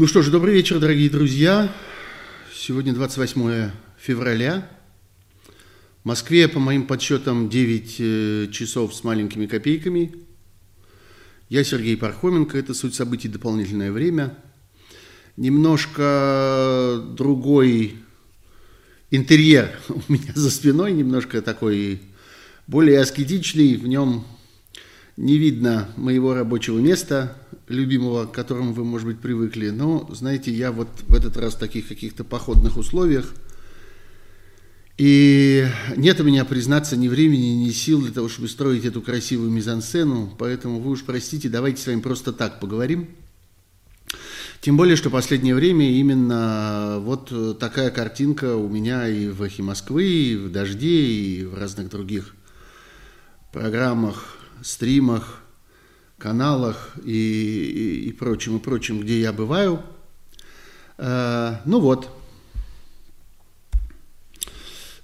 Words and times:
Ну 0.00 0.06
что 0.06 0.22
ж, 0.22 0.30
добрый 0.30 0.54
вечер, 0.54 0.78
дорогие 0.78 1.10
друзья. 1.10 1.74
Сегодня 2.54 2.94
28 2.94 3.72
февраля. 3.98 4.70
В 6.04 6.06
Москве, 6.06 6.46
по 6.46 6.60
моим 6.60 6.86
подсчетам, 6.86 7.48
9 7.48 7.96
э, 7.98 8.46
часов 8.52 8.94
с 8.94 9.02
маленькими 9.02 9.46
копейками. 9.46 10.14
Я 11.48 11.64
Сергей 11.64 11.96
Пархоменко, 11.96 12.56
это 12.56 12.74
«Суть 12.74 12.94
событий. 12.94 13.26
Дополнительное 13.26 13.90
время». 13.90 14.38
Немножко 15.36 17.02
другой 17.16 17.96
интерьер 19.10 19.80
у 19.88 20.12
меня 20.12 20.30
за 20.32 20.52
спиной, 20.52 20.92
немножко 20.92 21.42
такой 21.42 22.00
более 22.68 23.00
аскетичный. 23.00 23.74
В 23.74 23.88
нем 23.88 24.24
не 25.18 25.36
видно 25.36 25.88
моего 25.96 26.32
рабочего 26.32 26.78
места– 26.78 27.36
любимого, 27.68 28.26
к 28.26 28.32
которому 28.32 28.72
вы, 28.72 28.84
может 28.84 29.06
быть, 29.06 29.20
привыкли. 29.20 29.70
Но, 29.70 30.08
знаете, 30.12 30.52
я 30.52 30.72
вот 30.72 30.88
в 31.06 31.14
этот 31.14 31.36
раз 31.36 31.54
в 31.54 31.58
таких 31.58 31.88
каких-то 31.88 32.24
походных 32.24 32.76
условиях. 32.76 33.34
И 34.96 35.66
нет 35.96 36.20
у 36.20 36.24
меня, 36.24 36.44
признаться, 36.44 36.96
ни 36.96 37.08
времени, 37.08 37.64
ни 37.64 37.70
сил 37.70 38.02
для 38.02 38.10
того, 38.10 38.28
чтобы 38.28 38.48
строить 38.48 38.84
эту 38.84 39.00
красивую 39.00 39.50
мизансцену. 39.50 40.34
Поэтому 40.38 40.80
вы 40.80 40.92
уж 40.92 41.04
простите, 41.04 41.48
давайте 41.48 41.82
с 41.82 41.86
вами 41.86 42.00
просто 42.00 42.32
так 42.32 42.58
поговорим. 42.58 43.08
Тем 44.60 44.76
более, 44.76 44.96
что 44.96 45.08
последнее 45.08 45.54
время 45.54 45.88
именно 45.92 46.98
вот 47.00 47.58
такая 47.60 47.90
картинка 47.90 48.56
у 48.56 48.68
меня 48.68 49.06
и 49.06 49.28
в 49.28 49.40
«Эхе 49.42 49.62
Москвы», 49.62 50.04
и 50.04 50.36
в 50.36 50.50
«Дожде», 50.50 51.06
и 51.06 51.44
в 51.44 51.54
разных 51.54 51.90
других 51.90 52.34
программах, 53.52 54.37
стримах– 54.62 55.42
каналах 56.18 56.96
и, 57.04 57.12
и, 57.12 58.08
и 58.08 58.12
прочим, 58.12 58.56
и 58.56 58.60
прочим, 58.60 59.00
где 59.00 59.20
я 59.20 59.32
бываю. 59.32 59.82
Э, 60.98 61.56
ну 61.64 61.80
вот, 61.80 62.10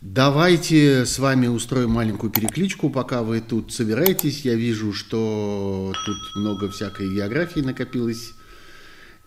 давайте 0.00 1.06
с 1.06 1.18
вами 1.18 1.46
устроим 1.46 1.90
маленькую 1.90 2.30
перекличку, 2.30 2.90
пока 2.90 3.22
вы 3.22 3.40
тут 3.40 3.72
собираетесь. 3.72 4.44
Я 4.44 4.54
вижу, 4.54 4.92
что 4.92 5.94
тут 6.04 6.16
много 6.36 6.68
всякой 6.68 7.14
географии 7.14 7.60
накопилось, 7.60 8.32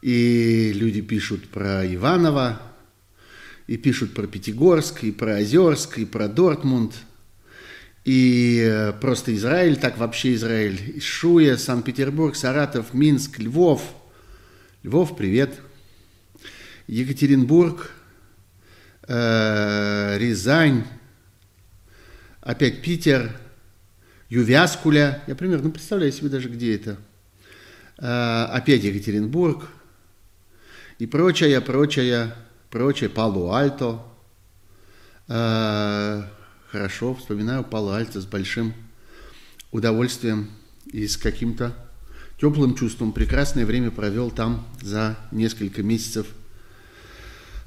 и 0.01 0.73
люди 0.73 1.01
пишут 1.01 1.47
про 1.47 1.85
Иваново, 1.93 2.61
и 3.65 3.77
пишут 3.77 4.13
про 4.13 4.27
Пятигорск, 4.27 5.05
и 5.05 5.11
про 5.11 5.37
Озерск, 5.37 5.99
и 5.99 6.05
про 6.05 6.27
Дортмунд– 6.27 6.93
и 8.07 8.61
э, 8.65 8.93
просто 8.93 9.35
Израиль, 9.35 9.75
так 9.75 9.97
вообще 9.97 10.33
Израиль. 10.35 11.01
Шуя, 11.01 11.57
Санкт-Петербург, 11.57 12.37
Саратов, 12.37 12.93
Минск, 12.93 13.37
Львов. 13.37 13.81
Львов, 14.81 15.17
привет. 15.17 15.59
Екатеринбург, 16.87 17.91
э, 19.09 20.17
Рязань, 20.19 20.85
опять 22.39 22.81
Питер, 22.81 23.29
Ювяскуля. 24.29 25.21
Я 25.27 25.35
примерно 25.35 25.69
представляю 25.69 26.13
себе 26.13 26.29
даже, 26.29 26.47
где 26.47 26.75
это. 26.75 26.97
Э, 27.97 28.45
опять 28.53 28.85
Екатеринбург 28.85 29.67
и 30.97 31.05
прочее, 31.07 31.59
прочее, 31.59 32.33
прочее, 32.69 33.09
Палу-Альто. 33.09 34.01
Э, 35.27 36.23
хорошо, 36.71 37.15
вспоминаю 37.15 37.63
Пало-Альто 37.63 38.19
с 38.21 38.25
большим 38.25 38.73
удовольствием 39.71 40.49
и 40.85 41.07
с 41.07 41.17
каким-то 41.17 41.75
теплым 42.39 42.75
чувством. 42.75 43.11
Прекрасное 43.11 43.65
время 43.65 43.91
провел 43.91 44.31
там 44.31 44.65
за 44.81 45.17
несколько 45.31 45.83
месяцев 45.83 46.27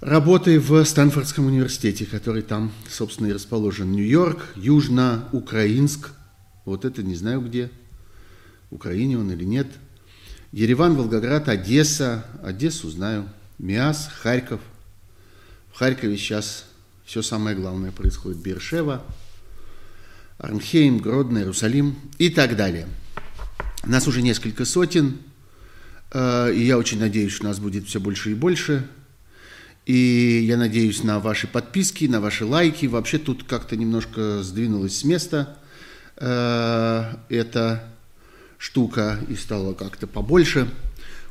работы 0.00 0.60
в 0.60 0.84
Стэнфордском 0.84 1.46
университете, 1.46 2.06
который 2.06 2.42
там, 2.42 2.72
собственно, 2.88 3.28
и 3.28 3.32
расположен. 3.32 3.92
Нью-Йорк, 3.92 4.54
Южно-Украинск, 4.56 6.10
вот 6.64 6.84
это 6.84 7.02
не 7.02 7.14
знаю 7.14 7.40
где, 7.40 7.70
в 8.70 8.76
Украине 8.76 9.18
он 9.18 9.30
или 9.30 9.44
нет. 9.44 9.66
Ереван, 10.52 10.94
Волгоград, 10.94 11.48
Одесса, 11.48 12.24
Одессу 12.42 12.90
знаю, 12.90 13.28
Миас, 13.58 14.10
Харьков. 14.20 14.60
В 15.72 15.78
Харькове 15.78 16.16
сейчас 16.16 16.64
все 17.10 17.22
самое 17.22 17.56
главное 17.56 17.90
происходит. 17.90 18.38
Бершева, 18.38 19.02
Арнхейм, 20.38 20.98
Гродно, 20.98 21.38
Иерусалим 21.38 21.96
и 22.18 22.30
так 22.30 22.54
далее. 22.54 22.86
Нас 23.82 24.06
уже 24.06 24.22
несколько 24.22 24.64
сотен, 24.64 25.18
э, 26.12 26.54
и 26.54 26.60
я 26.60 26.78
очень 26.78 27.00
надеюсь, 27.00 27.32
что 27.32 27.46
нас 27.46 27.58
будет 27.58 27.88
все 27.88 27.98
больше 27.98 28.30
и 28.30 28.34
больше. 28.34 28.88
И 29.86 30.44
я 30.46 30.56
надеюсь 30.56 31.02
на 31.02 31.18
ваши 31.18 31.48
подписки, 31.48 32.04
на 32.04 32.20
ваши 32.20 32.44
лайки. 32.44 32.86
Вообще 32.86 33.18
тут 33.18 33.42
как-то 33.42 33.76
немножко 33.76 34.44
сдвинулась 34.44 34.96
с 34.96 35.02
места 35.02 35.58
э, 36.16 37.12
эта 37.28 37.92
штука 38.56 39.18
и 39.28 39.34
стала 39.34 39.74
как-то 39.74 40.06
побольше. 40.06 40.70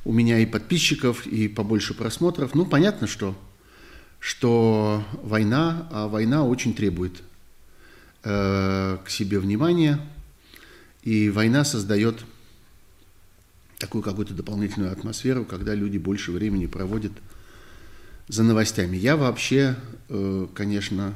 У 0.03 0.11
меня 0.11 0.39
и 0.39 0.45
подписчиков, 0.45 1.25
и 1.25 1.47
побольше 1.47 1.93
просмотров. 1.93 2.53
Ну, 2.53 2.65
понятно, 2.65 3.07
что 3.07 3.37
что 4.19 5.03
война, 5.23 5.87
а 5.91 6.07
война 6.07 6.43
очень 6.43 6.73
требует 6.73 7.23
э, 8.23 8.97
к 9.03 9.09
себе 9.09 9.39
внимания, 9.39 9.99
и 11.03 11.29
война 11.29 11.63
создает 11.63 12.23
такую 13.77 14.03
какую-то 14.03 14.33
дополнительную 14.33 14.91
атмосферу, 14.91 15.45
когда 15.45 15.73
люди 15.73 15.97
больше 15.97 16.33
времени 16.33 16.65
проводят 16.65 17.13
за 18.27 18.43
новостями. 18.43 18.97
Я 18.97 19.15
вообще, 19.15 19.77
э, 20.09 20.47
конечно, 20.53 21.13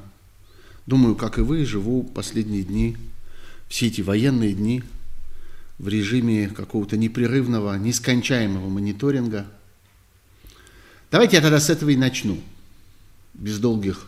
думаю, 0.85 1.15
как 1.15 1.37
и 1.37 1.41
вы, 1.41 1.65
живу 1.65 2.03
последние 2.03 2.63
дни, 2.63 2.97
все 3.67 3.87
эти 3.87 3.99
военные 3.99 4.53
дни 4.53 4.81
в 5.77 5.89
режиме 5.89 6.47
какого-то 6.47 6.95
непрерывного, 6.95 7.77
нескончаемого 7.77 8.69
мониторинга. 8.69 9.45
Давайте 11.11 11.35
я 11.35 11.41
тогда 11.41 11.59
с 11.59 11.69
этого 11.69 11.89
и 11.89 11.97
начну– 11.97 12.39
без 13.33 13.59
долгих, 13.59 14.05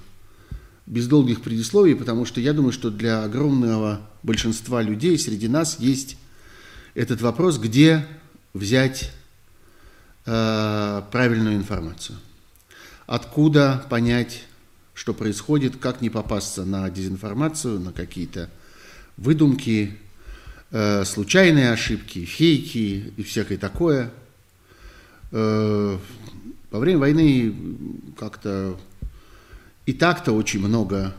без 0.86 1.08
долгих 1.08 1.42
предисловий, 1.42 1.96
потому 1.96 2.26
что 2.26 2.40
я 2.40 2.54
думаю, 2.54 2.72
что 2.72 2.92
для 2.92 3.24
огромного 3.24 4.02
большинства 4.24 4.82
людей 4.82 5.18
среди 5.18 5.48
нас 5.48 5.80
есть 5.80 6.18
этот 6.94 7.22
вопрос, 7.22 7.58
где 7.58 8.06
взять 8.54 9.12
э, 10.26 11.02
правильную 11.12 11.56
информацию. 11.56 12.18
Откуда 13.08 13.86
понять, 13.90 14.44
что 14.94 15.14
происходит, 15.14 15.76
как 15.78 16.02
не 16.02 16.10
попасться 16.10 16.66
на 16.66 16.90
дезинформацию, 16.90 17.80
на 17.80 17.92
какие-то 17.92 18.50
выдумки, 19.18 19.98
э, 20.72 21.04
случайные 21.06 21.72
ошибки, 21.72 22.26
фейки 22.26 23.14
и 23.18 23.24
всякое 23.24 23.58
такое. 23.58 24.12
Э, 25.32 25.98
во 26.72 26.80
время 26.80 27.00
войны 27.00 27.56
как-то 28.18 28.78
и 29.86 29.94
так-то 29.94 30.32
очень 30.32 30.60
много 30.60 31.14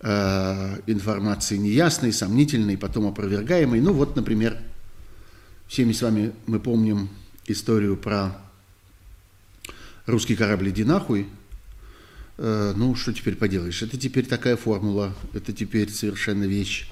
э, 0.00 0.80
информации 0.86 1.56
неясной, 1.56 2.12
сомнительной, 2.12 2.78
потом 2.78 3.06
опровергаемой. 3.06 3.80
Ну 3.80 3.92
вот, 3.92 4.16
например, 4.16 4.58
всеми 5.66 5.92
с 5.92 6.02
вами 6.02 6.32
мы 6.46 6.60
помним 6.60 7.10
историю 7.46 7.96
про 7.96 8.40
русский 10.06 10.36
корабль 10.36 10.70
«Иди 10.70 10.84
нахуй». 10.84 11.26
Э, 12.38 12.72
ну, 12.74 12.94
что 12.94 13.12
теперь 13.12 13.36
поделаешь? 13.36 13.82
Это 13.82 13.98
теперь 13.98 14.26
такая 14.26 14.56
формула, 14.56 15.14
это 15.34 15.52
теперь 15.52 15.90
совершенно 15.90 16.44
вещь 16.44 16.88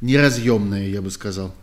неразъемная, 0.00 0.88
я 0.88 1.02
бы 1.02 1.10
сказал. 1.10 1.54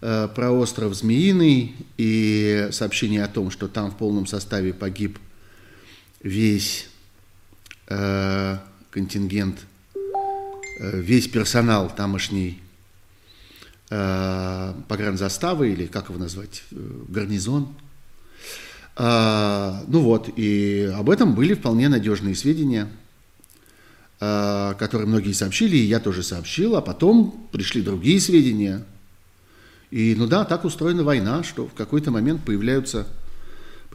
Э, 0.00 0.28
про 0.34 0.50
остров 0.50 0.94
Змеиный 0.94 1.76
и 1.96 2.68
сообщение 2.72 3.22
о 3.22 3.28
том, 3.28 3.50
что 3.50 3.68
там 3.68 3.90
в 3.90 3.96
полном 3.96 4.26
составе 4.26 4.72
погиб 4.72 5.18
весь 6.20 6.88
Э, 7.86 8.58
контингент, 8.90 9.58
э, 10.78 11.00
весь 11.00 11.28
персонал 11.28 11.92
тамошний 11.94 12.62
э, 13.90 14.74
погранзаставы, 14.88 15.70
или 15.70 15.86
как 15.86 16.08
его 16.08 16.18
назвать, 16.18 16.64
гарнизон. 16.70 17.74
Ну 18.96 20.00
вот, 20.00 20.30
и 20.36 20.88
об 20.96 21.10
этом 21.10 21.34
были 21.34 21.54
вполне 21.54 21.88
надежные 21.88 22.36
сведения, 22.36 22.88
которые 24.20 25.08
многие 25.08 25.32
сообщили, 25.32 25.76
и 25.76 25.84
я 25.86 25.98
тоже 25.98 26.22
сообщил, 26.22 26.76
а 26.76 26.80
потом 26.80 27.48
пришли 27.50 27.82
другие 27.82 28.20
сведения. 28.20 28.84
И 29.90 30.14
ну 30.16 30.28
да, 30.28 30.44
так 30.44 30.64
устроена 30.64 31.02
война, 31.02 31.42
что 31.42 31.66
в 31.66 31.74
какой-то 31.74 32.12
момент 32.12 32.44
появляются 32.44 33.08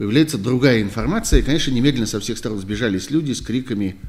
появляется 0.00 0.38
другая 0.38 0.80
информация, 0.80 1.40
и, 1.40 1.42
конечно, 1.42 1.70
немедленно 1.72 2.06
со 2.06 2.20
всех 2.20 2.38
сторон 2.38 2.58
сбежались 2.58 3.10
люди 3.10 3.32
с 3.32 3.42
криками 3.42 4.00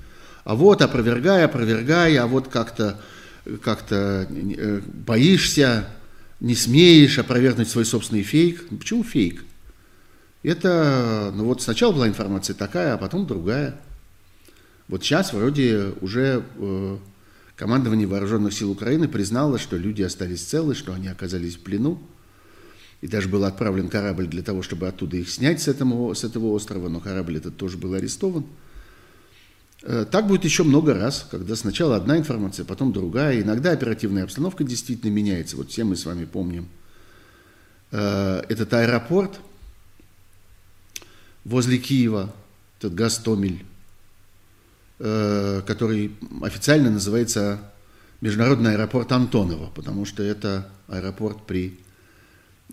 «А 0.45 0.55
вот, 0.55 0.81
опровергай, 0.81 1.43
опровергай, 1.43 2.15
а 2.15 2.27
вот 2.27 2.47
как-то 2.47 3.01
как 3.61 3.87
э, 3.89 4.81
боишься, 5.05 5.89
не 6.39 6.55
смеешь 6.55 7.19
опровергнуть 7.19 7.67
свой 7.67 7.83
собственный 7.83 8.23
фейк». 8.23 8.69
Почему 8.69 9.03
фейк? 9.03 9.43
Это, 10.43 11.33
ну 11.35 11.43
вот 11.43 11.61
сначала 11.61 11.91
была 11.91 12.07
информация 12.07 12.53
такая, 12.53 12.93
а 12.93 12.97
потом 12.97 13.27
другая. 13.27 13.75
Вот 14.87 15.03
сейчас 15.03 15.33
вроде 15.33 15.91
уже 15.99 16.45
э, 16.55 16.97
командование 17.57 18.07
вооруженных 18.07 18.53
сил 18.53 18.71
Украины 18.71 19.09
признало, 19.09 19.59
что 19.59 19.75
люди 19.75 20.03
остались 20.03 20.41
целы, 20.41 20.73
что 20.73 20.93
они 20.93 21.09
оказались 21.09 21.57
в 21.57 21.59
плену. 21.59 22.01
И 23.01 23.07
даже 23.07 23.27
был 23.27 23.43
отправлен 23.45 23.89
корабль 23.89 24.27
для 24.27 24.43
того, 24.43 24.61
чтобы 24.61 24.87
оттуда 24.87 25.17
их 25.17 25.29
снять 25.29 25.61
с 25.61 25.67
этого, 25.67 26.13
с 26.13 26.23
этого 26.23 26.51
острова, 26.51 26.87
но 26.87 26.99
корабль 26.99 27.37
этот 27.37 27.57
тоже 27.57 27.77
был 27.77 27.95
арестован. 27.95 28.45
Э, 29.81 30.05
так 30.09 30.27
будет 30.27 30.45
еще 30.45 30.63
много 30.63 30.93
раз, 30.93 31.27
когда 31.29 31.55
сначала 31.55 31.95
одна 31.95 32.17
информация, 32.17 32.63
потом 32.63 32.93
другая. 32.93 33.41
Иногда 33.41 33.71
оперативная 33.71 34.23
обстановка 34.23 34.63
действительно 34.63 35.09
меняется. 35.09 35.57
Вот 35.57 35.71
все 35.71 35.83
мы 35.83 35.95
с 35.95 36.05
вами 36.05 36.25
помним 36.25 36.67
э, 37.91 38.43
этот 38.47 38.71
аэропорт 38.73 39.39
возле 41.43 41.79
Киева, 41.79 42.31
этот 42.77 42.93
Гастомель, 42.93 43.65
э, 44.99 45.61
который 45.65 46.15
официально 46.43 46.91
называется 46.91 47.61
Международный 48.21 48.73
аэропорт 48.73 49.11
Антонова, 49.11 49.71
потому 49.73 50.05
что 50.05 50.21
это 50.21 50.69
аэропорт 50.87 51.47
при 51.47 51.79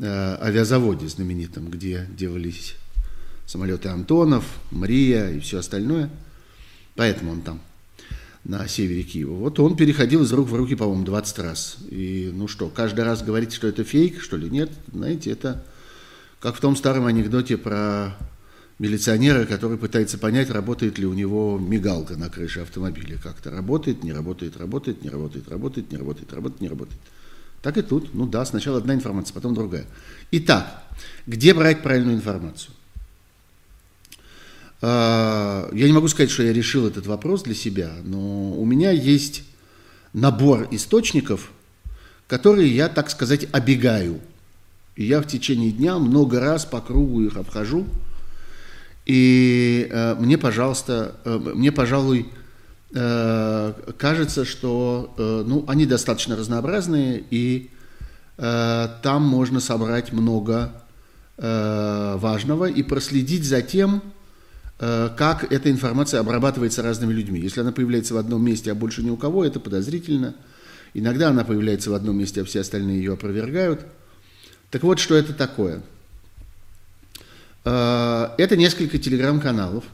авиазаводе 0.00 1.08
знаменитом, 1.08 1.70
где 1.70 2.06
делались 2.10 2.76
самолеты 3.46 3.88
Антонов, 3.88 4.44
Мария 4.70 5.30
и 5.30 5.40
все 5.40 5.58
остальное– 5.58 6.10
Поэтому 6.98 7.30
он 7.30 7.42
там, 7.42 7.60
на 8.42 8.66
севере 8.66 9.04
Киева. 9.04 9.32
Вот 9.34 9.60
он 9.60 9.76
переходил 9.76 10.24
из 10.24 10.32
рук 10.32 10.48
в 10.48 10.54
руки, 10.56 10.74
по-моему, 10.74 11.04
20 11.04 11.38
раз. 11.38 11.76
И 11.88 12.32
ну 12.34 12.48
что, 12.48 12.68
каждый 12.70 13.04
раз 13.04 13.22
говорить, 13.22 13.52
что 13.52 13.68
это 13.68 13.84
фейк, 13.84 14.20
что 14.20 14.36
ли? 14.36 14.50
Нет, 14.50 14.68
знаете, 14.92 15.30
это 15.30 15.64
как 16.40 16.56
в 16.56 16.60
том 16.60 16.74
старом 16.74 17.06
анекдоте 17.06 17.56
про 17.56 18.16
милиционера, 18.80 19.44
который 19.44 19.78
пытается 19.78 20.18
понять, 20.18 20.50
работает 20.50 20.98
ли 20.98 21.06
у 21.06 21.14
него 21.14 21.56
мигалка 21.56 22.16
на 22.16 22.28
крыше 22.28 22.60
автомобиля. 22.60 23.16
Как-то 23.22 23.52
работает, 23.52 24.02
не 24.02 24.12
работает, 24.12 24.56
работает, 24.56 25.04
не 25.04 25.10
работает, 25.10 25.48
работает, 25.48 25.92
не 25.92 25.98
работает, 25.98 26.32
работает, 26.32 26.60
не 26.60 26.68
работает. 26.68 27.00
Так 27.62 27.76
и 27.76 27.82
тут. 27.82 28.14
Ну 28.14 28.26
да, 28.26 28.44
сначала 28.44 28.78
одна 28.78 28.94
информация, 28.94 29.34
потом 29.34 29.54
другая. 29.54 29.86
Итак, 30.30 30.82
где 31.26 31.54
брать 31.54 31.82
правильную 31.82 32.16
информацию? 32.16 32.72
А, 34.80 35.68
я 35.72 35.86
не 35.86 35.92
могу 35.92 36.08
сказать, 36.08 36.30
что 36.30 36.42
я 36.42 36.52
решил 36.52 36.86
этот 36.86 37.06
вопрос 37.06 37.42
для 37.42 37.54
себя, 37.54 37.92
но 38.04 38.52
у 38.52 38.64
меня 38.64 38.90
есть 38.90 39.42
набор 40.12 40.68
источников, 40.70 41.50
которые 42.26 42.74
я, 42.74 42.88
так 42.88 43.10
сказать, 43.10 43.48
обегаю. 43.52 44.20
И 44.94 45.04
я 45.04 45.20
в 45.20 45.26
течение 45.26 45.72
дня 45.72 45.98
много 45.98 46.40
раз 46.40 46.64
по 46.64 46.80
кругу 46.80 47.22
их 47.22 47.36
обхожу. 47.36 47.86
И 49.06 49.88
э, 49.90 50.16
мне, 50.16 50.36
пожалуйста, 50.36 51.16
э, 51.24 51.38
мне, 51.54 51.72
пожалуй, 51.72 52.28
кажется, 52.90 54.44
что 54.44 55.14
э, 55.18 55.44
ну, 55.46 55.64
они 55.68 55.84
достаточно 55.84 56.36
разнообразные, 56.36 57.22
и 57.30 57.70
э, 58.38 58.88
там 59.02 59.22
можно 59.22 59.60
собрать 59.60 60.12
много 60.12 60.72
э, 61.36 62.16
важного 62.18 62.64
и 62.64 62.82
проследить 62.82 63.44
за 63.44 63.60
тем, 63.60 64.02
Э, 64.80 65.10
как 65.16 65.52
эта 65.52 65.70
информация 65.70 66.20
обрабатывается 66.20 66.82
разными 66.82 67.12
людьми. 67.12 67.40
Если 67.40 67.60
она 67.60 67.72
появляется 67.72 68.14
в 68.14 68.16
одном 68.16 68.44
месте, 68.44 68.70
а 68.70 68.74
больше 68.74 69.02
ни 69.02 69.10
у 69.10 69.16
кого, 69.16 69.44
это 69.44 69.58
подозрительно. 69.58 70.34
Иногда 70.94 71.28
она 71.28 71.44
появляется 71.44 71.90
в 71.90 71.94
одном 71.94 72.18
месте, 72.18 72.42
а 72.42 72.44
все 72.44 72.60
остальные 72.60 72.98
ее 72.98 73.14
опровергают. 73.14 73.86
Так 74.70 74.82
вот, 74.84 75.00
что 75.00 75.16
это 75.16 75.32
такое? 75.32 75.82
Э, 77.64 78.28
это 78.38 78.56
несколько 78.56 78.98
телеграм-каналов. 78.98 79.84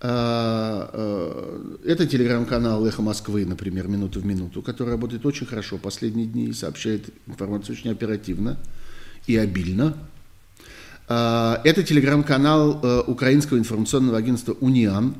Э, 0.00 1.76
это 1.84 2.06
телеграм-канал 2.06 2.86
«Эхо 2.86 3.02
Москвы», 3.02 3.44
например, 3.44 3.88
«Минуту 3.88 4.20
в 4.20 4.26
минуту», 4.26 4.62
который 4.62 4.90
работает 4.90 5.26
очень 5.26 5.46
хорошо 5.46 5.78
последние 5.78 6.26
дни 6.26 6.46
и 6.46 6.52
сообщает 6.52 7.10
информацию 7.26 7.76
очень 7.76 7.90
оперативно 7.90 8.58
и 9.26 9.36
обильно– 9.36 9.96
а, 11.12 11.60
это 11.64 11.82
телеграм-канал 11.82 12.78
э, 12.80 13.02
украинского 13.08 13.58
информационного 13.58 14.16
агентства 14.16 14.56
«Униан», 14.60 15.16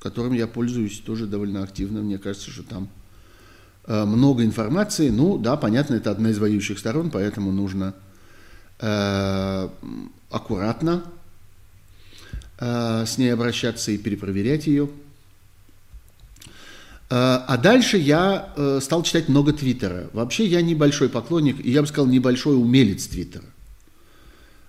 которым 0.00 0.32
я 0.32 0.48
пользуюсь 0.48 0.98
тоже 0.98 1.28
довольно 1.28 1.62
активно. 1.62 2.00
Мне 2.00 2.18
кажется, 2.18 2.50
что 2.50 2.64
там 2.64 2.88
э, 3.86 4.04
много 4.04 4.44
информации. 4.44 5.10
Ну, 5.10 5.38
да, 5.38 5.56
понятно, 5.56 5.94
это 5.94 6.10
одна 6.10 6.30
из 6.30 6.40
воюющих 6.40 6.80
сторон, 6.80 7.10
поэтому 7.10 7.52
нужно 7.52 7.94
э, 8.80 9.68
аккуратно 10.32 11.04
с 12.58 13.18
ней 13.18 13.28
обращаться 13.30 13.92
и 13.92 13.98
перепроверять 13.98 14.66
ее. 14.66 14.88
А 17.08 17.56
дальше 17.58 17.98
я 17.98 18.52
стал 18.80 19.02
читать 19.02 19.28
много 19.28 19.52
Твиттера. 19.52 20.08
Вообще 20.12 20.46
я 20.46 20.62
небольшой 20.62 21.08
поклонник, 21.08 21.64
и 21.64 21.70
я 21.70 21.82
бы 21.82 21.86
сказал, 21.86 22.06
небольшой 22.06 22.56
умелец 22.56 23.06
Твиттера. 23.06 23.44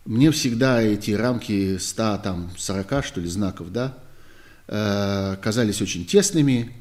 Мне 0.08 0.32
всегда 0.32 0.82
эти 0.82 1.12
рамки 1.12 1.78
100, 1.78 2.22
там, 2.24 2.50
40, 2.58 3.04
что 3.04 3.20
ли, 3.20 3.28
знаков, 3.28 3.74
да, 3.74 3.98
э, 4.70 5.36
казались 5.42 5.82
очень 5.82 6.06
тесными, 6.06 6.72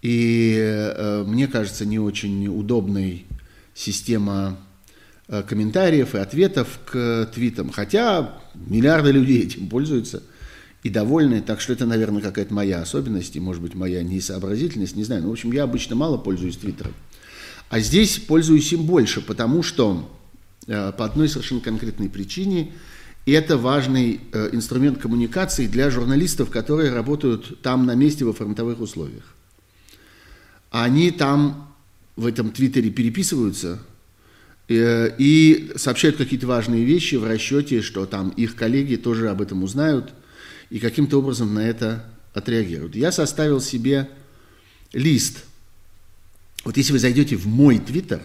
и 0.00 0.56
э, 0.58 1.24
мне 1.26 1.48
кажется, 1.48 1.84
не 1.84 1.98
очень 1.98 2.48
удобной 2.48 3.26
система 3.74 4.56
э, 4.58 4.65
комментариев 5.28 6.14
и 6.14 6.18
ответов 6.18 6.78
к 6.84 7.30
твитам, 7.34 7.70
хотя 7.70 8.38
миллиарды 8.54 9.10
людей 9.10 9.42
этим 9.42 9.68
пользуются 9.68 10.22
и 10.82 10.88
довольны, 10.88 11.40
так 11.40 11.60
что 11.60 11.72
это, 11.72 11.84
наверное, 11.84 12.22
какая-то 12.22 12.54
моя 12.54 12.80
особенность, 12.80 13.34
и, 13.34 13.40
может 13.40 13.60
быть, 13.60 13.74
моя 13.74 14.02
несообразительность, 14.04 14.94
не 14.94 15.02
знаю. 15.02 15.22
Но, 15.22 15.28
в 15.30 15.32
общем, 15.32 15.50
я 15.52 15.64
обычно 15.64 15.96
мало 15.96 16.16
пользуюсь 16.16 16.56
твиттером. 16.56 16.94
А 17.70 17.80
здесь 17.80 18.18
пользуюсь 18.18 18.72
им 18.72 18.84
больше, 18.84 19.20
потому 19.20 19.64
что 19.64 20.08
Э, 20.66 20.92
по 20.92 21.04
одной 21.04 21.28
совершенно 21.28 21.60
конкретной 21.60 22.08
причине. 22.08 22.72
Это 23.24 23.56
важный 23.56 24.20
э, 24.32 24.50
инструмент 24.52 24.98
коммуникации 24.98 25.66
для 25.66 25.90
журналистов, 25.90 26.50
которые 26.50 26.92
работают 26.92 27.62
там 27.62 27.86
на 27.86 27.94
месте 27.94 28.24
во 28.24 28.32
фронтовых 28.32 28.80
условиях. 28.80 29.34
Они 30.70 31.10
там 31.12 31.72
в 32.16 32.26
этом 32.26 32.50
твиттере 32.50 32.90
переписываются 32.90 33.78
э, 33.78 33.95
и 34.68 35.72
сообщают 35.76 36.16
какие-то 36.16 36.46
важные 36.46 36.84
вещи 36.84 37.14
в 37.14 37.24
расчете, 37.24 37.82
что 37.82 38.04
там 38.06 38.30
их 38.30 38.56
коллеги 38.56 38.96
тоже 38.96 39.30
об 39.30 39.40
этом 39.40 39.62
узнают 39.62 40.12
и 40.70 40.78
каким-то 40.78 41.18
образом 41.18 41.54
на 41.54 41.60
это 41.60 42.04
отреагируют. 42.34 42.96
Я 42.96 43.12
составил 43.12 43.60
себе 43.60 44.10
лист. 44.92 45.44
Вот 46.64 46.76
если 46.76 46.92
вы 46.92 46.98
зайдете 46.98 47.36
в 47.36 47.46
мой 47.46 47.78
твиттер, 47.78 48.22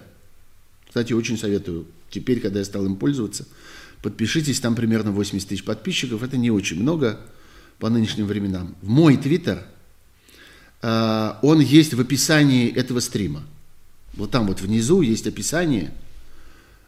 кстати, 0.87 1.13
очень 1.13 1.37
советую 1.37 1.85
Теперь, 2.11 2.41
когда 2.41 2.59
я 2.59 2.65
стал 2.65 2.85
им 2.85 2.97
пользоваться, 2.97 3.47
подпишитесь, 4.03 4.59
там 4.59 4.75
примерно 4.75 5.11
80 5.11 5.47
тысяч 5.47 5.63
подписчиков, 5.63 6.21
это 6.21 6.37
не 6.37 6.51
очень 6.51 6.79
много 6.79 7.19
по 7.79 7.89
нынешним 7.89 8.27
временам. 8.27 8.75
В 8.81 8.89
мой 8.89 9.15
твиттер, 9.17 9.65
э, 10.81 11.33
он 11.41 11.61
есть 11.61 11.93
в 11.93 12.01
описании 12.01 12.69
этого 12.69 12.99
стрима. 12.99 13.43
Вот 14.13 14.29
там 14.29 14.45
вот 14.47 14.59
внизу 14.59 15.01
есть 15.01 15.25
описание, 15.25 15.93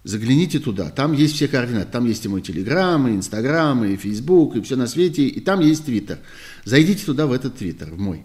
загляните 0.04 0.60
туда, 0.60 0.90
там 0.90 1.14
есть 1.14 1.36
все 1.36 1.48
координаты, 1.48 1.92
там 1.92 2.06
есть 2.06 2.26
и 2.26 2.30
мой 2.30 2.42
телеграм, 2.42 3.08
и 3.08 3.16
инстаграм, 3.16 3.84
и 3.86 3.96
фейсбук, 3.96 4.56
и 4.56 4.62
все 4.62 4.76
на 4.76 4.88
свете, 4.88 5.26
и 5.28 5.40
там 5.40 5.62
есть 5.62 5.86
твиттер. 5.86 6.20
Зайдите 6.66 7.06
туда, 7.06 7.26
в 7.26 7.32
этот 7.32 7.58
твиттер, 7.58 7.92
в 7.92 8.00
мой. 8.00 8.24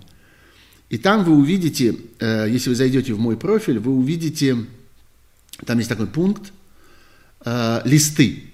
И 0.89 0.99
там 0.99 1.25
вы 1.25 1.37
увидите, 1.37 1.97
э, 2.19 2.47
если 2.51 2.71
вы 2.71 2.77
зайдете 2.77 3.13
в 3.13 3.19
мой 3.19 3.37
профиль, 3.37 3.79
вы 3.79 3.93
увидите, 3.93 4.57
там 5.67 5.79
есть 5.79 5.89
такой 5.89 6.07
пункт, 6.07 6.53
э, 7.45 7.81
листы. 7.85 8.45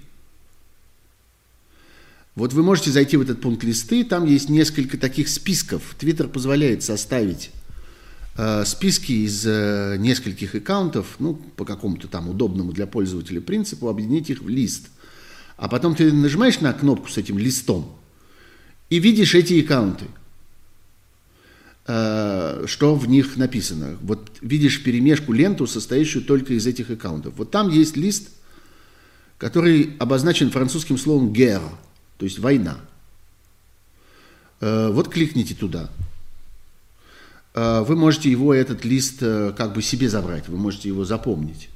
Вот 2.35 2.51
вы 2.51 2.63
можете 2.63 2.91
зайти 2.91 3.15
в 3.15 3.21
этот 3.21 3.39
пункт 3.39 3.63
листы, 3.63 4.03
там 4.03 4.25
есть 4.25 4.49
несколько 4.49 4.97
таких 4.97 5.29
списков. 5.29 5.95
Твиттер 5.97 6.27
позволяет 6.27 6.83
составить 6.83 7.51
списки 8.65 9.11
из 9.11 9.45
э, 9.45 9.95
нескольких 9.97 10.55
аккаунтов, 10.55 11.15
ну, 11.19 11.35
по 11.35 11.65
какому-то 11.65 12.07
там 12.07 12.29
удобному 12.29 12.73
для 12.73 12.87
пользователя 12.87 13.41
принципу, 13.41 13.87
объединить 13.87 14.29
их 14.29 14.41
в 14.41 14.49
лист. 14.49 14.87
А 15.57 15.67
потом 15.69 15.95
ты 15.95 16.11
нажимаешь 16.11 16.59
на 16.59 16.73
кнопку 16.73 17.09
с 17.09 17.17
этим 17.17 17.37
листом 17.37 17.95
и 18.89 18.99
видишь 18.99 19.35
эти 19.35 19.63
аккаунты, 19.63 20.05
э, 21.87 22.65
что 22.67 22.95
в 22.95 23.07
них 23.07 23.37
написано. 23.37 23.97
Вот 24.01 24.31
видишь 24.41 24.83
перемешку, 24.83 25.31
ленту, 25.31 25.65
состоящую 25.67 26.25
только 26.25 26.53
из 26.53 26.67
этих 26.67 26.89
аккаунтов. 26.89 27.35
Вот 27.37 27.51
там 27.51 27.69
есть 27.69 27.97
лист– 27.97 28.29
который 29.37 29.95
обозначен 29.99 30.49
французским 30.49 30.97
словом 30.97 31.31
«guerre», 31.31 31.69
то 32.17 32.25
есть 32.25 32.39
«война». 32.39 32.77
Э, 34.61 34.89
вот 34.91 35.09
кликните 35.09 35.55
туда. 35.55 35.89
Э, 37.55 37.83
вы 37.87 37.95
можете 37.95 38.29
его, 38.29 38.53
этот 38.53 38.83
лист, 38.85 39.19
э, 39.21 39.53
как 39.57 39.73
бы 39.73 39.81
себе 39.81 40.09
забрать, 40.09 40.49
вы 40.49 40.57
можете 40.57 40.89
его 40.89 41.05
запомнить. 41.05 41.69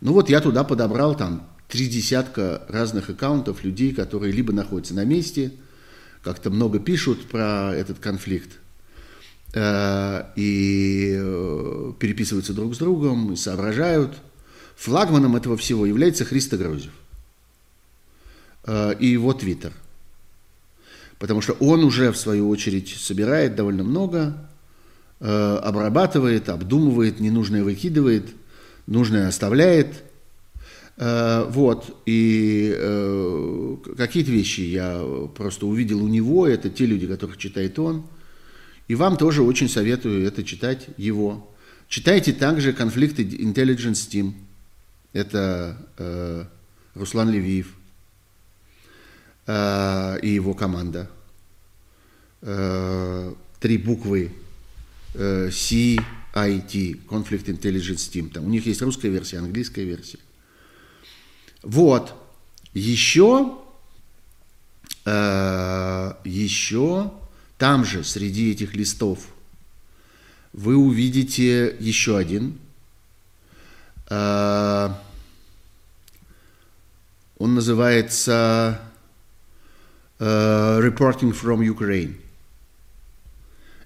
Ну 0.00 0.14
вот 0.14 0.30
я 0.30 0.40
туда 0.40 0.64
подобрал 0.64 1.14
там 1.14 1.46
три 1.68 1.86
десятка 1.86 2.62
разных 2.68 3.10
аккаунтов 3.10 3.62
людей, 3.62 3.94
которые 3.94 4.32
либо 4.32 4.52
находятся 4.52 4.94
на 4.94 5.04
месте, 5.04 5.52
как-то 6.22 6.50
много 6.50 6.78
пишут 6.78 7.26
про 7.26 7.74
этот 7.74 7.98
конфликт, 7.98 8.58
э, 9.52 10.24
и 10.34 11.12
переписываются 11.98 12.54
друг 12.54 12.74
с 12.74 12.78
другом, 12.78 13.34
и 13.34 13.36
соображают. 13.36 14.16
Флагманом 14.76 15.36
этого 15.36 15.56
всего 15.56 15.84
является 15.86 16.24
Христо 16.24 16.56
Грозев 16.56 16.92
и 19.00 19.06
его 19.06 19.32
твиттер. 19.32 19.72
Потому 21.18 21.40
что 21.40 21.54
он 21.54 21.82
уже, 21.82 22.12
в 22.12 22.16
свою 22.16 22.48
очередь, 22.48 22.90
собирает 22.96 23.56
довольно 23.56 23.82
много, 23.82 24.47
обрабатывает, 25.20 26.48
обдумывает, 26.48 27.18
ненужное 27.18 27.64
выкидывает, 27.64 28.28
нужное 28.86 29.28
оставляет– 29.28 30.04
Э, 31.00 31.46
вот, 31.48 31.96
и 32.06 32.74
э, 32.76 33.76
какие-то 33.96 34.32
вещи 34.32 34.62
я 34.62 35.00
просто 35.36 35.66
увидел 35.66 36.02
у 36.02 36.08
него, 36.08 36.46
это 36.46 36.70
те 36.70 36.86
люди, 36.86 37.06
которых 37.06 37.36
читает 37.36 37.78
он, 37.78 38.04
и 38.88 38.96
вам 38.96 39.16
тоже 39.16 39.42
очень 39.42 39.68
советую 39.68 40.26
это 40.26 40.42
читать 40.42 40.88
его. 40.96 41.54
Читайте 41.88 42.32
также 42.32 42.72
конфликты 42.72 43.22
Intelligence 43.22 44.10
Team, 44.10 44.32
это 45.12 45.76
э, 45.98 46.44
Руслан 46.96 47.30
Левиев 47.30 47.72
э, 49.46 50.18
и 50.20 50.30
его 50.30 50.52
команда. 50.54 51.08
Э, 52.42 53.32
три 53.60 53.78
буквы 53.78 54.32
э, 55.18 55.48
CIT, 55.50 57.06
Conflict 57.06 57.46
Intelligence 57.46 58.10
Team, 58.10 58.30
там 58.30 58.46
у 58.46 58.48
них 58.48 58.66
есть 58.66 58.80
русская 58.80 59.08
версия, 59.08 59.38
английская 59.38 59.84
версия. 59.84 60.18
Вот. 61.62 62.14
Еще, 62.72 63.58
э, 65.04 66.12
еще 66.24 67.12
там 67.58 67.84
же, 67.84 68.04
среди 68.04 68.52
этих 68.52 68.74
листов, 68.76 69.18
вы 70.52 70.76
увидите 70.76 71.76
еще 71.80 72.16
один. 72.16 72.58
Э, 74.08 74.90
он 77.38 77.54
называется 77.54 78.80
э, 80.18 80.24
Reporting 80.80 81.32
from 81.32 81.60
Ukraine. 81.66 82.14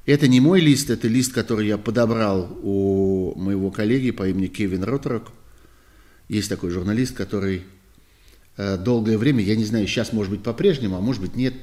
Это 0.04 0.28
не 0.28 0.40
мой 0.40 0.60
лист, 0.60 0.90
это 0.90 1.08
лист, 1.08 1.32
который 1.32 1.66
я 1.68 1.78
подобрал 1.78 2.58
у 2.62 3.34
моего 3.36 3.70
коллеги 3.70 4.10
по 4.10 4.28
имени 4.28 4.48
Кевин 4.48 4.84
Ротрок– 4.84 5.32
есть 6.32 6.48
такой 6.48 6.70
журналист, 6.70 7.14
который 7.14 7.62
э, 8.56 8.78
долгое 8.78 9.18
время, 9.18 9.42
я 9.44 9.54
не 9.54 9.66
знаю, 9.66 9.86
сейчас 9.86 10.14
может 10.14 10.32
быть 10.32 10.42
по-прежнему, 10.42 10.96
а 10.96 11.00
может 11.00 11.20
быть 11.20 11.36
нет, 11.36 11.54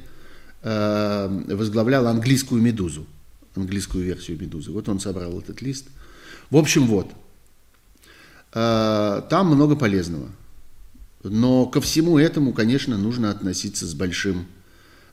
э, 0.61 1.55
возглавлял 1.55 2.05
английскую 2.05 2.61
«Медузу», 2.61 3.07
английскую 3.55 4.03
версию 4.03 4.39
«Медузы». 4.39 4.71
Вот 4.71 4.87
он 4.87 4.99
собрал 4.99 5.39
этот 5.39 5.63
лист. 5.63 5.87
В 6.51 6.57
общем, 6.57 6.85
вот. 6.85 7.11
Э, 8.53 9.23
там 9.27 9.47
много 9.47 9.75
полезного. 9.75 10.29
Но 11.23 11.65
ко 11.65 11.81
всему 11.81 12.19
этому, 12.19 12.53
конечно, 12.53 12.95
нужно 12.95 13.31
относиться 13.31 13.87
с, 13.87 13.95
большим, 13.95 14.45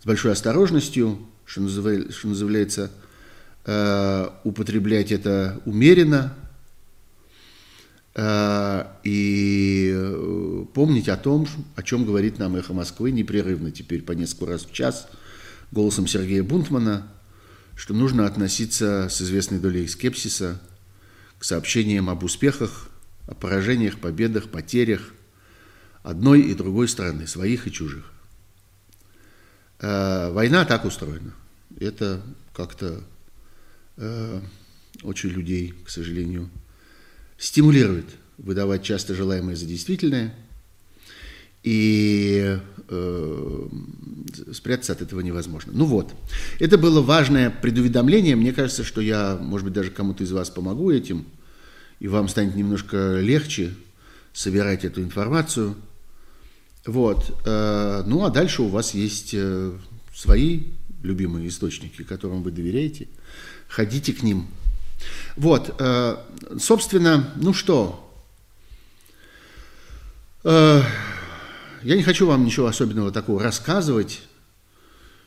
с 0.02 0.06
большой 0.06 0.33
осторожностью, 0.33 1.18
что 1.47 1.62
называется, 1.62 2.92
называется 3.66 4.32
употреблять 4.44 5.11
это 5.11 5.61
умеренно, 5.64 6.32
Э, 8.18 8.87
и 9.04 9.92
э, 9.94 10.64
помнить 10.73 11.08
о 11.11 11.18
том, 11.18 11.46
о 11.76 11.82
чем 11.82 12.06
говорит 12.06 12.38
нам 12.38 12.56
«Эхо 12.56 12.73
Москвы» 12.73 13.11
непрерывно 13.11 13.70
теперь 13.70 14.00
по 14.00 14.12
несколько 14.12 14.46
раз 14.46 14.64
в 14.64 14.73
час 14.73 15.06
голосом 15.70 16.06
Сергея 16.06 16.42
Бунтмана, 16.42 17.12
что 17.75 17.92
нужно 17.92 18.26
относиться 18.26 19.08
с 19.11 19.20
известной 19.20 19.58
долей 19.58 19.87
скепсиса 19.87 20.62
к 21.38 21.44
сообщениям 21.44 22.08
об 22.08 22.25
успехах, 22.25 22.88
о 23.26 23.35
поражениях, 23.35 23.99
победах, 23.99 24.49
потерях 24.49 25.12
одной 26.02 26.40
и 26.40 26.54
другой 26.54 26.88
страны, 26.88 27.26
своих 27.26 27.66
и 27.66 27.73
чужих. 27.73 28.11
Э, 29.80 30.30
война 30.30 30.64
так 30.64 30.87
устроена. 30.87 31.35
Это 31.78 32.23
как-то 32.54 33.04
очень 33.97 35.31
людей, 35.31 35.75
к 35.85 35.91
сожалению, 35.91 36.50
стимулирует 37.38 38.07
выдавать 38.38 38.83
часто 38.83 39.15
желаемое 39.15 39.57
за 39.57 39.67
действительное, 39.67 40.35
и 41.67 42.59
э, 42.88 43.69
спрятаться 44.53 44.93
от 44.93 45.03
этого 45.03 45.21
невозможно. 45.21 45.73
Ну 45.75 45.85
вот, 45.85 46.15
это 46.61 46.79
было 46.79 47.00
важное 47.00 47.50
предуведомление. 47.50 48.37
Мне 48.37 48.53
кажется, 48.53 48.85
что 48.85 49.00
я, 49.00 49.37
может 49.41 49.65
быть, 49.65 49.75
даже 49.75 49.91
кому-то 49.91 50.23
из 50.23 50.31
вас 50.31 50.49
помогу 50.49 50.93
этим, 50.93 51.26
и 51.99 52.07
вам 52.07 52.29
станет 52.29 52.55
немножко 52.55 53.19
легче 53.21 53.75
собирать 54.33 54.85
эту 54.85 55.03
информацию. 55.03 55.75
Вот. 56.85 57.37
Э, 57.45 58.05
ну 58.07 58.25
а 58.25 58.31
дальше 58.31 58.62
у 58.62 58.69
вас 58.69 58.95
есть 58.95 59.31
э, 59.35 59.73
свои 60.15 60.67
любимые 61.03 61.49
источники, 61.49 62.05
которым 62.05 62.45
вы 62.45 62.53
доверяете. 62.53 63.09
Ходите 63.68 64.12
к 64.12 64.23
ним, 64.23 64.49
вот, 65.37 65.75
э, 65.78 66.16
собственно, 66.58 67.32
ну 67.37 67.52
что, 67.52 68.02
э, 70.44 70.82
я 71.82 71.96
не 71.96 72.02
хочу 72.02 72.26
вам 72.26 72.44
ничего 72.44 72.66
особенного 72.66 73.12
такого 73.12 73.42
рассказывать 73.42 74.23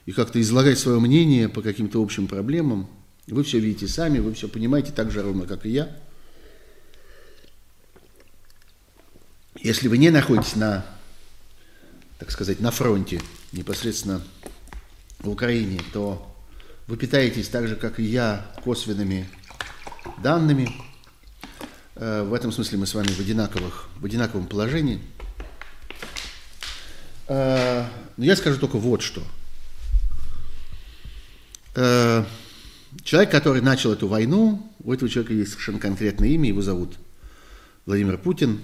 и 0.05 0.11
как-то 0.11 0.41
излагать 0.41 0.79
свое 0.79 0.99
мнение 0.99 1.47
по 1.47 1.61
каким-то 1.61 2.01
общим 2.01 2.27
проблемам. 2.27 2.89
Вы 3.27 3.43
все 3.43 3.59
видите 3.59 3.87
сами, 3.87 4.19
вы 4.19 4.33
все 4.33 4.47
понимаете 4.47 4.91
так 4.91 5.11
же 5.11 5.21
ровно, 5.21 5.45
как 5.45 5.65
и 5.65 5.69
я. 5.69 5.95
Если 9.61 9.87
вы 9.87 9.97
не 9.97 10.09
находитесь 10.09 10.55
на, 10.55 10.85
так 12.17 12.31
сказать, 12.31 12.61
на 12.61 12.71
фронте, 12.71 13.21
непосредственно 13.51 14.21
в 15.19 15.29
Украине, 15.29 15.81
то 15.93 16.28
вы 16.89 16.97
питаетесь 16.97 17.47
так 17.49 17.67
же, 17.67 17.75
как 17.75 17.99
и 17.99 18.03
я, 18.03 18.47
косвенными 18.63 19.29
данными. 20.23 20.71
Э, 21.93 22.23
в 22.23 22.33
этом 22.33 22.51
смысле 22.51 22.79
мы 22.79 22.87
с 22.87 22.95
вами 22.95 23.09
в, 23.09 23.19
одинаковых, 23.19 23.89
в 23.99 24.05
одинаковом 24.05 24.47
положении. 24.47 24.99
Э, 27.27 27.85
но 28.17 28.25
я 28.25 28.35
скажу 28.35 28.59
только 28.59 28.79
вот 28.79 29.03
что. 29.03 29.21
Э, 31.75 32.25
человек, 33.03 33.29
который 33.29 33.61
начал 33.61 33.93
эту 33.93 34.07
войну, 34.07 34.73
у 34.83 34.91
этого 34.91 35.11
человека 35.11 35.35
есть 35.35 35.51
совершенно 35.51 35.77
конкретное 35.77 36.29
имя, 36.29 36.47
его 36.47 36.63
зовут 36.63 36.97
Владимир 37.85 38.17
Путин. 38.17 38.61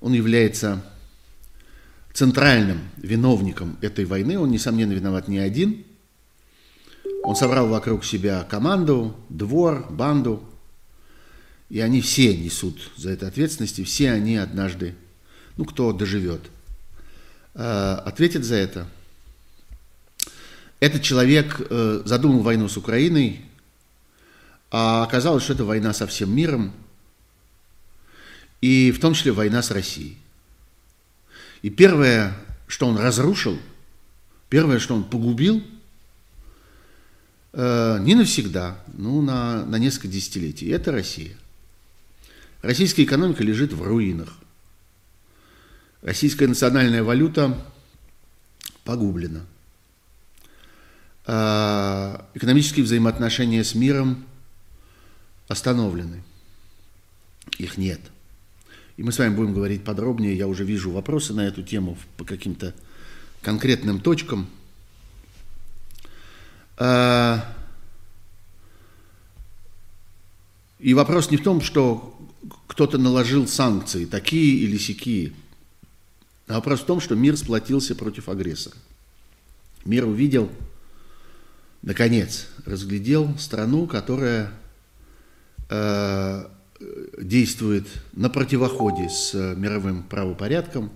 Он 0.00 0.12
является 0.12 0.84
центральным 2.12 2.80
виновником 2.96 3.76
этой 3.80 4.06
войны. 4.06 4.40
Он, 4.40 4.50
несомненно, 4.50 4.92
виноват 4.92 5.28
не 5.28 5.38
один– 5.38 5.84
он 7.26 7.34
собрал 7.34 7.66
вокруг 7.66 8.04
себя 8.04 8.44
команду, 8.44 9.16
двор, 9.28 9.84
банду, 9.90 10.44
и 11.68 11.80
они 11.80 12.00
все 12.00 12.36
несут 12.36 12.92
за 12.96 13.10
это 13.10 13.26
ответственность, 13.26 13.80
и 13.80 13.84
все 13.84 14.12
они 14.12 14.36
однажды, 14.36 14.94
ну, 15.56 15.64
кто 15.64 15.92
доживет, 15.92 16.42
э, 17.54 18.00
ответит 18.04 18.44
за 18.44 18.54
это. 18.54 18.86
Этот 20.78 21.02
человек 21.02 21.60
э, 21.68 22.02
задумал 22.04 22.42
войну 22.42 22.68
с 22.68 22.76
Украиной, 22.76 23.44
а 24.70 25.02
оказалось, 25.02 25.42
что 25.42 25.54
это 25.54 25.64
война 25.64 25.92
со 25.92 26.06
всем 26.06 26.32
миром, 26.32 26.72
и 28.60 28.92
в 28.92 29.00
том 29.00 29.14
числе 29.14 29.32
война 29.32 29.64
с 29.64 29.72
Россией. 29.72 30.16
И 31.62 31.70
первое, 31.70 32.36
что 32.68 32.86
он 32.86 32.96
разрушил, 32.96 33.58
первое, 34.48 34.78
что 34.78 34.94
он 34.94 35.02
погубил– 35.02 35.60
не 37.56 38.14
навсегда, 38.14 38.78
ну, 38.92 39.22
на, 39.22 39.64
на 39.64 39.76
несколько 39.76 40.08
десятилетий. 40.08 40.68
Это 40.68 40.92
Россия. 40.92 41.34
Российская 42.60 43.04
экономика 43.04 43.42
лежит 43.42 43.72
в 43.72 43.82
руинах. 43.82 44.36
Российская 46.02 46.48
национальная 46.48 47.02
валюта 47.02 47.58
погублена. 48.84 49.40
Э, 51.26 52.18
экономические 52.34 52.84
взаимоотношения 52.84 53.64
с 53.64 53.74
миром 53.74 54.26
остановлены. 55.48 56.22
Их 57.56 57.78
нет. 57.78 58.00
И 58.98 59.02
мы 59.02 59.12
с 59.12 59.18
вами 59.18 59.34
будем 59.34 59.54
говорить 59.54 59.82
подробнее. 59.82 60.36
Я 60.36 60.46
уже 60.46 60.64
вижу 60.64 60.90
вопросы 60.90 61.32
на 61.32 61.40
эту 61.40 61.62
тему 61.62 61.96
по 62.18 62.24
каким-то 62.26 62.74
конкретным 63.40 64.00
точкам– 64.00 64.46
и 66.78 67.40
вопрос 70.94 71.30
не 71.30 71.36
в 71.36 71.42
том, 71.42 71.60
что 71.60 72.16
кто-то 72.66 72.98
наложил 72.98 73.48
санкции, 73.48 74.04
такие 74.04 74.58
или 74.58 74.76
сякие. 74.76 75.32
А 76.46 76.54
вопрос 76.54 76.80
в 76.80 76.84
том, 76.84 77.00
что 77.00 77.14
мир 77.14 77.36
сплотился 77.36 77.94
против 77.94 78.28
агрессора. 78.28 78.76
Мир 79.84 80.06
увидел, 80.06 80.50
наконец, 81.82 82.48
разглядел 82.64 83.36
страну, 83.38 83.86
которая 83.86 84.52
э, 85.70 86.46
действует 87.18 87.86
на 88.12 88.28
противоходе 88.28 89.08
с 89.08 89.32
мировым 89.34 90.02
правопорядком, 90.02 90.92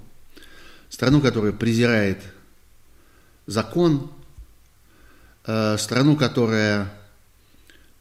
страну, 0.89 1.21
которая 1.21 1.53
презирает 1.53 2.19
закон, 3.47 4.11
э, 5.47 5.79
страну, 5.79 6.17
которая 6.17 6.93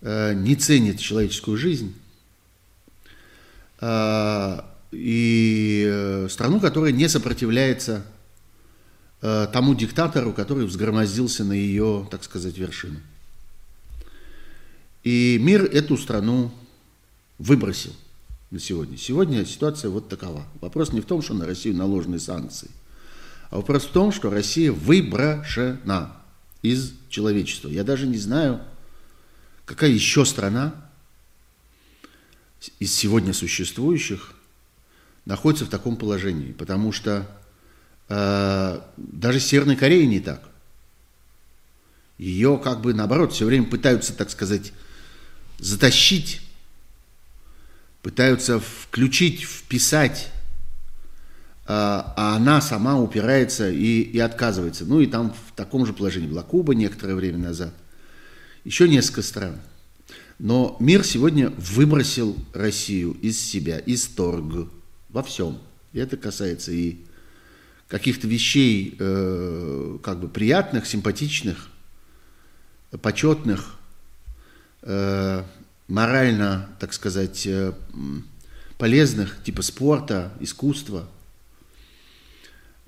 э, 0.02 0.34
не 0.34 0.56
ценит 0.56 1.00
человеческую 1.00 1.58
жизнь, 1.58 1.94
э, 3.82 4.60
и 4.92 5.86
э, 5.88 6.28
страну, 6.30 6.60
которая 6.60 6.92
не 6.92 7.08
сопротивляется 7.08 8.04
э, 9.22 9.48
тому 9.54 9.76
диктатору, 9.76 10.34
который 10.34 10.66
взгромоздился 10.66 11.44
на 11.44 11.54
ее, 11.54 12.08
так 12.10 12.24
сказать, 12.24 12.58
вершину. 12.58 13.00
И 15.04 15.38
мир 15.40 15.64
эту 15.64 15.98
страну 15.98 16.52
выбросил 17.38 17.94
на 18.52 18.60
сегодня. 18.60 18.98
Сегодня 18.98 19.46
ситуация 19.46 19.90
вот 19.90 20.10
такова. 20.10 20.44
Вопрос 20.60 20.92
не 20.92 21.02
в 21.02 21.06
том, 21.06 21.22
что 21.22 21.34
на 21.34 21.46
Россию 21.46 21.76
наложены 21.76 22.20
санкции, 22.20 22.70
а 23.50 23.58
вопрос 23.58 23.86
в 23.86 23.92
том, 23.92 24.12
что 24.12 24.30
Россия 24.30 24.72
выброшена 24.72 26.19
из 26.62 26.94
человечества. 27.10 27.70
Я 27.70 27.84
даже 27.84 28.08
не 28.08 28.18
знаю, 28.18 28.62
какая 29.66 29.90
еще 29.92 30.26
страна 30.26 30.74
из 32.80 32.94
сегодня 32.94 33.34
существующих 33.34 34.34
находится 35.26 35.66
в 35.66 35.70
таком 35.70 35.96
положении, 35.96 36.52
потому 36.52 36.92
что 36.92 37.30
э, 38.10 38.82
даже 38.98 39.40
Северной 39.40 39.76
Корее 39.76 40.06
не 40.06 40.20
так. 40.20 40.44
Ее 42.18 42.60
как 42.62 42.82
бы 42.82 42.94
наоборот 42.94 43.34
все 43.34 43.46
время 43.46 43.66
пытаются, 43.66 44.14
так 44.14 44.30
сказать, 44.30 44.74
затащить, 45.60 46.42
пытаются 48.02 48.60
включить, 48.60 49.42
вписать, 49.42 50.30
а 51.72 52.36
она 52.36 52.62
сама 52.62 53.00
упирается 53.00 53.70
и, 53.70 54.02
и 54.02 54.18
отказывается. 54.18 54.86
Ну 54.86 55.02
и 55.02 55.06
там 55.06 55.34
в 55.34 55.56
таком 55.56 55.86
же 55.86 55.94
положении 55.94 56.28
была 56.28 56.42
Куба 56.42 56.74
некоторое 56.74 57.14
время 57.14 57.38
назад, 57.38 57.74
еще 58.64 58.90
несколько 58.90 59.22
стран. 59.22 59.58
Но 60.40 60.78
мир 60.80 61.04
сегодня 61.04 61.54
выбросил 61.58 62.36
Россию 62.54 63.12
из 63.22 63.40
себя, 63.40 63.78
из 63.78 64.08
торга 64.08 64.68
во 65.10 65.22
всем. 65.22 65.60
И 65.94 66.00
это 66.00 66.18
касается 66.18 66.72
и 66.72 66.98
каких-то 67.88 68.28
вещей 68.28 68.96
э, 68.98 69.98
как 70.02 70.20
бы 70.20 70.28
приятных, 70.28 70.88
симпатичных, 70.88 71.68
почетных, 73.02 73.76
э, 74.84 75.44
морально, 75.88 76.70
так 76.80 76.94
сказать, 76.94 77.46
э, 77.46 77.74
полезных, 78.78 79.44
типа 79.44 79.62
спорта, 79.62 80.32
искусства. 80.40 81.08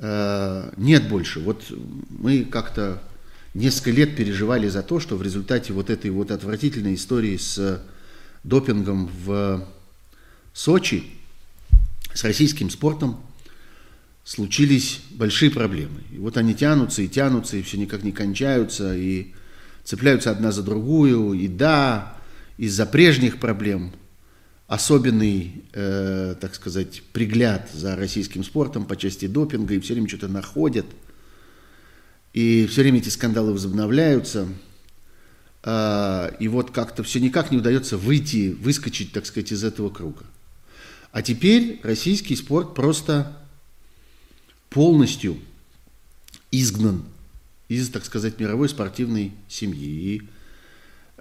Э, 0.01 0.71
нет 0.75 1.07
больше. 1.07 1.39
Вот 1.39 1.63
мы 2.09 2.43
как-то 2.43 3.01
несколько 3.53 3.91
лет 3.91 4.15
переживали 4.15 4.67
за 4.67 4.83
то, 4.83 4.99
что 4.99 5.15
в 5.15 5.23
результате 5.23 5.71
вот 5.71 5.89
этой 5.89 6.11
вот 6.11 6.31
отвратительной 6.31 6.95
истории 6.95 7.37
с 7.37 7.81
допингом 8.43 9.09
в 9.23 9.65
Сочи– 10.53 11.05
с 12.13 12.23
российским 12.23 12.69
спортом 12.69 13.17
случились 14.23 15.01
большие 15.11 15.51
проблемы. 15.51 16.01
И 16.11 16.17
вот 16.17 16.37
они 16.37 16.53
тянутся 16.53 17.01
и 17.01 17.07
тянутся, 17.07 17.57
и 17.57 17.61
все 17.61 17.77
никак 17.77 18.03
не 18.03 18.11
кончаются, 18.11 18.95
и 18.95 19.33
цепляются 19.83 20.31
одна 20.31 20.51
за 20.51 20.63
другую. 20.63 21.33
И 21.33 21.47
да, 21.47 22.17
из-за 22.57 22.85
прежних 22.85 23.37
проблем 23.39 23.93
особенный, 24.71 25.65
э, 25.73 26.33
так 26.39 26.55
сказать, 26.55 27.03
пригляд 27.11 27.69
за 27.73 27.97
российским 27.97 28.41
спортом 28.41 28.85
по 28.85 28.95
части 28.95 29.27
допинга, 29.27 29.73
и 29.73 29.81
все 29.81 29.95
время 29.95 30.07
что-то 30.07 30.29
находят. 30.29 30.85
И 32.31 32.65
все 32.67 32.83
время 32.83 32.99
эти 32.99 33.09
скандалы 33.09 33.51
возобновляются. 33.51 34.47
Э, 35.65 36.31
и 36.39 36.47
вот 36.47 36.71
как-то 36.71 37.03
все 37.03 37.19
никак 37.19 37.51
не 37.51 37.57
удается 37.57 37.97
выйти, 37.97 38.55
выскочить, 38.61 39.11
так 39.11 39.25
сказать, 39.25 39.51
из 39.51 39.65
этого 39.65 39.89
круга. 39.89 40.23
А 41.11 41.21
теперь 41.21 41.81
российский 41.83 42.37
спорт 42.37 42.73
просто 42.73 43.37
полностью 44.69 45.37
изгнан 46.49 47.03
из, 47.67 47.89
так 47.89 48.05
сказать, 48.05 48.39
мировой 48.39 48.69
спортивной 48.69 49.33
семьи. 49.49 50.15
И 50.15 50.21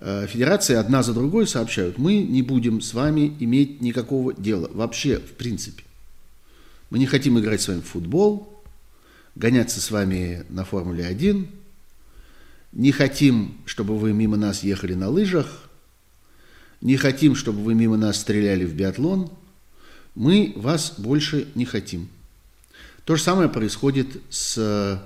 федерации 0.01 0.77
одна 0.77 1.03
за 1.03 1.13
другой 1.13 1.47
сообщают, 1.47 1.99
мы 1.99 2.23
не 2.23 2.43
будем 2.43 2.81
с 2.81 2.95
вами 2.95 3.37
иметь 3.41 3.81
никакого 3.81 4.33
дела, 4.33 4.71
вообще, 4.73 5.19
в 5.19 5.33
принципе. 5.33 5.85
Мы 6.89 6.99
не 6.99 7.07
хотим 7.07 7.39
играть 7.39 7.61
с 7.61 7.69
вами 7.69 7.81
в 7.81 7.87
футбол, 7.87 8.63
гоняться 9.35 9.81
с 9.81 9.91
вами 9.91 10.45
на 10.49 10.65
Формуле-1, 10.65 11.47
не 12.73 12.93
хотим, 12.93 13.59
чтобы 13.67 13.99
вы 13.99 14.13
мимо 14.13 14.37
нас 14.37 14.63
ехали 14.63 14.95
на 14.95 15.09
лыжах, 15.09 15.69
не 16.81 16.97
хотим, 16.97 17.35
чтобы 17.35 17.63
вы 17.63 17.75
мимо 17.75 17.97
нас 17.97 18.19
стреляли 18.19 18.65
в 18.65 18.75
биатлон– 18.75 19.31
мы 20.15 20.53
вас 20.57 20.95
больше 20.99 21.49
не 21.55 21.65
хотим. 21.65 22.09
То 23.05 23.17
же 23.17 23.23
самое 23.23 23.49
происходит 23.49 24.21
с 24.29 25.03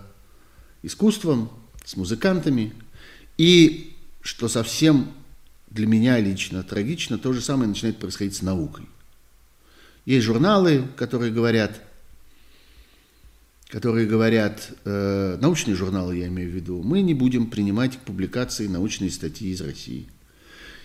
искусством, 0.83 1.50
с 1.85 1.96
музыкантами. 1.96 2.72
И, 3.38 3.93
что 4.24 4.48
совсем 4.48 5.12
для 5.70 5.87
меня 5.87 6.18
лично 6.18 6.64
трагично, 6.64 7.16
то 7.16 7.32
же 7.32 7.40
самое 7.40 7.68
начинает 7.68 7.98
происходить 7.98 8.34
с 8.34 8.42
наукой. 8.42 8.88
Есть 10.04 10.26
журналы, 10.26 10.88
которые 10.96 11.30
говорят, 11.30 11.80
которые 13.68 14.08
говорят, 14.08 14.72
э, 14.84 15.38
научные 15.40 15.76
журналы 15.76 16.16
я 16.16 16.26
имею 16.26 16.50
в 16.50 16.54
виду, 16.54 16.82
мы 16.82 17.02
не 17.02 17.14
будем 17.14 17.46
принимать 17.46 17.98
публикации 17.98 18.66
научные 18.66 19.12
статьи 19.12 19.52
из 19.52 19.60
России. 19.60 20.08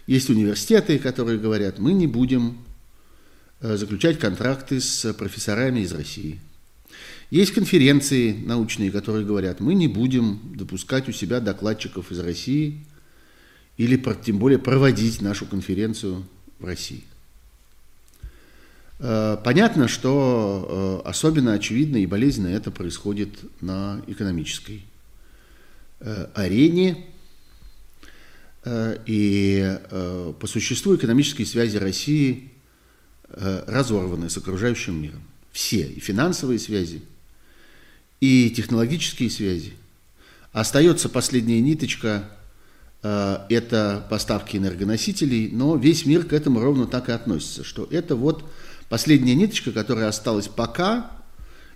Есть 0.05 0.29
университеты, 0.29 0.99
которые 0.99 1.39
говорят, 1.39 1.79
мы 1.79 1.93
не 1.93 2.05
будем 2.05 2.59
Э, 3.61 3.75
заключать 3.75 4.19
контракты 4.19 4.79
с 4.79 5.11
профессорами 5.13 5.81
из 5.81 5.91
России. 5.91 6.39
Есть 7.29 7.51
конференции 7.51 8.31
научные, 8.31 8.89
которые 8.89 9.25
говорят, 9.25 9.59
мы 9.59 9.73
не 9.73 9.89
будем 9.89 10.39
допускать 10.55 11.09
у 11.09 11.11
себя 11.11 11.41
докладчиков 11.41 12.09
из 12.09 12.19
России 12.19 12.85
или 13.79 13.97
тем 14.23 14.37
более 14.37 14.59
проводить 14.59 15.21
нашу 15.21 15.47
конференцию 15.47 16.23
в 16.59 16.65
России. 16.65 17.03
Э, 18.99 19.37
понятно, 19.43 19.87
что 19.87 21.01
э, 21.03 21.09
особенно 21.09 21.53
очевидно 21.53 21.97
и 21.97 22.05
болезненно 22.05 22.49
это 22.49 22.69
происходит 22.69 23.39
на 23.61 24.01
экономической 24.07 24.85
арене. 26.33 27.05
И 29.05 29.77
по 30.39 30.47
существу 30.47 30.95
экономические 30.95 31.45
связи 31.45 31.75
России 31.75 32.51
Э, 33.31 33.63
разорваны 33.67 34.27
с 34.27 34.37
окружающим 34.37 34.99
миром. 34.99 35.21
Все, 35.51 35.83
и 35.83 35.99
финансовые 35.99 36.57
связи, 36.57 37.03
и 38.21 38.49
технологические 38.49 39.29
связи. 39.29 39.73
Остается 40.51 41.09
последняя 41.09 41.61
ниточка, 41.61 42.27
э, 42.27 42.38
это 43.01 44.05
поставки 44.09 44.57
энергоносителей, 44.57 45.49
но 45.51 45.75
весь 45.77 46.05
мир 46.05 46.25
к 46.25 46.33
этому 46.33 46.59
ровно 46.59 46.85
так 46.85 47.07
и 47.09 47.13
относится, 47.13 47.63
что 47.63 47.87
это 47.89 48.15
вот 48.15 48.43
последняя 48.89 49.35
ниточка, 49.35 49.71
которая 49.71 50.09
осталась 50.09 50.49
пока, 50.49 51.11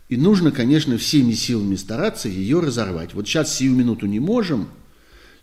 и 0.10 0.18
нужно, 0.18 0.52
конечно, 0.52 0.98
всеми 0.98 1.32
силами 1.32 1.76
стараться 1.76 2.28
ее 2.28 2.60
разорвать. 2.60 3.14
Вот 3.14 3.28
сейчас 3.28 3.56
сию 3.56 3.74
минуту 3.74 4.06
не 4.06 4.20
можем– 4.20 4.68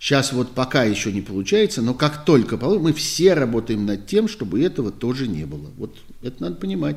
Сейчас 0.01 0.33
вот 0.33 0.53
пока 0.53 0.85
еще 0.85 1.12
не 1.12 1.21
получается, 1.21 1.83
но 1.83 1.93
как 1.93 2.25
только 2.25 2.57
мы 2.57 2.95
все 2.95 3.35
работаем 3.35 3.85
над 3.85 4.07
тем, 4.07 4.29
чтобы 4.29 4.64
этого 4.64 4.90
тоже 4.90 5.29
не 5.29 5.45
было. 5.45 5.71
Вот 5.77 5.95
это 6.23 6.43
надо 6.43 6.57
понимать 6.57 6.97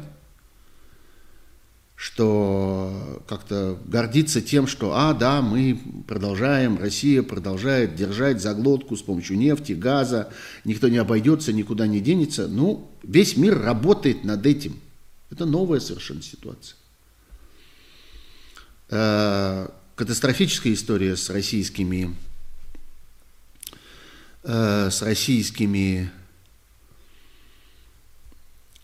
что 1.96 3.24
как-то 3.28 3.80
гордиться 3.86 4.42
тем, 4.42 4.68
что, 4.68 4.94
а, 4.96 5.14
да, 5.14 5.42
мы 5.42 5.80
продолжаем, 6.08 6.78
Россия 6.78 7.24
продолжает 7.24 7.96
держать 7.96 8.42
заглотку 8.42 8.96
с 8.96 9.02
помощью 9.02 9.38
нефти, 9.38 9.74
газа, 9.74 10.32
никто 10.66 10.90
не 10.90 10.98
обойдется, 10.98 11.54
никуда 11.54 11.88
не 11.88 12.02
денется. 12.02 12.48
Ну, 12.48 12.92
весь 13.04 13.38
мир 13.38 13.62
работает 13.62 14.24
над 14.24 14.46
этим. 14.46 14.80
Это 15.30 15.46
новая 15.46 15.80
совершенно 15.80 16.22
ситуация. 16.22 16.76
Э, 18.90 19.68
катастрофическая 19.96 20.74
история 20.74 21.16
с 21.16 21.30
российскими 21.30 22.16
Э, 24.44 24.90
с 24.92 25.02
российскими, 25.02 26.12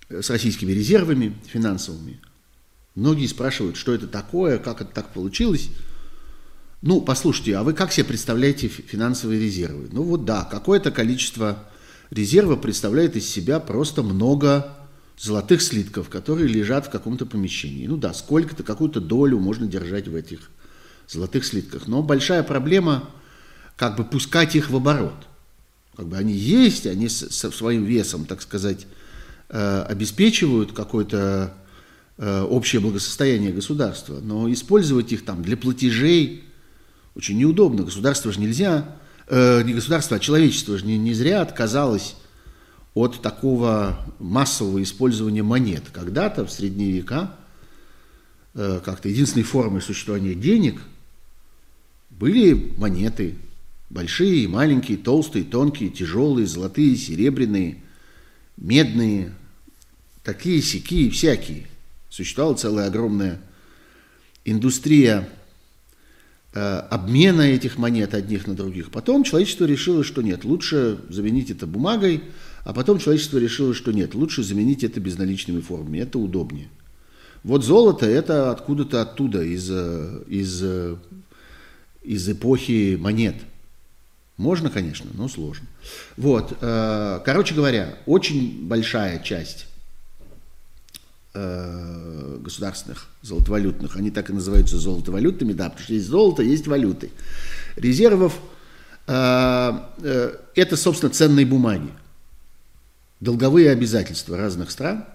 с 0.09 0.29
российскими 0.29 0.71
резервами 0.71 1.35
финансовыми. 1.47 2.19
Многие 2.99 3.27
спрашивают, 3.27 3.77
что 3.77 3.93
это 3.93 4.07
такое, 4.07 4.57
как 4.57 4.81
это 4.81 4.91
так 4.93 5.13
получилось. 5.13 5.69
Ну, 6.81 6.99
послушайте, 6.99 7.55
а 7.55 7.63
вы 7.63 7.73
как 7.73 7.93
себе 7.93 8.03
представляете 8.03 8.67
финансовые 8.67 9.39
резервы? 9.39 9.87
Ну 9.91 10.03
вот 10.03 10.25
да, 10.25 10.43
какое-то 10.43 10.91
количество 10.91 11.63
резерва 12.11 12.57
представляет 12.57 13.15
из 13.15 13.25
себя 13.25 13.61
просто 13.61 14.03
много 14.03 14.75
золотых 15.17 15.61
слитков, 15.61 16.09
которые 16.09 16.49
лежат 16.49 16.87
в 16.87 16.89
каком-то 16.89 17.25
помещении. 17.25 17.87
Ну 17.87 17.95
да, 17.95 18.13
сколько-то, 18.13 18.63
какую-то 18.63 18.99
долю 18.99 19.39
можно 19.39 19.65
держать 19.65 20.09
в 20.09 20.15
этих 20.15 20.49
золотых 21.07 21.45
слитках. 21.45 21.87
Но 21.87 22.03
большая 22.03 22.43
проблема 22.43 23.09
как 23.77 23.95
бы 23.95 24.03
пускать 24.03 24.57
их 24.57 24.69
в 24.69 24.75
оборот. 24.75 25.25
Как 25.95 26.07
бы 26.07 26.17
они 26.17 26.33
есть, 26.33 26.85
они 26.85 27.07
со 27.07 27.49
своим 27.49 27.85
весом, 27.85 28.25
так 28.25 28.41
сказать, 28.41 28.87
э, 29.47 29.85
обеспечивают 29.87 30.73
какое-то 30.73 31.53
э, 31.55 31.68
общее 32.19 32.81
благосостояние 32.81 33.53
государства, 33.53 34.19
но 34.21 34.51
использовать 34.51 35.13
их 35.13 35.23
там 35.23 35.41
для 35.41 35.55
платежей 35.55 36.43
очень 37.15 37.37
неудобно. 37.37 37.83
Государство 37.83 38.31
же 38.31 38.39
нельзя, 38.39 38.95
э, 39.27 39.63
не 39.63 39.73
государство, 39.73 40.17
а 40.17 40.19
человечество 40.19 40.77
же 40.77 40.85
не, 40.85 40.97
не 40.97 41.13
зря 41.13 41.41
отказалось 41.41 42.15
от 42.93 43.21
такого 43.21 43.99
массового 44.19 44.81
использования 44.83 45.43
монет. 45.43 45.83
Когда-то 45.93 46.45
в 46.45 46.51
средние 46.51 46.91
века 46.91 47.35
э, 48.53 48.81
как-то 48.83 49.09
единственной 49.09 49.43
формой 49.43 49.81
существования 49.81 50.33
денег 50.33 50.81
были 52.09 52.73
монеты. 52.77 53.35
Большие, 53.89 54.47
маленькие, 54.47 54.97
толстые, 54.97 55.45
тонкие, 55.45 55.89
тяжелые, 55.89 56.45
золотые, 56.45 56.95
серебряные, 56.95 57.81
медные, 58.57 59.33
такие, 60.23 60.61
сякие, 60.61 61.09
всякие. 61.09 61.68
Существовала 62.09 62.55
целая 62.55 62.87
огромная 62.87 63.39
индустрия 64.45 65.29
Э, 66.51 66.79
обмена 66.89 67.41
этих 67.43 67.77
монет 67.77 68.15
одних 68.15 68.47
на 68.47 68.55
других. 68.55 68.89
Потом 68.89 69.23
человечество 69.23 69.65
решило, 69.65 70.03
что 70.03 70.23
нет, 70.23 70.45
лучше 70.45 70.97
заменить 71.07 71.51
это 71.51 71.67
бумагой, 71.67 72.23
а 72.63 72.73
потом 72.73 72.97
человечество 72.97 73.37
решило, 73.37 73.75
что 73.75 73.91
нет, 73.91 74.15
лучше 74.15 74.41
заменить 74.41 74.83
это 74.83 74.99
безналичными 74.99 75.61
формами, 75.61 75.99
это 75.99 76.17
удобнее. 76.17 76.69
Вот 77.43 77.63
золото 77.63 78.07
это 78.07 78.49
откуда-то 78.49 79.03
оттуда, 79.03 79.43
из, 79.43 79.69
э, 79.69 80.23
из, 80.27 80.63
э, 80.63 80.95
из 82.01 82.27
эпохи 82.27 82.97
монет. 82.99 83.35
Можно, 84.37 84.71
конечно, 84.71 85.11
но 85.13 85.27
сложно. 85.27 85.67
Вот, 86.15 86.57
короче 86.59 87.53
говоря, 87.53 87.97
очень 88.05 88.65
большая 88.67 89.19
часть 89.19 89.67
Э, 91.35 92.39
государственных 92.41 93.05
золотовалютных, 93.21 93.95
они 93.95 94.09
так 94.09 94.31
и 94.31 94.33
называются 94.33 94.79
золотовалютными, 94.79 95.53
да, 95.53 95.65
потому 95.65 95.83
что 95.83 95.93
есть 95.93 96.07
золото, 96.07 96.41
есть 96.41 96.65
валюты. 96.65 97.11
Резервов 97.75 98.39
э, 99.05 99.79
э, 99.99 100.37
это, 100.55 100.75
собственно, 100.75 101.11
ценные 101.11 101.45
бумаги, 101.45 101.91
долговые 103.19 103.69
обязательства 103.69 104.37
разных 104.37 104.71
стран, 104.71 105.05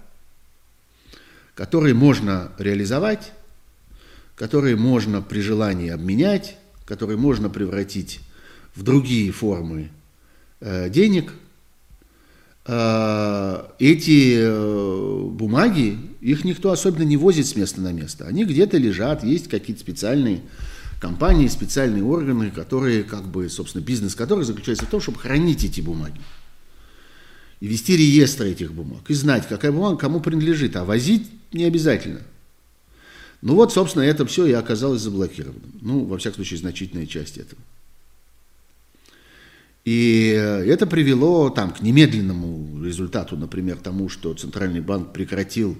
которые 1.56 1.94
можно 1.94 2.52
реализовать, 2.58 3.32
которые 4.36 4.76
можно 4.76 5.20
при 5.20 5.40
желании 5.40 5.90
обменять, 5.90 6.58
которые 6.86 7.16
можно 7.16 7.50
превратить 7.50 8.20
в 8.76 8.84
другие 8.84 9.32
формы 9.32 9.90
денег– 10.60 11.32
Э, 11.43 11.43
эти 12.66 14.36
э, 14.38 15.22
бумаги, 15.30 15.98
их 16.22 16.44
никто 16.44 16.70
особенно 16.70 17.02
не 17.02 17.18
возит 17.18 17.46
с 17.46 17.56
места 17.56 17.82
на 17.82 17.92
место. 17.92 18.26
Они 18.26 18.44
где-то 18.44 18.78
лежат, 18.78 19.22
есть 19.22 19.48
какие-то 19.48 19.82
специальные 19.82 20.40
компании, 20.98 21.48
специальные 21.48 22.02
органы, 22.02 22.50
которые, 22.50 23.02
как 23.02 23.28
бы, 23.28 23.50
собственно, 23.50 23.82
бизнес 23.82 24.14
которых 24.14 24.46
заключается 24.46 24.86
в 24.86 24.88
том, 24.88 25.02
чтобы 25.02 25.18
хранить 25.18 25.62
эти 25.62 25.82
бумаги. 25.82 26.18
И 27.60 27.66
вести 27.66 27.96
реестр 27.96 28.44
этих 28.44 28.72
бумаг. 28.72 29.02
И 29.08 29.14
знать, 29.14 29.46
какая 29.46 29.70
бумага 29.70 29.98
кому 29.98 30.20
принадлежит. 30.20 30.76
А 30.76 30.84
возить 30.84 31.30
не 31.52 31.64
обязательно. 31.64 32.20
Ну 33.42 33.56
вот, 33.56 33.74
собственно, 33.74 34.02
это 34.04 34.24
все 34.24 34.46
и 34.46 34.52
оказалось 34.52 35.02
заблокированным. 35.02 35.72
Ну, 35.82 36.04
во 36.06 36.16
всяком 36.16 36.36
случае, 36.36 36.60
значительная 36.60 37.06
часть 37.06 37.36
этого. 37.36 37.60
И 39.84 40.28
это 40.28 40.86
привело 40.86 41.50
там, 41.50 41.70
к 41.70 41.82
немедленному 41.82 42.82
результату, 42.82 43.36
например, 43.36 43.76
тому, 43.76 44.08
что 44.08 44.32
Центральный 44.32 44.80
банк 44.80 45.12
прекратил 45.12 45.76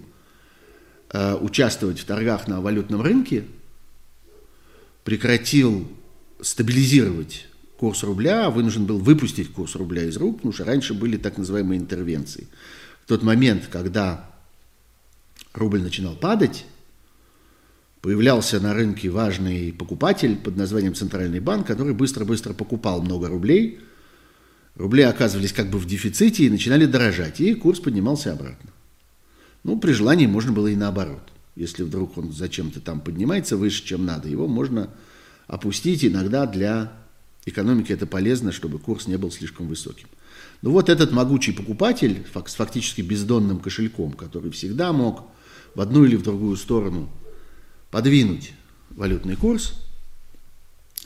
э, 1.11 1.35
участвовать 1.37 1.99
в 2.01 2.05
торгах 2.05 2.47
на 2.47 2.61
валютном 2.61 3.01
рынке, 3.01 3.45
прекратил 5.05 5.89
стабилизировать 6.43 7.47
курс 7.79 8.03
рубля, 8.03 8.51
вынужден 8.51 8.85
был 8.85 8.99
выпустить 8.99 9.51
курс 9.51 9.75
рубля 9.75 10.05
из 10.05 10.19
рук, 10.19 10.37
потому 10.37 10.53
что 10.53 10.65
раньше 10.65 10.93
были 10.93 11.17
так 11.17 11.39
называемые 11.39 11.81
интервенции. 11.81 12.47
В 13.05 13.09
тот 13.09 13.23
момент, 13.23 13.69
когда 13.71 14.31
рубль 15.55 15.81
начинал 15.81 16.15
падать, 16.15 16.67
появлялся 18.03 18.61
на 18.61 18.75
рынке 18.75 19.09
важный 19.09 19.73
покупатель 19.73 20.37
под 20.37 20.59
названием 20.59 20.95
Центральный 20.95 21.41
банк, 21.41 21.67
который 21.67 21.95
быстро-быстро 21.95 22.53
покупал 22.53 23.01
много 23.01 23.29
рублей– 23.29 23.81
рубли 24.77 25.03
оказывались 25.03 25.53
как 25.53 25.71
бы 25.71 25.79
в 25.79 25.87
дефиците 25.87 26.45
и 26.45 26.51
начинали 26.51 26.87
дорожать, 26.87 27.41
и 27.41 27.55
курс 27.55 27.81
поднимался 27.81 28.33
обратно. 28.33 28.71
Ну, 29.63 29.79
при 29.79 29.93
желании 29.93 30.27
можно 30.27 30.53
было 30.53 30.69
и 30.69 30.77
наоборот. 30.77 31.23
Если 31.57 31.83
вдруг 31.83 32.19
он 32.19 32.33
зачем-то 32.33 32.81
там 32.81 33.01
поднимается 33.01 33.57
выше, 33.57 33.85
чем 33.85 34.05
надо, 34.05 34.29
его 34.29 34.49
можно 34.49 34.91
опустить. 35.47 36.05
Иногда 36.05 36.47
для 36.47 36.93
экономики 37.47 37.93
это 37.93 38.07
полезно, 38.07 38.53
чтобы 38.53 38.79
курс 38.79 39.07
не 39.07 39.17
был 39.17 39.31
слишком 39.31 39.69
высоким. 39.69 40.09
Ну 40.63 40.71
вот 40.71 40.89
этот 40.89 41.13
могучий 41.13 41.53
покупатель 41.53 42.25
с 42.35 42.55
фактически 42.55 43.03
бездонным 43.03 43.61
кошельком, 43.61 44.13
который 44.13 44.51
всегда 44.51 44.93
мог 44.93 45.25
в 45.75 45.81
одну 45.81 46.05
или 46.05 46.17
в 46.17 46.23
другую 46.23 46.57
сторону 46.57 47.09
подвинуть 47.91 48.53
валютный 48.91 49.37
курс, 49.37 49.75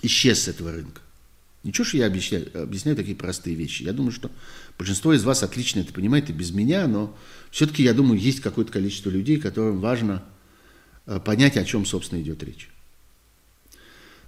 исчез 0.03 0.45
с 0.45 0.49
этого 0.49 0.73
рынка. 0.73 1.01
Ничего, 1.65 1.85
что 1.85 1.97
я 1.97 2.07
объясняю, 2.07 2.49
объясняю 2.55 2.97
такие 2.97 3.17
простые 3.17 3.57
вещи. 3.57 3.83
Я 3.83 3.93
думаю, 3.93 4.13
что 4.13 4.31
большинство 4.79 5.13
из 5.13 5.25
вас 5.25 5.43
отлично 5.43 5.81
это 5.81 5.93
понимает 5.93 6.31
и 6.31 6.33
без 6.33 6.53
меня, 6.53 6.87
но 6.87 7.17
все-таки, 7.51 7.83
я 7.83 7.95
думаю, 7.95 8.21
есть 8.21 8.41
какое-то 8.41 8.73
количество 8.73 9.11
людей, 9.11 9.39
которым 9.39 9.81
важно 9.81 10.25
э, 11.07 11.19
понять, 11.19 11.57
о 11.57 11.65
чем, 11.65 11.85
собственно, 11.85 12.21
идет 12.21 12.43
речь. 12.45 12.71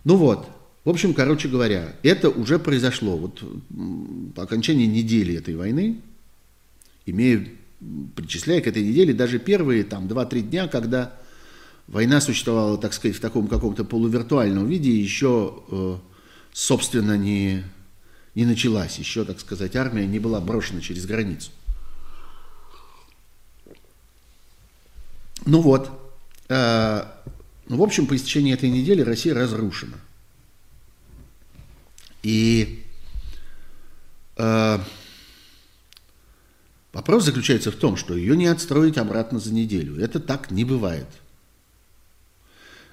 Ну 0.05 0.17
вот, 0.17 0.49
в 0.85 0.91
общем, 0.91 1.15
короче 1.15 1.49
говоря, 1.49 1.95
это 2.03 2.31
уже 2.31 2.59
произошло. 2.59 3.17
Вот 3.17 3.43
по 4.35 4.43
окончании 4.43 4.87
недели 4.87 5.37
этой 5.37 5.55
войны, 5.55 6.01
имея, 7.07 7.47
причисляя 8.17 8.61
к 8.61 8.67
этой 8.67 8.83
неделе 8.83 9.15
даже 9.15 9.39
первые 9.39 9.85
там 9.85 10.07
2-3 10.07 10.41
дня, 10.41 10.69
когда 10.69 11.15
война 11.87 12.21
существовала, 12.21 12.79
так 12.79 12.93
сказать, 12.93 13.17
в 13.17 13.21
таком 13.21 13.47
каком-то 13.47 13.85
полувиртуальном 13.85 14.67
виде, 14.67 14.91
еще 14.91 15.63
э, 15.71 15.97
собственно, 16.53 17.17
не, 17.17 17.65
не 18.35 18.45
началась. 18.45 18.99
Еще, 18.99 19.25
так 19.25 19.41
сказать, 19.41 19.77
армия 19.77 20.07
не 20.07 20.19
была 20.19 20.41
брошена 20.41 20.81
через 20.81 21.07
границу. 21.07 21.51
Ну 25.47 25.61
вот, 25.61 25.91
э, 26.49 27.05
ну, 27.69 27.77
в 27.77 27.83
общем, 27.83 28.07
по 28.07 28.15
истечении 28.15 28.53
этой 28.53 28.69
недели 28.69 29.01
Россия 29.01 29.35
разрушена. 29.35 29.99
И 32.23 32.85
э, 34.37 34.79
вопрос 36.93 37.25
заключается 37.25 37.73
в 37.73 37.77
том, 37.77 37.97
что 37.97 38.15
ее 38.15 38.37
не 38.37 38.47
отстроить 38.47 38.99
обратно 38.99 39.39
за 39.39 39.55
неделю. 39.55 39.99
Это 39.99 40.21
так 40.21 40.51
не 40.51 40.65
бывает. 40.65 41.09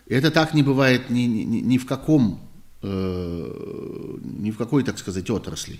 Это 0.08 0.32
так 0.32 0.54
не 0.54 0.64
бывает 0.64 1.10
ни, 1.10 1.22
ни, 1.24 1.60
ни 1.60 1.78
в 1.78 1.86
каком 1.86 2.47
э, 2.82 4.18
ни 4.22 4.52
в 4.52 4.58
какой, 4.58 4.84
так 4.84 4.98
сказать, 4.98 5.30
отрасли. 5.30 5.80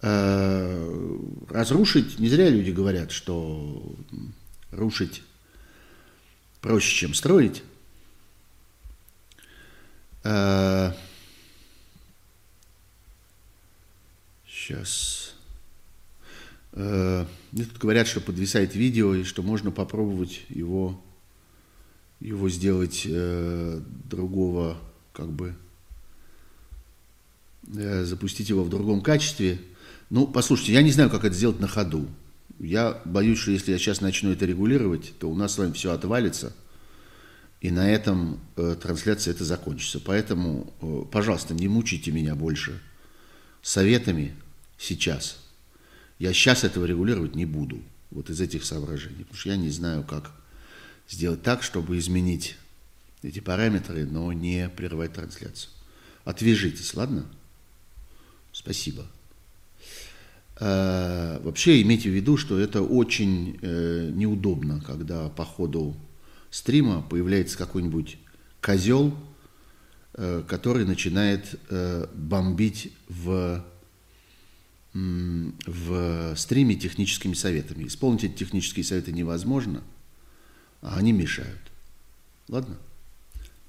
Э, 0.00 1.18
разрушить, 1.48 2.18
не 2.18 2.28
зря 2.28 2.48
люди 2.48 2.70
говорят, 2.70 3.12
что 3.12 3.94
рушить 4.72 5.22
проще, 6.60 6.94
чем 6.94 7.14
строить. 7.14 7.62
Э, 10.24 10.92
сейчас. 14.48 15.34
Э, 16.72 17.26
мне 17.52 17.64
тут 17.64 17.78
говорят, 17.78 18.06
что 18.06 18.20
подвисает 18.20 18.74
видео 18.74 19.14
и 19.14 19.24
что 19.24 19.42
можно 19.42 19.70
попробовать 19.70 20.42
его 20.48 21.00
его 22.22 22.48
сделать 22.48 23.02
э, 23.04 23.80
другого, 24.04 24.78
как 25.12 25.30
бы, 25.30 25.54
э, 27.76 28.04
запустить 28.04 28.48
его 28.48 28.62
в 28.62 28.68
другом 28.68 29.00
качестве. 29.00 29.60
Ну, 30.08 30.26
послушайте, 30.26 30.72
я 30.72 30.82
не 30.82 30.92
знаю, 30.92 31.10
как 31.10 31.24
это 31.24 31.34
сделать 31.34 31.58
на 31.58 31.68
ходу. 31.68 32.06
Я 32.60 33.00
боюсь, 33.04 33.38
что 33.38 33.50
если 33.50 33.72
я 33.72 33.78
сейчас 33.78 34.00
начну 34.00 34.30
это 34.30 34.46
регулировать, 34.46 35.14
то 35.18 35.28
у 35.28 35.34
нас 35.34 35.54
с 35.54 35.58
вами 35.58 35.72
все 35.72 35.92
отвалится, 35.92 36.54
и 37.60 37.70
на 37.70 37.90
этом 37.90 38.38
э, 38.56 38.76
трансляция 38.80 39.34
это 39.34 39.44
закончится. 39.44 39.98
Поэтому, 39.98 40.72
э, 40.80 41.02
пожалуйста, 41.10 41.54
не 41.54 41.66
мучайте 41.66 42.12
меня 42.12 42.36
больше 42.36 42.80
советами 43.62 44.36
сейчас. 44.78 45.38
Я 46.20 46.32
сейчас 46.32 46.62
этого 46.62 46.84
регулировать 46.84 47.34
не 47.34 47.46
буду, 47.46 47.82
вот 48.12 48.30
из 48.30 48.40
этих 48.40 48.64
соображений, 48.64 49.24
потому 49.24 49.36
что 49.36 49.48
я 49.48 49.56
не 49.56 49.70
знаю, 49.70 50.04
как 50.04 50.30
сделать 51.12 51.42
так, 51.42 51.62
чтобы 51.62 51.98
изменить 51.98 52.56
эти 53.22 53.38
параметры, 53.38 54.04
но 54.04 54.32
не 54.32 54.68
прерывать 54.68 55.12
трансляцию. 55.12 55.70
Отвяжитесь, 56.24 56.94
ладно? 56.94 57.26
Спасибо. 58.52 59.06
Э, 60.58 61.40
вообще 61.42 61.82
имейте 61.82 62.10
в 62.10 62.14
виду, 62.14 62.36
что 62.36 62.58
это 62.58 62.82
очень 62.82 63.58
э, 63.62 64.10
неудобно, 64.12 64.80
когда 64.80 65.28
по 65.28 65.44
ходу 65.44 65.96
стрима 66.50 67.02
появляется 67.02 67.58
какой-нибудь 67.58 68.18
козел, 68.60 69.16
э, 70.14 70.42
который 70.46 70.84
начинает 70.84 71.58
бомбить 72.14 72.92
в, 73.08 73.64
в 74.94 76.34
стриме 76.36 76.74
техническими 76.74 77.34
советами. 77.34 77.86
Исполнить 77.86 78.24
эти 78.24 78.34
технические 78.34 78.84
советы 78.84 79.12
невозможно, 79.12 79.82
а 80.82 80.96
они 80.96 81.12
мешают. 81.12 81.60
Ладно? 82.48 82.76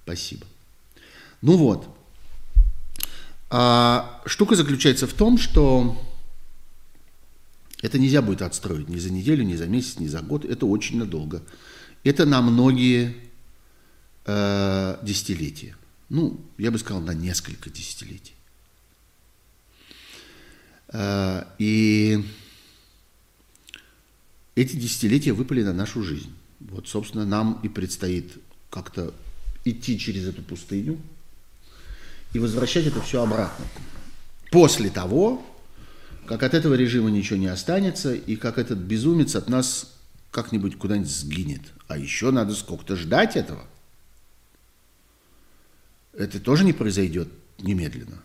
Спасибо. 0.04 0.46
Ну 1.42 1.56
вот. 1.56 1.88
А 3.50 4.22
штука 4.26 4.56
заключается 4.56 5.08
в 5.08 5.14
том, 5.14 5.38
что 5.38 6.02
это 7.82 8.00
нельзя 8.00 8.22
будет 8.22 8.42
отстроить 8.42 8.90
ни 8.90 8.98
за 8.98 9.12
неделю, 9.12 9.44
ни 9.44 9.56
за 9.56 9.68
месяц, 9.68 10.00
ни 10.00 10.08
за 10.08 10.22
год. 10.22 10.44
Это 10.44 10.66
очень 10.66 10.98
надолго. 10.98 11.44
Это 12.04 12.26
на 12.26 12.42
многие 12.42 13.16
э, 14.26 14.98
десятилетия. 15.04 15.78
Ну, 16.10 16.42
я 16.58 16.72
бы 16.72 16.80
сказал, 16.80 17.02
на 17.02 17.14
несколько 17.14 17.70
десятилетий. 17.70 18.36
Э, 20.90 21.44
и 21.60 22.26
эти 24.56 24.76
десятилетия 24.76 25.34
выпали 25.34 25.62
на 25.62 25.74
нашу 25.74 26.04
жизнь. 26.04 26.34
Вот, 26.70 26.88
собственно, 26.88 27.26
нам 27.26 27.60
и 27.64 27.70
предстоит 27.70 28.38
как-то 28.70 29.14
идти 29.66 30.00
через 30.00 30.28
эту 30.28 30.42
пустыню 30.42 31.00
и 32.34 32.40
возвращать 32.40 32.86
это 32.88 33.02
все 33.02 33.22
обратно. 33.22 33.66
После 34.52 34.90
того, 34.90 35.46
как 36.26 36.44
от 36.44 36.54
этого 36.54 36.74
режима 36.74 37.10
ничего 37.10 37.38
не 37.38 37.48
останется, 37.48 38.14
и 38.14 38.36
как 38.36 38.58
этот 38.58 38.80
безумец 38.80 39.36
от 39.36 39.50
нас 39.50 39.94
как-нибудь 40.32 40.78
куда-нибудь 40.78 41.10
сгинет. 41.10 41.62
А 41.88 41.98
еще 41.98 42.32
надо 42.32 42.56
сколько-то 42.56 42.96
ждать 42.96 43.36
этого. 43.36 43.66
Это 46.14 46.40
тоже 46.40 46.64
не 46.64 46.74
произойдет 46.74 47.28
немедленно. 47.60 48.20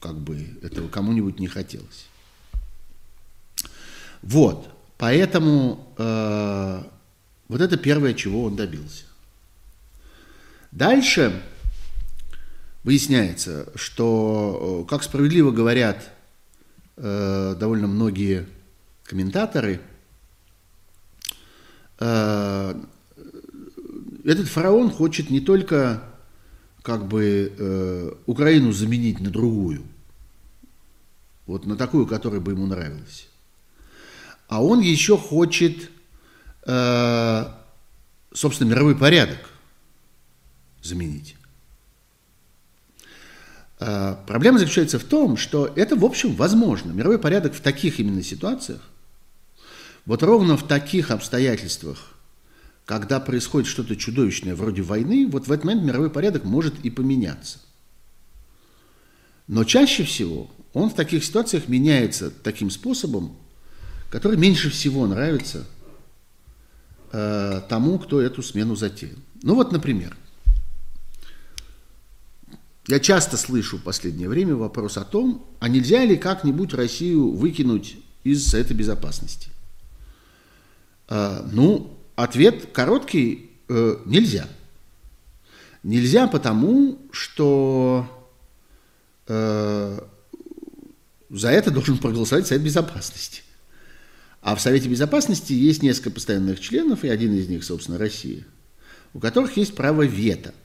Как 0.00 0.16
бы 0.16 0.46
этого 0.62 0.88
кому-нибудь 0.88 1.38
не 1.38 1.46
хотелось. 1.46 2.06
Вот. 4.22 4.68
Поэтому 4.96 5.94
э, 5.98 6.82
вот 7.50 7.60
это 7.60 7.76
первое, 7.76 8.14
чего 8.14 8.44
он 8.44 8.54
добился. 8.54 9.02
Дальше 10.70 11.42
выясняется, 12.84 13.66
что, 13.74 14.84
э, 14.84 14.88
как 14.88 15.02
справедливо 15.02 15.50
говорят 15.50 16.12
э, 16.96 17.56
довольно 17.58 17.88
многие 17.88 18.46
комментаторы, 19.02 19.80
э, 21.98 22.74
этот 24.24 24.46
фараон 24.46 24.92
хочет 24.92 25.28
не 25.28 25.40
только 25.40 26.04
как 26.82 27.08
бы 27.08 27.52
э, 27.58 28.12
Украину 28.26 28.70
заменить 28.70 29.18
на 29.18 29.30
другую, 29.30 29.82
вот 31.46 31.66
на 31.66 31.74
такую, 31.74 32.06
которая 32.06 32.38
бы 32.38 32.52
ему 32.52 32.66
нравилась, 32.66 33.26
а 34.46 34.62
он 34.62 34.78
еще 34.78 35.18
хочет, 35.18 35.90
э, 36.70 37.46
собственно, 38.32 38.70
мировой 38.70 38.96
порядок 38.96 39.38
заменить. 40.82 41.36
А, 43.78 44.22
проблема 44.26 44.58
заключается 44.58 44.98
в 44.98 45.04
том, 45.04 45.36
что 45.36 45.72
это, 45.74 45.96
в 45.96 46.04
общем, 46.04 46.34
возможно. 46.34 46.92
Мировой 46.92 47.18
порядок 47.18 47.54
в 47.54 47.60
таких 47.60 47.98
именно 47.98 48.22
ситуациях, 48.22 48.80
вот 50.06 50.22
ровно 50.22 50.56
в 50.56 50.66
таких 50.66 51.10
обстоятельствах, 51.10 52.14
когда 52.84 53.20
происходит 53.20 53.68
что-то 53.68 53.96
чудовищное 53.96 54.54
вроде 54.54 54.82
войны, 54.82 55.26
вот 55.28 55.46
в 55.46 55.52
этот 55.52 55.64
момент 55.64 55.84
мировой 55.84 56.10
порядок 56.10 56.44
может 56.44 56.74
и 56.84 56.90
поменяться. 56.90 57.58
Но 59.46 59.64
чаще 59.64 60.04
всего 60.04 60.50
он 60.72 60.90
в 60.90 60.94
таких 60.94 61.24
ситуациях 61.24 61.68
меняется 61.68 62.30
таким 62.30 62.70
способом, 62.70 63.36
который 64.08 64.38
меньше 64.38 64.70
всего 64.70 65.06
нравится 65.06 65.66
э, 67.12 67.60
тому, 67.68 67.98
кто 67.98 68.20
эту 68.20 68.42
смену 68.42 68.76
затеял. 68.76 69.16
Ну 69.42 69.54
вот, 69.54 69.72
например, 69.72 70.16
я 72.88 72.98
часто 72.98 73.36
слышу 73.36 73.78
в 73.78 73.82
последнее 73.82 74.28
время 74.28 74.56
вопрос 74.56 74.96
о 74.96 75.04
том, 75.04 75.46
а 75.60 75.68
нельзя 75.68 76.04
ли 76.04 76.16
как-нибудь 76.16 76.74
Россию 76.74 77.32
выкинуть 77.32 77.96
из 78.24 78.46
Совета 78.46 78.74
Безопасности? 78.74 79.50
А, 81.08 81.46
ну, 81.52 81.96
ответ 82.16 82.72
короткий 82.72 83.50
э,– 83.68 83.96
нельзя. 84.06 84.48
Нельзя 85.82 86.26
потому, 86.26 86.98
что 87.10 88.06
э, 89.26 90.00
за 91.30 91.48
это 91.48 91.70
должен 91.70 91.96
проголосовать 91.98 92.46
Совет 92.46 92.62
Безопасности. 92.62 93.42
А 94.40 94.54
в 94.54 94.60
Совете 94.60 94.88
Безопасности 94.88 95.52
есть 95.52 95.82
несколько 95.82 96.10
постоянных 96.10 96.60
членов, 96.60 97.04
и 97.04 97.08
один 97.08 97.34
из 97.34 97.48
них, 97.48 97.62
собственно, 97.64 97.98
Россия, 97.98 98.44
у 99.12 99.20
которых 99.20 99.56
есть 99.56 99.74
право 99.74 100.02
вето– 100.02 100.54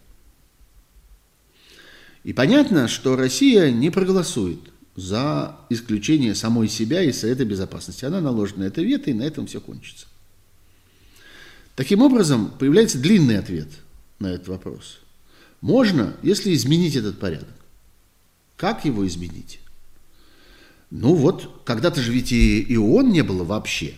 и 2.26 2.34
понятно, 2.34 2.88
что 2.88 3.16
Россия 3.16 3.70
не 3.70 3.92
проголосует 3.92 4.60
за 4.96 5.60
исключение 5.70 6.34
самой 6.34 6.68
себя 6.70 7.04
из 7.04 7.20
Совета 7.20 7.46
Безопасности. 7.46 8.04
Она 8.04 8.20
наложит 8.20 8.58
на 8.58 8.64
это 8.64 8.82
вето, 8.82 9.12
и 9.12 9.14
на 9.14 9.22
этом 9.22 9.46
все 9.46 9.62
кончится. 9.62 10.08
Таким 11.76 12.02
образом, 12.02 12.50
появляется 12.58 12.98
длинный 12.98 13.38
ответ 13.38 13.68
на 14.18 14.32
этот 14.32 14.48
вопрос. 14.48 15.02
Можно, 15.62 16.16
если 16.24 16.52
изменить 16.56 16.96
этот 16.96 17.20
порядок. 17.20 17.54
Как 18.58 18.86
его 18.86 19.06
изменить? 19.06 19.60
Ну 20.98 21.14
вот, 21.14 21.62
когда-то 21.66 22.02
же 22.02 22.14
ведь 22.14 22.32
и, 22.32 22.62
и 22.62 22.78
ООН 22.78 23.12
не 23.12 23.22
было 23.22 23.44
вообще. 23.44 23.96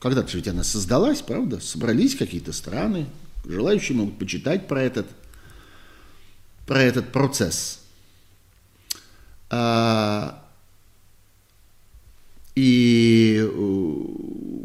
Когда-то 0.00 0.28
же 0.28 0.38
ведь 0.38 0.48
она 0.48 0.64
создалась, 0.64 1.22
правда? 1.22 1.60
Собрались 1.60 2.16
какие-то 2.16 2.52
страны, 2.52 3.06
желающие 3.44 3.96
могут 3.96 4.18
почитать 4.18 4.66
про 4.66 4.82
этот 4.82 5.06
про 6.66 6.82
этот 6.82 7.12
процесс. 7.12 7.80
А, 9.48 10.44
и 12.56 13.38
э, 13.40 13.46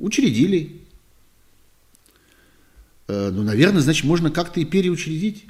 учредили. 0.01 0.81
Э, 3.07 3.29
ну, 3.31 3.43
наверное, 3.43 3.81
значит, 3.81 4.05
можно 4.05 4.31
как-то 4.31 4.59
и 4.59 4.65
переучредить. 4.65 5.45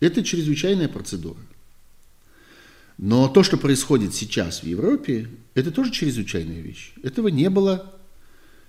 Это 0.00 0.22
чрезвычайная 0.22 0.88
процедура. 0.88 1.40
Но 2.98 3.28
то, 3.28 3.42
что 3.42 3.56
происходит 3.56 4.14
сейчас 4.14 4.60
в 4.60 4.64
Европе, 4.64 5.28
это 5.54 5.70
тоже 5.70 5.90
чрезвычайная 5.90 6.60
вещь. 6.60 6.94
Этого 7.02 7.28
не 7.28 7.50
было 7.50 7.92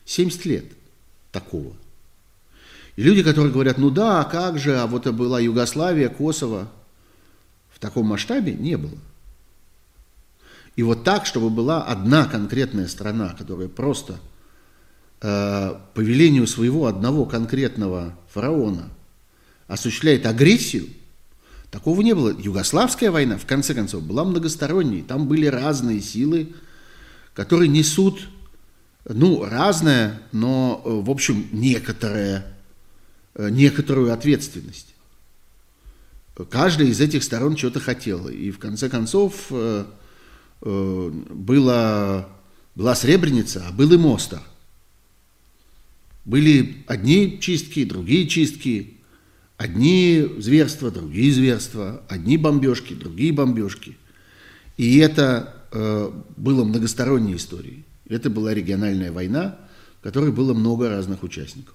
70 0.05 0.45
лет 0.45 0.65
такого. 1.31 1.73
И 2.97 3.03
люди, 3.03 3.23
которые 3.23 3.53
говорят, 3.53 3.77
ну 3.77 3.89
да, 3.89 4.21
а 4.21 4.23
как 4.25 4.59
же, 4.59 4.77
а 4.77 4.87
вот 4.87 5.03
это 5.03 5.13
была 5.13 5.39
Югославия, 5.39 6.09
Косово, 6.09 6.69
в 7.69 7.79
таком 7.79 8.07
масштабе 8.07 8.53
не 8.53 8.75
было. 8.75 8.97
И 10.75 10.83
вот 10.83 11.03
так, 11.03 11.25
чтобы 11.25 11.49
была 11.49 11.83
одна 11.83 12.25
конкретная 12.25 12.87
страна, 12.87 13.35
которая 13.37 13.67
просто 13.67 14.19
э, 15.21 15.75
по 15.93 15.99
велению 15.99 16.47
своего 16.47 16.87
одного 16.87 17.25
конкретного 17.25 18.17
фараона 18.29 18.89
осуществляет 19.67 20.25
агрессию, 20.25 20.87
такого 21.71 22.01
не 22.01 22.13
было. 22.13 22.35
Югославская 22.37 23.11
война, 23.11 23.37
в 23.37 23.45
конце 23.45 23.73
концов, 23.73 24.03
была 24.03 24.23
многосторонней. 24.23 25.01
Там 25.01 25.27
были 25.27 25.45
разные 25.45 26.01
силы, 26.01 26.53
которые 27.33 27.69
несут, 27.69 28.29
ну, 29.05 29.45
разное, 29.45 30.21
но, 30.31 30.81
э, 30.83 30.89
в 30.89 31.09
общем, 31.09 31.47
некоторое 31.51 32.57
Э, 33.37 33.49
некоторую 33.51 34.11
ответственность. 34.13 34.95
Каждая 36.49 36.87
из 36.87 36.99
этих 36.99 37.23
сторон 37.23 37.55
что-то 37.55 37.79
хотела. 37.79 38.29
И 38.29 38.49
в 38.49 38.57
конце 38.57 38.89
концов 38.89 39.45
э, 39.51 39.85
было 40.61 42.29
Была 42.73 42.95
Сребреница, 42.95 43.65
а 43.67 43.71
был 43.71 43.93
и 43.93 43.97
Мостер. 43.97 44.41
Были 46.25 46.83
одни 46.87 47.39
чистки, 47.39 47.85
другие 47.85 48.27
чистки, 48.27 48.96
одни 49.57 50.27
зверства, 50.37 50.91
другие 50.91 51.33
зверства, 51.33 52.01
одни 52.07 52.37
бомбежки, 52.37 52.93
другие 52.93 53.33
бомбежки. 53.33 53.97
И 54.77 54.99
это 54.99 55.55
э, 55.71 56.11
было 56.37 56.63
многосторонней 56.63 57.35
историей. 57.35 57.83
Это 58.07 58.29
была 58.29 58.53
региональная 58.53 59.11
война, 59.11 59.57
в 59.99 60.03
которой 60.03 60.31
было 60.31 60.53
много 60.53 60.89
разных 60.89 61.23
участников. 61.23 61.73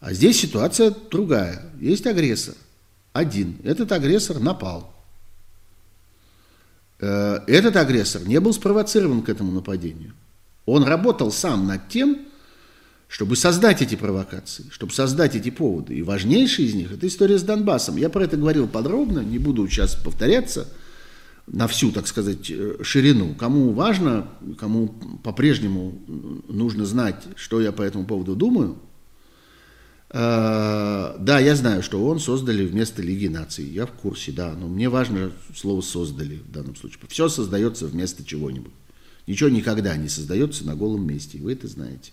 А 0.00 0.12
здесь 0.12 0.38
ситуация 0.40 0.94
другая. 1.10 1.62
Есть 1.80 2.06
агрессор. 2.06 2.54
Один. 3.12 3.56
Этот 3.64 3.90
агрессор 3.92 4.38
напал. 4.38 4.94
Э, 7.00 7.40
этот 7.46 7.76
агрессор 7.76 8.22
не 8.26 8.38
был 8.40 8.52
спровоцирован 8.52 9.22
к 9.22 9.30
этому 9.30 9.52
нападению. 9.52 10.12
Он 10.66 10.84
работал 10.84 11.32
сам 11.32 11.66
над 11.66 11.88
тем, 11.88 12.26
чтобы 13.10 13.36
создать 13.36 13.82
эти 13.82 13.96
провокации, 13.96 14.64
чтобы 14.70 14.92
создать 14.92 15.36
эти 15.36 15.50
поводы. 15.50 15.94
И 15.94 16.02
важнейший 16.02 16.64
из 16.64 16.74
них– 16.74 16.92
это 16.92 17.06
история 17.06 17.38
с 17.38 17.42
Донбассом. 17.42 17.96
Я 17.96 18.08
про 18.08 18.24
это 18.24 18.38
говорил 18.38 18.66
подробно, 18.66 19.20
не 19.20 19.38
буду 19.38 19.68
сейчас 19.68 19.94
повторяться 19.94 20.66
на 21.46 21.66
всю, 21.66 21.92
так 21.92 22.06
сказать, 22.06 22.50
э, 22.50 22.76
ширину. 22.82 23.34
Кому 23.34 23.72
важно, 23.72 24.28
кому 24.58 24.94
по-прежнему 25.22 25.98
нужно 26.48 26.86
знать, 26.86 27.24
что 27.36 27.60
я 27.60 27.72
по 27.72 27.82
этому 27.82 28.06
поводу 28.06 28.34
думаю– 28.34 28.78
Э, 30.12 31.16
да, 31.20 31.38
я 31.38 31.54
знаю, 31.54 31.82
что 31.82 32.04
он 32.04 32.18
создали 32.18 32.66
вместо 32.66 33.00
Лиги 33.00 33.28
наций. 33.28 33.64
Я 33.64 33.86
в 33.86 33.92
курсе, 33.92 34.32
да. 34.32 34.52
Но 34.54 34.66
мне 34.66 34.88
важно 34.88 35.30
слово 35.54 35.80
«создали» 35.82 36.36
в 36.36 36.50
данном 36.50 36.74
случае. 36.74 37.00
Все 37.08 37.28
создается 37.28 37.86
вместо 37.86 38.24
чего-нибудь. 38.24 38.72
Ничего 39.26 39.48
никогда 39.48 39.96
не 39.96 40.08
создается 40.08 40.66
на 40.66 40.74
голом 40.74 41.06
месте. 41.06 41.38
Вы 41.38 41.52
это 41.52 41.68
знаете. 41.68 42.12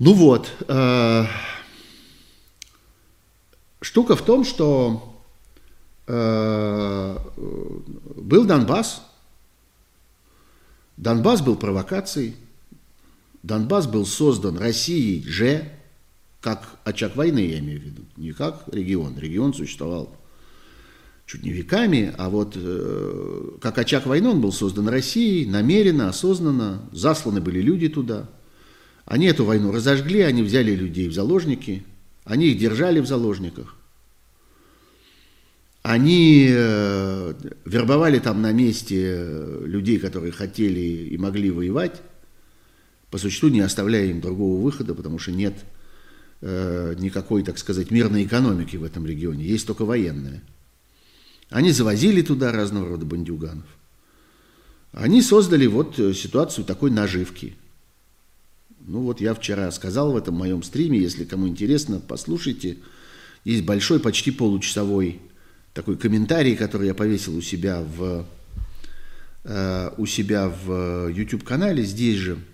Ну 0.00 0.14
вот. 0.14 0.50
Э, 0.66 1.26
штука 3.82 4.16
в 4.16 4.22
том, 4.22 4.44
что 4.44 5.22
э, 6.06 7.16
был 8.16 8.46
Донбасс. 8.46 9.02
Донбасс 10.96 11.42
был 11.42 11.54
провокацией. 11.56 12.34
Донбасс 13.42 13.86
был 13.86 14.06
создан 14.06 14.56
Россией 14.56 15.22
же, 15.22 15.70
как 16.40 16.78
очаг 16.84 17.14
войны, 17.14 17.40
я 17.40 17.58
имею 17.58 17.80
в 17.80 17.84
виду, 17.84 18.02
не 18.16 18.32
как 18.32 18.64
регион. 18.72 19.18
Регион 19.18 19.52
существовал 19.52 20.16
чуть 21.26 21.42
не 21.42 21.50
веками, 21.50 22.14
а 22.16 22.30
вот 22.30 22.54
э, 22.56 23.48
как 23.60 23.76
очаг 23.76 24.06
войны 24.06 24.30
он 24.30 24.40
был 24.40 24.52
создан 24.52 24.88
Россией, 24.88 25.44
намеренно, 25.44 26.08
осознанно, 26.08 26.88
засланы 26.90 27.42
были 27.42 27.60
люди 27.60 27.90
туда. 27.90 28.30
Они 29.10 29.26
эту 29.26 29.44
войну 29.44 29.72
разожгли, 29.72 30.20
они 30.20 30.42
взяли 30.42 30.74
людей 30.74 31.08
в 31.08 31.12
заложники, 31.12 31.82
они 32.24 32.46
их 32.46 32.58
держали 32.58 33.00
в 33.00 33.06
заложниках. 33.06 33.76
Они 35.82 36.48
э, 36.50 37.34
вербовали 37.66 38.18
там 38.18 38.40
на 38.40 38.52
месте 38.52 39.26
людей, 39.64 39.98
которые 39.98 40.32
хотели 40.32 40.80
и 40.80 41.18
могли 41.18 41.50
воевать, 41.50 42.00
по 43.10 43.18
существу 43.18 43.48
не 43.50 43.60
оставляя 43.60 44.06
им 44.06 44.22
другого 44.22 44.62
выхода, 44.62 44.94
потому 44.94 45.18
что 45.18 45.32
нет 45.32 45.54
Э, 46.42 46.94
никакой, 46.98 47.42
так 47.42 47.58
сказать, 47.58 47.90
мирной 47.90 48.24
экономики 48.24 48.76
в 48.76 48.84
этом 48.84 49.06
регионе, 49.06 49.44
есть 49.44 49.66
только 49.66 49.84
военная. 49.84 50.42
Они 51.50 51.70
завозили 51.70 52.22
туда 52.22 52.50
разного 52.50 52.88
рода 52.88 53.04
бандюганов. 53.04 53.66
Они 54.92 55.20
создали 55.20 55.66
вот 55.66 55.98
э, 55.98 56.14
ситуацию 56.14 56.64
такой 56.64 56.90
наживки. 56.90 57.56
Ну 58.90 59.00
вот 59.00 59.20
я 59.20 59.34
вчера 59.34 59.70
сказал 59.70 60.12
в 60.12 60.16
этом 60.16 60.34
моем 60.34 60.62
стриме, 60.62 60.98
если 60.98 61.24
кому 61.24 61.46
интересно, 61.48 62.00
послушайте. 62.06 62.78
Есть 63.44 63.64
большой, 63.64 64.00
почти 64.00 64.30
получасовой 64.30 65.20
такой 65.72 65.96
комментарий, 65.96 66.56
который 66.56 66.88
я 66.88 66.94
повесил 66.94 67.36
у 67.36 67.40
себя 67.40 67.82
в, 67.82 68.26
э, 69.44 69.90
у 69.96 70.06
себя 70.06 70.48
в 70.48 71.08
YouTube-канале 71.08 71.84
здесь 71.84 72.16
же– 72.16 72.38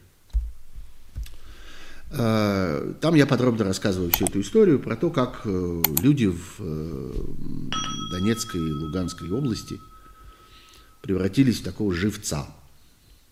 Э, 2.11 2.95
там 3.01 3.15
я 3.15 3.27
подробно 3.27 3.65
рассказываю 3.65 4.11
всю 4.13 4.27
эту 4.27 4.41
историю 4.41 4.79
про 4.79 4.97
то, 4.97 5.11
как 5.11 5.43
э, 5.45 5.83
люди 6.01 6.27
в 6.27 6.57
э, 6.61 7.13
Донецкой 8.13 8.61
и 8.61 8.73
Луганской 8.73 9.31
области 9.31 9.81
превратились 11.03 11.61
в 11.61 11.65
такого 11.65 11.93
живца, 11.93 12.47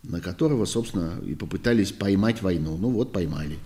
на 0.04 0.20
которого, 0.20 0.64
собственно, 0.64 1.20
и 1.24 1.34
попытались 1.34 1.92
поймать 1.92 2.42
войну. 2.42 2.76
Ну 2.76 2.90
вот, 2.90 3.12
поймали. 3.12 3.58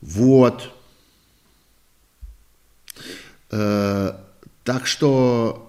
Вот. 0.00 0.70
Так 3.48 4.86
что 4.86 5.64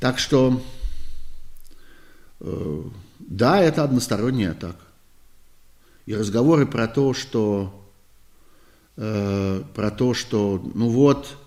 Так 0.00 0.18
что, 0.18 0.62
э, 2.40 2.82
да, 3.18 3.60
это 3.60 3.82
односторонняя 3.82 4.52
атака. 4.52 4.84
И 6.04 6.14
разговоры 6.14 6.66
про 6.66 6.86
то, 6.86 7.14
что, 7.14 7.90
э, 8.96 9.62
про 9.74 9.90
то, 9.90 10.12
что, 10.12 10.62
ну 10.74 10.90
вот, 10.90 11.26
э, 11.26 11.45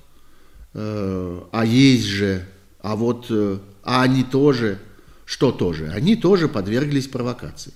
а 0.73 1.63
есть 1.65 2.05
же, 2.05 2.45
а 2.79 2.95
вот, 2.95 3.27
э, 3.29 3.59
а 3.83 4.03
они 4.03 4.23
тоже, 4.23 4.79
что 5.25 5.51
тоже? 5.51 5.89
Они 5.89 6.15
тоже 6.15 6.47
подверглись 6.47 7.07
провокации 7.07 7.73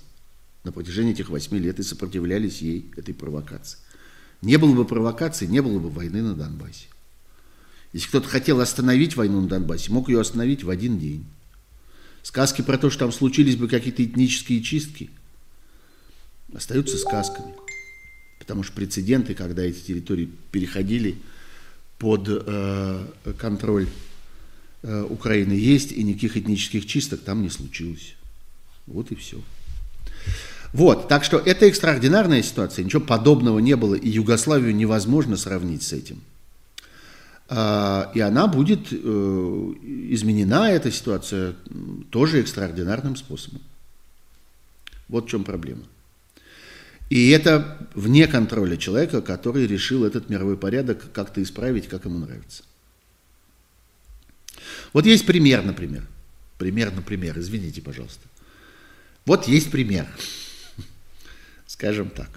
на 0.64 0.72
протяжении 0.72 1.12
этих 1.12 1.28
восьми 1.28 1.58
лет 1.58 1.78
и 1.78 1.82
сопротивлялись 1.82 2.62
ей, 2.62 2.90
этой 2.96 3.14
провокации. 3.14 3.78
Не 4.42 4.56
было 4.56 4.74
бы 4.74 4.84
провокации, 4.84 5.46
не 5.46 5.60
было 5.60 5.78
бы 5.78 5.90
войны 5.90 6.22
на 6.22 6.34
Донбассе. 6.34 6.86
Если 7.92 8.08
кто-то 8.08 8.28
хотел 8.28 8.60
остановить 8.60 9.14
войну 9.14 9.40
на 9.40 9.48
Донбассе, 9.48 9.92
мог 9.92 10.08
ее 10.08 10.20
остановить 10.20 10.64
в 10.64 10.70
один 10.70 10.98
день. 10.98 11.26
Сказки 12.22 12.62
про 12.62 12.78
то, 12.78 12.90
что 12.90 13.00
там 13.00 13.12
случились 13.12 13.56
бы 13.56 13.68
какие-то 13.68 14.02
этнические 14.02 14.62
чистки, 14.62 15.10
остаются 16.54 16.96
сказками. 16.96 17.54
Потому 18.38 18.62
что 18.62 18.74
прецеденты, 18.74 19.34
когда 19.34 19.62
эти 19.62 19.80
территории 19.80 20.30
переходили 20.50 21.16
под 22.04 22.28
э, 22.28 23.06
контроль 23.38 23.88
э, 24.82 25.06
Украины, 25.08 25.52
есть, 25.52 25.90
и 25.92 26.02
никаких 26.02 26.36
этнических 26.36 26.84
чисток 26.84 27.20
там 27.20 27.40
не 27.40 27.48
случилось. 27.48 28.14
Вот 28.86 29.10
и 29.10 29.14
все. 29.14 29.40
Вот, 30.74 31.08
так 31.08 31.24
что 31.24 31.38
это 31.38 31.64
экстраординарная 31.64 32.42
ситуация, 32.42 32.84
ничего 32.84 33.00
подобного 33.00 33.58
не 33.58 33.74
было, 33.74 33.94
и 33.94 34.10
Югославию 34.10 34.76
невозможно 34.76 35.38
сравнить 35.38 35.82
с 35.82 35.94
этим– 35.94 36.20
а, 37.46 38.10
и 38.14 38.20
она 38.20 38.46
будет 38.46 38.88
э, 38.90 38.96
изменена, 38.96 40.70
эта 40.70 40.90
ситуация, 40.90 41.54
тоже 42.10 42.40
экстраординарным 42.40 43.16
способом. 43.16 43.60
Вот 45.08 45.26
в 45.26 45.28
чем 45.28 45.44
проблема. 45.44 45.82
И 47.10 47.30
это 47.30 47.88
вне 47.94 48.26
контроля 48.26 48.76
человека, 48.76 49.20
который 49.22 49.66
решил 49.66 50.04
этот 50.04 50.28
мировой 50.30 50.56
порядок 50.56 51.12
как-то 51.12 51.42
исправить, 51.42 51.88
как 51.88 52.04
ему 52.06 52.18
нравится. 52.18 52.62
Вот 54.92 55.06
есть 55.06 55.26
пример, 55.26 55.62
например. 55.64 56.06
Пример, 56.58 56.92
например, 56.92 57.38
извините, 57.38 57.82
пожалуйста. 57.82 58.26
Вот 59.26 59.48
есть 59.48 59.70
пример, 59.70 60.06
скажем 61.66 62.10
так. 62.10 62.30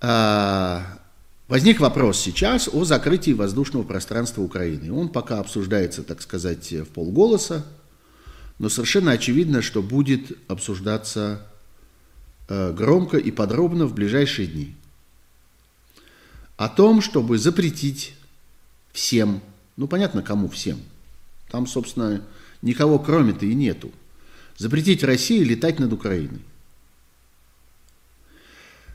А, 0.00 0.98
Возник 1.48 1.80
вопрос 1.80 2.20
сейчас 2.20 2.68
о 2.70 2.84
закрытии 2.84 3.30
воздушного 3.30 3.82
пространства 3.82 4.42
Украины. 4.42 4.92
Он 4.92 5.08
пока 5.08 5.38
обсуждается, 5.38 6.02
так 6.02 6.20
сказать, 6.20 6.70
в 6.70 6.84
полголоса, 6.84 7.64
но 8.58 8.68
совершенно 8.68 9.12
очевидно, 9.12 9.62
что 9.62 9.82
будет 9.82 10.36
обсуждаться 10.46 11.46
громко 12.48 13.18
и 13.18 13.30
подробно 13.30 13.86
в 13.86 13.94
ближайшие 13.94 14.48
дни. 14.48 14.74
О 16.56 16.68
том, 16.68 17.02
чтобы 17.02 17.38
запретить 17.38 18.14
всем, 18.92 19.40
ну 19.76 19.86
понятно, 19.86 20.22
кому 20.22 20.48
всем, 20.48 20.80
там, 21.50 21.66
собственно, 21.66 22.22
никого 22.62 22.98
кроме-то 22.98 23.46
и 23.46 23.54
нету, 23.54 23.92
запретить 24.56 25.04
России 25.04 25.44
летать 25.44 25.78
над 25.78 25.92
Украиной. 25.92 26.40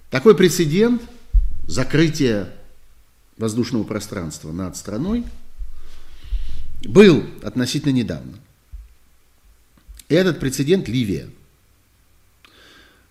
Такой 0.10 0.36
прецедент– 0.36 1.02
закрытие 1.68 2.52
воздушного 3.38 3.84
пространства 3.84 4.52
над 4.52 4.76
страной 4.78 5.26
был 6.84 7.24
относительно 7.42 7.92
недавно. 7.92 8.38
Этот 10.10 10.40
прецедент 10.40 10.88
Ливия. 10.88 11.30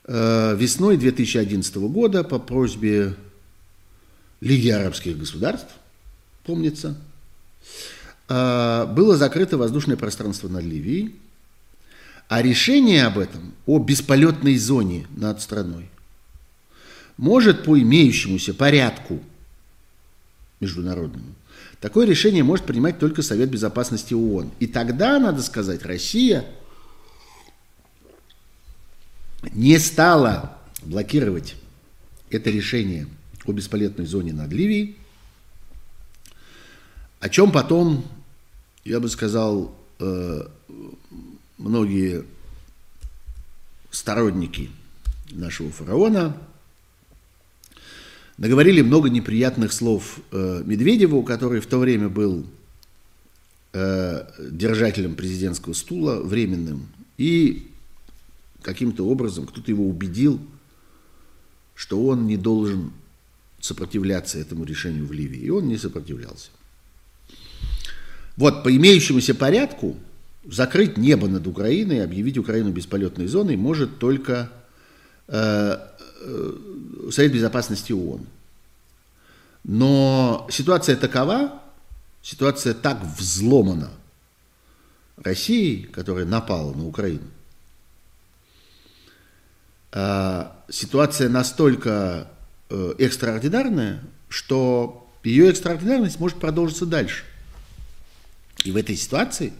Э, 0.04 0.56
весной 0.56 0.96
2011 0.96 1.76
года 1.76 2.24
по 2.24 2.38
просьбе 2.38 3.14
Лиги 4.40 4.70
арабских 4.70 5.16
государств 5.16 5.70
помнится, 6.42 6.96
а, 8.28 8.86
было 8.86 9.16
закрыто 9.16 9.56
воздушное 9.56 9.96
пространство 9.96 10.48
над 10.48 10.64
Ливией, 10.64 11.14
а 12.28 12.42
решение 12.42 13.04
об 13.04 13.18
этом, 13.18 13.54
о 13.66 13.78
бесполетной 13.78 14.56
зоне 14.56 15.06
над 15.14 15.40
страной, 15.40 15.88
может 17.16 17.62
по 17.62 17.78
имеющемуся 17.78 18.52
порядку 18.52 19.20
международному, 20.58 21.34
такое 21.80 22.04
решение 22.04 22.42
может 22.42 22.66
принимать 22.66 22.98
только 22.98 23.22
Совет 23.22 23.48
Безопасности 23.48 24.14
ООН. 24.14 24.50
И 24.58 24.66
тогда, 24.66 25.20
надо 25.20 25.40
сказать, 25.42 25.84
Россия 25.84 26.44
не 29.50 29.78
стала 29.78 30.56
блокировать 30.82 31.56
это 32.30 32.50
решение 32.50 33.06
о 33.44 33.52
бесполетной 33.52 34.06
зоне 34.06 34.32
над 34.32 34.52
Ливией, 34.52 34.96
о 37.20 37.28
чем 37.28 37.52
потом, 37.52 38.04
я 38.84 39.00
бы 39.00 39.08
сказал, 39.08 39.74
э, 39.98 40.46
многие 41.58 42.24
сторонники 43.90 44.70
нашего 45.30 45.70
фараона 45.70 46.36
наговорили 48.38 48.80
много 48.80 49.10
неприятных 49.10 49.72
слов 49.72 50.20
э, 50.30 50.62
Медведеву, 50.64 51.22
который 51.22 51.60
в 51.60 51.66
то 51.66 51.78
время 51.78 52.08
был 52.08 52.46
э, 53.72 54.26
держателем 54.50 55.14
президентского 55.14 55.74
стула, 55.74 56.20
временным, 56.22 56.88
и 57.18 57.71
каким-то 58.62 59.06
образом 59.06 59.46
кто-то 59.46 59.70
его 59.70 59.86
убедил, 59.86 60.40
что 61.74 62.04
он 62.04 62.26
не 62.26 62.36
должен 62.36 62.92
сопротивляться 63.60 64.38
этому 64.38 64.64
решению 64.64 65.06
в 65.06 65.12
Ливии, 65.12 65.40
и 65.40 65.50
он 65.50 65.68
не 65.68 65.76
сопротивлялся. 65.76 66.50
Вот 68.36 68.64
по 68.64 68.74
имеющемуся 68.74 69.34
порядку 69.34 69.96
закрыть 70.44 70.96
небо 70.96 71.28
над 71.28 71.46
Украиной, 71.46 72.02
объявить 72.02 72.38
Украину 72.38 72.72
бесполетной 72.72 73.26
зоной 73.26 73.56
может 73.56 73.98
только 73.98 74.50
э, 75.28 75.76
э, 76.20 76.52
Совет 77.10 77.32
Безопасности 77.32 77.92
ООН. 77.92 78.26
Но 79.64 80.48
ситуация 80.50 80.96
такова, 80.96 81.62
ситуация 82.22 82.74
так 82.74 83.00
взломана 83.16 83.90
Россией, 85.16 85.84
которая 85.84 86.24
напала 86.24 86.74
на 86.74 86.86
Украину. 86.86 87.28
Э, 89.92 90.46
ситуация 90.70 91.28
настолько 91.28 92.28
э, 92.70 92.94
экстраординарная, 92.98 94.02
что 94.28 95.06
ее 95.22 95.50
экстраординарность 95.50 96.18
может 96.18 96.38
продолжиться 96.38 96.86
дальше. 96.86 97.24
И 98.64 98.72
в 98.72 98.76
этой 98.76 98.96
ситуации 98.96 99.52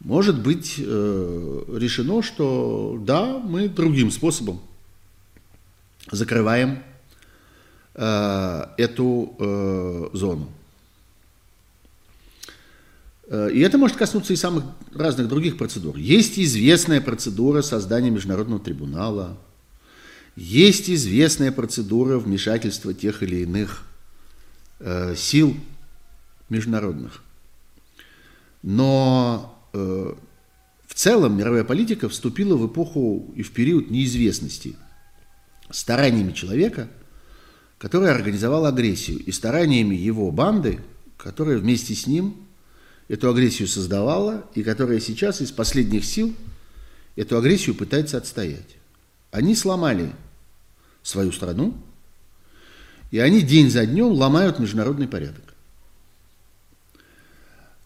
может 0.00 0.40
быть 0.40 0.76
э, 0.78 1.62
решено, 1.74 2.22
что 2.22 2.98
да, 3.04 3.38
мы 3.38 3.68
другим 3.68 4.10
способом 4.10 4.60
закрываем 6.10 6.82
э, 7.94 8.66
эту 8.78 10.10
зону. 10.14 10.48
Э, 13.28 13.50
и 13.52 13.60
это 13.60 13.78
может 13.78 13.96
коснуться 13.96 14.32
и 14.32 14.36
самых 14.36 14.64
разных 14.94 15.28
других 15.28 15.56
процедур. 15.56 15.96
Есть 15.96 16.38
известная 16.38 17.00
процедура 17.00 17.62
создания 17.62 18.10
международного 18.10 18.60
трибунала, 18.60 19.38
есть 20.36 20.90
известная 20.90 21.50
процедура 21.50 22.18
вмешательства 22.18 22.92
тех 22.92 23.22
или 23.22 23.36
иных 23.42 23.84
э, 24.80 25.14
сил 25.16 25.56
международных. 26.48 27.22
Но 28.62 29.68
э, 29.72 30.14
в 30.86 30.94
целом 30.94 31.36
мировая 31.36 31.64
политика 31.64 32.08
вступила 32.08 32.56
в 32.56 32.66
эпоху 32.66 33.32
и 33.34 33.42
в 33.42 33.52
период 33.52 33.90
неизвестности 33.90 34.76
стараниями 35.70 36.32
человека, 36.32 36.88
который 37.78 38.10
организовал 38.10 38.66
агрессию, 38.66 39.18
и 39.18 39.32
стараниями 39.32 39.94
его 39.94 40.30
банды, 40.30 40.80
которая 41.16 41.58
вместе 41.58 41.94
с 41.94 42.06
ним 42.06 42.45
эту 43.08 43.30
агрессию 43.30 43.68
создавала, 43.68 44.46
и 44.54 44.62
которая 44.62 45.00
сейчас 45.00 45.40
из 45.40 45.52
последних 45.52 46.04
сил 46.04 46.34
эту 47.14 47.38
агрессию 47.38 47.74
пытается 47.74 48.16
отстоять. 48.18 48.76
Они 49.30 49.54
сломали 49.54 50.12
свою 51.02 51.32
страну, 51.32 51.74
и 53.10 53.18
они 53.18 53.42
день 53.42 53.70
за 53.70 53.86
днем 53.86 54.12
ломают 54.12 54.58
международный 54.58 55.06
порядок. 55.06 55.54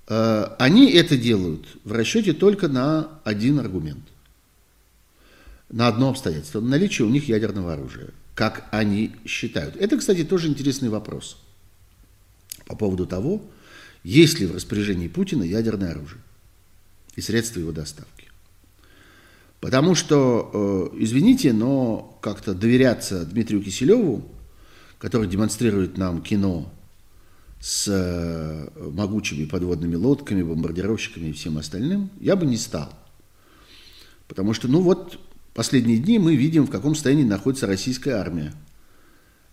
Э, 0.08 0.56
они 0.58 0.90
это 0.90 1.16
делают 1.16 1.66
в 1.84 1.92
расчете 1.92 2.32
только 2.32 2.68
на 2.68 3.20
один 3.24 3.58
аргумент. 3.58 4.04
На 5.68 5.86
одно 5.86 6.10
обстоятельство. 6.10 6.60
Наличие 6.60 7.06
у 7.06 7.10
них 7.10 7.28
ядерного 7.28 7.74
оружия. 7.74 8.08
Как 8.34 8.66
они 8.72 9.14
считают. 9.24 9.76
Это, 9.76 9.98
кстати, 9.98 10.24
тоже 10.24 10.48
интересный 10.48 10.88
вопрос. 10.88 11.38
По 12.66 12.74
поводу 12.74 13.06
того, 13.06 13.42
есть 14.02 14.40
ли 14.40 14.46
в 14.46 14.54
распоряжении 14.54 15.08
Путина 15.08 15.42
ядерное 15.42 15.92
оружие 15.92 16.20
и 17.16 17.20
средства 17.20 17.60
его 17.60 17.72
доставки. 17.72 18.28
Потому 19.60 19.94
что, 19.94 20.90
э, 20.92 20.96
извините, 21.02 21.52
но 21.52 22.18
как-то 22.22 22.54
доверяться 22.54 23.26
Дмитрию 23.26 23.62
Киселеву, 23.62 24.24
который 24.98 25.28
демонстрирует 25.28 25.98
нам 25.98 26.22
кино 26.22 26.72
с 27.60 27.86
э, 27.88 28.68
могучими 28.90 29.44
подводными 29.44 29.96
лодками, 29.96 30.42
бомбардировщиками 30.42 31.28
и 31.28 31.32
всем 31.32 31.58
остальным, 31.58 32.10
я 32.20 32.36
бы 32.36 32.46
не 32.46 32.56
стал. 32.56 32.90
Потому 34.28 34.54
что, 34.54 34.66
ну 34.66 34.80
вот, 34.80 35.18
последние 35.52 35.98
дни 35.98 36.18
мы 36.18 36.36
видим, 36.36 36.66
в 36.66 36.70
каком 36.70 36.94
состоянии 36.94 37.24
находится 37.24 37.66
российская 37.66 38.12
армия, 38.12 38.54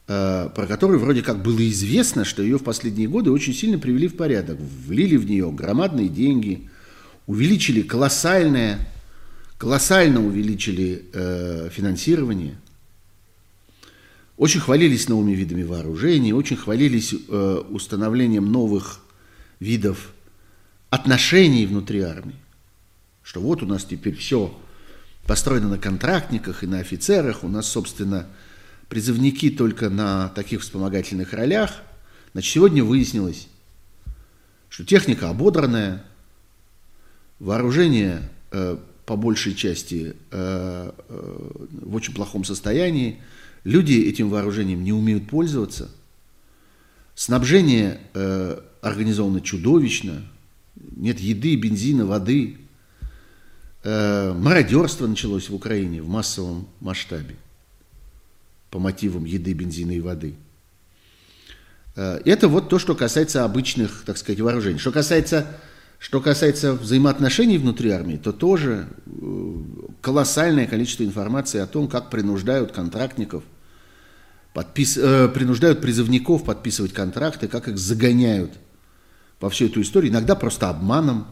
э, 0.08 0.50
про 0.54 0.68
которую 0.68 1.00
вроде 1.00 1.22
как 1.22 1.42
было 1.42 1.68
известно, 1.70 2.26
что 2.26 2.42
ее 2.42 2.58
в 2.58 2.64
последние 2.64 3.08
годы 3.08 3.32
очень 3.32 3.54
сильно 3.54 3.78
привели 3.78 4.08
в 4.08 4.16
порядок, 4.16 4.58
влили 4.60 5.18
в 5.18 5.26
нее 5.26 5.52
громадные 5.52 6.10
деньги, 6.10 6.70
увеличили 7.26 7.82
колоссальное, 7.82 8.80
колоссально 9.58 10.26
увеличили 10.26 11.06
э, 11.14 11.70
финансирование– 11.72 12.56
очень 14.38 14.60
хвалились 14.60 15.10
новыми 15.10 15.32
видами 15.32 15.64
вооружений, 15.64 16.32
очень 16.32 16.58
хвалились 16.58 17.14
э, 17.14 17.64
установлением 17.70 18.52
новых 18.52 19.00
видов 19.60 20.14
отношений 20.92 21.66
внутри 21.66 22.02
армии. 22.02 22.36
Что 23.24 23.42
вот 23.42 23.64
у 23.64 23.66
нас 23.66 23.84
теперь 23.84 24.16
все 24.16 24.56
построено 25.26 25.70
на 25.70 25.80
контрактниках 25.80 26.64
и 26.64 26.68
на 26.68 26.80
офицерах, 26.80 27.44
у 27.44 27.50
нас, 27.50 27.68
собственно, 27.68 28.28
призывники 28.90 29.50
только 29.50 29.90
на 29.90 30.30
таких 30.30 30.62
вспомогательных 30.62 31.34
ролях. 31.34 31.82
Значит, 32.34 32.54
сегодня 32.54 32.84
выяснилось, 32.84 33.48
что 34.70 34.86
техника 34.86 35.30
ободранная, 35.30 36.04
вооружение 37.40 38.30
э, 38.52 38.78
по 39.06 39.16
большей 39.16 39.56
части 39.56 40.16
э, 40.32 40.92
э, 41.10 41.50
в 41.72 41.96
очень 41.96 42.14
плохом 42.14 42.44
состоянии, 42.44 43.20
Люди 43.68 43.96
этим 43.96 44.30
вооружением 44.30 44.82
не 44.86 44.94
умеют 44.94 45.28
пользоваться. 45.28 45.90
Снабжение 47.16 48.00
э, 48.14 48.62
организовано 48.82 49.42
чудовищно. 49.42 50.24
Нет 50.96 51.20
еды, 51.20 51.54
бензина, 51.58 52.06
воды. 52.06 52.60
Э, 53.84 54.32
мародерство 54.32 55.06
началось 55.06 55.50
в 55.50 55.56
Украине 55.56 56.02
в 56.02 56.08
массовом 56.08 56.66
масштабе 56.80 57.36
по 58.70 58.80
мотивам 58.80 59.26
еды, 59.26 59.54
бензина 59.54 59.92
и 59.92 60.00
воды. 60.00 60.36
Э, 61.96 62.20
это 62.26 62.48
вот 62.48 62.70
то, 62.70 62.80
что 62.80 62.96
касается 62.96 63.44
обычных, 63.44 64.04
так 64.06 64.18
сказать, 64.18 64.40
вооружений. 64.40 64.80
Что 64.80 64.92
касается, 64.92 65.48
что 66.00 66.22
касается 66.22 66.74
взаимоотношений 66.74 67.58
внутри 67.58 67.92
армии, 67.92 68.18
то 68.18 68.32
тоже 68.32 68.88
э, 69.06 69.56
колоссальное 70.02 70.68
количество 70.68 71.04
информации 71.04 71.60
о 71.60 71.68
том, 71.68 71.88
как 71.88 72.10
принуждают 72.10 72.72
контрактников– 72.72 73.44
подпис... 74.58 74.98
э, 74.98 75.28
принуждают 75.28 75.82
призывников 75.82 76.44
подписывать 76.44 76.92
контракты, 76.92 77.48
как 77.48 77.68
их 77.68 77.78
загоняют 77.78 78.54
во 79.40 79.52
всю 79.52 79.68
эту 79.68 79.82
историю, 79.82 80.12
иногда 80.12 80.34
просто 80.34 80.68
обманом, 80.68 81.28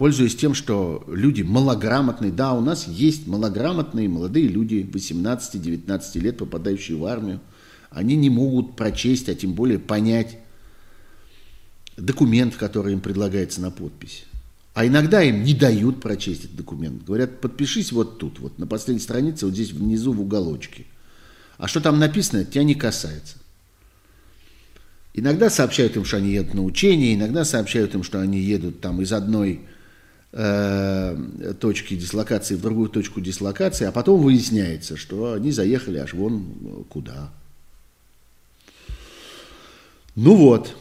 пользуясь 0.00 0.34
тем, 0.34 0.54
что 0.54 1.04
люди 1.06 1.42
малограмотные. 1.42 2.32
Да, 2.32 2.54
у 2.54 2.62
нас 2.62 2.88
есть 2.88 3.26
малограмотные 3.26 4.08
молодые 4.08 4.48
люди, 4.48 4.88
18-19 4.90 6.18
лет, 6.20 6.38
попадающие 6.38 6.96
в 6.96 7.04
армию. 7.04 7.40
Они 7.90 8.16
не 8.16 8.30
могут 8.30 8.76
прочесть, 8.76 9.28
а 9.28 9.34
тем 9.34 9.52
более 9.52 9.78
понять 9.78 10.38
документ, 11.98 12.56
который 12.56 12.94
им 12.94 13.00
предлагается 13.00 13.60
на 13.60 13.70
подпись. 13.70 14.24
А 14.72 14.86
иногда 14.86 15.22
им 15.22 15.42
не 15.44 15.52
дают 15.52 16.00
прочесть 16.00 16.44
этот 16.44 16.56
документ. 16.56 17.04
Говорят, 17.04 17.42
подпишись 17.42 17.92
вот 17.92 18.18
тут, 18.18 18.38
вот 18.38 18.58
на 18.58 18.66
последней 18.66 19.02
странице, 19.02 19.44
вот 19.44 19.54
здесь 19.54 19.72
внизу 19.72 20.14
в 20.14 20.20
уголочке– 20.22 20.86
а 21.60 21.68
что 21.68 21.82
там 21.82 21.98
написано, 21.98 22.46
тебя 22.46 22.64
не 22.64 22.74
касается. 22.74 23.36
Иногда 25.12 25.50
сообщают 25.50 25.94
им, 25.96 26.06
что 26.06 26.16
они 26.16 26.32
едут 26.32 26.54
на 26.54 26.64
учение, 26.64 27.14
иногда 27.14 27.44
сообщают 27.44 27.94
им, 27.94 28.02
что 28.02 28.18
они 28.18 28.40
едут 28.40 28.80
там 28.80 29.02
из 29.02 29.12
одной 29.12 29.60
э, 30.32 31.54
точки 31.60 31.96
дислокации 31.96 32.54
в 32.54 32.60
другую 32.60 32.88
точку 32.88 33.20
дислокации, 33.20 33.86
а 33.86 33.92
потом 33.92 34.20
выясняется, 34.20 34.96
что 34.96 35.34
они 35.34 35.50
заехали 35.50 35.98
аж 35.98 36.14
вон 36.14 36.84
куда. 36.88 37.30
Ну 40.16 40.34
вот. 40.34 40.76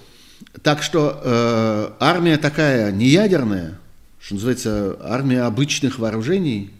Так 0.63 0.83
что 0.83 1.21
э, 1.23 1.91
армия 1.99 2.37
такая 2.37 2.91
не 2.91 3.07
ядерная, 3.07 3.77
что 4.19 4.35
называется, 4.35 4.97
армия 5.01 5.43
обычных 5.43 5.99
вооружений 5.99 6.71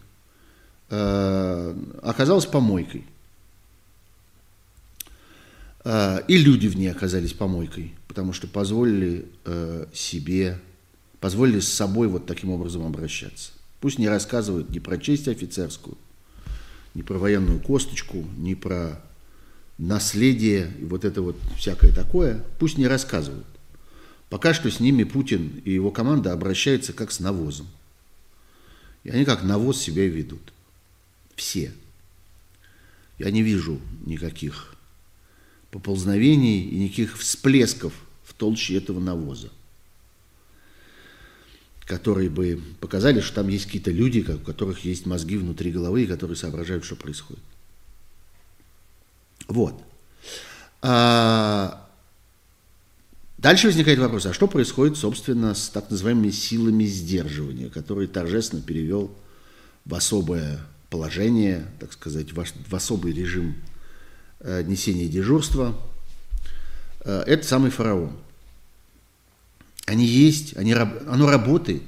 э, 0.89 1.76
оказалась 2.01 2.45
помойкой. 2.45 3.05
Э, 5.84 6.22
и 6.28 6.38
люди 6.38 6.67
в 6.67 6.78
ней 6.78 6.89
оказались 6.89 7.34
помойкой, 7.34 7.93
потому 8.07 8.34
что 8.34 8.47
позволили 8.47 9.26
э, 9.45 9.86
себе, 9.93 10.59
позволили 11.20 11.59
с 11.59 11.72
собой 11.72 12.07
вот 12.07 12.26
таким 12.26 12.51
образом 12.51 12.86
обращаться. 12.86 13.51
Пусть 13.82 13.99
не 13.99 14.07
рассказывают 14.07 14.70
ни 14.70 14.80
про 14.80 14.97
честь 14.97 15.28
офицерскую, 15.28 15.97
ни 16.93 17.01
про 17.01 17.17
военную 17.17 17.59
косточку, 17.59 18.26
ни 18.38 18.53
про 18.53 19.01
наследие 19.78 20.74
и 20.80 20.84
вот 20.84 21.05
это 21.05 21.22
вот 21.22 21.38
всякое 21.57 21.93
такое, 21.93 22.43
пусть 22.59 22.78
не 22.78 22.88
рассказывают. 22.88 23.47
Пока 24.30 24.53
что 24.53 24.70
с 24.70 24.80
ними 24.80 25.03
Путин 25.03 25.61
и 25.65 25.72
его 25.72 25.91
команда 25.91 26.34
обращаются 26.34 26.93
как 26.93 27.11
с 27.11 27.20
навозом. 27.20 27.67
И 29.03 29.09
они 29.09 29.26
как 29.26 29.43
навоз 29.43 29.80
себя 29.80 30.07
ведут. 30.07 30.53
Все. 31.36 31.74
Я 33.17 33.32
не 33.32 33.41
вижу 33.41 33.80
никаких 34.05 34.76
поползновений 35.72 36.61
и 36.61 36.78
никаких 36.78 37.17
всплесков 37.17 37.93
в 38.24 38.34
толще 38.34 38.76
этого 38.76 38.99
навоза, 38.99 39.49
которые 41.89 42.29
бы 42.29 42.61
показали, 42.79 43.19
что 43.19 43.37
там 43.37 43.47
есть 43.47 43.65
какие-то 43.65 43.89
люди, 43.89 44.19
у 44.19 44.37
которых 44.37 44.85
есть 44.85 45.07
мозги 45.07 45.37
внутри 45.37 45.71
головы, 45.71 46.03
и 46.03 46.07
которые 46.07 46.37
соображают, 46.37 46.85
что 46.85 46.95
происходит. 46.95 47.43
Вот. 49.47 49.73
А 50.83 51.89
дальше 53.39 53.65
возникает 53.65 53.97
вопрос, 53.97 54.27
а 54.27 54.33
что 54.33 54.47
происходит, 54.47 54.97
собственно, 54.97 55.55
с 55.55 55.69
так 55.69 55.89
называемыми 55.89 56.29
силами 56.29 56.83
сдерживания, 56.83 57.69
которые 57.69 58.07
торжественно 58.07 58.61
перевел 58.61 59.11
в 59.85 59.95
особое 59.95 60.59
положение, 60.91 61.65
так 61.79 61.91
сказать, 61.93 62.33
в 62.33 62.75
особый 62.75 63.13
режим 63.13 63.55
э, 64.41 64.61
несения 64.61 65.07
дежурства. 65.07 65.75
Э, 66.99 67.23
это 67.25 67.47
самый 67.47 67.71
фараон. 67.71 68.11
Они 69.89 70.05
есть, 70.05 70.55
они, 70.55 70.73
оно 70.73 71.27
работает. 71.27 71.81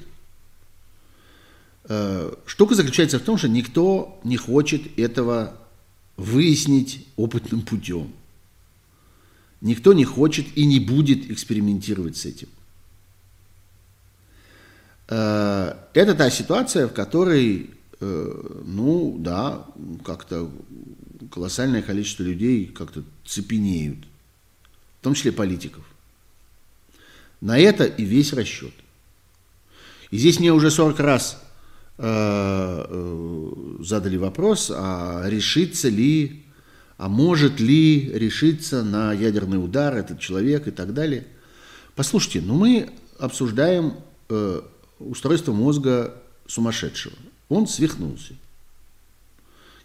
Э, 1.83 2.33
штука 2.47 2.73
заключается 2.73 3.19
в 3.19 3.21
том, 3.21 3.37
что 3.37 3.47
никто 3.47 4.19
не 4.23 4.37
хочет 4.37 4.97
этого 4.97 5.55
выяснить 6.17 7.05
опытным 7.15 7.61
путем. 7.61 8.11
Никто 9.61 9.93
не 9.93 10.03
хочет 10.03 10.47
и 10.57 10.65
не 10.65 10.79
будет 10.79 11.29
экспериментировать 11.29 12.17
с 12.17 12.25
этим. 12.25 12.49
Э, 15.07 15.75
это 15.93 16.15
та 16.15 16.31
ситуация, 16.31 16.87
в 16.87 16.93
которой, 16.93 17.69
э, 17.99 18.61
ну 18.65 19.15
да, 19.19 19.67
как-то 20.03 20.49
колоссальное 21.29 21.83
количество 21.83 22.23
людей 22.23 22.65
как-то 22.65 23.03
цепенеют, 23.23 23.99
в 25.01 25.03
том 25.03 25.13
числе 25.13 25.31
политиков. 25.31 25.90
На 27.41 27.57
это 27.59 27.83
и 27.83 28.03
весь 28.05 28.33
расчет. 28.33 28.73
И 30.11 30.17
здесь 30.17 30.39
мне 30.39 30.53
уже 30.53 30.71
40 30.71 30.99
раз 30.99 31.41
Э, 32.03 32.83
э, 32.89 33.51
задали 33.81 34.17
вопрос, 34.17 34.71
а 34.73 35.23
решится 35.27 35.87
ли, 35.87 36.41
а 36.97 37.07
может 37.07 37.59
ли 37.59 38.11
решиться 38.11 38.83
на 38.83 39.13
ядерный 39.13 39.63
удар 39.63 39.95
этот 39.95 40.19
человек 40.19 40.67
и 40.67 40.71
так 40.71 40.95
далее. 40.95 41.27
Послушайте, 41.95 42.41
ну 42.41 42.55
мы 42.55 42.89
обсуждаем 43.19 43.97
э, 44.29 44.61
устройство 44.97 45.53
мозга 45.53 46.15
сумасшедшего. 46.47 47.13
Он 47.49 47.67
свихнулся. 47.67 48.33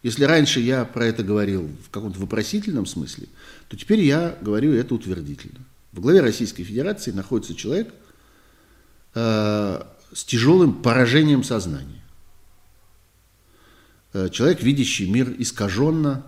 Если 0.02 0.24
раньше 0.24 0.60
я 0.60 0.86
про 0.86 1.04
это 1.04 1.22
говорил 1.22 1.68
в 1.86 1.90
каком-то 1.90 2.18
вопросительном 2.18 2.86
смысле, 2.86 3.26
то 3.68 3.76
теперь 3.76 4.00
я 4.00 4.38
говорю 4.40 4.72
это 4.72 4.94
утвердительно. 4.94 5.65
В 5.96 6.00
главе 6.00 6.20
Российской 6.20 6.62
Федерации 6.62 7.10
находится 7.10 7.54
человек 7.54 7.94
э, 9.14 9.82
с 10.12 10.24
тяжелым 10.26 10.82
поражением 10.82 11.42
сознания. 11.42 12.02
Э, 14.12 14.28
человек, 14.28 14.62
видящий 14.62 15.08
мир 15.10 15.34
искаженно, 15.38 16.26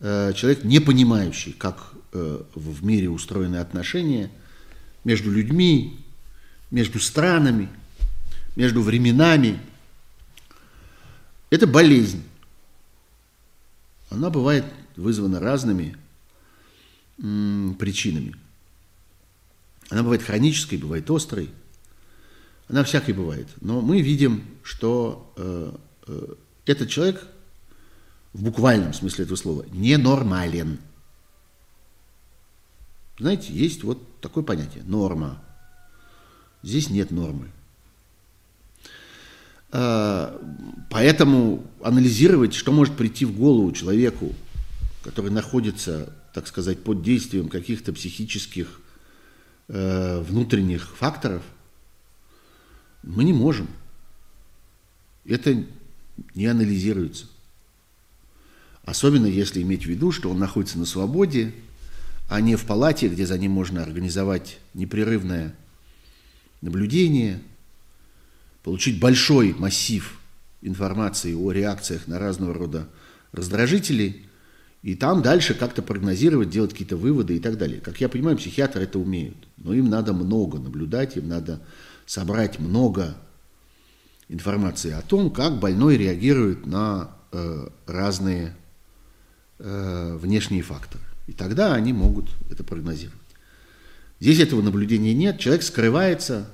э, 0.00 0.34
человек, 0.36 0.62
не 0.62 0.78
понимающий, 0.78 1.54
как 1.54 1.92
в 2.12 2.84
мире 2.84 3.08
устроены 3.08 3.56
отношения 3.56 4.30
между 5.02 5.32
людьми, 5.32 5.98
между 6.70 7.00
странами, 7.00 7.68
между 8.54 8.82
временами. 8.82 9.58
Это 11.50 11.66
болезнь. 11.66 12.22
Она 14.10 14.30
бывает 14.30 14.64
вызвана 14.96 15.40
разными 15.40 15.96
причинами. 17.16 18.34
Она 19.90 20.02
бывает 20.02 20.22
хронической, 20.22 20.78
бывает 20.78 21.10
острой. 21.10 21.50
Она 22.68 22.82
всякой 22.84 23.14
бывает. 23.14 23.48
Но 23.60 23.80
мы 23.80 24.00
видим, 24.00 24.44
что 24.62 25.78
этот 26.66 26.88
человек 26.88 27.26
в 28.32 28.42
буквальном 28.42 28.92
смысле 28.92 29.24
этого 29.24 29.36
слова 29.36 29.64
ненормален. 29.70 30.78
Знаете, 33.18 33.52
есть 33.52 33.84
вот 33.84 34.20
такое 34.20 34.42
понятие– 34.42 34.82
норма. 34.86 35.40
Здесь 36.64 36.90
нет 36.90 37.12
нормы. 37.12 37.50
А, 39.70 40.40
поэтому 40.90 41.64
анализировать, 41.82 42.54
что 42.54 42.72
может 42.72 42.96
прийти 42.96 43.24
в 43.24 43.36
голову 43.36 43.70
человеку, 43.70 44.34
который 45.02 45.30
находится, 45.30 46.12
так 46.34 46.48
сказать, 46.48 46.82
под 46.82 47.00
действием 47.02 47.48
каких-то 47.48 47.92
психических 47.92 48.80
э, 49.68 50.20
внутренних 50.20 50.96
факторов, 50.96 51.42
мы 53.04 53.22
не 53.22 53.32
можем. 53.32 53.68
Это 55.24 55.64
не 56.34 56.46
анализируется. 56.46 57.26
Особенно 58.82 59.26
если 59.26 59.62
иметь 59.62 59.84
в 59.84 59.88
виду, 59.88 60.10
что 60.10 60.28
он 60.28 60.40
находится 60.40 60.76
на 60.76 60.86
свободе, 60.86 61.54
а 62.28 62.40
не 62.40 62.56
в 62.56 62.64
палате, 62.64 63.08
где 63.08 63.26
за 63.26 63.38
ним 63.38 63.52
можно 63.52 63.82
организовать 63.82 64.58
непрерывное 64.74 65.54
наблюдение, 66.60 67.40
получить 68.64 68.98
большой 68.98 69.54
массив 69.54 70.18
информации 70.62 71.32
о 71.32 71.52
реакциях 71.52 72.08
на 72.08 72.18
разного 72.18 72.54
рода 72.54 72.88
раздражители, 73.30 74.23
и 74.84 74.94
там 74.94 75.22
дальше 75.22 75.54
как-то 75.54 75.80
прогнозировать, 75.80 76.50
делать 76.50 76.72
какие-то 76.72 76.98
выводы 76.98 77.36
и 77.36 77.40
так 77.40 77.56
далее. 77.56 77.80
Как 77.80 78.02
я 78.02 78.08
понимаю, 78.10 78.36
психиатры 78.36 78.82
это 78.82 78.98
умеют, 78.98 79.48
но 79.56 79.72
им 79.72 79.88
надо 79.88 80.12
много 80.12 80.58
наблюдать, 80.58 81.16
им 81.16 81.26
надо 81.26 81.62
собрать 82.04 82.58
много 82.58 83.16
информации 84.28 84.92
о 84.92 85.00
том, 85.00 85.30
как 85.30 85.58
больной 85.58 85.96
реагирует 85.96 86.66
на 86.66 87.16
э, 87.32 87.66
разные 87.86 88.54
э, 89.58 90.18
внешние 90.20 90.60
факторы. 90.60 91.02
И 91.28 91.32
тогда 91.32 91.72
они 91.72 91.94
могут 91.94 92.28
это 92.50 92.62
прогнозировать. 92.62 93.18
Здесь 94.20 94.38
этого 94.38 94.60
наблюдения 94.60 95.14
нет, 95.14 95.38
человек 95.38 95.62
скрывается, 95.62 96.50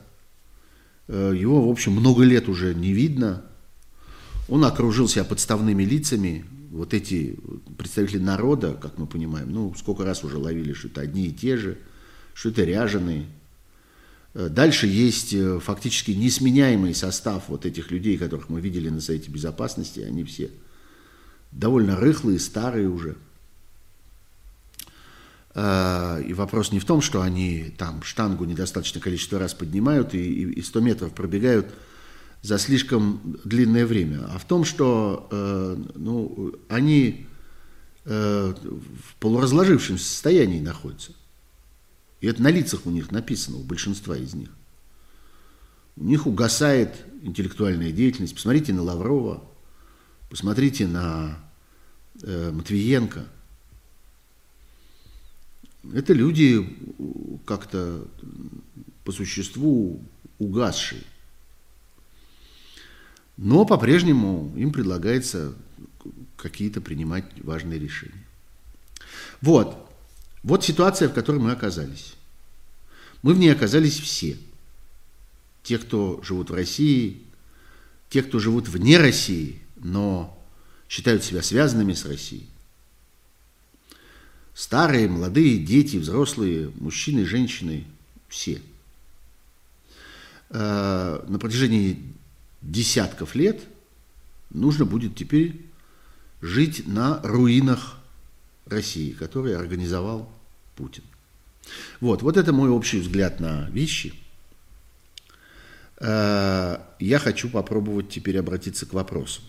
э, 1.08 1.32
его, 1.36 1.66
в 1.66 1.68
общем, 1.68 1.94
много 1.94 2.22
лет 2.22 2.48
уже 2.48 2.76
не 2.76 2.92
видно. 2.92 3.42
Он 4.48 4.64
окружил 4.64 5.08
себя 5.08 5.24
подставными 5.24 5.82
лицами, 5.82 6.44
вот 6.70 6.94
эти 6.94 7.38
представители 7.76 8.22
народа, 8.22 8.74
как 8.74 8.96
мы 8.96 9.06
понимаем, 9.06 9.52
ну, 9.52 9.74
сколько 9.76 10.04
раз 10.04 10.24
уже 10.24 10.38
ловили, 10.38 10.72
что 10.72 10.88
это 10.88 11.02
одни 11.02 11.26
и 11.26 11.32
те 11.32 11.56
же, 11.56 11.78
что 12.34 12.48
это 12.48 12.64
ряженые, 12.64 13.26
Э, 14.34 14.48
дальше 14.48 14.86
есть 14.86 15.34
э, 15.34 15.58
фактически 15.60 16.12
несменяемый 16.12 16.94
состав 16.94 17.44
вот 17.48 17.66
этих 17.66 17.90
людей, 17.90 18.16
которых 18.16 18.48
мы 18.48 18.60
видели 18.60 18.88
на 18.88 19.00
сайте 19.00 19.30
безопасности. 19.30 20.00
Они 20.00 20.24
все 20.24 20.50
довольно 21.50 21.96
рыхлые, 21.96 22.38
старые 22.38 22.88
уже. 22.88 23.16
Э, 25.54 26.22
и 26.22 26.32
вопрос 26.32 26.70
не 26.70 26.78
в 26.78 26.84
том, 26.84 27.00
что 27.00 27.22
они 27.22 27.74
там 27.76 28.02
штангу 28.02 28.44
недостаточное 28.44 29.02
количество 29.02 29.38
раз 29.38 29.54
поднимают 29.54 30.14
и, 30.14 30.52
и 30.52 30.62
100 30.62 30.80
метров 30.80 31.12
пробегают 31.12 31.66
за 32.42 32.58
слишком 32.58 33.38
длинное 33.44 33.86
время, 33.86 34.26
а 34.30 34.38
в 34.38 34.44
том, 34.46 34.64
что 34.64 35.28
ну, 35.94 36.54
они 36.68 37.26
в 38.04 38.54
полуразложившемся 39.20 40.04
состоянии 40.04 40.60
находятся. 40.60 41.12
И 42.20 42.26
это 42.26 42.42
на 42.42 42.50
лицах 42.50 42.86
у 42.86 42.90
них 42.90 43.10
написано, 43.10 43.58
у 43.58 43.62
большинства 43.62 44.16
из 44.16 44.34
них. 44.34 44.50
У 45.96 46.04
них 46.04 46.26
угасает 46.26 47.04
интеллектуальная 47.22 47.92
деятельность. 47.92 48.34
Посмотрите 48.34 48.72
на 48.72 48.82
Лаврова, 48.82 49.44
посмотрите 50.28 50.86
на 50.86 51.38
э, 52.22 52.50
Матвиенко. 52.52 53.26
Это 55.94 56.12
люди 56.12 56.66
как-то 57.46 58.06
по 59.04 59.12
существу 59.12 60.02
угасшие. 60.38 61.02
Но 63.40 63.64
по-прежнему 63.64 64.52
им 64.54 64.70
предлагается 64.70 65.54
какие-то 66.36 66.82
принимать 66.82 67.24
важные 67.42 67.78
решения. 67.78 68.26
Вот. 69.40 69.90
Вот 70.42 70.62
ситуация, 70.62 71.08
в 71.08 71.14
которой 71.14 71.38
мы 71.38 71.50
оказались. 71.50 72.16
Мы 73.22 73.32
в 73.32 73.38
ней 73.38 73.50
оказались 73.50 73.98
все. 73.98 74.36
Те, 75.62 75.78
кто 75.78 76.20
живут 76.22 76.50
в 76.50 76.54
России, 76.54 77.22
те, 78.10 78.22
кто 78.22 78.40
живут 78.40 78.68
вне 78.68 78.98
России, 78.98 79.62
но 79.76 80.38
считают 80.86 81.24
себя 81.24 81.40
связанными 81.40 81.94
с 81.94 82.04
Россией. 82.04 82.46
Старые, 84.52 85.08
молодые, 85.08 85.56
дети, 85.56 85.96
взрослые, 85.96 86.72
мужчины, 86.78 87.24
женщины, 87.24 87.86
все. 88.28 88.60
Э, 90.50 91.24
на 91.26 91.38
протяжении 91.38 92.19
десятков 92.62 93.34
лет 93.34 93.62
нужно 94.50 94.84
будет 94.84 95.16
теперь 95.16 95.60
жить 96.40 96.86
на 96.86 97.20
руинах 97.22 97.98
России, 98.66 99.12
которые 99.12 99.56
организовал 99.56 100.30
Путин. 100.76 101.02
Вот, 102.00 102.22
вот 102.22 102.36
это 102.36 102.52
мой 102.52 102.70
общий 102.70 103.00
взгляд 103.00 103.40
на 103.40 103.68
вещи. 103.70 104.14
Э, 105.98 106.78
я 106.98 107.18
хочу 107.18 107.48
попробовать 107.48 108.08
теперь 108.08 108.38
обратиться 108.38 108.86
к 108.86 108.92
вопросу. 108.92 109.42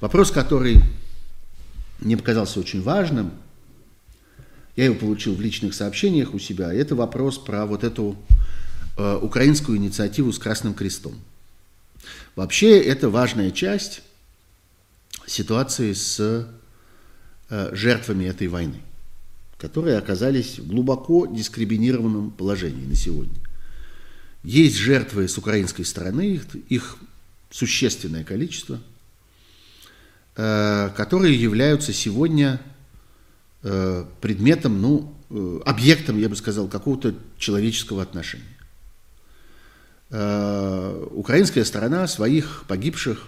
Вопрос, 0.00 0.30
который 0.30 0.80
мне 2.00 2.16
показался 2.16 2.60
очень 2.60 2.82
важным, 2.82 3.32
я 4.76 4.84
его 4.84 4.94
получил 4.94 5.34
в 5.34 5.40
личных 5.40 5.74
сообщениях 5.74 6.34
у 6.34 6.38
себя, 6.38 6.72
это 6.72 6.94
вопрос 6.94 7.36
про 7.36 7.66
вот 7.66 7.82
эту 7.82 8.16
э, 8.96 9.18
украинскую 9.20 9.76
инициативу 9.76 10.32
с 10.32 10.38
Красным 10.38 10.74
Крестом. 10.74 11.14
Вообще 12.36 12.80
это 12.80 13.08
важная 13.08 13.50
часть 13.50 14.02
ситуации 15.26 15.92
с 15.92 16.48
э, 17.50 17.70
жертвами 17.72 18.24
этой 18.24 18.48
войны, 18.48 18.80
которые 19.58 19.98
оказались 19.98 20.58
в 20.58 20.68
глубоко 20.68 21.26
дискриминированном 21.26 22.30
положении 22.30 22.86
на 22.86 22.94
сегодня. 22.94 23.34
Есть 24.44 24.76
жертвы 24.76 25.28
с 25.28 25.36
украинской 25.36 25.82
стороны, 25.82 26.34
их, 26.34 26.46
их 26.68 26.98
существенное 27.50 28.24
количество, 28.24 28.80
э, 30.36 30.90
которые 30.96 31.34
являются 31.34 31.92
сегодня 31.92 32.60
э, 33.62 34.04
предметом, 34.20 34.80
ну, 34.80 35.14
э, 35.30 35.60
объектом, 35.66 36.18
я 36.18 36.28
бы 36.28 36.36
сказал, 36.36 36.68
какого-то 36.68 37.14
человеческого 37.38 38.02
отношения. 38.02 38.57
Э, 40.10 41.06
украинская 41.10 41.64
сторона 41.64 42.06
своих 42.06 42.64
погибших 42.66 43.26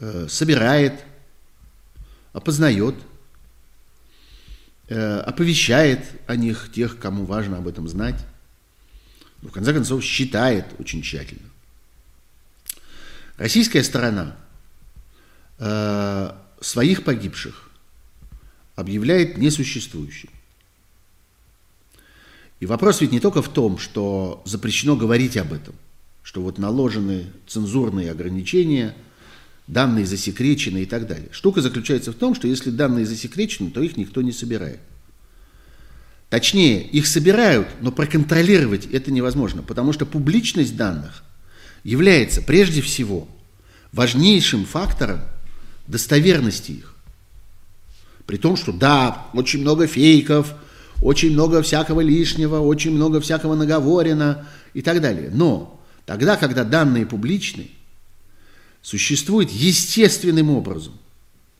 э, 0.00 0.26
собирает, 0.28 1.04
опознает, 2.32 2.96
э, 4.88 5.20
оповещает 5.20 6.04
о 6.26 6.34
них 6.34 6.72
тех, 6.74 6.98
кому 6.98 7.24
важно 7.24 7.58
об 7.58 7.68
этом 7.68 7.86
знать, 7.88 8.20
но 9.42 9.50
в 9.50 9.52
конце 9.52 9.72
концов 9.72 10.02
считает 10.02 10.66
очень 10.80 11.02
тщательно. 11.02 11.48
Российская 13.36 13.84
сторона 13.84 14.36
своих 16.60 17.02
погибших 17.02 17.70
объявляет 18.76 19.38
несуществующим. 19.38 20.30
И 22.60 22.66
вопрос 22.66 23.00
ведь 23.00 23.12
не 23.12 23.20
только 23.20 23.40
в 23.42 23.48
том, 23.48 23.78
что 23.78 24.42
запрещено 24.44 24.96
говорить 24.96 25.36
об 25.36 25.52
этом, 25.52 25.74
что 26.22 26.42
вот 26.42 26.58
наложены 26.58 27.26
цензурные 27.46 28.10
ограничения, 28.10 28.94
данные 29.66 30.06
засекречены 30.06 30.82
и 30.82 30.86
так 30.86 31.06
далее. 31.06 31.28
Штука 31.30 31.62
заключается 31.62 32.12
в 32.12 32.16
том, 32.16 32.34
что 32.34 32.48
если 32.48 32.70
данные 32.70 33.06
засекречены, 33.06 33.70
то 33.70 33.80
их 33.80 33.96
никто 33.96 34.22
не 34.22 34.32
собирает. 34.32 34.80
Точнее, 36.30 36.82
их 36.82 37.06
собирают, 37.06 37.68
но 37.80 37.92
проконтролировать 37.92 38.86
это 38.86 39.10
невозможно, 39.10 39.62
потому 39.62 39.92
что 39.92 40.04
публичность 40.04 40.76
данных 40.76 41.22
является 41.84 42.42
прежде 42.42 42.82
всего 42.82 43.28
важнейшим 43.92 44.66
фактором 44.66 45.20
достоверности 45.86 46.72
их. 46.72 46.96
При 48.26 48.36
том, 48.36 48.56
что 48.56 48.72
да, 48.72 49.28
очень 49.32 49.60
много 49.60 49.86
фейков– 49.86 50.54
очень 51.02 51.32
много 51.32 51.62
всякого 51.62 52.00
лишнего, 52.00 52.58
очень 52.58 52.92
много 52.92 53.20
всякого 53.20 53.54
наговорено 53.54 54.46
и 54.74 54.82
так 54.82 55.00
далее. 55.00 55.30
Но 55.32 55.80
тогда, 56.06 56.36
когда 56.36 56.64
данные 56.64 57.06
публичны, 57.06 57.70
существует 58.82 59.50
естественным 59.50 60.50
образом 60.50 60.94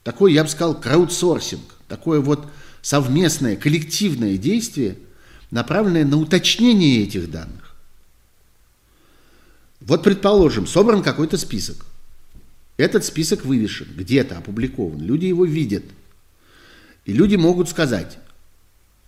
такой, 0.02 0.32
я 0.32 0.42
бы 0.42 0.48
сказал, 0.48 0.80
краудсорсинг, 0.80 1.74
такое 1.86 2.20
вот 2.20 2.46
совместное, 2.80 3.56
коллективное 3.56 4.38
действие, 4.38 4.96
направленное 5.50 6.04
на 6.04 6.16
уточнение 6.16 7.02
этих 7.02 7.30
данных. 7.30 7.76
Вот, 9.80 10.02
предположим, 10.02 10.66
собран 10.66 11.02
какой-то 11.02 11.36
список. 11.36 11.84
Этот 12.78 13.04
список 13.04 13.44
вывешен, 13.44 13.88
где-то 13.94 14.38
опубликован, 14.38 15.00
люди 15.02 15.26
его 15.26 15.44
видят. 15.44 15.84
И 17.04 17.12
люди 17.12 17.36
могут 17.36 17.68
сказать, 17.68 18.18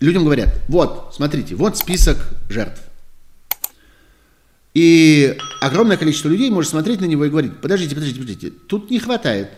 людям 0.01 0.24
говорят, 0.24 0.55
вот, 0.68 1.12
смотрите, 1.14 1.55
вот 1.55 1.76
список 1.76 2.16
жертв. 2.48 2.80
И 4.72 5.36
огромное 5.61 5.96
количество 5.96 6.28
людей 6.28 6.51
может 6.51 6.70
смотреть 6.70 7.01
на 7.01 7.05
него 7.05 7.24
и 7.24 7.30
говорить, 7.30 7.61
подождите, 7.61 7.94
подождите, 7.94 8.20
подождите, 8.20 8.51
тут 8.51 8.90
не 8.90 8.98
хватает 8.98 9.51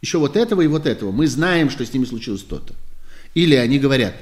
еще 0.00 0.18
вот 0.18 0.36
этого 0.36 0.60
и 0.60 0.66
вот 0.66 0.86
этого. 0.86 1.10
Мы 1.10 1.26
знаем, 1.26 1.70
что 1.70 1.84
с 1.84 1.92
ними 1.92 2.04
случилось 2.04 2.42
то-то. 2.42 2.74
Или 3.34 3.54
они 3.54 3.78
говорят, 3.78 4.14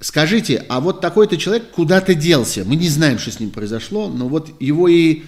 скажите, 0.00 0.64
а 0.68 0.80
вот 0.80 1.00
такой-то 1.00 1.36
человек 1.36 1.70
куда-то 1.70 2.14
делся, 2.14 2.64
мы 2.64 2.76
не 2.76 2.88
знаем, 2.88 3.18
что 3.18 3.30
с 3.30 3.40
ним 3.40 3.50
произошло, 3.50 4.08
но 4.08 4.28
вот 4.28 4.50
его 4.60 4.88
и, 4.88 5.22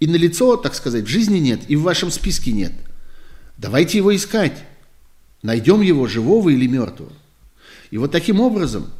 и 0.00 0.06
на 0.06 0.16
лицо, 0.16 0.56
так 0.56 0.74
сказать, 0.74 1.04
в 1.04 1.08
жизни 1.08 1.38
нет, 1.38 1.60
и 1.68 1.76
в 1.76 1.82
вашем 1.82 2.10
списке 2.10 2.52
нет. 2.52 2.72
Давайте 3.58 3.98
его 3.98 4.14
искать. 4.14 4.64
Найдем 5.42 5.80
его 5.80 6.06
живого 6.06 6.48
или 6.50 6.66
мертвого. 6.66 7.12
И 7.90 7.98
вот 7.98 8.10
таким 8.10 8.40
образом 8.40 8.90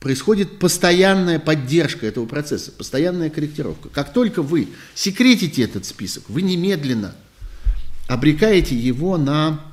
происходит 0.00 0.58
постоянная 0.58 1.38
поддержка 1.38 2.06
этого 2.06 2.26
процесса, 2.26 2.72
постоянная 2.72 3.30
корректировка. 3.30 3.88
Как 3.88 4.12
только 4.12 4.42
вы 4.42 4.68
секретите 4.94 5.62
этот 5.62 5.86
список, 5.86 6.28
вы 6.28 6.42
немедленно 6.42 7.14
обрекаете 8.08 8.76
его 8.76 9.16
на 9.16 9.64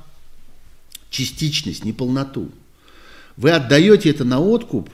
частичность, 1.10 1.84
неполноту. 1.84 2.50
Вы 3.36 3.50
отдаете 3.50 4.10
это 4.10 4.24
на 4.24 4.38
откуп 4.38 4.88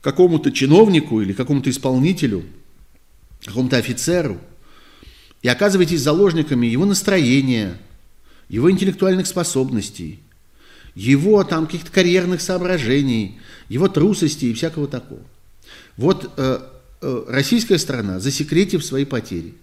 какому-то 0.00 0.52
чиновнику 0.52 1.20
или 1.20 1.32
какому-то 1.32 1.68
исполнителю, 1.68 2.44
какому-то 3.44 3.76
офицеру, 3.76 4.40
и 5.42 5.48
оказываетесь 5.48 6.00
заложниками 6.00 6.66
его 6.66 6.84
настроения, 6.84 7.78
его 8.48 8.70
интеллектуальных 8.70 9.26
способностей– 9.26 10.20
его 10.94 11.44
там 11.44 11.66
каких-то 11.66 11.90
карьерных 11.90 12.40
соображений, 12.40 13.38
его 13.68 13.88
трусости 13.88 14.46
и 14.46 14.54
всякого 14.54 14.88
такого. 14.88 15.22
Вот 15.96 16.32
э, 16.36 16.60
э, 17.00 17.24
российская 17.28 17.78
страна, 17.78 18.20
засекретив 18.20 18.84
свои 18.84 19.04
потери, 19.04 19.54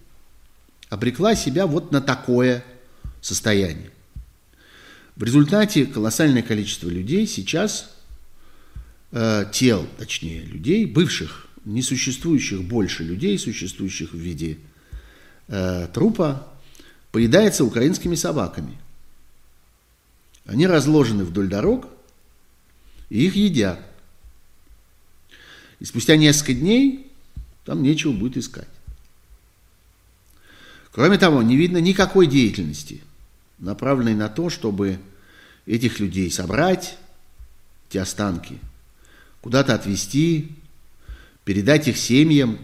обрекла 0.90 1.36
себя 1.36 1.68
вот 1.68 1.92
на 1.92 2.02
такое 2.02 2.64
состояние. 3.22 3.92
В 5.16 5.24
результате 5.24 5.86
колоссальное 5.86 6.44
количество 6.44 6.90
людей 6.90 7.28
сейчас, 7.28 7.96
э, 9.12 9.46
тел, 9.52 9.88
точнее, 9.98 10.42
людей, 10.42 10.86
бывших, 10.86 11.48
несуществующих 11.66 12.64
больше 12.64 13.04
людей, 13.04 13.38
существующих 13.38 14.14
в 14.14 14.18
виде 14.18 14.60
э, 15.48 15.88
трупа, 15.94 16.48
поедается 17.12 17.66
украинскими 17.66 18.16
собаками– 18.16 18.78
они 20.48 20.66
разложены 20.66 21.26
вдоль 21.26 21.48
дорог, 21.48 21.88
и 23.10 23.26
их 23.26 23.36
едят. 23.36 23.80
И 25.80 25.86
спустя 25.86 26.16
несколько 26.16 26.54
дней 26.54 27.12
там 27.66 27.84
нечего 27.84 28.14
будет 28.14 28.38
искать. 28.38 28.68
Кроме 30.92 31.18
того, 31.18 31.44
не 31.44 31.56
видно 31.58 31.78
никакой 31.78 32.26
деятельности, 32.28 33.02
направленной 33.60 34.16
на 34.16 34.30
то, 34.30 34.50
чтобы 34.50 35.00
этих 35.66 36.00
людей 36.00 36.32
собрать, 36.32 36.98
эти 37.90 37.98
останки, 37.98 38.58
куда-то 39.42 39.76
отвезти, 39.76 40.56
передать 41.44 41.88
их 41.90 41.98
семьям, 41.98 42.58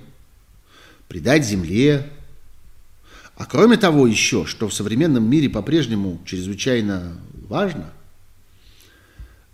придать 1.09 1.45
земле. 1.45 2.09
А 3.35 3.45
кроме 3.45 3.77
того 3.77 4.07
еще, 4.07 4.45
что 4.45 4.69
в 4.69 4.73
современном 4.73 5.29
мире 5.29 5.49
по-прежнему 5.49 6.21
чрезвычайно 6.25 7.19
важно, 7.53 7.93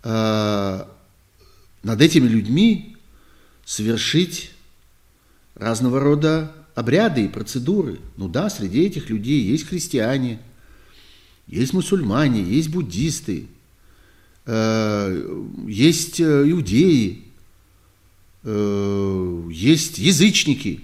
э, 0.04 0.84
над 1.82 2.00
этими 2.00 2.26
людьми 2.26 2.96
совершить 3.66 4.52
разного 5.54 6.00
рода 6.00 6.50
обряды 6.74 7.26
и 7.26 7.28
процедуры. 7.28 7.98
Ну 8.16 8.26
да, 8.26 8.48
среди 8.48 8.80
этих 8.86 9.10
людей 9.10 9.42
есть 9.42 9.68
христиане, 9.68 10.40
есть 11.46 11.74
мусульмане, 11.74 12.42
есть 12.42 12.70
буддисты, 12.70 13.48
э, 14.46 15.44
есть 15.68 16.20
э, 16.20 16.50
иудеи, 16.50 17.24
есть 18.42 19.98
язычники. 19.98 20.80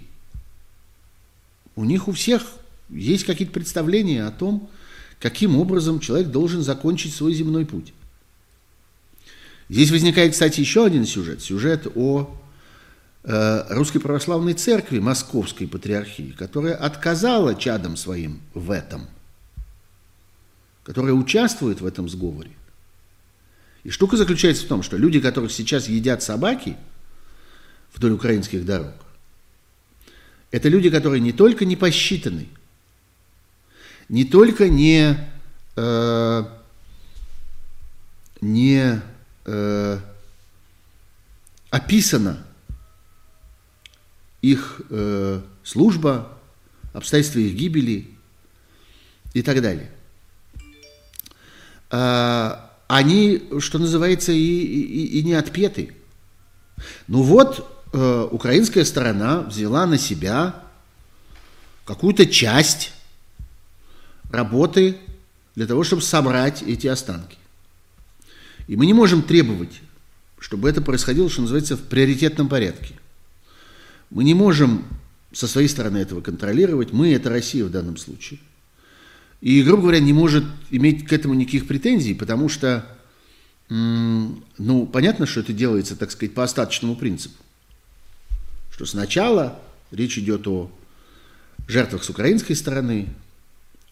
У 1.75 1.87
них 1.87 2.07
у 2.07 2.13
всех 2.13 2.43
есть 2.91 3.25
какие-то 3.25 3.55
представления 3.55 4.27
о 4.27 4.31
том, 4.31 4.69
каким 5.21 5.57
образом 5.57 6.01
человек 6.01 6.29
должен 6.29 6.63
закончить 6.63 7.15
свой 7.15 7.35
земной 7.35 7.65
путь. 7.65 7.93
Здесь 9.69 9.91
возникает, 9.91 10.33
кстати, 10.33 10.61
еще 10.61 10.85
один 10.85 11.07
сюжет. 11.07 11.43
Сюжет 11.43 11.87
о 11.97 12.33
э, 13.25 13.75
Русской 13.75 13.99
Православной 13.99 14.55
Церкви 14.55 15.01
Московской 15.01 15.67
Патриархии, 15.67 16.35
которая 16.39 16.75
отказала 16.75 17.55
чадам 17.55 17.97
своим 17.97 18.41
в 18.55 18.71
этом, 18.71 19.09
которая 20.85 21.15
участвует 21.15 21.81
в 21.81 21.87
этом 21.87 22.09
сговоре. 22.09 22.51
И 23.83 23.91
штука 23.91 24.17
заключается 24.17 24.65
в 24.65 24.69
том, 24.69 24.83
что 24.83 24.97
люди, 24.97 25.21
которых 25.21 25.51
сейчас 25.51 25.89
едят 25.89 26.23
собаки 26.23 26.77
вдоль 27.93 28.13
украинских 28.13 28.65
дорог, 28.65 28.95
это 30.53 30.69
люди, 30.69 30.91
которые 30.91 31.21
не 31.21 31.33
только 31.33 31.65
не 31.65 31.75
посчитаны, 31.75 32.49
не 34.09 34.25
только 34.25 34.69
не, 34.69 35.17
э, 35.77 36.45
не 38.41 39.03
э, 39.45 39.99
описана 41.71 42.47
их 44.43 44.81
э, 44.91 45.41
служба, 45.65 46.33
обстоятельства 46.93 47.41
их 47.41 47.55
гибели 47.55 48.09
и 49.35 49.43
так 49.43 49.61
далее. 49.61 49.91
А, 51.91 52.71
они, 52.89 53.43
что 53.59 53.79
называется, 53.79 54.33
и, 54.33 54.39
и, 54.39 55.19
и 55.19 55.23
не 55.23 55.35
отпеты. 55.35 55.95
Ну 57.09 57.23
вот, 57.23 57.89
э, 57.93 58.29
украинская 58.31 58.85
сторона 58.85 59.41
взяла 59.41 59.87
на 59.87 59.99
себя 59.99 60.63
какую-то 61.85 62.27
часть 62.27 62.93
работы 64.37 64.97
для 65.55 65.67
того, 65.67 65.83
чтобы 65.83 66.03
собрать 66.03 66.63
эти 66.63 66.87
останки. 66.87 67.37
И 68.69 68.77
мы 68.77 68.87
не 68.87 68.95
можем 68.95 69.23
требовать, 69.23 69.81
чтобы 70.39 70.69
это 70.69 70.83
происходило, 70.83 71.29
что 71.31 71.43
называется, 71.43 71.77
в 71.77 71.83
приоритетном 71.83 72.49
порядке. 72.49 72.95
Мы 74.11 74.25
не 74.25 74.35
можем 74.35 74.85
со 75.33 75.47
своей 75.47 75.69
стороны 75.69 75.99
этого 75.99 76.21
контролировать. 76.21 76.93
Мы– 76.93 77.13
это 77.15 77.31
Россия 77.31 77.65
в 77.65 77.71
данном 77.71 77.97
случае. 77.97 78.39
И, 79.41 79.63
грубо 79.63 79.83
говоря, 79.83 80.01
не 80.01 80.13
может 80.13 80.45
иметь 80.71 81.07
к 81.07 81.13
этому 81.13 81.35
никаких 81.35 81.67
претензий, 81.67 82.15
потому 82.15 82.49
что, 82.49 82.87
ну, 83.69 84.87
понятно, 84.93 85.27
что 85.27 85.41
это 85.41 85.53
делается, 85.53 85.97
так 85.97 86.11
сказать, 86.11 86.35
по 86.35 86.45
остаточному 86.45 86.97
принципу. 86.97 87.43
Что 88.73 88.87
сначала 88.87 89.61
речь 89.91 90.19
идет 90.19 90.47
о 90.47 90.71
жертвах 91.69 92.05
с 92.05 92.11
украинской 92.11 92.55
стороны, 92.55 93.09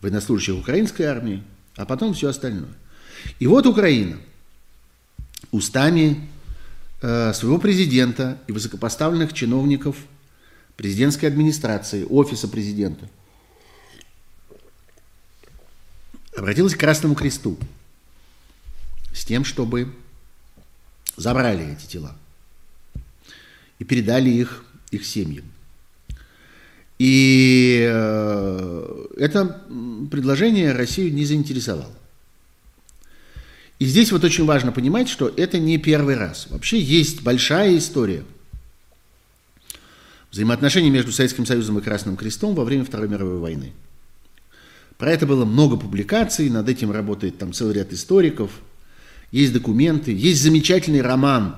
военнослужащих 0.05 0.55
украинской 0.55 1.03
армии, 1.05 1.43
а 1.77 1.87
потом 1.87 2.13
все 2.13 2.29
остальное. 2.29 2.75
И 3.39 3.47
вот 3.47 3.67
Украина– 3.67 4.19
устами 5.51 6.29
э, 7.01 7.33
своего 7.33 7.59
президента 7.59 8.39
и 8.47 8.53
высокопоставленных 8.53 9.33
чиновников 9.33 9.97
президентской 10.77 11.25
администрации, 11.25 12.05
офиса 12.05 12.49
президента, 12.49 13.09
обратилась 16.37 16.75
к 16.75 16.81
Красному 16.81 17.15
Кресту 17.15 17.57
с 19.15 19.25
тем, 19.25 19.45
чтобы 19.47 19.95
забрали 21.17 21.73
эти 21.73 21.87
тела 21.87 22.15
и 23.79 23.85
передали 23.85 24.29
их 24.29 24.65
их 24.91 25.07
семьям. 25.07 25.45
И 26.99 27.84
э, 27.88 29.07
это 29.16 29.62
предложение 30.11 30.72
Россию 30.72 31.12
не 31.12 31.24
заинтересовало. 31.24 31.92
И 33.78 33.86
здесь 33.86 34.12
вот 34.12 34.22
очень 34.24 34.45
важно 34.45 34.70
понимать, 34.72 35.09
что 35.09 35.32
это 35.36 35.59
не 35.59 35.78
первый 35.78 36.16
раз. 36.16 36.47
Вообще 36.51 36.80
есть 36.80 37.22
большая 37.22 37.76
история 37.76 38.24
взаимоотношений 40.30 40.90
между 40.90 41.12
Советским 41.12 41.47
Союзом 41.47 41.78
и 41.78 41.82
Красным 41.82 42.16
Крестом 42.16 42.55
во 42.55 42.64
время 42.64 42.84
Второй 42.84 43.09
мировой 43.09 43.38
войны. 43.38 43.72
Про 44.99 45.12
это 45.12 45.26
было 45.26 45.45
много 45.45 45.76
публикаций, 45.76 46.51
над 46.51 46.68
этим 46.68 46.90
работает 46.90 47.38
там 47.38 47.53
целый 47.53 47.74
ряд 47.74 47.92
историков, 47.92 48.51
есть 49.30 49.53
документы, 49.53 50.12
есть 50.12 50.42
замечательный 50.42 51.03
роман 51.03 51.57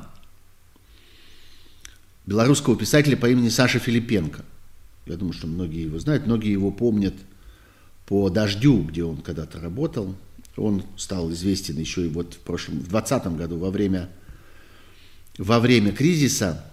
белорусского 2.26 2.76
писателя 2.76 3.16
по 3.16 3.28
имени 3.28 3.49
Саша 3.51 3.78
Филипенко. 3.78 4.45
Я 5.07 5.17
думаю, 5.17 5.33
что 5.33 5.47
многие 5.47 5.83
его 5.83 5.99
знают, 5.99 6.27
многие 6.27 6.53
его 6.53 6.71
помнят 6.71 7.15
по 8.07 8.29
«Дождю», 8.29 8.83
где 8.83 9.05
он 9.05 9.19
когда-то 9.19 9.61
работал– 9.61 10.15
он 10.57 10.85
стал 10.97 11.31
известен 11.33 11.79
еще 11.79 12.07
и 12.07 12.09
вот 12.09 12.35
в 12.35 12.39
прошлом, 12.39 12.77
в 12.77 12.89
2020 12.89 13.37
году, 13.37 13.59
во 13.59 13.71
время, 13.71 14.09
во 15.39 15.61
время 15.61 15.93
кризиса 15.93 16.65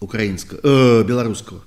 украинского, 0.00 0.60
э, 0.62 1.04
белорусского. 1.04 1.62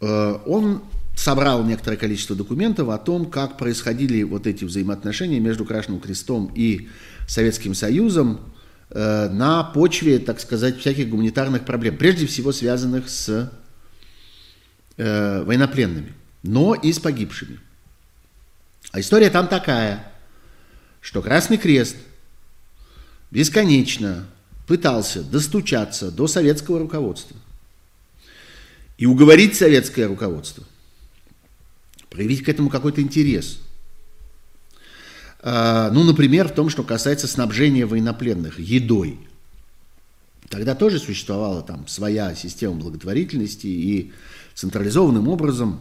Э, 0.00 0.38
он 0.46 0.82
собрал 1.16 1.64
некоторое 1.64 1.96
количество 1.96 2.34
документов 2.34 2.88
о 2.88 2.98
том, 2.98 3.26
как 3.26 3.56
происходили 3.56 4.22
вот 4.22 4.46
эти 4.46 4.64
взаимоотношения 4.64 5.38
между 5.38 5.64
Красным 5.64 6.00
Крестом 6.00 6.50
и 6.54 6.88
Советским 7.28 7.74
Союзом 7.74 8.40
э, 8.90 9.28
на 9.28 9.62
почве, 9.62 10.18
так 10.18 10.40
сказать, 10.40 10.78
всяких 10.78 11.08
гуманитарных 11.08 11.64
проблем, 11.64 11.96
прежде 11.96 12.26
всего 12.26 12.52
связанных 12.52 13.08
с 13.08 13.52
э, 15.00 15.42
военнопленными, 15.44 16.12
но 16.42 16.74
и 16.74 16.92
с 16.92 16.98
погибшими. 16.98 17.58
А 18.92 19.00
история 19.00 19.30
там 19.30 19.48
такая, 19.48 20.12
что 21.00 21.22
Красный 21.22 21.56
Крест 21.56 21.96
бесконечно 23.30 24.26
пытался 24.66 25.22
достучаться 25.22 26.10
до 26.10 26.26
советского 26.26 26.78
руководства 26.78 27.36
и 28.98 29.06
уговорить 29.06 29.56
советское 29.56 30.06
руководство, 30.06 30.64
проявить 32.10 32.44
к 32.44 32.48
этому 32.48 32.68
какой-то 32.68 33.00
интерес. 33.00 33.60
А, 35.42 35.90
ну, 35.90 36.04
например, 36.04 36.48
в 36.48 36.54
том, 36.54 36.68
что 36.68 36.82
касается 36.82 37.26
снабжения 37.26 37.86
военнопленных 37.86 38.58
едой. 38.58 39.18
Тогда 40.50 40.74
тоже 40.74 40.98
существовала 40.98 41.62
там 41.62 41.86
своя 41.86 42.34
система 42.34 42.74
благотворительности 42.74 43.68
и 43.68 44.12
централизованным 44.60 45.28
образом 45.28 45.80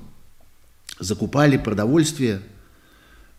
закупали 1.00 1.58
продовольствие– 1.58 2.42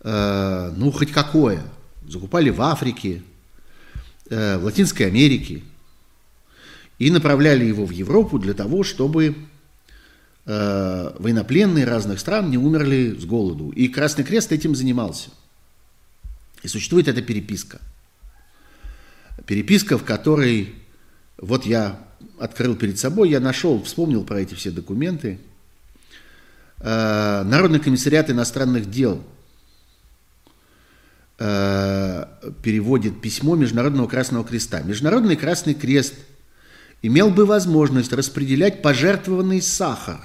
Э, 0.02 0.72
ну, 0.76 0.90
хоть 0.90 1.12
какое. 1.12 1.62
Закупали 2.06 2.50
в 2.50 2.60
Африке, 2.62 3.22
э, 4.28 4.58
в 4.58 4.64
Латинской 4.64 5.06
Америке 5.06 5.62
и 6.98 7.10
направляли 7.10 7.64
его 7.64 7.84
в 7.86 7.90
Европу 7.90 8.38
для 8.38 8.54
того, 8.54 8.82
чтобы 8.82 9.36
э, 10.46 11.16
военнопленные 11.18 11.84
разных 11.84 12.20
стран 12.20 12.50
не 12.50 12.58
умерли 12.58 13.16
с 13.18 13.24
голоду. 13.24 13.70
И 13.70 13.88
Красный 13.88 14.24
Крест 14.24 14.52
этим 14.52 14.74
занимался. 14.74 15.30
И 16.62 16.68
существует 16.68 17.08
эта 17.08 17.22
переписка. 17.22 17.80
Переписка, 19.46 19.96
в 19.98 20.04
которой, 20.04 20.74
вот 21.38 21.64
я 21.64 21.98
открыл 22.38 22.76
перед 22.76 22.98
собой, 22.98 23.30
я 23.30 23.40
нашел, 23.40 23.82
вспомнил 23.82 24.24
про 24.24 24.40
эти 24.40 24.54
все 24.54 24.70
документы. 24.70 25.38
Народный 26.82 27.78
комиссариат 27.78 28.30
иностранных 28.30 28.90
дел– 28.90 29.22
Э, 31.42 32.26
переводит 32.62 33.22
письмо 33.22 33.56
Международного 33.56 34.06
Красного 34.06 34.44
Креста. 34.44 34.82
Международный 34.82 35.36
Красный 35.36 35.72
Крест 35.72 36.12
имел 37.00 37.30
бы 37.30 37.46
возможность 37.46 38.12
распределять 38.12 38.82
пожертвованный 38.82 39.62
сахар 39.62 40.20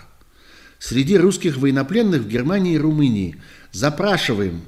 среди 0.77 1.17
русских 1.17 1.55
военнопленных 1.55 2.23
в 2.23 2.27
Германии 2.27 2.73
и 2.73 2.77
Румынии. 2.77 3.41
Запрашиваем 3.71 4.63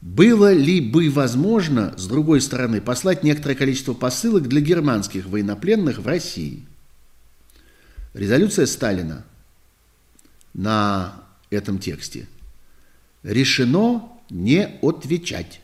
было 0.00 0.52
ли 0.52 0.80
бы 0.80 1.10
возможно, 1.10 1.94
с 1.96 2.06
другой 2.06 2.40
стороны, 2.40 2.80
послать 2.80 3.24
некоторое 3.24 3.56
количество 3.56 3.94
посылок 3.94 4.48
для 4.48 4.60
германских 4.60 5.26
военнопленных 5.26 5.98
в 5.98 6.06
России? 6.06 6.66
Резолюция 8.14 8.66
Сталина 8.66 9.24
на 10.54 11.22
этом 11.50 11.78
тексте. 11.78 12.28
Решено 13.22 14.08
не 14.30 14.78
отвечать. 14.82 15.60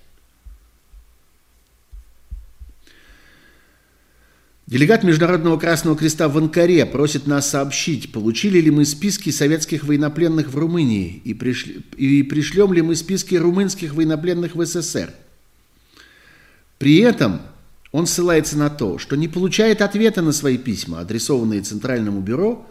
Делегат 4.66 5.04
Международного 5.04 5.58
Красного 5.58 5.94
Креста 5.94 6.26
в 6.28 6.38
Анкаре 6.38 6.86
просит 6.86 7.26
нас 7.26 7.50
сообщить, 7.50 8.12
получили 8.12 8.60
ли 8.60 8.70
мы 8.70 8.86
списки 8.86 9.28
советских 9.28 9.84
военнопленных 9.84 10.48
в 10.48 10.56
Румынии 10.56 11.20
и, 11.22 11.34
пришли, 11.34 11.84
и 11.98 12.22
пришлем 12.22 12.72
ли 12.72 12.80
мы 12.80 12.96
списки 12.96 13.34
румынских 13.34 13.92
военнопленных 13.92 14.54
в 14.54 14.64
СССР. 14.64 15.12
При 16.78 16.96
этом 16.96 17.42
он 17.92 18.06
ссылается 18.06 18.56
на 18.56 18.70
то, 18.70 18.96
что 18.96 19.16
не 19.16 19.28
получает 19.28 19.82
ответа 19.82 20.22
на 20.22 20.32
свои 20.32 20.56
письма, 20.56 21.00
адресованные 21.00 21.60
Центральному 21.60 22.22
бюро 22.22 22.66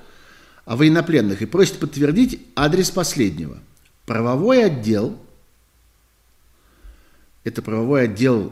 о 0.65 0.75
военнопленных, 0.75 1.43
и 1.43 1.45
просит 1.45 1.77
подтвердить 1.77 2.41
адрес 2.55 2.89
последнего. 2.89 3.59
Правовой 4.07 4.65
отдел, 4.65 5.15
это 7.43 7.61
правовой 7.61 8.05
отдел 8.05 8.51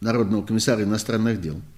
Народного 0.00 0.44
комиссара 0.44 0.82
иностранных 0.82 1.40
дел– 1.40 1.62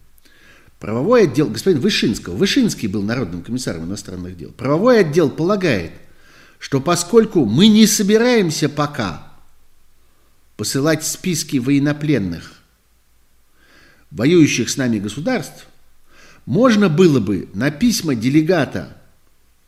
Правовой 0.86 1.24
отдел, 1.24 1.48
господин 1.48 1.80
Вышинского, 1.80 2.36
Вышинский 2.36 2.86
был 2.86 3.02
народным 3.02 3.42
комиссаром 3.42 3.86
иностранных 3.86 4.36
дел. 4.36 4.52
Правовой 4.52 5.00
отдел 5.00 5.28
полагает, 5.30 5.90
что 6.60 6.80
поскольку 6.80 7.44
мы 7.44 7.66
не 7.66 7.88
собираемся 7.88 8.68
пока 8.68 9.32
посылать 10.56 11.04
списки 11.04 11.56
военнопленных, 11.56 12.62
воюющих 14.12 14.70
с 14.70 14.76
нами 14.76 15.00
государств, 15.00 15.66
можно 16.44 16.88
было 16.88 17.18
бы 17.18 17.48
на 17.52 17.72
письма 17.72 18.14
делегата 18.14 18.96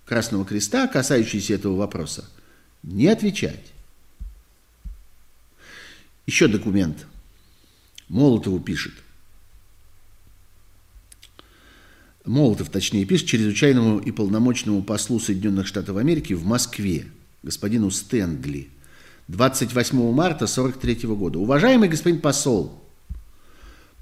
Красного 0.06 0.44
Креста, 0.44 0.86
касающиеся 0.86 1.54
этого 1.54 1.74
вопроса, 1.74 2.30
не 2.84 3.08
отвечать. 3.08 3.72
Еще 6.26 6.46
документ. 6.46 7.06
Молотову 8.08 8.60
пишет– 8.60 8.94
Молотов, 12.28 12.68
точнее, 12.68 13.04
пишет 13.04 13.28
чрезвычайному 13.28 13.98
и 13.98 14.10
полномочному 14.10 14.82
послу 14.82 15.18
Соединенных 15.18 15.66
Штатов 15.66 15.96
Америки 15.96 16.34
в 16.34 16.44
Москве, 16.44 17.06
господину 17.42 17.90
Стендли, 17.90 18.68
28 19.28 20.12
марта 20.12 20.44
1943 20.44 21.08
года. 21.14 21.38
Уважаемый 21.38 21.88
господин 21.88 22.20
посол, 22.20 22.84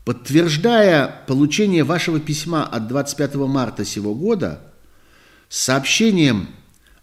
подтверждая 0.04 1.22
получение 1.26 1.84
вашего 1.84 2.18
письма 2.18 2.64
от 2.64 2.88
25 2.88 3.34
марта 3.36 3.84
сего 3.84 4.14
года 4.14 4.60
с 5.48 5.62
сообщением 5.62 6.48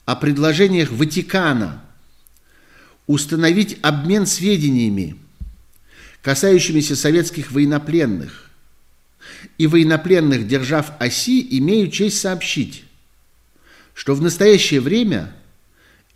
о 0.05 0.15
предложениях 0.17 0.91
Ватикана 0.91 1.83
установить 3.07 3.77
обмен 3.81 4.25
сведениями, 4.25 5.17
касающимися 6.21 6.95
советских 6.95 7.51
военнопленных, 7.51 8.42
и 9.57 9.67
военнопленных 9.67 10.47
держав 10.47 10.91
оси, 10.99 11.45
имею 11.59 11.89
честь 11.89 12.19
сообщить, 12.19 12.83
что 13.93 14.15
в 14.15 14.21
настоящее 14.21 14.81
время 14.81 15.33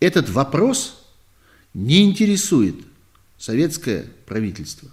этот 0.00 0.28
вопрос 0.28 1.04
не 1.74 2.04
интересует 2.04 2.76
советское 3.38 4.06
правительство. 4.26 4.90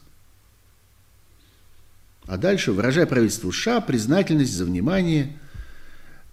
А 2.28 2.38
дальше, 2.38 2.72
выражая 2.72 3.06
правительству 3.06 3.52
США 3.52 3.82
признательность 3.82 4.54
за 4.54 4.66
внимание 4.66 5.38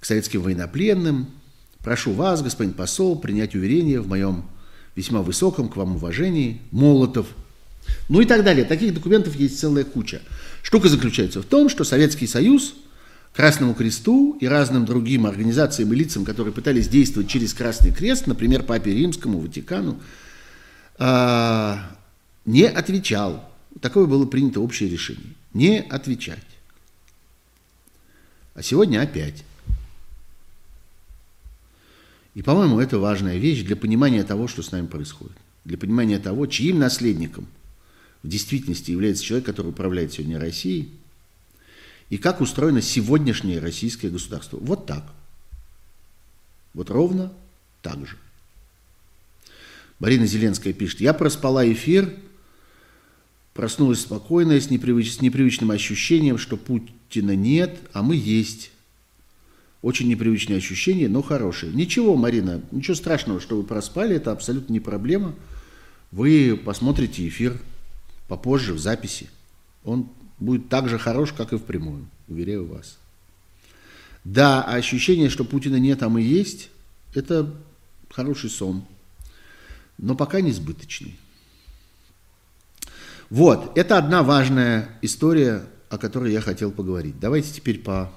к 0.00 0.04
советским 0.04 0.42
военнопленным, 0.42 1.30
прошу 1.80 2.12
вас, 2.12 2.42
господин 2.42 2.72
посол, 2.72 3.18
принять 3.18 3.54
уверение 3.54 4.00
в 4.00 4.08
моем 4.08 4.44
весьма 4.96 5.22
высоком 5.22 5.68
к 5.68 5.76
вам 5.76 5.96
уважении, 5.96 6.60
Молотов. 6.70 7.26
Ну 8.08 8.20
и 8.20 8.24
так 8.24 8.44
далее. 8.44 8.64
Таких 8.64 8.94
документов 8.94 9.34
есть 9.36 9.58
целая 9.58 9.84
куча. 9.84 10.22
Штука 10.62 10.88
заключается 10.88 11.42
в 11.42 11.44
том, 11.44 11.68
что 11.68 11.84
Советский 11.84 12.26
Союз 12.26 12.74
Красному 13.34 13.74
Кресту 13.74 14.36
и 14.40 14.46
разным 14.46 14.84
другим 14.84 15.26
организациям 15.26 15.92
и 15.92 15.96
лицам, 15.96 16.24
которые 16.24 16.52
пытались 16.52 16.88
действовать 16.88 17.28
через 17.28 17.54
Красный 17.54 17.92
Крест, 17.92 18.26
например, 18.26 18.62
Папе 18.62 18.94
Римскому, 18.94 19.40
Ватикану, 19.40 20.00
а, 20.98 21.96
не 22.44 22.64
отвечал. 22.68 23.50
Такое 23.80 24.06
было 24.06 24.26
принято 24.26 24.60
общее 24.60 24.88
решение. 24.88 25.34
Не 25.54 25.80
отвечать. 25.80 26.38
А 28.54 28.62
сегодня 28.62 29.00
опять. 29.00 29.44
И, 32.34 32.42
по-моему, 32.42 32.80
это 32.80 32.98
важная 32.98 33.38
вещь 33.38 33.62
для 33.62 33.76
понимания 33.76 34.24
того, 34.24 34.46
что 34.46 34.62
с 34.62 34.72
нами 34.72 34.86
происходит. 34.86 35.36
Для 35.64 35.78
понимания 35.78 36.18
того, 36.18 36.46
чьим 36.46 36.78
наследником– 36.78 37.46
в 38.22 38.28
действительности 38.28 38.90
является 38.90 39.24
человек, 39.24 39.46
который 39.46 39.68
управляет 39.68 40.12
сегодня 40.12 40.38
Россией, 40.38 40.90
и 42.08 42.18
как 42.18 42.40
устроено 42.40 42.82
сегодняшнее 42.82 43.58
российское 43.58 44.10
государство. 44.10 44.58
Вот 44.58 44.86
так. 44.86 45.04
Вот 46.74 46.90
ровно 46.90 47.32
так 47.80 48.06
же. 48.06 48.16
Марина 49.98 50.26
Зеленская 50.26 50.72
пишет, 50.72 51.00
я 51.00 51.14
проспала 51.14 51.70
эфир, 51.70 52.14
проснулась 53.54 54.00
спокойно, 54.00 54.60
с, 54.60 54.68
непривыч, 54.68 55.14
с 55.14 55.20
непривычным 55.20 55.70
ощущением, 55.70 56.38
что 56.38 56.56
Путина 56.56 57.36
нет, 57.36 57.78
а 57.92 58.02
мы 58.02 58.16
есть. 58.16 58.72
Очень 59.80 60.08
непривычное 60.08 60.58
ощущение, 60.58 61.08
но 61.08 61.22
хорошее. 61.22 61.72
Ничего, 61.72 62.16
Марина, 62.16 62.62
ничего 62.70 62.94
страшного, 62.94 63.40
что 63.40 63.56
вы 63.56 63.64
проспали, 63.64 64.16
это 64.16 64.32
абсолютно 64.32 64.72
не 64.72 64.80
проблема. 64.80 65.34
Вы 66.10 66.60
посмотрите 66.62 67.26
эфир 67.26 67.58
попозже 68.32 68.72
в 68.72 68.78
записи. 68.78 69.28
Он 69.84 70.08
будет 70.38 70.70
так 70.70 70.88
же 70.88 70.98
хорош, 70.98 71.34
как 71.34 71.52
и 71.52 71.58
в 71.58 71.64
прямую, 71.64 72.08
уверяю 72.28 72.64
вас. 72.64 72.96
Да, 74.24 74.64
ощущение, 74.64 75.28
что 75.28 75.44
Путина 75.44 75.76
нет, 75.76 76.02
а 76.02 76.08
мы 76.08 76.22
есть, 76.22 76.70
это 77.12 77.54
хороший 78.08 78.48
сон, 78.48 78.86
но 79.98 80.14
пока 80.14 80.40
не 80.40 80.50
сбыточный. 80.50 81.18
Вот, 83.28 83.76
это 83.76 83.98
одна 83.98 84.22
важная 84.22 84.88
история, 85.02 85.66
о 85.90 85.98
которой 85.98 86.32
я 86.32 86.40
хотел 86.40 86.72
поговорить. 86.72 87.20
Давайте 87.20 87.52
теперь 87.52 87.80
по 87.80 88.10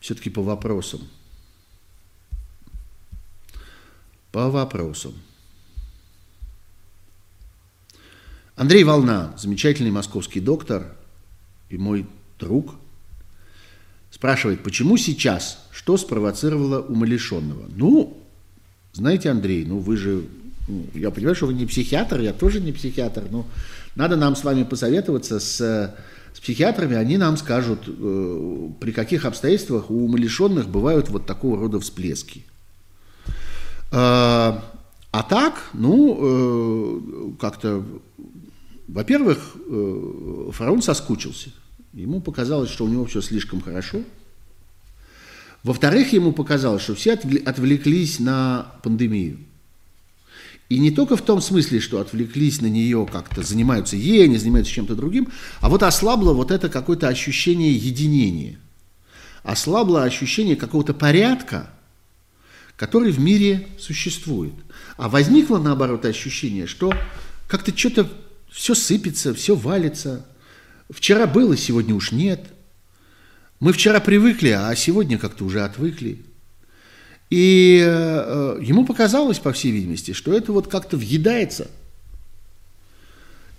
все-таки 0.00 0.28
по 0.28 0.42
вопросам. 0.42 1.00
По 4.32 4.50
вопросам. 4.50 5.14
Андрей 8.56 8.84
Волна, 8.84 9.34
замечательный 9.36 9.90
московский 9.90 10.40
доктор 10.40 10.84
и 11.68 11.76
мой 11.76 12.06
друг, 12.38 12.74
спрашивает, 14.10 14.62
почему 14.62 14.96
сейчас, 14.96 15.66
что 15.70 15.98
спровоцировало 15.98 16.80
умалишенного? 16.80 17.66
Ну, 17.76 18.16
знаете, 18.94 19.28
Андрей, 19.28 19.66
ну 19.66 19.78
вы 19.78 19.98
же, 19.98 20.24
ну, 20.68 20.86
я 20.94 21.10
понимаю, 21.10 21.36
что 21.36 21.48
вы 21.48 21.52
не 21.52 21.66
психиатр, 21.66 22.20
я 22.20 22.32
тоже 22.32 22.62
не 22.62 22.72
психиатр, 22.72 23.24
но 23.30 23.44
надо 23.94 24.16
нам 24.16 24.34
с 24.34 24.42
вами 24.42 24.62
посоветоваться 24.62 25.38
с, 25.38 25.94
с 26.32 26.40
психиатрами, 26.40 26.96
они 26.96 27.18
нам 27.18 27.36
скажут, 27.36 27.80
э, 27.86 28.68
при 28.80 28.92
каких 28.92 29.26
обстоятельствах 29.26 29.90
у 29.90 30.06
умалишенных 30.06 30.66
бывают 30.66 31.10
вот 31.10 31.26
такого 31.26 31.60
рода 31.60 31.78
всплески. 31.78 32.42
Э, 33.92 34.54
а 35.16 35.22
так, 35.28 35.68
ну, 35.74 36.18
э, 36.20 37.32
как-то 37.38 37.84
во-первых, 38.88 39.56
э, 39.56 40.50
фараон 40.52 40.82
соскучился. 40.82 41.50
Ему 41.92 42.20
показалось, 42.20 42.70
что 42.70 42.84
у 42.84 42.88
него 42.88 43.04
все 43.06 43.20
слишком 43.20 43.60
хорошо. 43.60 44.02
Во-вторых, 45.62 46.12
ему 46.12 46.32
показалось, 46.32 46.82
что 46.82 46.94
все 46.94 47.14
отвлеклись 47.14 48.20
на 48.20 48.72
пандемию. 48.82 49.38
И 50.68 50.78
не 50.78 50.90
только 50.90 51.16
в 51.16 51.22
том 51.22 51.40
смысле, 51.40 51.80
что 51.80 52.00
отвлеклись 52.00 52.60
на 52.60 52.66
нее, 52.66 53.08
как-то 53.10 53.42
занимаются 53.42 53.96
ей, 53.96 54.28
не 54.28 54.36
занимаются 54.36 54.72
чем-то 54.72 54.94
другим, 54.94 55.28
а 55.60 55.68
вот 55.68 55.82
ослабло 55.82 56.32
вот 56.32 56.50
это 56.50 56.68
какое-то 56.68 57.08
ощущение 57.08 57.72
единения. 57.72 58.58
Ослабло 59.42 60.02
ощущение 60.02 60.56
какого-то 60.56 60.92
порядка, 60.92 61.70
который 62.76 63.12
в 63.12 63.20
мире 63.20 63.68
существует. 63.78 64.54
А 64.96 65.08
возникло, 65.08 65.58
наоборот, 65.58 66.04
ощущение, 66.04 66.66
что 66.66 66.92
как-то 67.48 67.76
что-то 67.76 68.10
все 68.56 68.74
сыпется, 68.74 69.34
все 69.34 69.54
валится. 69.54 70.24
Вчера 70.88 71.26
было, 71.26 71.58
сегодня 71.58 71.94
уж 71.94 72.10
нет. 72.10 72.40
Мы 73.60 73.74
вчера 73.74 74.00
привыкли, 74.00 74.48
а 74.48 74.74
сегодня 74.74 75.18
как-то 75.18 75.44
уже 75.44 75.60
отвыкли. 75.60 76.24
И 77.28 77.84
э, 77.86 78.58
ему 78.62 78.86
показалось, 78.86 79.38
по 79.40 79.52
всей 79.52 79.72
видимости, 79.72 80.12
что 80.12 80.32
это 80.32 80.52
вот 80.52 80.68
как-то 80.68 80.96
въедается 80.96 81.68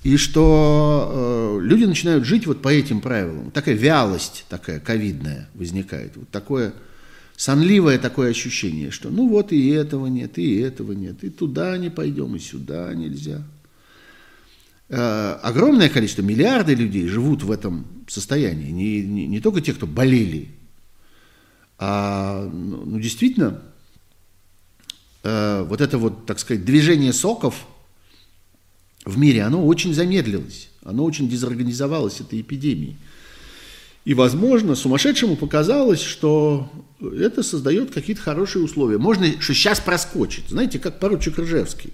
И 0.04 0.18
что 0.18 1.60
э, 1.60 1.64
люди 1.64 1.84
начинают 1.84 2.26
жить 2.26 2.48
вот 2.48 2.64
по 2.64 2.70
этим 2.70 3.00
правилам. 3.00 3.52
Такая 3.52 3.76
вялость 3.76 4.46
такая 4.50 4.80
ковидная 4.80 5.48
возникает. 5.54 6.14
Вот 6.16 6.30
такое 6.30 6.74
сонливое 7.36 8.00
такое 8.00 8.32
ощущение, 8.32 8.90
что 8.90 9.10
ну 9.12 9.30
вот 9.30 9.52
и 9.52 9.70
этого 9.70 10.08
нет, 10.08 10.40
и 10.40 10.58
этого 10.58 10.94
нет, 10.94 11.24
и 11.24 11.30
туда 11.30 11.78
не 11.78 11.92
пойдем, 11.92 12.36
и 12.36 12.40
сюда 12.40 12.92
нельзя. 12.96 13.44
Э, 14.90 15.38
огромное 15.42 15.90
количество, 15.90 16.22
миллиарды 16.22 16.74
людей 16.74 17.08
живут 17.08 17.44
в 17.44 17.52
этом 17.52 17.86
состоянии. 18.08 18.72
Не, 18.72 19.02
не, 19.02 19.28
не 19.28 19.42
только 19.42 19.62
те, 19.62 19.74
кто 19.74 19.86
болели, 19.86 20.50
а 21.78 22.50
ну, 22.52 22.84
ну 22.86 23.00
действительно 23.00 23.62
э, 25.24 25.66
вот 25.68 25.82
это 25.82 25.98
вот, 25.98 26.26
так 26.26 26.40
сказать, 26.40 26.64
движение 26.64 27.12
соков 27.12 27.68
в 29.04 29.18
мире, 29.18 29.44
оно 29.44 29.66
очень 29.66 29.94
замедлилось, 29.94 30.70
оно 30.84 31.04
очень 31.04 31.28
дезорганизовалось 31.28 32.22
этой 32.22 32.40
эпидемией. 32.40 32.96
И, 34.06 34.14
возможно, 34.14 34.76
сумасшедшему 34.76 35.36
показалось, 35.36 36.02
что 36.02 36.72
это 37.02 37.44
создает 37.44 37.92
какие-то 37.92 38.22
хорошие 38.22 38.64
условия. 38.64 38.98
Можно, 38.98 39.42
что 39.42 39.54
сейчас 39.54 39.82
проскочит. 39.82 40.48
Знаете, 40.48 40.80
как 40.80 41.02
поручик 41.02 41.38
Ржевский. 41.38 41.92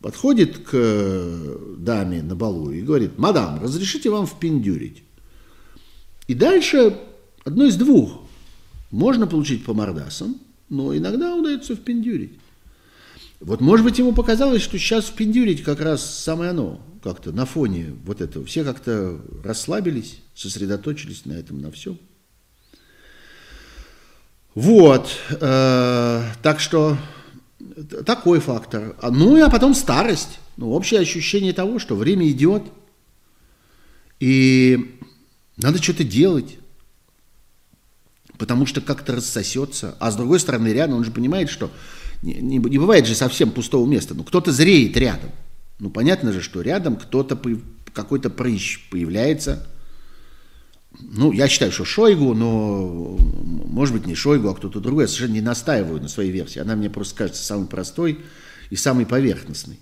Подходит 0.00 0.58
к 0.58 1.76
даме 1.78 2.22
на 2.22 2.36
балу 2.36 2.70
и 2.70 2.82
говорит, 2.82 3.18
мадам, 3.18 3.60
разрешите 3.60 4.10
вам 4.10 4.26
впендюрить. 4.26 5.02
И 6.28 6.34
дальше 6.34 6.98
одно 7.44 7.64
из 7.64 7.76
двух. 7.76 8.22
Можно 8.90 9.26
получить 9.26 9.64
по 9.64 9.74
мордасам, 9.74 10.36
но 10.68 10.96
иногда 10.96 11.34
удается 11.34 11.74
впендюрить. 11.74 12.32
Вот, 13.40 13.60
может 13.60 13.84
быть, 13.84 13.98
ему 13.98 14.12
показалось, 14.12 14.62
что 14.62 14.78
сейчас 14.78 15.06
впендюрить 15.06 15.62
как 15.62 15.80
раз 15.80 16.04
самое 16.04 16.50
оно, 16.50 16.80
как-то 17.02 17.32
на 17.32 17.46
фоне 17.46 17.94
вот 18.04 18.20
этого. 18.20 18.44
Все 18.44 18.64
как-то 18.64 19.20
расслабились, 19.44 20.20
сосредоточились 20.34 21.24
на 21.24 21.32
этом, 21.32 21.60
на 21.60 21.70
всем. 21.70 21.98
Вот, 24.54 25.08
э, 25.30 26.22
так 26.42 26.58
что 26.58 26.96
такой 28.04 28.40
фактор. 28.40 28.96
А, 29.00 29.10
ну 29.10 29.36
и 29.36 29.40
а 29.40 29.50
потом 29.50 29.74
старость. 29.74 30.40
Ну, 30.56 30.70
общее 30.72 31.00
ощущение 31.00 31.52
того, 31.52 31.78
что 31.78 31.94
время 31.94 32.28
идет, 32.28 32.64
и 34.18 34.98
надо 35.56 35.80
что-то 35.80 36.02
делать, 36.02 36.58
потому 38.38 38.66
что 38.66 38.80
как-то 38.80 39.16
рассосется. 39.16 39.96
А 40.00 40.10
с 40.10 40.16
другой 40.16 40.40
стороны, 40.40 40.68
рядом 40.68 40.96
он 40.96 41.04
же 41.04 41.12
понимает, 41.12 41.48
что 41.48 41.70
не, 42.22 42.34
не, 42.34 42.58
не 42.58 42.78
бывает 42.78 43.06
же 43.06 43.14
совсем 43.14 43.50
пустого 43.50 43.86
места. 43.86 44.14
Ну, 44.14 44.24
кто-то 44.24 44.50
зреет 44.50 44.96
рядом. 44.96 45.30
Ну, 45.78 45.90
понятно 45.90 46.32
же, 46.32 46.40
что 46.40 46.60
рядом 46.60 46.96
кто-то, 46.96 47.40
какой-то 47.92 48.30
прыщ 48.30 48.88
появляется. 48.90 49.66
Ну, 51.00 51.32
я 51.32 51.48
считаю, 51.48 51.70
что 51.70 51.84
Шойгу, 51.84 52.34
но, 52.34 53.16
может 53.66 53.94
быть, 53.94 54.06
не 54.06 54.14
Шойгу, 54.14 54.48
а 54.48 54.54
кто-то 54.54 54.80
другой. 54.80 55.04
Я 55.04 55.08
совершенно 55.08 55.34
не 55.34 55.40
настаиваю 55.40 56.00
на 56.00 56.08
своей 56.08 56.30
версии. 56.30 56.58
Она 56.58 56.74
мне 56.74 56.90
просто 56.90 57.14
кажется 57.14 57.44
самой 57.44 57.66
простой 57.66 58.20
и 58.70 58.76
самой 58.76 59.06
поверхностной. 59.06 59.78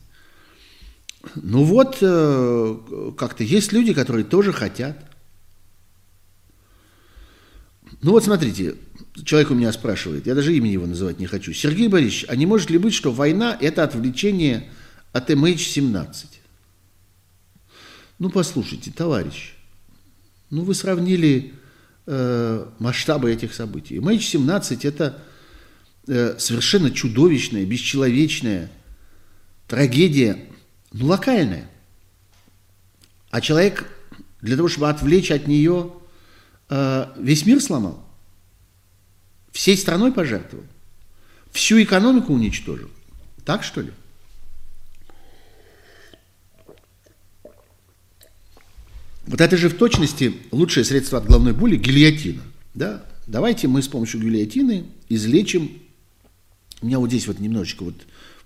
Ну 1.35 1.65
вот, 1.65 1.99
э, 2.01 3.13
как-то 3.17 3.43
есть 3.43 3.73
люди, 3.73 3.95
которые 3.95 4.25
тоже 4.25 4.53
хотят. 4.53 5.11
Ну 8.03 8.13
вот 8.13 8.25
смотрите, 8.25 8.77
человек 9.25 9.51
у 9.51 9.55
меня 9.55 9.73
спрашивает, 9.73 10.27
я 10.27 10.35
даже 10.35 10.55
имени 10.55 10.73
его 10.73 10.87
называть 10.87 11.19
не 11.19 11.27
хочу. 11.27 11.53
Сергей 11.53 11.89
Борисович, 11.89 12.27
а 12.29 12.37
не 12.37 12.47
может 12.47 12.71
ли 12.71 12.79
быть, 12.79 12.95
что 12.95 13.11
война– 13.11 13.57
это 13.61 13.83
отвлечение 13.83 14.71
от 15.13 15.31
MH17? 15.31 16.27
Ну, 18.19 18.31
послушайте, 18.31 18.93
товарищ, 18.93 19.56
ну, 20.51 20.63
вы 20.63 20.75
сравнили 20.75 21.55
э, 22.07 22.67
масштабы 22.79 23.33
этих 23.33 23.55
событий. 23.55 23.97
MH17– 23.97 24.81
это 24.83 25.19
э, 26.07 26.37
совершенно 26.39 26.91
чудовищная, 26.91 27.65
бесчеловечная 27.65 28.71
трагедия, 29.69 30.39
ну, 30.93 31.07
локальная. 31.07 31.71
А 33.31 33.41
человек 33.41 33.91
для 34.41 34.57
того, 34.57 34.69
чтобы 34.69 34.89
отвлечь 34.89 35.31
от 35.31 35.47
нее, 35.47 35.93
э, 36.69 37.07
весь 37.19 37.45
мир 37.47 37.61
сломал 37.61 38.07
всей 39.57 39.77
страной 39.77 40.13
пожертвовал, 40.13 40.67
всю 41.51 41.83
экономику 41.83 42.35
уничтожил. 42.35 42.91
Так 43.45 43.65
что 43.65 43.81
ли? 43.81 43.93
Вот 49.27 49.41
это 49.41 49.57
же 49.57 49.69
в 49.69 49.75
точности 49.77 50.35
лучшее 50.53 50.85
средство 50.85 51.19
от 51.19 51.27
головной 51.27 51.53
боли– 51.53 51.77
гильотина. 51.79 52.43
Да? 52.75 53.05
Давайте 53.27 53.69
мы 53.69 53.83
с 53.83 53.89
помощью 53.89 54.21
гильотины 54.21 54.85
излечим. 55.09 55.71
У 56.81 56.87
меня 56.87 56.99
вот 56.99 57.09
здесь 57.09 57.27
вот 57.27 57.41
немножечко 57.41 57.85
вот, 57.85 57.95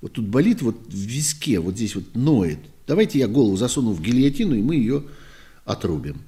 вот 0.01 0.13
тут 0.13 0.27
болит, 0.27 0.63
вот 0.63 0.77
в 0.87 0.95
виске, 0.95 1.61
вот 1.61 1.75
здесь 1.75 1.95
вот 1.95 2.15
ноет. 2.15 2.59
Давайте 2.87 3.19
я 3.19 3.29
голову 3.29 3.57
засуну 3.57 3.93
в 3.93 4.01
гильотину, 4.01 4.55
и 4.55 4.63
мы 4.63 4.77
ее 4.77 5.05
отрубим. 5.65 6.23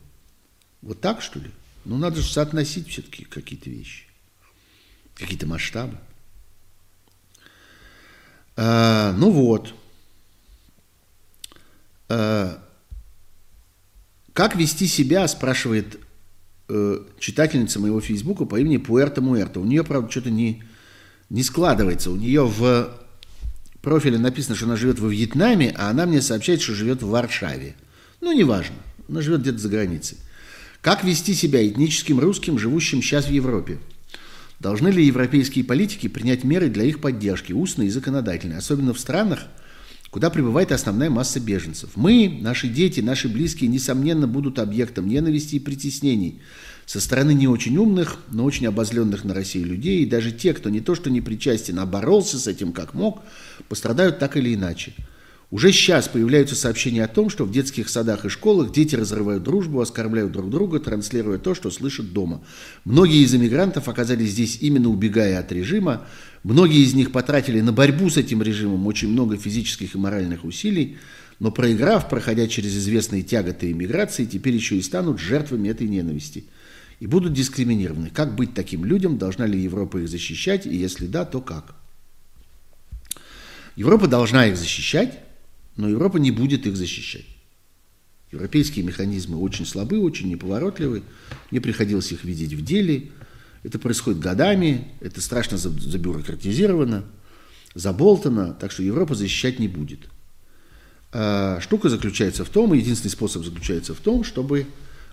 Вот 0.82 1.00
так, 1.00 1.22
что 1.22 1.38
ли? 1.38 1.50
Ну, 1.84 1.96
надо 1.96 2.20
же 2.20 2.30
соотносить 2.30 2.88
все-таки 2.88 3.24
какие-то 3.24 3.70
вещи 3.70 4.04
какие-то 5.14 5.46
масштабы. 5.46 5.98
А, 8.56 9.12
ну 9.12 9.30
вот. 9.30 9.74
А, 12.08 12.62
как 14.32 14.56
вести 14.56 14.86
себя, 14.86 15.28
спрашивает 15.28 15.98
э, 16.68 16.98
читательница 17.18 17.80
моего 17.80 18.00
фейсбука 18.00 18.44
по 18.44 18.58
имени 18.58 18.78
Пуэрто 18.78 19.20
Муэрто. 19.20 19.60
У 19.60 19.64
нее, 19.64 19.84
правда, 19.84 20.10
что-то 20.10 20.30
не, 20.30 20.62
не 21.28 21.42
складывается. 21.42 22.10
У 22.10 22.16
нее 22.16 22.46
в 22.46 22.90
профиле 23.82 24.18
написано, 24.18 24.56
что 24.56 24.66
она 24.66 24.76
живет 24.76 24.98
во 24.98 25.08
Вьетнаме, 25.08 25.74
а 25.76 25.90
она 25.90 26.06
мне 26.06 26.22
сообщает, 26.22 26.62
что 26.62 26.74
живет 26.74 27.02
в 27.02 27.08
Варшаве. 27.08 27.74
Ну, 28.20 28.32
неважно. 28.32 28.76
Она 29.08 29.20
живет 29.20 29.42
где-то 29.42 29.58
за 29.58 29.68
границей. 29.68 30.18
Как 30.80 31.04
вести 31.04 31.34
себя 31.34 31.66
этническим 31.66 32.18
русским, 32.18 32.58
живущим 32.58 33.02
сейчас 33.02 33.26
в 33.26 33.30
Европе? 33.30 33.78
Должны 34.58 34.88
ли 34.88 35.04
европейские 35.04 35.64
политики 35.64 36.08
принять 36.08 36.44
меры 36.44 36.68
для 36.68 36.84
их 36.84 37.00
поддержки, 37.00 37.52
устные 37.52 37.88
и 37.88 37.90
законодательные, 37.90 38.58
особенно 38.58 38.94
в 38.94 39.00
странах, 39.00 39.40
куда 40.12 40.28
прибывает 40.28 40.70
основная 40.70 41.08
масса 41.08 41.40
беженцев? 41.40 41.90
Мы, 41.96 42.38
наши 42.40 42.68
дети, 42.68 43.00
наши 43.00 43.28
близкие, 43.28 43.70
несомненно, 43.70 44.28
будут 44.28 44.58
объектом 44.58 45.08
ненависти 45.08 45.56
и 45.56 45.58
притеснений 45.58 46.42
со 46.84 47.00
стороны 47.00 47.32
не 47.32 47.48
очень 47.48 47.78
умных, 47.78 48.18
но 48.30 48.44
очень 48.44 48.66
обозленных 48.66 49.24
на 49.24 49.32
Россию 49.32 49.66
людей, 49.66 50.02
и 50.02 50.06
даже 50.06 50.30
те, 50.30 50.52
кто 50.52 50.68
не 50.68 50.80
то 50.80 50.94
что 50.94 51.10
не 51.10 51.22
причастен, 51.22 51.78
а 51.78 51.86
боролся 51.86 52.38
с 52.38 52.46
этим 52.46 52.72
как 52.72 52.92
мог, 52.92 53.22
пострадают 53.68 54.18
так 54.18 54.36
или 54.36 54.54
иначе– 54.54 54.94
уже 55.52 55.70
сейчас 55.70 56.08
появляются 56.08 56.54
сообщения 56.54 57.04
о 57.04 57.08
том, 57.08 57.28
что 57.28 57.44
в 57.44 57.52
детских 57.52 57.90
садах 57.90 58.24
и 58.24 58.30
школах 58.30 58.72
дети 58.72 58.96
разрывают 58.96 59.42
дружбу, 59.42 59.82
оскорбляют 59.82 60.32
друг 60.32 60.48
друга, 60.48 60.80
транслируя 60.80 61.36
то, 61.36 61.54
что 61.54 61.70
слышат 61.70 62.14
дома. 62.14 62.40
Многие 62.86 63.22
из 63.22 63.34
иммигрантов 63.34 63.86
оказались 63.86 64.30
здесь 64.30 64.56
именно 64.62 64.88
убегая 64.88 65.38
от 65.38 65.52
режима. 65.52 66.06
Многие 66.44 66.82
из 66.82 66.94
них 66.94 67.12
потратили 67.12 67.60
на 67.60 67.72
борьбу 67.72 68.10
с 68.10 68.16
этим 68.16 68.42
режимом 68.42 68.86
очень 68.86 69.08
много 69.08 69.36
физических 69.36 69.94
и 69.94 69.98
моральных 69.98 70.44
усилий, 70.44 70.96
но 71.38 71.50
проиграв, 71.52 72.08
проходя 72.08 72.48
через 72.48 72.76
известные 72.76 73.22
тяготы 73.22 73.70
иммиграции, 73.70 74.24
теперь 74.24 74.54
еще 74.54 74.76
и 74.76 74.82
станут 74.82 75.20
жертвами 75.20 75.68
этой 75.68 75.88
ненависти 75.88 76.44
и 76.98 77.06
будут 77.06 77.32
дискриминированы. 77.32 78.10
Как 78.10 78.34
быть 78.34 78.54
таким 78.54 78.84
людям? 78.84 79.18
Должна 79.18 79.46
ли 79.46 79.60
Европа 79.60 79.98
их 79.98 80.08
защищать? 80.08 80.66
И 80.66 80.76
если 80.76 81.06
да, 81.06 81.24
то 81.24 81.40
как? 81.40 81.74
Европа 83.76 84.06
должна 84.06 84.46
их 84.46 84.56
защищать, 84.56 85.20
но 85.76 85.88
Европа 85.88 86.18
не 86.18 86.30
будет 86.30 86.66
их 86.66 86.76
защищать. 86.76 87.26
Европейские 88.30 88.84
механизмы 88.84 89.38
очень 89.38 89.66
слабы, 89.66 89.98
очень 89.98 90.28
неповоротливы. 90.28 91.02
Мне 91.50 91.60
приходилось 91.60 92.12
их 92.12 92.24
видеть 92.24 92.52
в 92.52 92.64
деле. 92.64 93.10
Это 93.62 93.78
происходит 93.78 94.20
годами, 94.20 94.88
это 95.00 95.20
страшно 95.20 95.56
забюрократизировано, 95.56 97.04
заболтано, 97.74 98.54
так 98.54 98.72
что 98.72 98.82
Европа 98.82 99.14
защищать 99.14 99.58
не 99.58 99.68
будет. 99.68 100.08
А 101.12 101.60
штука 101.60 101.88
заключается 101.88 102.44
в 102.44 102.48
том, 102.48 102.72
единственный 102.72 103.10
способ 103.10 103.44
заключается 103.44 103.94
в 103.94 103.98
том, 103.98 104.24
чтобы 104.24 104.66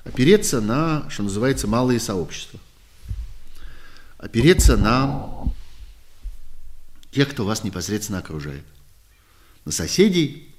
опереться 0.03 0.61
на, 0.61 1.07
что 1.09 1.23
называется, 1.23 1.67
малые 1.67 1.99
сообщества. 1.99 2.59
Опереться 4.17 4.77
на 4.77 5.29
тех, 7.11 7.29
кто 7.29 7.45
вас 7.45 7.63
непосредственно 7.63 8.19
окружает. 8.19 8.63
На 9.65 9.71
соседей, 9.71 10.53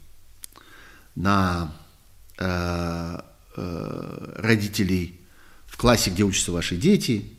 на 1.14 1.74
э, 2.38 3.20
э, 3.56 4.32
родителей 4.36 5.20
в 5.66 5.76
классе, 5.76 6.10
где 6.10 6.22
учатся 6.22 6.52
ваши 6.52 6.76
дети, 6.76 7.32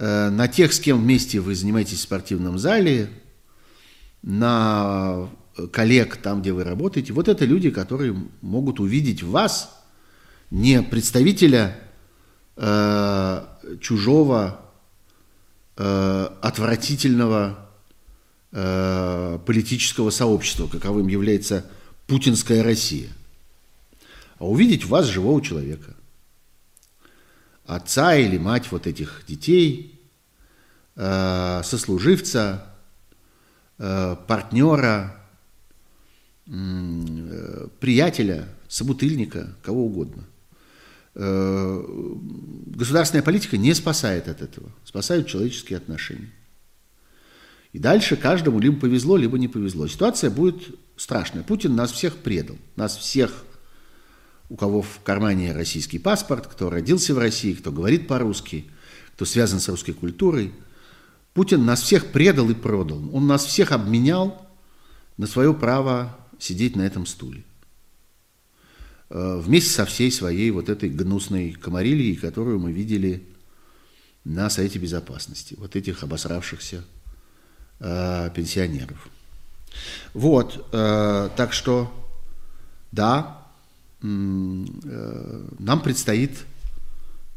на 0.00 0.48
тех, 0.48 0.72
с 0.72 0.80
кем 0.80 1.02
вместе 1.02 1.40
вы 1.40 1.54
занимаетесь 1.54 1.98
в 1.98 2.02
спортивном 2.02 2.58
зале, 2.58 3.10
на 4.22 5.28
коллег 5.72 6.16
там, 6.16 6.40
где 6.40 6.52
вы 6.52 6.64
работаете, 6.64 7.12
вот 7.12 7.28
это 7.28 7.44
люди, 7.44 7.70
которые 7.70 8.16
могут 8.40 8.80
увидеть 8.80 9.22
в 9.22 9.30
вас 9.30 9.76
не 10.50 10.82
представителя 10.82 11.76
э, 12.56 13.44
чужого, 13.80 14.60
э, 15.76 16.28
отвратительного 16.42 17.70
э, 18.52 19.38
политического 19.46 20.10
сообщества, 20.10 20.66
каковым 20.66 21.08
является 21.08 21.66
путинская 22.06 22.62
Россия, 22.62 23.08
а 24.38 24.46
увидеть 24.46 24.84
в 24.84 24.88
вас 24.88 25.06
живого 25.06 25.40
человека, 25.42 25.94
отца 27.70 28.16
или 28.16 28.36
мать 28.36 28.70
вот 28.70 28.86
этих 28.86 29.22
детей, 29.26 29.98
э, 30.96 31.62
сослуживца, 31.64 32.66
э, 33.78 34.16
партнера, 34.26 35.16
э, 36.46 37.68
приятеля, 37.78 38.48
собутыльника, 38.68 39.56
кого 39.62 39.86
угодно. 39.86 40.24
Государственная 41.12 43.24
политика 43.24 43.56
не 43.56 43.74
спасает 43.74 44.28
от 44.28 44.42
этого, 44.42 44.70
спасают 44.84 45.26
человеческие 45.26 45.78
отношения. 45.78 46.30
И 47.72 47.80
дальше 47.80 48.16
каждому 48.16 48.60
либо 48.60 48.78
повезло, 48.78 49.16
либо 49.16 49.36
не 49.36 49.48
повезло. 49.48 49.88
Ситуация 49.88 50.30
будет 50.30 50.62
страшная. 50.96 51.42
Путин 51.42 51.74
нас 51.74 51.90
всех 51.90 52.16
предал. 52.16 52.56
Нас 52.76 52.96
всех, 52.96 53.44
у 54.50 54.56
кого 54.56 54.82
в 54.82 55.00
кармане 55.02 55.52
российский 55.52 55.98
паспорт, 55.98 56.48
кто 56.48 56.68
родился 56.68 57.14
в 57.14 57.18
России, 57.18 57.54
кто 57.54 57.70
говорит 57.70 58.08
по-русски, 58.08 58.66
кто 59.14 59.24
связан 59.24 59.60
с 59.60 59.68
русской 59.68 59.92
культурой. 59.92 60.52
Путин 61.34 61.64
нас 61.64 61.80
всех 61.80 62.06
предал 62.06 62.50
и 62.50 62.54
продал. 62.54 63.14
Он 63.14 63.28
нас 63.28 63.44
всех 63.44 63.70
обменял 63.70 64.44
на 65.16 65.28
свое 65.28 65.54
право 65.54 66.18
сидеть 66.40 66.74
на 66.74 66.82
этом 66.82 67.06
стуле. 67.06 67.44
Э, 69.08 69.40
вместе 69.40 69.70
со 69.70 69.84
всей 69.84 70.10
своей 70.10 70.50
вот 70.50 70.68
этой 70.68 70.88
гнусной 70.88 71.52
комарильей, 71.52 72.16
которую 72.16 72.58
мы 72.58 72.72
видели 72.72 73.28
на 74.24 74.50
Совете 74.50 74.80
Безопасности. 74.80 75.54
Вот 75.58 75.76
этих 75.76 76.02
обосравшихся 76.02 76.84
э, 77.78 78.30
пенсионеров. 78.34 79.08
Вот, 80.12 80.68
э, 80.72 81.30
так 81.36 81.52
что, 81.52 81.92
да, 82.90 83.39
нам 84.02 85.80
предстоит 85.82 86.38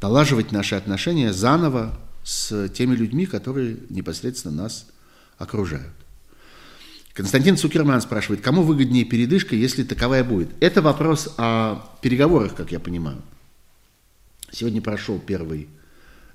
налаживать 0.01 0.51
наши 0.51 0.75
отношения 0.75 1.33
заново 1.33 1.97
с 2.23 2.69
теми 2.69 2.95
людьми, 2.95 3.25
которые 3.25 3.77
непосредственно 3.89 4.63
нас 4.63 4.87
окружают. 5.37 5.93
Константин 7.13 7.57
Цукерман 7.57 8.01
спрашивает, 8.01 8.41
кому 8.41 8.63
выгоднее 8.63 9.05
передышка, 9.05 9.55
если 9.55 9.83
таковая 9.83 10.23
будет? 10.23 10.49
Это 10.61 10.81
вопрос 10.81 11.33
о 11.37 11.85
переговорах, 12.01 12.55
как 12.55 12.71
я 12.71 12.79
понимаю. 12.79 13.21
Сегодня 14.51 14.81
прошел 14.81 15.19
первый 15.19 15.69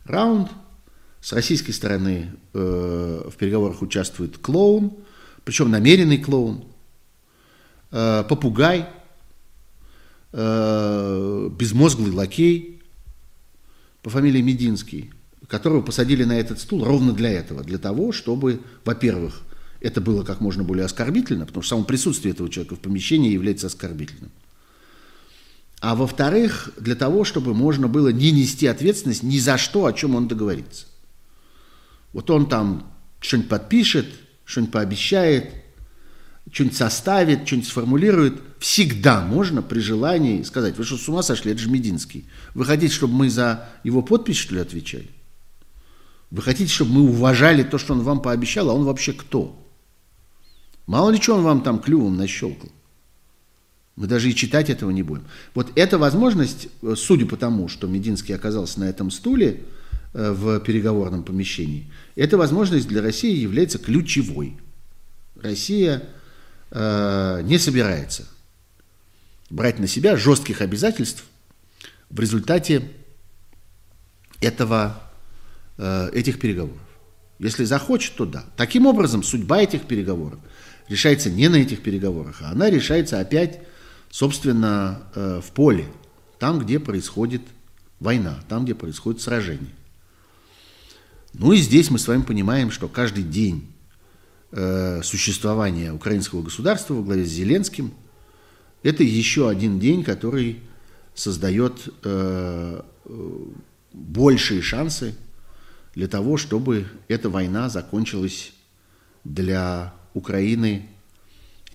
раунд– 0.05 0.51
с 1.21 1.33
российской 1.33 1.73
стороны 1.73 2.31
э, 2.55 3.29
в 3.29 3.37
переговорах 3.37 3.83
участвует 3.83 4.39
клоун, 4.39 4.93
причем 5.45 5.71
намеренный 5.71 6.19
клоун, 6.19 6.65
э, 7.91 8.25
попугай, 8.29 8.89
э, 10.33 11.51
безмозглый 11.59 12.13
лакей 12.13 12.83
по 14.03 14.11
фамилии 14.11 14.41
Мединский, 14.41 15.13
которого 15.47 15.83
посадили 15.83 16.25
на 16.25 16.39
этот 16.39 16.61
стул 16.61 16.85
ровно 16.85 17.13
для 17.13 17.31
этого, 17.31 17.63
для 17.65 17.79
того, 17.79 18.13
чтобы, 18.13 18.61
во-первых, 18.85 19.43
это 19.81 20.01
было 20.01 20.25
как 20.25 20.41
можно 20.41 20.65
более 20.65 20.85
оскорбительно, 20.85 21.47
потому 21.47 21.63
что 21.63 21.71
само 21.71 21.85
присутствие 21.85 22.33
этого 22.33 22.51
человека 22.51 22.77
в 22.77 22.81
помещении 22.81 23.33
является 23.33 23.69
оскорбительным. 23.69 24.31
А 25.81 25.95
во-вторых, 25.95 26.73
для 26.77 26.97
того, 26.97 27.25
чтобы 27.25 27.55
можно 27.55 27.87
было 27.87 28.09
не 28.09 28.33
нести 28.33 28.67
ответственность 28.67 29.23
ни 29.23 29.39
за 29.39 29.59
что, 29.59 29.87
о 29.87 29.93
чем 29.93 30.17
он 30.17 30.27
договорится. 30.27 30.87
Вот 32.13 32.31
он 32.31 32.49
там 32.49 32.93
что-нибудь 33.21 33.49
подпишет, 33.49 34.07
что-нибудь 34.45 34.73
пообещает, 34.73 35.53
что-нибудь 36.53 36.77
составит, 36.77 37.47
что-нибудь 37.47 37.69
сформулирует. 37.69 38.41
Всегда 38.59 39.21
можно 39.21 39.63
при 39.63 39.81
желании 39.81 40.43
сказать, 40.43 40.77
вы 40.77 40.85
что, 40.85 40.97
с 40.97 41.09
ума 41.09 41.23
сошли, 41.23 41.53
это 41.53 41.61
же 41.61 41.71
Мединский. 41.71 42.27
Вы 42.55 42.65
хотите, 42.65 42.93
чтобы 42.93 43.15
мы 43.15 43.31
за 43.31 43.69
его 43.85 44.03
подпись, 44.03 44.37
что 44.37 44.55
ли, 44.55 44.61
отвечали? 44.61 45.11
Вы 46.31 46.43
хотите, 46.43 46.73
чтобы 46.73 46.93
мы 46.93 47.03
уважали 47.03 47.63
то, 47.63 47.79
что 47.79 47.95
он 47.95 48.01
вам 48.01 48.21
пообещал, 48.21 48.71
а 48.71 48.75
он 48.75 48.85
вообще 48.85 49.13
кто? 49.13 49.59
Мало 50.87 51.11
ли 51.11 51.21
что 51.21 51.37
он 51.37 51.43
вам 51.43 51.63
там 51.63 51.81
клювом 51.81 52.17
нащелкал. 52.17 52.71
Мы 53.97 54.07
даже 54.07 54.31
и 54.31 54.35
читать 54.35 54.71
этого 54.71 54.91
не 54.91 55.03
будем. 55.03 55.25
Вот 55.55 55.73
эта 55.75 55.99
возможность, 55.99 56.69
судя 56.95 57.27
по 57.27 57.37
тому, 57.37 57.69
что 57.69 57.87
Мединский 57.87 58.35
оказался 58.35 58.81
на 58.81 58.85
этом 58.85 59.11
стуле, 59.11 59.65
Э, 60.15 60.33
в 60.33 60.59
переговорном 60.61 61.23
помещении, 61.23 61.93
эта 62.17 62.39
возможность 62.39 62.89
для 62.89 63.03
России 63.03 63.37
является 63.37 63.79
ключевой. 63.79 64.57
Россия 65.37 66.03
э, 66.71 67.41
не 67.43 67.59
собирается 67.59 68.27
брать 69.51 69.79
на 69.79 69.87
себя 69.87 70.17
жестких 70.17 70.61
обязательств 70.61 71.25
в 72.11 72.21
результате 72.21 72.91
этого, 74.41 75.03
э, 75.77 76.11
этих 76.13 76.39
переговоров. 76.39 76.81
Если 77.39 77.65
захочет, 77.65 78.17
то 78.17 78.27
да. 78.27 78.45
Таким 78.57 78.87
образом, 78.87 79.23
судьба 79.23 79.63
этих 79.63 79.83
переговоров 79.83 80.41
решается 80.89 81.31
не 81.31 81.49
на 81.49 81.57
этих 81.57 81.83
переговорах, 81.83 82.43
а 82.43 82.51
она 82.51 82.71
решается 82.71 83.21
опять, 83.21 83.61
собственно, 84.11 85.03
э, 85.15 85.41
в 85.45 85.51
поле, 85.53 85.87
там, 86.39 86.59
где 86.59 86.79
происходит 86.79 87.43
война, 88.01 88.41
там, 88.49 88.65
где 88.65 88.75
происходит 88.75 89.21
сражение. 89.21 89.73
Ну 91.35 91.53
и 91.53 91.59
здесь 91.59 91.91
мы 91.91 91.99
с 91.99 92.09
вами 92.09 92.23
понимаем, 92.23 92.71
что 92.71 92.89
каждый 92.89 93.23
день 93.23 93.71
э, 94.53 95.03
существования 95.03 95.93
украинского 95.93 96.43
государства 96.43 96.95
во 96.95 97.03
главе 97.03 97.25
с 97.25 97.29
Зеленским– 97.29 97.93
это 98.83 99.03
еще 99.03 99.49
один 99.49 99.81
день, 99.81 100.05
который 100.05 100.61
создает 101.15 101.89
э, 102.05 102.83
большие 103.93 104.63
шансы 104.63 105.15
для 105.95 106.07
того, 106.07 106.37
чтобы 106.37 106.87
эта 107.09 107.29
война 107.29 107.69
закончилась 107.69 108.53
для 109.25 109.95
Украины 110.15 110.89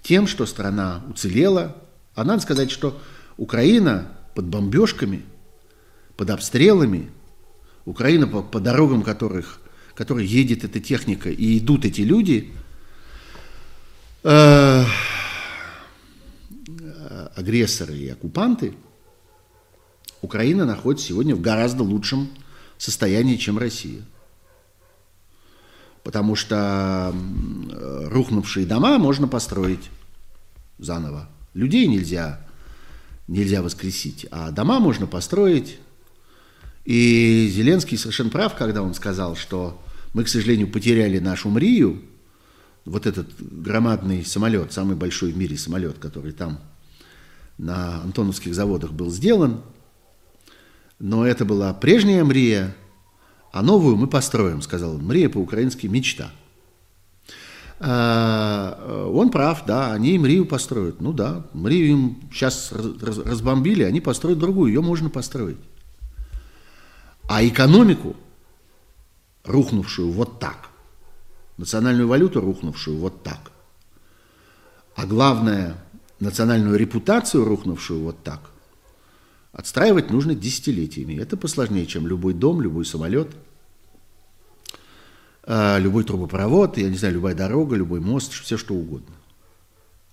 тем, 0.01 0.27
что 0.27 0.45
страна 0.45 1.03
уцелела. 1.09 1.75
А 2.15 2.23
надо 2.23 2.41
сказать, 2.41 2.71
что 2.71 3.01
Украина 3.35 4.11
под 4.33 4.45
бомбежками, 4.45 5.23
под 6.15 6.29
обстрелами– 6.29 7.09
Украина, 7.85 8.27
по, 8.27 8.41
по 8.41 8.59
дорогам 8.59 9.03
которых, 9.03 9.59
которой 9.95 10.25
едет 10.25 10.63
эта 10.63 10.79
техника 10.79 11.29
и 11.29 11.57
идут 11.57 11.85
эти 11.85 12.01
люди, 12.01 12.53
э, 14.23 14.85
агрессоры 17.35 17.95
и 17.95 18.09
оккупанты, 18.09 18.73
Украина 20.21 20.65
находится 20.65 21.07
сегодня 21.07 21.35
в 21.35 21.41
гораздо 21.41 21.83
лучшем 21.83 22.29
состоянии, 22.77 23.35
чем 23.35 23.57
Россия. 23.57 24.01
Потому 26.03 26.35
что 26.35 27.13
рухнувшие 28.09 28.65
дома 28.65 28.97
можно 28.97 29.27
построить 29.27 29.89
заново. 30.77 31.29
Людей 31.53 31.87
нельзя, 31.87 32.45
нельзя 33.27 33.61
воскресить, 33.61 34.25
а 34.31 34.51
дома 34.51 34.79
можно 34.79 35.07
построить 35.07 35.79
и 36.85 37.49
Зеленский 37.53 37.97
совершенно 37.97 38.29
прав, 38.29 38.55
когда 38.55 38.81
он 38.81 38.93
сказал, 38.93 39.35
что 39.35 39.81
мы, 40.13 40.23
к 40.23 40.27
сожалению, 40.27 40.67
потеряли 40.67 41.19
нашу 41.19 41.49
Мрию, 41.49 42.01
вот 42.85 43.05
этот 43.05 43.29
громадный 43.39 44.25
самолет, 44.25 44.73
самый 44.73 44.95
большой 44.95 45.31
в 45.31 45.37
мире 45.37 45.57
самолет, 45.57 45.97
который 45.99 46.33
там 46.33 46.59
на 47.57 48.01
Антоновских 48.01 48.53
заводах 48.53 48.91
был 48.91 49.09
сделан. 49.09 49.61
Но 50.99 51.25
это 51.25 51.45
была 51.45 51.73
прежняя 51.73 52.23
Мрия, 52.23 52.75
а 53.51 53.61
новую 53.61 53.95
мы 53.95 54.07
построим, 54.07 54.61
сказал 54.61 54.95
он. 54.95 55.05
Мрия 55.05 55.29
по-украински 55.29 55.87
мечта. 55.87 56.31
А, 57.79 59.09
он 59.11 59.29
прав, 59.29 59.65
да, 59.65 59.91
они 59.93 60.17
Мрию 60.17 60.45
построят. 60.45 61.01
Ну 61.01 61.13
да, 61.13 61.45
Мрию 61.53 61.87
им 61.87 62.29
сейчас 62.31 62.71
разбомбили, 62.71 63.83
они 63.83 64.01
построят 64.01 64.39
другую, 64.39 64.71
ее 64.71 64.81
можно 64.81 65.09
построить. 65.09 65.57
А 67.29 67.45
экономику, 67.45 68.15
рухнувшую 69.43 70.11
вот 70.11 70.39
так, 70.39 70.69
национальную 71.57 72.07
валюту, 72.07 72.41
рухнувшую 72.41 72.97
вот 72.97 73.23
так, 73.23 73.51
а 74.95 75.05
главное, 75.05 75.77
национальную 76.19 76.77
репутацию, 76.77 77.45
рухнувшую 77.45 78.03
вот 78.03 78.23
так, 78.23 78.51
отстраивать 79.51 80.09
нужно 80.09 80.35
десятилетиями. 80.35 81.15
Это 81.15 81.37
посложнее, 81.37 81.85
чем 81.85 82.07
любой 82.07 82.33
дом, 82.33 82.61
любой 82.61 82.85
самолет, 82.85 83.29
а, 85.45 85.77
любой 85.77 86.03
трубопровод, 86.03 86.77
я 86.77 86.89
не 86.89 86.97
знаю, 86.97 87.15
любая 87.15 87.35
дорога, 87.35 87.75
любой 87.75 87.99
мост, 87.99 88.31
все 88.33 88.57
что 88.57 88.73
угодно. 88.73 89.15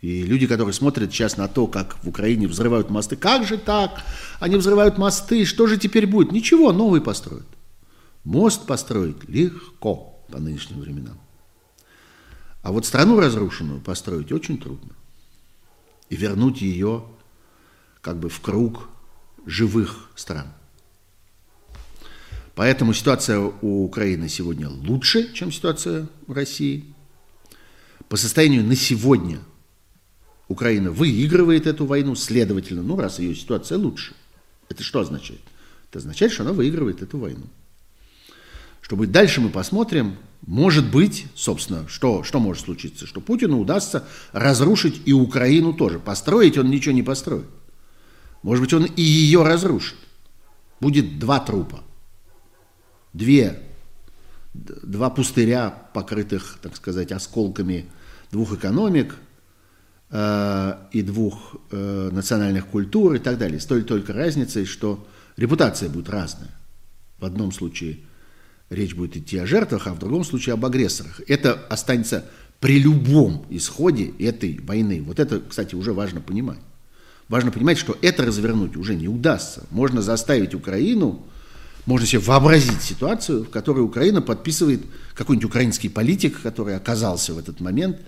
И 0.00 0.22
люди, 0.22 0.46
которые 0.46 0.72
смотрят 0.72 1.12
сейчас 1.12 1.36
на 1.36 1.46
то, 1.46 1.66
как 1.66 2.02
в 2.02 2.08
Украине 2.08 2.48
взрывают 2.48 2.88
мосты, 2.88 3.16
как 3.16 3.46
же 3.46 3.58
так? 3.58 4.02
Они 4.40 4.56
взрывают 4.56 4.96
мосты, 4.96 5.44
что 5.44 5.66
же 5.66 5.76
теперь 5.76 6.06
будет? 6.06 6.32
Ничего, 6.32 6.72
новый 6.72 7.02
построят. 7.02 7.46
Мост 8.24 8.66
построить 8.66 9.28
легко 9.28 10.22
по 10.30 10.38
нынешним 10.38 10.80
временам. 10.80 11.18
А 12.62 12.72
вот 12.72 12.86
страну 12.86 13.18
разрушенную 13.18 13.80
построить 13.80 14.32
очень 14.32 14.58
трудно. 14.58 14.94
И 16.08 16.16
вернуть 16.16 16.60
ее 16.60 17.04
как 18.02 18.18
бы 18.18 18.28
в 18.28 18.40
круг 18.40 18.88
живых 19.46 20.10
стран. 20.14 20.46
Поэтому 22.54 22.92
ситуация 22.92 23.38
у 23.38 23.84
Украины 23.84 24.28
сегодня 24.28 24.68
лучше, 24.68 25.32
чем 25.32 25.50
ситуация 25.50 26.08
в 26.26 26.32
России. 26.32 26.84
По 28.08 28.16
состоянию 28.16 28.64
на 28.64 28.76
сегодня 28.76 29.38
Украина 30.48 30.90
выигрывает 30.90 31.66
эту 31.66 31.86
войну, 31.86 32.14
следовательно, 32.16 32.82
ну 32.82 32.96
раз 32.96 33.18
ее 33.18 33.34
ситуация 33.34 33.78
лучше. 33.78 34.14
Это 34.68 34.82
что 34.82 35.00
означает? 35.00 35.40
Это 35.88 36.00
означает, 36.00 36.32
что 36.32 36.42
она 36.42 36.52
выигрывает 36.52 37.02
эту 37.02 37.18
войну. 37.18 37.46
Что 38.80 38.96
будет 38.96 39.12
дальше, 39.12 39.40
мы 39.40 39.48
посмотрим. 39.48 40.16
Может 40.46 40.90
быть, 40.90 41.26
собственно, 41.34 41.86
что, 41.88 42.22
что 42.24 42.40
может 42.40 42.64
случиться? 42.64 43.06
Что 43.06 43.20
Путину 43.20 43.60
удастся 43.60 44.04
разрушить 44.32 45.02
и 45.04 45.12
Украину 45.12 45.74
тоже. 45.74 45.98
Построить 45.98 46.56
он 46.56 46.70
ничего 46.70 46.94
не 46.94 47.02
построит. 47.02 47.46
Может 48.42 48.64
быть, 48.64 48.72
он 48.72 48.84
и 48.84 49.02
ее 49.02 49.42
разрушит. 49.42 49.98
Будет 50.80 51.18
два 51.18 51.40
трупа. 51.40 51.80
Две, 53.12 53.60
два 54.54 55.10
пустыря, 55.10 55.70
покрытых, 55.92 56.58
так 56.62 56.74
сказать, 56.76 57.12
осколками 57.12 57.90
двух 58.30 58.54
экономик 58.54 59.16
э, 60.10 60.74
и 60.92 61.02
двух 61.02 61.56
э, 61.70 62.08
национальных 62.12 62.66
культур 62.66 63.14
и 63.14 63.18
так 63.18 63.36
далее. 63.36 63.60
С 63.60 63.66
той 63.66 63.82
только 63.82 64.12
разницей, 64.12 64.64
что 64.64 65.06
репутация 65.36 65.90
будет 65.90 66.08
разная. 66.08 66.50
В 67.18 67.24
одном 67.26 67.52
случае 67.52 67.98
речь 68.70 68.94
будет 68.94 69.16
идти 69.16 69.36
о 69.38 69.46
жертвах, 69.46 69.86
а 69.86 69.94
в 69.94 69.98
другом 69.98 70.24
случае 70.24 70.54
об 70.54 70.64
агрессорах. 70.64 71.20
Это 71.28 71.54
останется 71.68 72.24
при 72.60 72.78
любом 72.78 73.44
исходе 73.50 74.12
этой 74.18 74.60
войны. 74.60 75.02
Вот 75.02 75.18
это, 75.18 75.40
кстати, 75.40 75.74
уже 75.74 75.92
важно 75.92 76.20
понимать. 76.20 76.58
Важно 77.28 77.50
понимать, 77.50 77.78
что 77.78 77.96
это 78.02 78.24
развернуть 78.24 78.76
уже 78.76 78.94
не 78.94 79.08
удастся. 79.08 79.64
Можно 79.70 80.02
заставить 80.02 80.54
Украину, 80.54 81.24
можно 81.86 82.06
себе 82.06 82.20
вообразить 82.20 82.82
ситуацию, 82.82 83.44
в 83.44 83.50
которой 83.50 83.80
Украина 83.80 84.20
подписывает, 84.20 84.82
какой-нибудь 85.14 85.48
украинский 85.48 85.88
политик, 85.88 86.40
который 86.42 86.76
оказался 86.76 87.34
в 87.34 87.38
этот 87.38 87.60
момент 87.60 87.98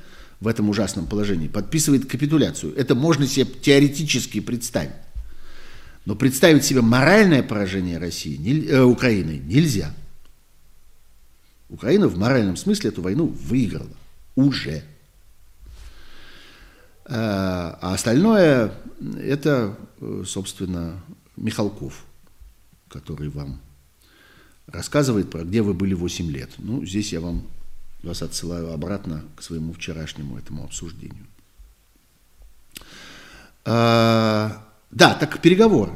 в 0.40 0.48
этом 0.48 0.68
ужасном 0.68 1.06
положении, 1.06 1.46
подписывает 1.46 2.06
капитуляцию. 2.06 2.74
Это 2.76 2.96
можно 2.96 3.26
себе 3.28 3.46
теоретически 3.46 4.40
представить. 4.40 4.90
Но 6.04 6.16
представить 6.16 6.64
себе 6.64 6.80
моральное 6.80 7.44
поражение 7.44 7.98
России, 7.98 8.36
не, 8.36 8.66
э, 8.66 8.82
Украины 8.82 9.40
нельзя. 9.44 9.94
Украина 11.72 12.06
в 12.06 12.18
моральном 12.18 12.56
смысле 12.56 12.90
эту 12.90 13.00
войну 13.00 13.26
выиграла. 13.26 13.96
Уже. 14.36 14.84
А, 17.06 17.78
а 17.80 17.94
остальное 17.94 18.74
это, 19.18 19.76
собственно, 20.26 21.02
Михалков, 21.36 22.04
который 22.88 23.30
вам 23.30 23.58
рассказывает 24.66 25.30
про 25.30 25.44
где 25.44 25.62
вы 25.62 25.72
были 25.72 25.94
8 25.94 26.30
лет. 26.30 26.50
Ну, 26.58 26.84
здесь 26.84 27.12
я 27.12 27.20
вам 27.20 27.46
вас 28.02 28.22
отсылаю 28.22 28.72
обратно 28.72 29.24
к 29.36 29.42
своему 29.42 29.72
вчерашнему 29.72 30.36
этому 30.36 30.64
обсуждению. 30.64 31.26
А, 33.64 34.62
да, 34.90 35.14
так 35.14 35.40
переговоры. 35.40 35.92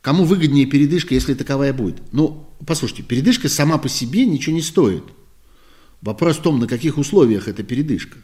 Кому 0.00 0.24
выгоднее 0.24 0.66
передышка, 0.66 1.14
если 1.14 1.34
таковая 1.34 1.72
будет? 1.72 2.00
Ну, 2.12 2.48
послушайте, 2.66 3.02
передышка 3.02 3.48
сама 3.48 3.78
по 3.78 3.88
себе 3.88 4.26
ничего 4.26 4.54
не 4.54 4.62
стоит. 4.62 5.04
Вопрос 6.00 6.36
в 6.36 6.42
том, 6.42 6.60
на 6.60 6.66
каких 6.66 6.98
условиях 6.98 7.48
эта 7.48 7.62
передышка 7.62 8.18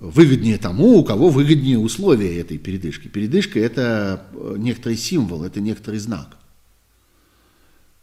выгоднее 0.00 0.56
тому, 0.56 0.98
у 0.98 1.04
кого 1.04 1.28
выгоднее 1.28 1.78
условия 1.78 2.38
этой 2.40 2.58
передышки. 2.58 3.08
Передышка– 3.08 3.60
это 3.60 4.26
э, 4.32 4.54
некоторый 4.58 4.96
символ, 4.96 5.44
это 5.44 5.60
некоторый 5.60 5.98
знак. 5.98 6.38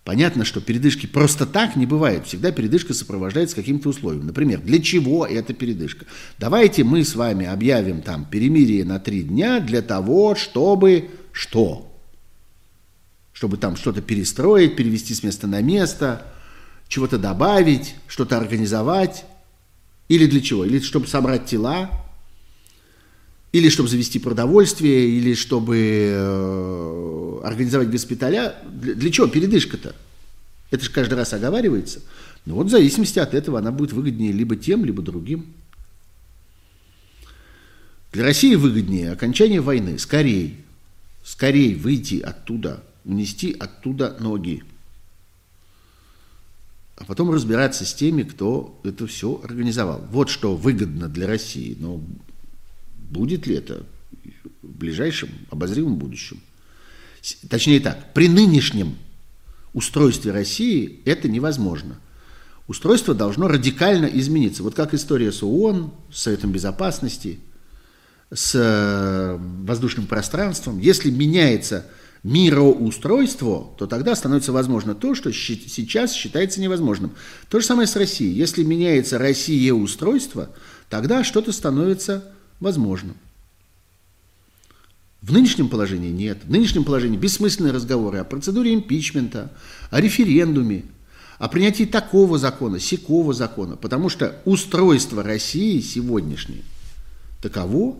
Понятно, 0.07 0.45
что 0.45 0.61
передышки 0.61 1.05
просто 1.05 1.45
так 1.45 1.75
не 1.75 1.85
бывает. 1.85 2.27
Всегда 2.27 2.53
передышка 2.53 2.93
сопровождается 2.93 3.57
каким-то 3.57 3.89
условием. 3.89 4.25
Например, 4.25 4.61
для 4.61 4.81
чего 4.81 5.25
эта 5.25 5.53
передышка? 5.53 6.05
Давайте 6.39 6.85
мы 6.85 7.03
с 7.03 7.13
вами 7.13 7.45
объявим 7.45 8.01
там 8.01 8.23
перемирие 8.23 8.85
на 8.85 8.99
три 8.99 9.23
дня 9.23 9.59
для 9.59 9.81
того, 9.81 10.33
чтобы 10.35 11.09
что? 11.33 11.93
Чтобы 13.33 13.57
там 13.57 13.75
что-то 13.75 14.01
перестроить, 14.01 14.77
перевести 14.77 15.13
с 15.13 15.23
места 15.23 15.45
на 15.45 15.61
место, 15.61 16.25
чего-то 16.87 17.17
добавить, 17.17 17.95
что-то 18.07 18.37
организовать. 18.37 19.25
Или 20.07 20.25
для 20.25 20.39
чего? 20.39 20.63
Или 20.63 20.79
чтобы 20.79 21.07
собрать 21.07 21.47
тела, 21.47 21.89
или 23.51 23.69
чтобы 23.69 23.89
завести 23.89 24.19
продовольствие, 24.19 25.09
или 25.09 25.33
чтобы 25.33 25.77
э, 26.11 27.39
организовать 27.43 27.89
госпиталя. 27.89 28.55
Для, 28.69 28.93
для 28.93 29.11
чего 29.11 29.27
передышка-то? 29.27 29.95
Это 30.69 30.83
же 30.83 30.91
каждый 30.91 31.15
раз 31.15 31.33
оговаривается. 31.33 32.01
Но 32.45 32.55
вот 32.55 32.67
в 32.67 32.71
зависимости 32.71 33.19
от 33.19 33.33
этого 33.33 33.59
она 33.59 33.71
будет 33.71 33.93
выгоднее 33.93 34.31
либо 34.31 34.55
тем, 34.55 34.85
либо 34.85 35.01
другим. 35.01 35.47
Для 38.11 38.23
России 38.23 38.55
выгоднее 38.55 39.11
окончание 39.11 39.61
войны. 39.61 39.97
Скорее, 39.99 40.55
скорее 41.23 41.75
выйти 41.75 42.19
оттуда, 42.19 42.83
унести 43.05 43.55
оттуда 43.57 44.17
ноги 44.19 44.63
а 46.97 47.05
потом 47.05 47.29
разбираться 47.31 47.85
с 47.85 47.93
теми, 47.93 48.23
кто 48.23 48.79
это 48.83 49.05
все 49.05 49.39
организовал. 49.43 50.03
Вот 50.11 50.29
что 50.29 50.55
выгодно 50.55 51.07
для 51.07 51.27
России, 51.27 51.77
но 51.79 52.01
будет 53.09 53.47
ли 53.47 53.55
это 53.55 53.85
в 54.61 54.77
ближайшем 54.77 55.29
обозримом 55.49 55.95
будущем? 55.97 56.41
Точнее 57.49 57.79
так, 57.79 58.13
при 58.13 58.29
нынешнем 58.29 58.95
устройстве 59.73 60.31
России 60.31 61.01
это 61.05 61.27
невозможно. 61.27 61.99
Устройство 62.67 63.13
должно 63.13 63.47
радикально 63.47 64.05
измениться. 64.05 64.63
Вот 64.63 64.75
как 64.75 64.93
история 64.93 65.31
с 65.31 65.41
ООН, 65.41 65.91
с 66.11 66.23
Советом 66.23 66.51
Безопасности, 66.51 67.39
с 68.33 68.53
э, 68.55 69.37
воздушным 69.63 70.05
пространством. 70.05 70.79
Если 70.79 71.09
меняется 71.09 71.85
мироустройство, 72.23 73.73
то 73.77 73.87
тогда 73.87 74.15
становится 74.15 74.51
возможно 74.51 74.95
то, 74.95 75.15
что 75.15 75.31
сейчас 75.31 76.11
считается 76.11 76.59
невозможным. 76.59 77.11
То 77.49 77.59
же 77.59 77.65
самое 77.65 77.87
с 77.87 77.95
Россией. 77.95 78.33
Если 78.33 78.63
меняется 78.63 79.17
Россия 79.17 79.73
устройство, 79.73 80.49
тогда 80.89 81.23
что-то 81.23 81.53
становится 81.53 82.25
возможным. 82.59 83.15
В 85.21 85.33
нынешнем 85.33 85.67
положении 85.67 86.11
нет. 86.11 86.39
В 86.43 86.49
нынешнем 86.49 86.83
положении 86.83 87.17
бессмысленные 87.17 87.73
разговоры 87.73 88.19
о 88.19 88.23
процедуре 88.23 88.73
импичмента, 88.73 89.51
о 89.89 89.99
референдуме, 89.99 90.85
о 91.39 91.49
принятии 91.49 91.83
такого 91.83 92.37
закона, 92.37 92.79
сякого 92.79 93.33
закона, 93.33 93.75
потому 93.75 94.09
что 94.09 94.41
устройство 94.45 95.23
России 95.23 95.81
сегодняшнее 95.81 96.63
таково, 97.41 97.97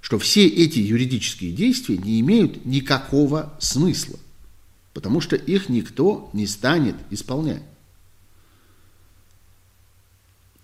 что 0.00 0.18
все 0.18 0.46
эти 0.46 0.78
юридические 0.78 1.52
действия 1.52 1.96
не 1.96 2.20
имеют 2.20 2.64
никакого 2.64 3.52
смысла, 3.58 4.18
потому 4.92 5.20
что 5.20 5.36
их 5.36 5.68
никто 5.68 6.28
не 6.32 6.46
станет 6.46 6.96
исполнять. 7.10 7.62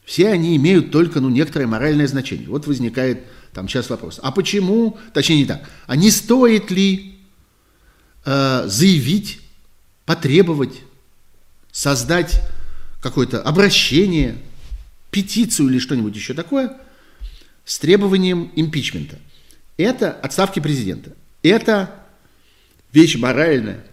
Все 0.08 0.30
они 0.30 0.56
имеют 0.56 0.90
только 0.90 1.20
ну, 1.20 1.28
некоторое 1.28 1.66
моральное 1.66 2.06
значение. 2.06 2.48
Вот 2.48 2.66
возникает 2.66 3.26
там 3.52 3.68
сейчас 3.68 3.90
вопрос, 3.90 4.18
а 4.22 4.32
почему, 4.32 4.96
точнее 5.12 5.36
не 5.36 5.44
так, 5.44 5.68
а 5.86 5.96
не 5.96 6.10
стоит 6.10 6.70
ли 6.70 7.18
э, 8.24 8.62
заявить, 8.68 9.42
потребовать, 10.06 10.80
создать 11.72 12.40
какое-то 13.02 13.42
обращение, 13.42 14.38
петицию 15.10 15.68
или 15.68 15.78
что-нибудь 15.78 16.16
еще 16.16 16.32
такое 16.32 16.74
с 17.66 17.78
требованием 17.78 18.50
импичмента? 18.56 19.18
Это 19.76 20.10
отставки 20.10 20.58
президента. 20.58 21.12
Это 21.42 21.94
вещь 22.94 23.16
моральная. 23.16 23.84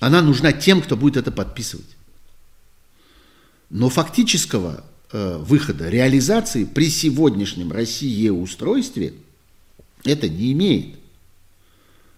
Она 0.00 0.20
нужна 0.20 0.50
тем, 0.50 0.82
кто 0.82 0.96
будет 0.96 1.16
это 1.16 1.30
подписывать. 1.30 1.96
Но 3.70 3.88
фактического 3.88 4.84
э, 5.12 5.36
выхода, 5.38 5.88
реализации 5.88 6.64
при 6.64 6.90
сегодняшнем 6.90 7.72
России 7.72 8.28
устройстве 8.28 9.14
это 10.04 10.28
не 10.28 10.52
имеет. 10.52 10.96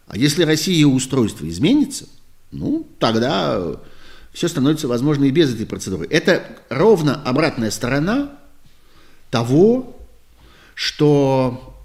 А 0.07 0.17
если 0.17 0.45
Россия 0.45 0.87
устройство 0.87 1.49
изменится, 1.49 2.07
ну, 2.51 2.87
тогда 2.99 3.77
все 4.33 4.49
становится 4.49 4.89
возможно 4.89 5.25
и 5.25 5.31
без 5.31 5.55
этой 5.55 5.67
процедуры. 5.67 6.07
Это 6.11 6.45
ровно 6.69 7.15
обратная 7.23 7.71
сторона 7.71 8.33
того, 9.31 9.97
что 10.75 11.81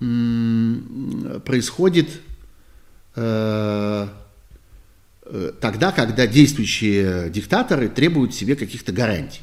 происходит 1.45 2.09
э, 3.15 4.07
э, 5.25 5.51
тогда, 5.59 5.91
когда 5.91 6.25
действующие 6.25 7.29
диктаторы 7.29 7.89
требуют 7.89 8.33
себе 8.33 8.55
каких-то 8.55 8.91
гарантий. 8.91 9.41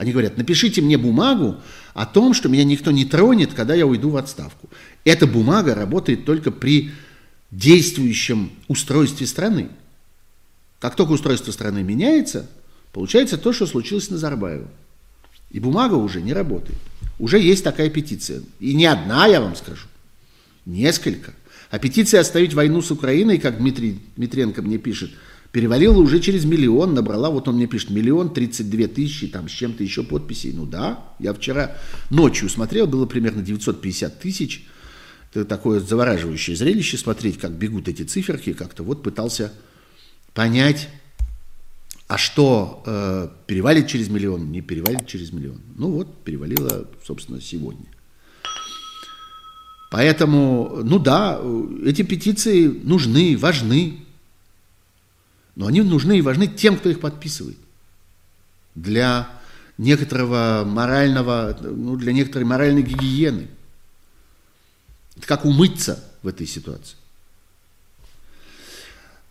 Они 0.00 0.12
говорят, 0.12 0.38
напишите 0.38 0.80
мне 0.80 0.96
бумагу 0.96 1.56
о 1.92 2.06
том, 2.06 2.32
что 2.32 2.48
меня 2.48 2.64
никто 2.64 2.90
не 2.90 3.04
тронет, 3.04 3.52
когда 3.52 3.74
я 3.74 3.86
уйду 3.86 4.08
в 4.08 4.16
отставку. 4.16 4.70
Эта 5.04 5.26
бумага 5.26 5.74
работает 5.74 6.24
только 6.24 6.50
при 6.50 6.92
действующем 7.50 8.50
устройстве 8.66 9.26
страны. 9.26 9.68
Как 10.78 10.96
только 10.96 11.10
устройство 11.10 11.52
страны 11.52 11.82
меняется, 11.82 12.48
получается 12.94 13.36
то, 13.36 13.52
что 13.52 13.66
случилось 13.66 14.06
с 14.06 14.10
Назарбаевым. 14.10 14.70
И 15.50 15.60
бумага 15.60 15.96
уже 15.96 16.22
не 16.22 16.32
работает. 16.32 16.78
Уже 17.18 17.38
есть 17.38 17.62
такая 17.62 17.90
петиция. 17.90 18.40
И 18.58 18.72
не 18.72 18.86
одна, 18.86 19.26
я 19.26 19.42
вам 19.42 19.54
скажу. 19.54 19.86
Несколько. 20.64 21.34
А 21.70 21.78
петиция 21.78 22.22
«Оставить 22.22 22.54
войну 22.54 22.80
с 22.80 22.90
Украиной», 22.90 23.36
как 23.36 23.58
Дмитрий 23.58 24.00
Дмитренко 24.16 24.62
мне 24.62 24.78
пишет, 24.78 25.10
перевалила 25.52 25.98
уже 25.98 26.20
через 26.20 26.44
миллион, 26.44 26.94
набрала, 26.94 27.30
вот 27.30 27.48
он 27.48 27.56
мне 27.56 27.66
пишет, 27.66 27.90
миллион 27.90 28.32
тридцать 28.32 28.70
две 28.70 28.86
тысячи, 28.86 29.26
там 29.26 29.48
с 29.48 29.52
чем-то 29.52 29.82
еще 29.82 30.02
подписей. 30.02 30.52
Ну 30.52 30.66
да, 30.66 31.04
я 31.18 31.34
вчера 31.34 31.76
ночью 32.10 32.48
смотрел, 32.48 32.86
было 32.86 33.06
примерно 33.06 33.42
950 33.42 34.20
тысяч. 34.20 34.66
Это 35.32 35.44
такое 35.44 35.80
завораживающее 35.80 36.56
зрелище, 36.56 36.98
смотреть, 36.98 37.38
как 37.38 37.52
бегут 37.52 37.88
эти 37.88 38.02
циферки, 38.02 38.52
как-то 38.52 38.82
вот 38.82 39.02
пытался 39.02 39.52
понять, 40.34 40.88
а 42.08 42.18
что 42.18 42.82
э, 42.86 43.28
перевалит 43.46 43.86
через 43.86 44.08
миллион, 44.08 44.50
не 44.50 44.60
перевалит 44.60 45.06
через 45.06 45.32
миллион. 45.32 45.60
Ну 45.76 45.92
вот, 45.92 46.24
перевалило, 46.24 46.88
собственно, 47.04 47.40
сегодня. 47.40 47.86
Поэтому, 49.90 50.80
ну 50.84 50.98
да, 50.98 51.40
эти 51.84 52.02
петиции 52.02 52.66
нужны, 52.66 53.36
важны. 53.36 54.04
Но 55.56 55.66
они 55.66 55.82
нужны 55.82 56.18
и 56.18 56.22
важны 56.22 56.46
тем, 56.46 56.78
кто 56.78 56.88
их 56.88 57.00
подписывает. 57.00 57.58
Для 58.74 59.28
некоторого 59.78 60.64
морального, 60.66 61.56
ну, 61.60 61.96
для 61.96 62.12
некоторой 62.12 62.46
моральной 62.46 62.82
гигиены. 62.82 63.48
Это 65.16 65.26
как 65.26 65.44
умыться 65.44 66.04
в 66.22 66.28
этой 66.28 66.46
ситуации. 66.46 66.96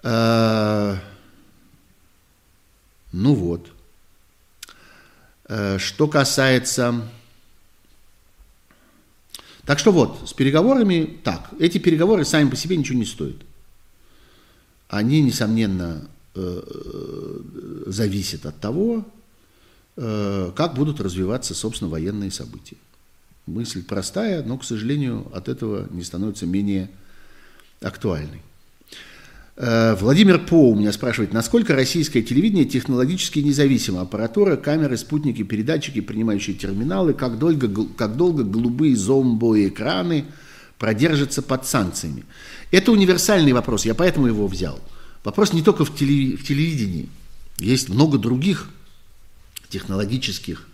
Э, 0.03 0.97
ну 3.11 3.33
вот. 3.33 3.71
Э, 5.45 5.77
что 5.77 6.07
касается... 6.07 7.07
Так 9.65 9.77
что 9.77 9.91
вот, 9.91 10.27
с 10.27 10.33
переговорами 10.33 11.19
так. 11.23 11.51
Эти 11.59 11.77
переговоры 11.77 12.25
сами 12.25 12.49
по 12.49 12.55
себе 12.55 12.75
ничего 12.75 12.97
не 12.97 13.05
стоят. 13.05 13.37
Они, 14.89 15.21
несомненно, 15.21 16.01
э, 16.35 16.61
э, 16.65 17.83
зависят 17.87 18.45
от 18.45 18.59
того, 18.59 19.05
как 19.95 20.75
будут 20.75 21.01
развиваться, 21.01 21.53
собственно, 21.53 21.91
военные 21.91 22.31
события. 22.31 22.77
Мысль 23.45 23.83
простая, 23.83 24.43
но, 24.43 24.57
к 24.57 24.63
сожалению, 24.63 25.27
от 25.33 25.49
этого 25.49 25.87
не 25.91 26.03
становится 26.03 26.45
менее 26.45 26.89
актуальной. 27.81 28.41
Э, 29.61 29.95
Владимир 29.95 30.39
По 30.39 30.71
у 30.71 30.75
меня 30.75 30.93
спрашивает, 30.93 31.33
насколько 31.33 31.75
российское 31.75 32.21
телевидение 32.21 32.63
технологически 32.63 33.39
независимо? 33.39 33.99
Аппаратура, 33.99 34.55
камеры, 34.55 34.95
спутники, 34.95 35.43
передатчики, 35.43 35.99
принимающие 35.99 36.55
терминалы, 36.55 37.13
как 37.13 37.37
долго, 37.37 37.69
как 37.97 38.15
долго 38.15 38.45
голубые 38.45 38.95
зомбо-экраны 38.95 40.25
продержатся 40.79 41.43
под 41.43 41.67
санкциями? 41.67 42.25
Это 42.71 42.91
универсальный 42.91 43.53
вопрос, 43.53 43.85
я 43.85 43.93
поэтому 43.93 44.25
его 44.25 44.47
взял. 44.47 44.79
Вопрос 45.23 45.53
не 45.53 45.61
только 45.61 45.85
в, 45.85 45.95
теле, 45.95 46.35
в 46.35 46.43
телевидении. 46.43 47.09
Есть 47.59 47.89
много 47.89 48.17
других 48.17 48.69
технологических 49.69 50.67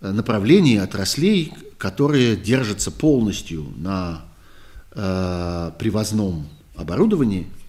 э, 0.00 0.10
направлений, 0.10 0.78
отраслей, 0.78 1.52
которые 1.76 2.36
держатся 2.36 2.90
полностью 2.90 3.74
на 3.76 4.24
э, 4.92 5.72
привозном 5.78 6.48
оборудовании– 6.74 7.46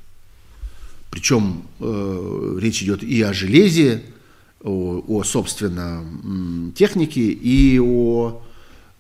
причем 1.12 1.64
э, 1.82 2.58
речь 2.62 2.82
идет 2.82 3.04
и 3.04 3.22
о 3.22 3.34
железе, 3.34 4.02
о, 4.64 5.04
о 5.06 5.24
собственно, 5.24 6.06
технике, 6.74 7.22
и 7.22 7.78
о, 7.80 8.42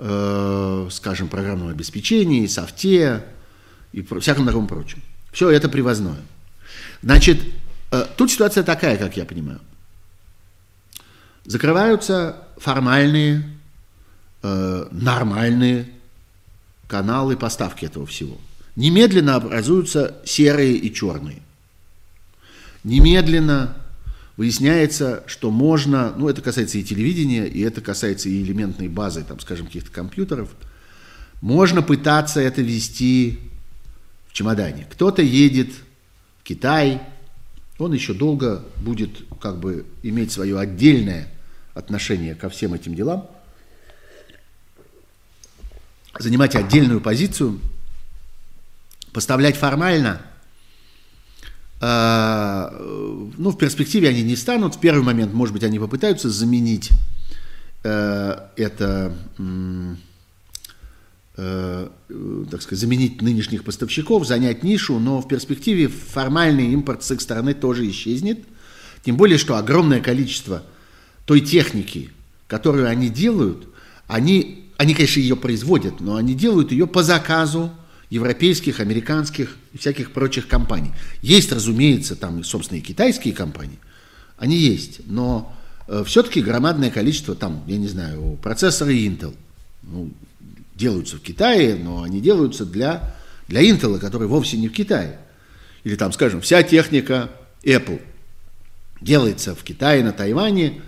э, 0.01 0.87
скажем, 0.89 1.27
программном 1.29 1.69
обеспечении, 1.69 2.47
софте 2.47 3.23
и 3.93 4.01
про, 4.01 4.19
всяком 4.19 4.47
таком 4.47 4.67
прочем. 4.67 5.01
Все 5.31 5.49
это 5.49 5.69
привозное. 5.69 6.17
Значит, 7.03 7.39
э, 7.91 8.05
тут 8.17 8.31
ситуация 8.31 8.63
такая, 8.63 8.97
как 8.97 9.15
я 9.15 9.25
понимаю. 9.25 9.61
Закрываются 11.45 12.47
формальные, 12.57 13.43
э, 14.41 14.87
нормальные 14.91 15.87
каналы 16.87 17.37
поставки 17.37 17.85
этого 17.85 18.07
всего. 18.07 18.37
Немедленно 18.75 19.35
образуются 19.35 20.17
серые 20.25 20.77
и 20.77 20.91
черные. 20.91 21.41
Немедленно 22.83 23.75
выясняется, 24.37 25.23
что 25.27 25.51
можно, 25.51 26.13
ну 26.17 26.29
это 26.29 26.41
касается 26.41 26.77
и 26.77 26.83
телевидения, 26.83 27.47
и 27.47 27.61
это 27.61 27.81
касается 27.81 28.29
и 28.29 28.41
элементной 28.41 28.87
базы, 28.87 29.23
там, 29.23 29.39
скажем, 29.39 29.67
каких-то 29.67 29.91
компьютеров, 29.91 30.49
можно 31.41 31.81
пытаться 31.81 32.39
это 32.39 32.61
вести 32.61 33.39
в 34.27 34.33
чемодане. 34.33 34.87
Кто-то 34.91 35.21
едет 35.21 35.71
в 36.39 36.43
Китай, 36.43 37.01
он 37.77 37.93
еще 37.93 38.13
долго 38.13 38.63
будет 38.77 39.11
как 39.39 39.59
бы 39.59 39.85
иметь 40.03 40.31
свое 40.31 40.59
отдельное 40.59 41.27
отношение 41.73 42.35
ко 42.35 42.49
всем 42.49 42.73
этим 42.73 42.95
делам, 42.95 43.29
занимать 46.17 46.55
отдельную 46.55 47.01
позицию, 47.01 47.59
поставлять 49.11 49.57
формально– 49.57 50.21
ну, 51.81 53.49
в 53.49 53.57
перспективе 53.57 54.09
они 54.09 54.21
не 54.21 54.35
станут. 54.35 54.75
В 54.75 54.79
первый 54.79 55.03
момент, 55.03 55.33
может 55.33 55.53
быть, 55.53 55.63
они 55.63 55.79
попытаются 55.79 56.29
заменить 56.29 56.91
э, 57.83 58.37
это, 58.55 59.15
э, 61.37 61.87
так 62.51 62.61
сказать, 62.61 62.79
заменить 62.79 63.23
нынешних 63.23 63.63
поставщиков, 63.63 64.27
занять 64.27 64.61
нишу, 64.63 64.99
но 64.99 65.21
в 65.21 65.27
перспективе 65.27 65.87
формальный 65.87 66.71
импорт 66.71 67.03
с 67.03 67.11
их 67.11 67.21
стороны 67.21 67.55
тоже 67.55 67.89
исчезнет. 67.89 68.45
Тем 69.03 69.17
более, 69.17 69.39
что 69.39 69.57
огромное 69.57 70.01
количество 70.01 70.61
той 71.25 71.41
техники, 71.41 72.11
которую 72.47 72.87
они 72.87 73.09
делают, 73.09 73.67
они, 74.07 74.69
они, 74.77 74.93
конечно, 74.93 75.19
ее 75.19 75.35
производят, 75.35 75.99
но 75.99 76.15
они 76.15 76.35
делают 76.35 76.71
ее 76.71 76.85
по 76.85 77.01
заказу 77.01 77.71
европейских, 78.11 78.81
американских 78.81 79.57
и 79.73 79.77
всяких 79.77 80.11
прочих 80.11 80.47
компаний. 80.47 80.91
Есть, 81.21 81.51
разумеется, 81.51 82.15
там, 82.15 82.43
собственно, 82.43 82.77
и 82.77 82.81
китайские 82.81 83.33
компании, 83.33 83.79
они 84.37 84.57
есть, 84.57 84.99
но 85.05 85.55
э, 85.87 86.03
все-таки 86.05 86.41
громадное 86.41 86.91
количество, 86.91 87.35
там, 87.35 87.63
я 87.67 87.77
не 87.77 87.87
знаю, 87.87 88.37
процессоры 88.43 88.95
Intel 88.95 89.33
ну, 89.83 90.11
делаются 90.75 91.15
в 91.15 91.21
Китае, 91.21 91.75
но 91.75 92.03
они 92.03 92.19
делаются 92.19 92.65
для, 92.65 93.15
для 93.47 93.61
Intel, 93.61 93.97
который 93.97 94.27
вовсе 94.27 94.57
не 94.57 94.67
в 94.67 94.73
Китае. 94.73 95.17
Или 95.85 95.95
там, 95.95 96.11
скажем, 96.11 96.41
вся 96.41 96.63
техника 96.63 97.31
Apple 97.63 98.01
делается 98.99 99.55
в 99.55 99.63
Китае, 99.63 100.03
на 100.03 100.11
Тайване, 100.11 100.81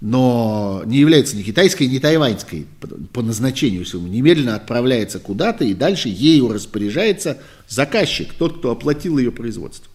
но 0.00 0.82
не 0.86 0.98
является 0.98 1.36
ни 1.36 1.42
китайской, 1.42 1.84
ни 1.84 1.98
тайваньской 1.98 2.66
по 3.12 3.22
назначению 3.22 3.86
своему, 3.86 4.08
немедленно 4.08 4.56
отправляется 4.56 5.18
куда-то 5.18 5.64
и 5.64 5.74
дальше 5.74 6.08
ею 6.08 6.52
распоряжается 6.52 7.38
заказчик, 7.68 8.32
тот, 8.34 8.58
кто 8.58 8.72
оплатил 8.72 9.18
ее 9.18 9.32
производство. 9.32 9.90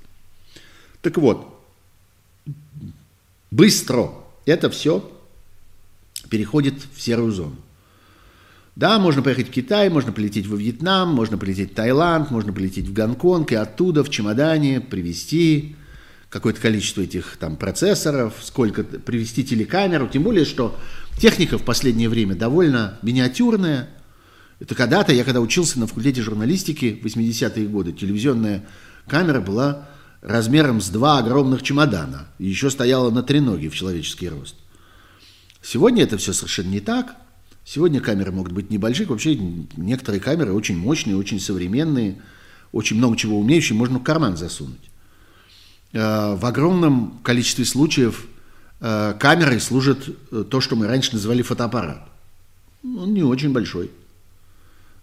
Так 1.01 1.17
вот, 1.17 1.47
быстро 3.51 4.11
это 4.45 4.69
все 4.69 5.09
переходит 6.29 6.75
в 6.95 7.01
серую 7.01 7.31
зону. 7.31 7.55
Да, 8.75 8.99
можно 8.99 9.21
поехать 9.21 9.49
в 9.49 9.51
Китай, 9.51 9.89
можно 9.89 10.11
полететь 10.13 10.47
во 10.47 10.55
Вьетнам, 10.55 11.09
можно 11.09 11.37
полететь 11.37 11.71
в 11.71 11.75
Таиланд, 11.75 12.31
можно 12.31 12.53
полететь 12.53 12.87
в 12.87 12.93
Гонконг 12.93 13.51
и 13.51 13.55
оттуда 13.55 14.03
в 14.03 14.09
чемодане 14.09 14.79
привезти 14.79 15.75
какое-то 16.31 16.61
количество 16.61 17.01
этих 17.01 17.35
там 17.37 17.57
процессоров, 17.57 18.35
сколько 18.41 18.83
привести 18.83 19.43
телекамеру, 19.43 20.07
тем 20.07 20.23
более, 20.23 20.45
что 20.45 20.79
техника 21.19 21.57
в 21.57 21.63
последнее 21.63 22.07
время 22.07 22.35
довольно 22.35 22.97
миниатюрная. 23.01 23.89
Это 24.59 24.73
когда-то, 24.73 25.11
я 25.11 25.25
когда 25.25 25.41
учился 25.41 25.77
на 25.79 25.87
факультете 25.87 26.21
журналистики 26.21 26.99
в 27.01 27.05
80-е 27.05 27.67
годы, 27.67 27.91
телевизионная 27.91 28.65
камера 29.07 29.41
была 29.41 29.89
размером 30.21 30.79
с 30.79 30.89
два 30.89 31.17
огромных 31.17 31.63
чемодана 31.63 32.27
и 32.39 32.47
еще 32.47 32.69
стояла 32.69 33.11
на 33.11 33.23
треноге 33.23 33.69
в 33.69 33.75
человеческий 33.75 34.29
рост. 34.29 34.55
Сегодня 35.61 36.03
это 36.03 36.17
все 36.17 36.31
совершенно 36.31 36.69
не 36.69 36.79
так. 36.79 37.17
Сегодня 37.65 37.99
камеры 37.99 38.31
могут 38.31 38.53
быть 38.53 38.69
небольшие, 38.69 39.05
вообще 39.05 39.35
некоторые 39.75 40.21
камеры 40.21 40.53
очень 40.53 40.77
мощные, 40.77 41.17
очень 41.17 41.41
современные, 41.41 42.21
очень 42.71 42.97
много 42.97 43.17
чего 43.17 43.37
умеющие, 43.37 43.77
можно 43.77 43.99
в 43.99 44.03
карман 44.03 44.37
засунуть. 44.37 44.90
Э, 45.93 46.35
в 46.35 46.45
огромном 46.45 47.19
количестве 47.23 47.65
случаев 47.65 48.27
э, 48.79 49.13
камерой 49.19 49.59
служит 49.59 50.07
э, 50.31 50.45
то, 50.49 50.61
что 50.61 50.75
мы 50.75 50.87
раньше 50.87 51.13
называли 51.13 51.41
фотоаппарат. 51.41 52.07
Он 52.83 53.13
не 53.13 53.23
очень 53.23 53.51
большой, 53.51 53.91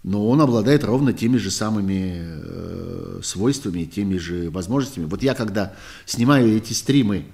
но 0.03 0.27
он 0.27 0.41
обладает 0.41 0.83
ровно 0.83 1.13
теми 1.13 1.37
же 1.37 1.49
самыми 1.49 3.21
свойствами, 3.23 3.85
теми 3.85 4.17
же 4.17 4.49
возможностями. 4.49 5.05
Вот 5.05 5.23
я, 5.23 5.33
когда 5.33 5.73
снимаю 6.05 6.57
эти 6.57 6.73
стримы 6.73 7.25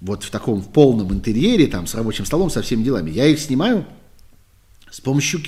вот 0.00 0.22
в 0.22 0.30
таком 0.30 0.62
в 0.62 0.72
полном 0.72 1.12
интерьере, 1.12 1.66
там, 1.66 1.86
с 1.86 1.94
рабочим 1.94 2.24
столом, 2.24 2.48
со 2.48 2.62
всеми 2.62 2.82
делами, 2.82 3.10
я 3.10 3.26
их 3.26 3.38
снимаю 3.38 3.84
с 4.90 4.98
помощью 5.00 5.40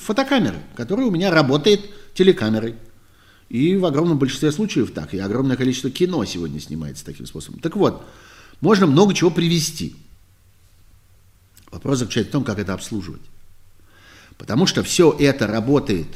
фотокамеры, 0.00 0.56
которая 0.76 1.06
у 1.06 1.10
меня 1.10 1.30
работает 1.30 1.90
телекамерой. 2.14 2.76
И 3.50 3.76
в 3.76 3.84
огромном 3.84 4.16
большинстве 4.16 4.52
случаев 4.52 4.92
так. 4.92 5.12
И 5.12 5.18
огромное 5.18 5.56
количество 5.56 5.90
кино 5.90 6.24
сегодня 6.24 6.60
снимается 6.60 7.04
таким 7.04 7.26
способом. 7.26 7.60
Так 7.60 7.76
вот, 7.76 8.06
можно 8.60 8.86
много 8.86 9.12
чего 9.12 9.30
привести. 9.30 9.96
Вопрос 11.72 11.98
заключается 11.98 12.30
в 12.30 12.32
том, 12.32 12.44
как 12.44 12.60
это 12.60 12.72
обслуживать. 12.74 13.20
Потому 14.38 14.66
что 14.66 14.84
все 14.84 15.14
это 15.18 15.48
работает 15.48 16.06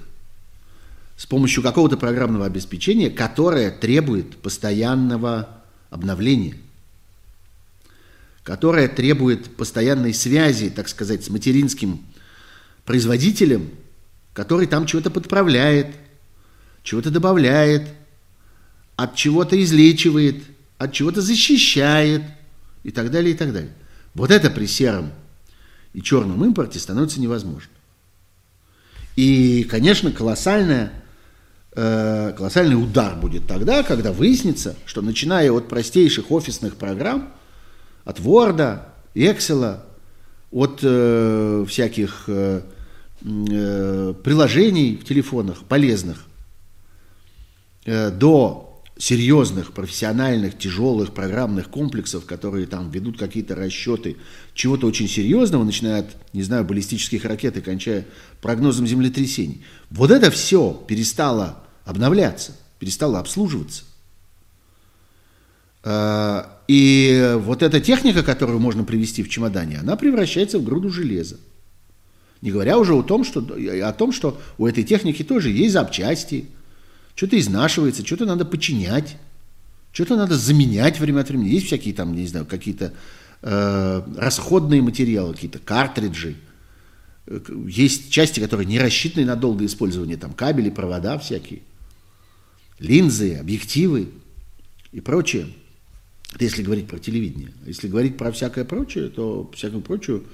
с 1.16 1.26
помощью 1.26 1.62
какого-то 1.62 1.96
программного 1.96 2.46
обеспечения, 2.46 3.10
которое 3.10 3.70
требует 3.72 4.36
постоянного 4.36 5.48
обновления, 5.90 6.56
которое 8.44 8.86
требует 8.86 9.56
постоянной 9.56 10.14
связи, 10.14 10.70
так 10.70 10.88
сказать, 10.88 11.24
с 11.24 11.30
материнским 11.30 12.00
производителем, 12.84 13.70
который 14.32 14.66
там 14.66 14.86
чего-то 14.86 15.10
подправляет, 15.10 15.96
чего-то 16.84 17.10
добавляет, 17.10 17.88
от 18.94 19.16
чего-то 19.16 19.60
излечивает, 19.60 20.44
от 20.78 20.92
чего-то 20.92 21.20
защищает 21.20 22.22
и 22.84 22.92
так 22.92 23.10
далее, 23.10 23.34
и 23.34 23.36
так 23.36 23.52
далее. 23.52 23.72
Вот 24.14 24.30
это 24.30 24.50
при 24.50 24.66
сером 24.66 25.10
и 25.92 26.02
черном 26.02 26.44
импорте 26.44 26.78
становится 26.78 27.20
невозможно. 27.20 27.70
И, 29.16 29.64
конечно, 29.64 30.12
колоссальная, 30.12 30.92
э, 31.72 32.34
колоссальный 32.36 32.80
удар 32.80 33.16
будет 33.16 33.46
тогда, 33.46 33.82
когда 33.82 34.12
выяснится, 34.12 34.76
что 34.86 35.02
начиная 35.02 35.50
от 35.50 35.68
простейших 35.68 36.30
офисных 36.30 36.76
программ, 36.76 37.32
от 38.04 38.18
Word, 38.20 38.80
Excel, 39.14 39.80
от 40.50 40.80
э, 40.82 41.64
всяких 41.66 42.24
э, 42.26 42.62
э, 43.22 44.14
приложений 44.22 45.00
в 45.00 45.04
телефонах 45.04 45.64
полезных, 45.64 46.26
до 47.86 48.64
серьезных, 48.96 49.72
профессиональных, 49.72 50.56
тяжелых 50.56 51.12
программных 51.12 51.68
комплексов, 51.68 52.26
которые 52.26 52.66
там 52.66 52.90
ведут 52.90 53.18
какие-то 53.18 53.54
расчеты 53.54 54.16
чего-то 54.54 54.86
очень 54.86 55.08
серьезного, 55.08 55.64
начиная 55.64 56.00
от, 56.00 56.16
не 56.32 56.42
знаю, 56.42 56.64
баллистических 56.64 57.24
ракет 57.24 57.56
и 57.56 57.60
кончая 57.60 58.06
прогнозом 58.40 58.86
землетрясений. 58.86 59.64
Вот 59.90 60.10
это 60.10 60.30
все 60.30 60.72
перестало 60.86 61.64
обновляться, 61.84 62.52
перестало 62.78 63.18
обслуживаться. 63.18 63.82
Э, 65.82 66.44
и 66.68 67.34
вот 67.38 67.64
эта 67.64 67.80
техника, 67.80 68.22
которую 68.22 68.60
можно 68.60 68.84
привести 68.84 69.24
в 69.24 69.28
чемодане, 69.28 69.78
она 69.78 69.96
превращается 69.96 70.60
в 70.60 70.64
груду 70.64 70.88
железа. 70.90 71.38
Не 72.42 72.52
говоря 72.52 72.78
уже 72.78 72.94
о 72.94 73.02
том, 73.02 73.24
что, 73.24 73.40
о 73.40 73.92
том, 73.92 74.12
что 74.12 74.40
у 74.58 74.66
этой 74.66 74.84
техники 74.84 75.24
тоже 75.24 75.50
есть 75.50 75.72
запчасти, 75.72 76.46
что-то 77.14 77.38
изнашивается, 77.38 78.04
что-то 78.04 78.26
надо 78.26 78.44
починять, 78.44 79.16
что-то 79.92 80.16
надо 80.16 80.36
заменять 80.36 80.98
время 80.98 81.20
от 81.20 81.28
времени. 81.28 81.50
Есть 81.50 81.66
всякие 81.66 81.94
там, 81.94 82.14
не 82.14 82.26
знаю, 82.26 82.46
какие-то 82.46 82.92
э, 83.42 84.02
расходные 84.16 84.82
материалы, 84.82 85.34
какие-то 85.34 85.60
картриджи. 85.60 86.36
Есть 87.66 88.10
части, 88.10 88.40
которые 88.40 88.66
не 88.66 88.78
рассчитаны 88.78 89.24
на 89.24 89.36
долгое 89.36 89.66
использование, 89.66 90.16
там 90.16 90.32
кабели, 90.32 90.68
провода 90.68 91.18
всякие, 91.18 91.62
линзы, 92.78 93.36
объективы 93.36 94.08
и 94.92 95.00
прочее. 95.00 95.46
Это 96.34 96.44
если 96.44 96.62
говорить 96.62 96.88
про 96.88 96.98
телевидение. 96.98 97.52
Если 97.64 97.88
говорить 97.88 98.16
про 98.16 98.32
всякое 98.32 98.64
прочее, 98.64 99.08
то 99.08 99.50
всякую 99.54 99.82
прочую, 99.82 100.24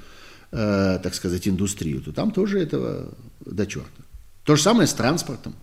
э, 0.51 0.99
так 1.03 1.15
сказать, 1.15 1.47
индустрию, 1.47 2.01
то 2.01 2.13
там 2.13 2.31
тоже 2.31 2.59
этого 2.59 3.15
до 3.45 3.67
черта. 3.67 4.03
То 4.45 4.57
же 4.57 4.63
самое 4.63 4.89
с 4.89 4.95
транспортом. 4.95 5.55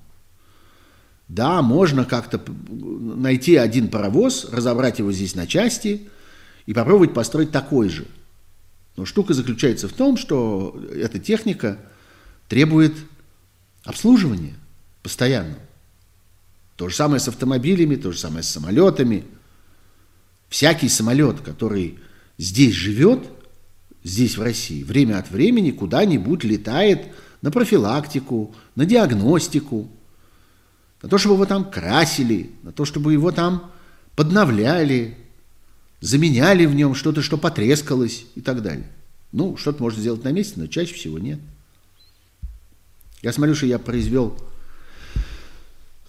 Да, 1.27 1.61
можно 1.61 2.05
как-то 2.05 2.41
найти 2.69 3.57
один 3.57 3.89
паровоз, 3.89 4.47
разобрать 4.51 4.99
его 4.99 5.11
здесь 5.11 5.35
на 5.35 5.45
части 5.45 6.07
и 6.65 6.73
попробовать 6.73 7.13
построить 7.13 7.51
такой 7.51 7.89
же. 7.89 8.07
Но 8.95 9.05
штука 9.05 9.33
заключается 9.33 9.87
в 9.87 9.93
том, 9.93 10.17
что 10.17 10.81
эта 10.95 11.19
техника 11.19 11.79
требует 12.47 12.93
обслуживания 13.83 14.55
постоянно. 15.03 15.57
То 16.77 16.87
же 16.89 16.95
самое 16.95 17.19
с 17.19 17.27
автомобилями, 17.27 17.95
то 17.95 18.11
же 18.11 18.19
самое 18.19 18.43
с 18.43 18.49
самолетами. 18.49 19.25
Всякий 20.47 20.87
самолет, 20.87 21.41
который 21.41 21.99
здесь 22.37 22.73
живет, 22.73 23.27
здесь 24.03 24.37
в 24.37 24.41
России, 24.41 24.83
время 24.83 25.19
от 25.19 25.29
времени 25.29 25.71
куда-нибудь 25.71 26.45
летает 26.45 27.07
на 27.41 27.51
профилактику, 27.51 28.55
на 28.75 28.85
диагностику– 28.85 29.91
на 31.01 31.09
то, 31.09 31.17
чтобы 31.17 31.35
его 31.35 31.45
там 31.45 31.69
красили, 31.69 32.51
на 32.63 32.71
то, 32.71 32.85
чтобы 32.85 33.13
его 33.13 33.31
там 33.31 33.71
подновляли, 34.15 35.17
заменяли 36.01 36.65
в 36.65 36.75
нем 36.75 36.95
что-то, 36.95 37.21
что 37.21 37.37
потрескалось 37.37 38.25
и 38.35 38.41
так 38.41 38.61
далее. 38.61 38.87
Ну, 39.31 39.57
что-то 39.57 39.81
можно 39.83 39.99
сделать 39.99 40.23
на 40.23 40.31
месте, 40.31 40.53
но 40.57 40.67
чаще 40.67 40.93
всего 40.93 41.19
нет. 41.19 41.39
Я 43.21 43.33
смотрю, 43.33 43.55
что 43.55 43.65
я 43.65 43.77
произвел, 43.77 44.37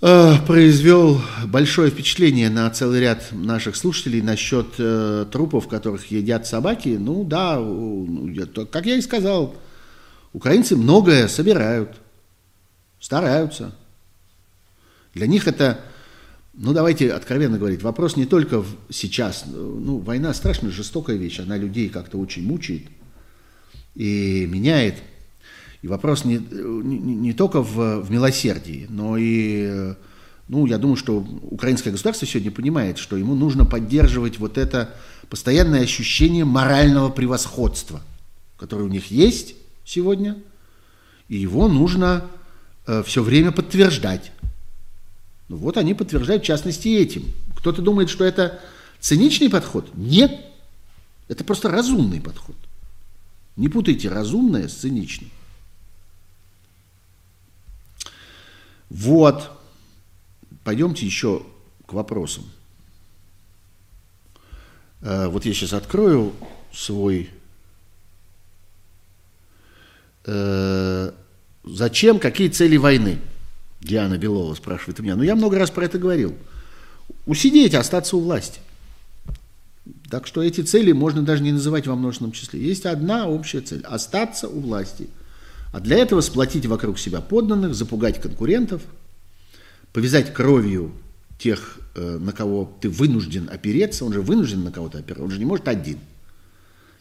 э, 0.00 0.34
произвел 0.46 1.20
большое 1.46 1.90
впечатление 1.90 2.48
на 2.48 2.70
целый 2.70 3.00
ряд 3.00 3.32
наших 3.32 3.76
слушателей 3.76 4.22
насчет 4.22 4.74
э, 4.78 5.26
трупов, 5.32 5.68
которых 5.68 6.10
едят 6.10 6.46
собаки. 6.46 6.96
Ну 7.00 7.24
да, 7.24 7.58
ну, 7.58 8.32
как 8.70 8.86
я 8.86 8.96
и 8.96 9.00
сказал, 9.00 9.56
украинцы 10.32 10.76
многое 10.76 11.28
собирают, 11.28 11.96
стараются. 13.00 13.74
Для 15.14 15.26
них 15.26 15.48
это, 15.48 15.80
ну 16.54 16.72
давайте 16.72 17.12
откровенно 17.12 17.58
говорить, 17.58 17.82
вопрос 17.82 18.16
не 18.16 18.26
только 18.26 18.60
в, 18.60 18.66
сейчас. 18.90 19.44
Ну, 19.46 19.98
война 19.98 20.34
страшно 20.34 20.70
жестокая 20.70 21.16
вещь, 21.16 21.40
она 21.40 21.56
людей 21.56 21.88
как-то 21.88 22.18
очень 22.18 22.46
мучает 22.46 22.84
и 23.94 24.46
меняет. 24.48 24.96
И 25.82 25.88
вопрос 25.88 26.24
не, 26.24 26.38
не, 26.38 26.98
не 26.98 27.32
только 27.32 27.62
в, 27.62 28.00
в 28.00 28.10
милосердии, 28.10 28.86
но 28.88 29.16
и, 29.16 29.94
ну, 30.48 30.66
я 30.66 30.78
думаю, 30.78 30.96
что 30.96 31.18
украинское 31.18 31.92
государство 31.92 32.26
сегодня 32.26 32.50
понимает, 32.50 32.98
что 32.98 33.16
ему 33.16 33.34
нужно 33.34 33.64
поддерживать 33.64 34.38
вот 34.38 34.58
это 34.58 34.94
постоянное 35.30 35.82
ощущение 35.82 36.44
морального 36.44 37.10
превосходства, 37.10 38.00
которое 38.56 38.84
у 38.84 38.88
них 38.88 39.10
есть 39.10 39.54
сегодня, 39.84 40.36
и 41.28 41.36
его 41.36 41.68
нужно 41.68 42.24
э, 42.86 43.02
все 43.04 43.22
время 43.22 43.52
подтверждать. 43.52 44.32
Ну 45.48 45.56
вот 45.56 45.76
они 45.76 45.94
подтверждают 45.94 46.42
в 46.42 46.46
частности 46.46 46.88
этим. 46.88 47.32
Кто-то 47.56 47.82
думает, 47.82 48.10
что 48.10 48.24
это 48.24 48.60
циничный 49.00 49.48
подход? 49.48 49.88
Нет. 49.94 50.44
Это 51.28 51.44
просто 51.44 51.70
разумный 51.70 52.20
подход. 52.20 52.56
Не 53.56 53.68
путайте 53.68 54.08
разумное 54.08 54.68
с 54.68 54.74
циничным. 54.74 55.30
Вот. 58.90 59.50
Пойдемте 60.64 61.06
еще 61.06 61.42
к 61.86 61.92
вопросам. 61.92 62.44
Э, 65.00 65.28
вот 65.28 65.44
я 65.44 65.54
сейчас 65.54 65.72
открою 65.72 66.34
свой... 66.72 67.30
Э, 70.24 71.12
зачем, 71.64 72.18
какие 72.18 72.48
цели 72.48 72.76
войны? 72.76 73.18
Диана 73.80 74.18
Белова 74.18 74.54
спрашивает 74.54 75.00
у 75.00 75.02
меня. 75.02 75.16
Ну, 75.16 75.22
я 75.22 75.36
много 75.36 75.58
раз 75.58 75.70
про 75.70 75.84
это 75.84 75.98
говорил. 75.98 76.34
Усидеть, 77.26 77.74
остаться 77.74 78.16
у 78.16 78.20
власти. 78.20 78.60
Так 80.10 80.26
что 80.26 80.42
эти 80.42 80.60
цели 80.62 80.92
можно 80.92 81.22
даже 81.22 81.42
не 81.42 81.52
называть 81.52 81.86
во 81.86 81.94
множественном 81.94 82.32
числе. 82.32 82.60
Есть 82.60 82.86
одна 82.86 83.28
общая 83.28 83.60
цель– 83.60 83.82
остаться 83.84 84.48
у 84.48 84.60
власти. 84.60 85.08
А 85.72 85.80
для 85.80 85.98
этого 85.98 86.20
сплотить 86.20 86.66
вокруг 86.66 86.98
себя 86.98 87.20
подданных, 87.20 87.74
запугать 87.74 88.20
конкурентов, 88.20 88.82
повязать 89.92 90.32
кровью 90.32 90.92
тех, 91.38 91.78
э, 91.94 92.18
на 92.18 92.32
кого 92.32 92.70
ты 92.80 92.88
вынужден 92.88 93.48
опереться. 93.50 94.04
Он 94.04 94.12
же 94.12 94.20
вынужден 94.20 94.64
на 94.64 94.72
кого-то 94.72 94.98
опереться, 94.98 95.24
он 95.24 95.30
же 95.30 95.38
не 95.38 95.44
может 95.44 95.68
один. 95.68 95.98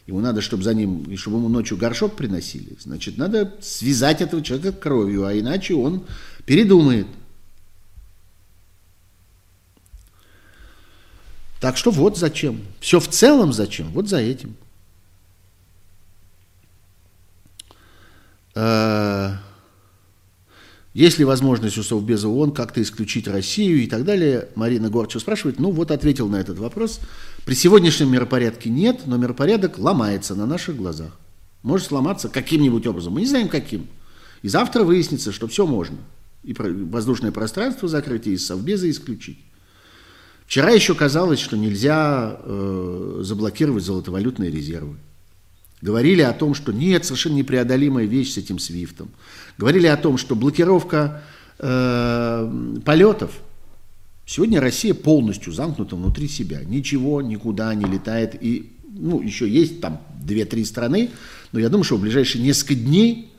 ему 0.06 0.20
надо, 0.20 0.40
чтобы 0.40 0.62
за 0.62 0.72
ним, 0.72 1.04
и 1.04 1.16
чтобы 1.16 1.36
ему 1.36 1.48
ночью 1.48 1.76
горшок 1.76 2.16
приносили, 2.16 2.78
значит, 2.80 3.18
надо 3.18 3.54
связать 3.60 4.22
этого 4.22 4.42
человека 4.42 4.72
кровью, 4.72 5.26
а 5.26 5.38
иначе 5.38 5.74
он 5.74 6.04
передумает. 6.48 7.06
Так 11.60 11.76
что 11.76 11.90
вот 11.90 12.16
зачем. 12.16 12.62
Все 12.80 13.00
в 13.00 13.08
целом 13.08 13.52
зачем? 13.52 13.90
Вот 13.90 14.08
за 14.08 14.16
этим. 14.16 14.56
Э, 18.54 19.32
есть 20.94 21.18
ли 21.18 21.26
возможность 21.26 21.76
у 21.76 21.82
Совбеза 21.82 22.28
ООН 22.28 22.52
как-то 22.52 22.80
исключить 22.80 23.28
Россию 23.28 23.82
и 23.82 23.86
так 23.86 24.04
далее? 24.04 24.48
Марина 24.54 24.88
Горчева 24.88 25.20
спрашивает. 25.20 25.58
Ну 25.58 25.70
вот 25.70 25.90
ответил 25.90 26.28
на 26.28 26.36
этот 26.36 26.58
вопрос. 26.58 27.00
При 27.44 27.54
сегодняшнем 27.54 28.10
миропорядке 28.10 28.70
нет, 28.70 29.02
но 29.04 29.18
миропорядок 29.18 29.78
ломается 29.78 30.34
на 30.34 30.46
наших 30.46 30.76
глазах. 30.76 31.12
Может 31.62 31.88
сломаться 31.88 32.30
каким-нибудь 32.30 32.86
образом. 32.86 33.12
Мы 33.12 33.20
не 33.20 33.26
знаем 33.26 33.50
каким. 33.50 33.86
И 34.40 34.48
завтра 34.48 34.82
выяснится, 34.82 35.30
что 35.30 35.46
все 35.46 35.66
можно. 35.66 35.98
И 36.42 36.54
воздушное 36.54 37.32
пространство 37.32 37.88
закрыть, 37.88 38.26
и 38.26 38.34
из 38.34 38.50
исключить. 38.50 39.38
Вчера 40.46 40.70
еще 40.70 40.94
казалось, 40.94 41.40
что 41.40 41.58
нельзя 41.58 42.40
э, 42.40 43.20
заблокировать 43.22 43.84
золотовалютные 43.84 44.50
резервы. 44.50 44.96
Говорили 45.82 46.22
о 46.22 46.32
том, 46.32 46.54
что 46.54 46.72
нет, 46.72 47.04
совершенно 47.04 47.34
непреодолимая 47.34 48.06
вещь 48.06 48.32
с 48.32 48.38
этим 48.38 48.58
свифтом. 48.58 49.10
Говорили 49.58 49.86
о 49.86 49.96
том, 49.96 50.16
что 50.16 50.34
блокировка 50.34 51.22
э, 51.58 52.78
полетов. 52.84 53.32
Сегодня 54.26 54.60
Россия 54.60 54.94
полностью 54.94 55.52
замкнута 55.52 55.96
внутри 55.96 56.28
себя. 56.28 56.64
Ничего 56.64 57.22
никуда 57.22 57.74
не 57.74 57.84
летает. 57.84 58.34
И 58.42 58.72
ну, 58.88 59.20
еще 59.20 59.48
есть 59.48 59.80
там 59.80 60.00
2-3 60.26 60.64
страны, 60.64 61.10
но 61.52 61.60
я 61.60 61.68
думаю, 61.68 61.84
что 61.84 61.96
в 61.96 62.00
ближайшие 62.00 62.42
несколько 62.42 62.74
дней 62.74 63.32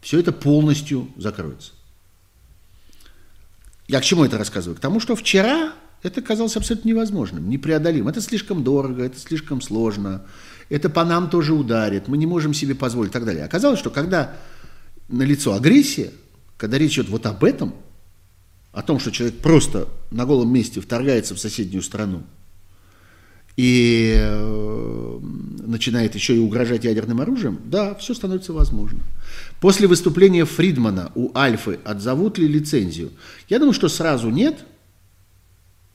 все 0.00 0.18
это 0.18 0.32
полностью 0.32 1.08
закроется. 1.16 1.72
Я 3.88 4.00
к 4.00 4.04
чему 4.04 4.24
это 4.24 4.38
рассказываю? 4.38 4.76
К 4.76 4.80
тому, 4.80 5.00
что 5.00 5.14
вчера 5.14 5.72
это 6.02 6.22
казалось 6.22 6.56
абсолютно 6.56 6.88
невозможным, 6.88 7.48
непреодолимым. 7.48 8.08
Это 8.08 8.20
слишком 8.20 8.62
дорого, 8.64 9.04
это 9.04 9.18
слишком 9.18 9.60
сложно, 9.60 10.24
это 10.68 10.88
по 10.90 11.04
нам 11.04 11.30
тоже 11.30 11.54
ударит, 11.54 12.08
мы 12.08 12.16
не 12.16 12.26
можем 12.26 12.54
себе 12.54 12.74
позволить 12.74 13.10
и 13.10 13.12
так 13.12 13.24
далее. 13.24 13.44
Оказалось, 13.44 13.78
что 13.78 13.90
когда 13.90 14.36
налицо 15.08 15.54
агрессия, 15.54 16.12
когда 16.56 16.78
речь 16.78 16.94
идет 16.94 17.08
вот 17.08 17.26
об 17.26 17.44
этом, 17.44 17.74
о 18.72 18.82
том, 18.82 18.98
что 18.98 19.10
человек 19.10 19.38
просто 19.38 19.88
на 20.10 20.26
голом 20.26 20.52
месте 20.52 20.80
вторгается 20.80 21.34
в 21.34 21.38
соседнюю 21.38 21.82
страну 21.82 22.24
и 23.56 24.14
э, 24.18 25.18
начинает 25.66 26.14
еще 26.14 26.36
и 26.36 26.38
угрожать 26.38 26.84
ядерным 26.84 27.20
оружием, 27.20 27.58
да, 27.64 27.94
все 27.94 28.14
становится 28.14 28.52
возможно. 28.52 29.00
После 29.60 29.86
выступления 29.88 30.44
Фридмана 30.44 31.12
у 31.14 31.36
Альфы 31.36 31.78
отзовут 31.84 32.38
ли 32.38 32.46
лицензию? 32.46 33.10
Я 33.48 33.58
думаю, 33.58 33.74
что 33.74 33.88
сразу 33.88 34.30
нет– 34.30 34.58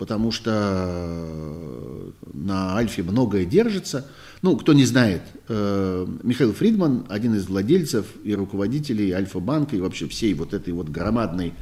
потому 0.01 0.31
что 0.31 0.51
э, 0.51 2.11
на 2.33 2.75
Альфе 2.75 3.03
многое 3.03 3.45
держится. 3.45 4.07
Ну, 4.41 4.57
кто 4.57 4.73
не 4.73 4.83
знает, 4.83 5.21
э, 5.47 6.07
Михаил 6.23 6.53
Фридман, 6.53 7.05
один 7.07 7.35
из 7.35 7.45
владельцев 7.45 8.07
и 8.23 8.33
руководителей 8.33 9.11
Альфа-банка 9.11 9.75
и 9.75 9.79
вообще 9.79 10.07
всей 10.07 10.33
вот 10.33 10.55
этой 10.55 10.73
вот 10.73 10.89
громадной, 10.89 11.53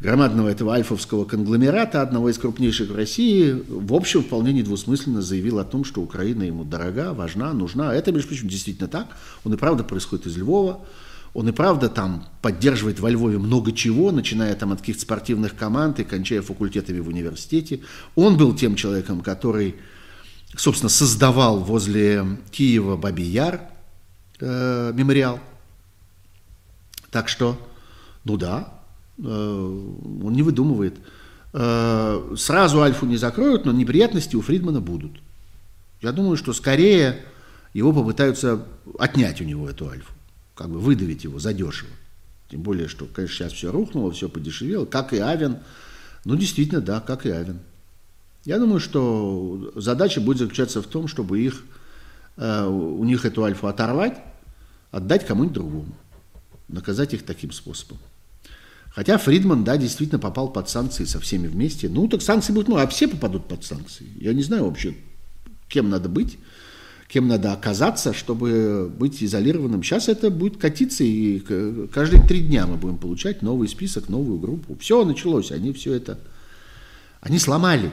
громадного 0.00 0.48
этого 0.48 0.74
альфовского 0.74 1.24
конгломерата, 1.26 2.00
одного 2.00 2.30
из 2.30 2.38
крупнейших 2.38 2.90
в 2.90 2.96
России, 2.96 3.52
в 3.68 3.92
общем, 3.92 4.22
вполне 4.22 4.52
недвусмысленно 4.52 5.20
заявил 5.20 5.58
о 5.58 5.64
том, 5.64 5.84
что 5.84 6.00
Украина 6.00 6.42
ему 6.42 6.64
дорога, 6.64 7.12
важна, 7.12 7.52
нужна. 7.52 7.94
Это, 7.94 8.10
между 8.10 8.28
прочим, 8.28 8.48
действительно 8.48 8.88
так. 8.88 9.08
Он 9.44 9.52
и 9.52 9.56
правда 9.58 9.84
происходит 9.84 10.26
из 10.26 10.36
Львова. 10.38 10.80
Он 11.32 11.48
и 11.48 11.52
правда 11.52 11.88
там 11.88 12.26
поддерживает 12.42 12.98
во 12.98 13.10
Львове 13.10 13.38
много 13.38 13.72
чего, 13.72 14.10
начиная 14.10 14.54
там 14.56 14.72
от 14.72 14.80
каких-то 14.80 15.02
спортивных 15.02 15.54
команд 15.54 16.00
и 16.00 16.04
кончая 16.04 16.42
факультетами 16.42 16.98
в 16.98 17.08
университете. 17.08 17.80
Он 18.16 18.36
был 18.36 18.56
тем 18.56 18.74
человеком, 18.74 19.20
который, 19.20 19.76
собственно, 20.56 20.88
создавал 20.88 21.60
возле 21.60 22.24
Киева 22.50 22.96
Бабий-Яр 22.96 23.60
э, 24.40 24.92
мемориал. 24.94 25.38
Так 27.12 27.28
что, 27.28 27.56
ну 28.24 28.36
да, 28.36 28.79
он 29.24 30.32
не 30.32 30.42
выдумывает. 30.42 30.98
Э, 31.52 32.34
сразу 32.36 32.80
Альфу 32.80 33.06
не 33.06 33.16
закроют, 33.16 33.64
но 33.64 33.72
неприятности 33.72 34.36
у 34.36 34.40
Фридмана 34.40 34.80
будут. 34.80 35.12
Я 36.00 36.12
думаю, 36.12 36.36
что 36.36 36.52
скорее 36.52 37.22
его 37.74 37.92
попытаются 37.92 38.64
отнять 38.98 39.40
у 39.40 39.44
него 39.44 39.68
эту 39.68 39.88
Альфу 39.88 40.12
как 40.60 40.68
бы 40.68 40.78
выдавить 40.78 41.24
его 41.24 41.38
задешево. 41.38 41.88
Тем 42.50 42.60
более, 42.60 42.86
что, 42.86 43.06
конечно, 43.06 43.34
сейчас 43.34 43.54
все 43.54 43.72
рухнуло, 43.72 44.12
все 44.12 44.28
подешевело, 44.28 44.84
как 44.84 45.14
и 45.14 45.18
Авен. 45.18 45.56
Ну, 46.26 46.36
действительно, 46.36 46.82
да, 46.82 47.00
как 47.00 47.24
и 47.24 47.30
Авен. 47.30 47.60
Я 48.44 48.58
думаю, 48.58 48.78
что 48.78 49.72
задача 49.74 50.20
будет 50.20 50.36
заключаться 50.36 50.82
в 50.82 50.86
том, 50.86 51.08
чтобы 51.08 51.40
их, 51.40 51.62
э, 52.36 52.66
у 52.66 53.02
них 53.04 53.24
эту 53.24 53.42
альфу 53.42 53.68
оторвать, 53.68 54.18
отдать 54.90 55.26
кому-нибудь 55.26 55.54
другому, 55.54 55.96
наказать 56.68 57.14
их 57.14 57.24
таким 57.24 57.52
способом. 57.52 57.96
Хотя 58.90 59.18
Фридман, 59.18 59.62
да, 59.62 59.76
действительно 59.76 60.18
попал 60.18 60.52
под 60.52 60.68
санкции 60.68 61.04
со 61.04 61.20
всеми 61.20 61.46
вместе. 61.46 61.88
Ну, 61.88 62.08
так 62.08 62.22
санкции 62.22 62.52
будут, 62.52 62.68
ну, 62.68 62.76
а 62.76 62.86
все 62.88 63.06
попадут 63.06 63.46
под 63.46 63.64
санкции. 63.64 64.06
Я 64.16 64.32
не 64.32 64.42
знаю 64.42 64.64
вообще, 64.64 64.94
кем 65.68 65.88
надо 65.88 66.08
быть, 66.08 66.38
кем 67.06 67.28
надо 67.28 67.52
оказаться, 67.52 68.12
чтобы 68.12 68.92
быть 68.92 69.22
изолированным. 69.22 69.82
Сейчас 69.84 70.08
это 70.08 70.30
будет 70.30 70.56
катиться, 70.56 71.04
и 71.04 71.38
каждые 71.88 72.22
три 72.26 72.40
дня 72.40 72.66
мы 72.66 72.76
будем 72.76 72.98
получать 72.98 73.42
новый 73.42 73.68
список, 73.68 74.08
новую 74.08 74.38
группу. 74.38 74.76
Все 74.80 75.04
началось, 75.04 75.52
они 75.52 75.72
все 75.72 75.94
это... 75.94 76.18
Они 77.20 77.38
сломали 77.38 77.92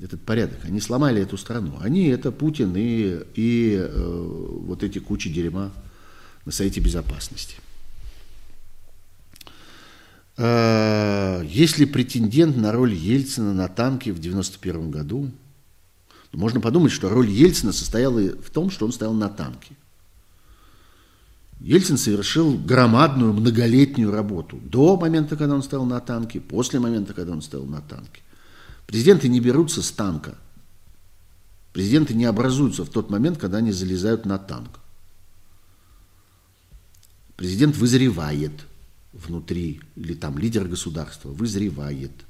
этот 0.00 0.22
порядок, 0.22 0.58
они 0.64 0.80
сломали 0.80 1.22
эту 1.22 1.36
страну. 1.36 1.74
Они 1.80 2.06
это 2.06 2.32
Путин 2.32 2.74
и, 2.74 3.20
и 3.34 3.76
э, 3.78 4.58
вот 4.64 4.82
эти 4.82 4.98
кучи 4.98 5.30
дерьма 5.30 5.70
на 6.44 6.52
Совете 6.52 6.80
Безопасности. 6.80 7.56
Э, 10.36 11.42
есть 11.46 11.78
ли 11.78 11.86
претендент 11.86 12.56
на 12.56 12.72
роль 12.72 12.94
Ельцина 12.94 13.52
на 13.52 13.68
танке 13.68 14.12
в 14.12 14.18
91 14.18 14.90
году? 14.90 15.30
Можно 16.32 16.60
подумать, 16.60 16.92
что 16.92 17.10
роль 17.10 17.28
Ельцина 17.28 17.72
состояла 17.72 18.20
в 18.20 18.50
том, 18.50 18.70
что 18.70 18.86
он 18.86 18.92
стоял 18.92 19.12
на 19.12 19.28
танке. 19.28 19.76
Ельцин 21.60 21.96
совершил 21.96 22.58
громадную 22.58 23.32
многолетнюю 23.32 24.10
работу 24.10 24.58
до 24.64 24.96
момента, 24.96 25.36
когда 25.36 25.54
он 25.54 25.62
стоял 25.62 25.84
на 25.84 26.00
танке, 26.00 26.40
после 26.40 26.80
момента, 26.80 27.14
когда 27.14 27.32
он 27.32 27.42
стоял 27.42 27.66
на 27.66 27.80
танке. 27.82 28.22
Президенты 28.86 29.28
не 29.28 29.40
берутся 29.40 29.82
с 29.82 29.92
танка. 29.92 30.34
Президенты 31.72 32.14
не 32.14 32.24
образуются 32.24 32.84
в 32.84 32.88
тот 32.88 33.10
момент, 33.10 33.38
когда 33.38 33.58
они 33.58 33.70
залезают 33.70 34.26
на 34.26 34.38
танк. 34.38 34.80
Президент 37.36 37.76
вызревает 37.76 38.52
внутри, 39.12 39.80
или 39.96 40.14
там 40.14 40.38
лидер 40.38 40.66
государства 40.66 41.28
вызревает– 41.30 42.12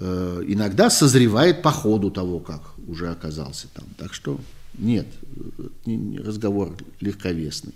Э, 0.00 0.42
иногда 0.46 0.90
созревает 0.90 1.62
по 1.62 1.70
ходу 1.70 2.10
того, 2.10 2.40
как 2.40 2.60
уже 2.86 3.10
оказался 3.10 3.68
там. 3.72 3.84
Так 3.96 4.12
что 4.12 4.40
нет, 4.76 5.06
разговор 5.86 6.76
легковесный. 7.00 7.74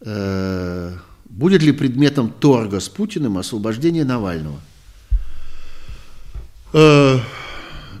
Э, 0.00 0.94
будет 1.24 1.62
ли 1.62 1.72
предметом 1.72 2.30
торга 2.30 2.80
с 2.80 2.88
Путиным 2.88 3.38
освобождение 3.38 4.04
Навального? 4.04 4.60
Э, 6.74 7.18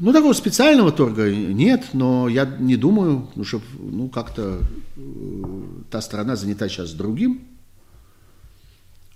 ну, 0.00 0.12
такого 0.12 0.32
специального 0.32 0.92
торга 0.92 1.30
нет, 1.30 1.88
но 1.92 2.28
я 2.28 2.44
не 2.44 2.76
думаю, 2.76 3.28
ну, 3.34 3.44
что 3.44 3.60
ну, 3.78 4.08
как-то 4.08 4.60
та 5.90 6.00
страна 6.00 6.36
занята 6.36 6.68
сейчас 6.68 6.92
другим. 6.92 7.42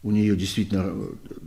У 0.03 0.11
нее 0.11 0.35
действительно 0.37 0.93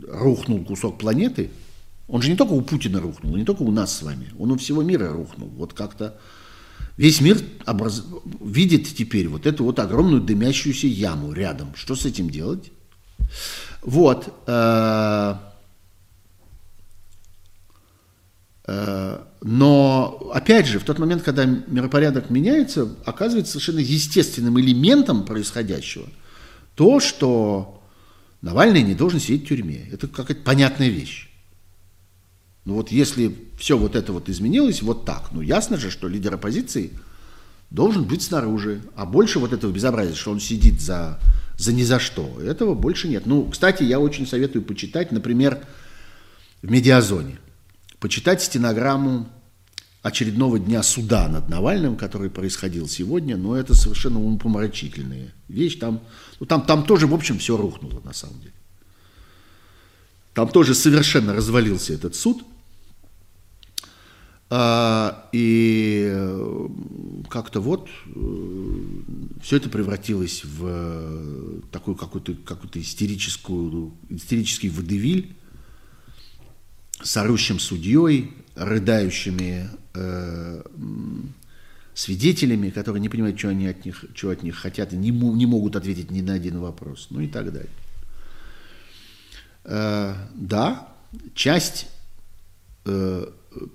рухнул 0.08 0.64
кусок 0.64 0.98
планеты– 0.98 1.50
он 2.08 2.20
же 2.22 2.30
не 2.30 2.36
только 2.36 2.52
у 2.52 2.60
Путина 2.60 3.00
рухнул, 3.00 3.36
не 3.36 3.44
только 3.44 3.62
у 3.62 3.70
нас 3.70 3.96
с 3.96 4.02
вами, 4.02 4.28
он 4.38 4.50
у 4.50 4.56
всего 4.56 4.82
мира 4.82 5.10
рухнул. 5.12 5.48
Вот 5.48 5.72
как-то 5.72 6.18
весь 6.96 7.20
мир 7.20 7.40
образ... 7.66 8.04
видит 8.40 8.94
теперь 8.94 9.28
вот 9.28 9.46
эту 9.46 9.64
вот 9.64 9.78
огромную 9.78 10.20
дымящуюся 10.20 10.86
яму 10.86 11.32
рядом. 11.32 11.74
Что 11.74 11.96
с 11.96 12.04
этим 12.04 12.28
делать? 12.28 12.70
Вот. 13.82 14.34
Э, 14.46 15.34
э, 15.34 15.34
но, 18.66 20.30
опять 20.32 20.66
же, 20.66 20.78
в 20.78 20.84
тот 20.84 20.98
момент, 20.98 21.22
когда 21.22 21.44
миропорядок 21.44 22.30
меняется, 22.30 22.94
оказывается 23.04 23.52
совершенно 23.52 23.80
естественным 23.80 24.58
элементом 24.58 25.26
происходящего 25.26 26.06
то, 26.74 27.00
что 27.00 27.82
Навальный 28.44 28.82
не 28.82 28.94
должен 28.94 29.20
сидеть 29.20 29.44
в 29.44 29.48
тюрьме. 29.48 29.88
Это 29.90 30.06
какая-то 30.06 30.42
понятная 30.42 30.88
вещь. 30.88 31.30
Ну 32.66 32.74
вот 32.74 32.90
если 32.90 33.34
все 33.58 33.78
вот 33.78 33.96
это 33.96 34.12
вот 34.12 34.28
изменилось 34.28 34.82
вот 34.82 35.06
так, 35.06 35.30
ну 35.32 35.40
ясно 35.40 35.78
же, 35.78 35.90
что 35.90 36.08
лидер 36.08 36.34
оппозиции 36.34 36.90
должен 37.70 38.04
быть 38.04 38.22
снаружи. 38.22 38.82
А 38.96 39.06
больше 39.06 39.38
вот 39.38 39.54
этого 39.54 39.72
безобразия, 39.72 40.14
что 40.14 40.30
он 40.30 40.40
сидит 40.40 40.82
за, 40.82 41.18
за 41.56 41.72
ни 41.72 41.82
за 41.84 41.98
что, 41.98 42.38
этого 42.40 42.74
больше 42.74 43.08
нет. 43.08 43.24
Ну, 43.24 43.48
кстати, 43.48 43.82
я 43.82 43.98
очень 43.98 44.26
советую 44.26 44.62
почитать, 44.62 45.10
например, 45.10 45.60
в 46.60 46.70
медиазоне. 46.70 47.38
Почитать 48.04 48.42
стенограмму 48.42 49.26
очередного 50.02 50.58
дня 50.58 50.82
суда 50.82 51.26
над 51.26 51.48
Навальным, 51.48 51.96
который 51.96 52.28
происходил 52.28 52.86
сегодня, 52.86 53.38
но 53.38 53.56
это 53.56 53.74
совершенно 53.74 54.20
умопомрачительная 54.22 55.32
вещь. 55.48 55.78
Там, 55.78 56.02
ну, 56.38 56.44
там, 56.44 56.66
там 56.66 56.84
тоже, 56.84 57.06
в 57.06 57.14
общем, 57.14 57.38
все 57.38 57.56
рухнуло 57.56 58.02
на 58.04 58.12
самом 58.12 58.40
деле. 58.40 58.52
Там 60.34 60.48
тоже 60.48 60.74
совершенно 60.74 61.32
развалился 61.32 61.94
этот 61.94 62.14
суд. 62.14 62.44
А, 64.50 65.30
и 65.32 66.06
э, 66.06 66.68
как-то 67.30 67.62
вот 67.62 67.88
э, 68.14 68.20
все 69.42 69.56
это 69.56 69.70
превратилось 69.70 70.44
в 70.44 70.66
э, 70.66 71.60
такую 71.72 71.96
какую-то 71.96 72.34
какую 72.34 72.70
истерическую, 72.82 73.94
истерический 74.10 74.68
водевиль 74.68 75.34
с 77.04 77.16
орущим 77.18 77.60
судьей, 77.60 78.32
рыдающими 78.54 79.68
э, 79.92 80.62
свидетелями, 81.94 82.70
которые 82.70 83.00
не 83.00 83.10
понимают, 83.10 83.38
что 83.38 83.50
они 83.50 83.66
от 83.66 83.84
них, 83.84 84.04
что 84.14 84.30
от 84.30 84.42
них 84.42 84.56
хотят, 84.56 84.92
и 84.92 84.96
не, 84.96 85.10
не 85.10 85.46
могут 85.46 85.76
ответить 85.76 86.10
ни 86.10 86.22
на 86.22 86.32
один 86.32 86.58
вопрос, 86.58 87.08
ну 87.10 87.20
и 87.20 87.28
так 87.28 87.52
далее. 87.52 87.70
Э, 89.64 90.14
да, 90.34 90.88
часть 91.34 91.88
э, 92.86 93.26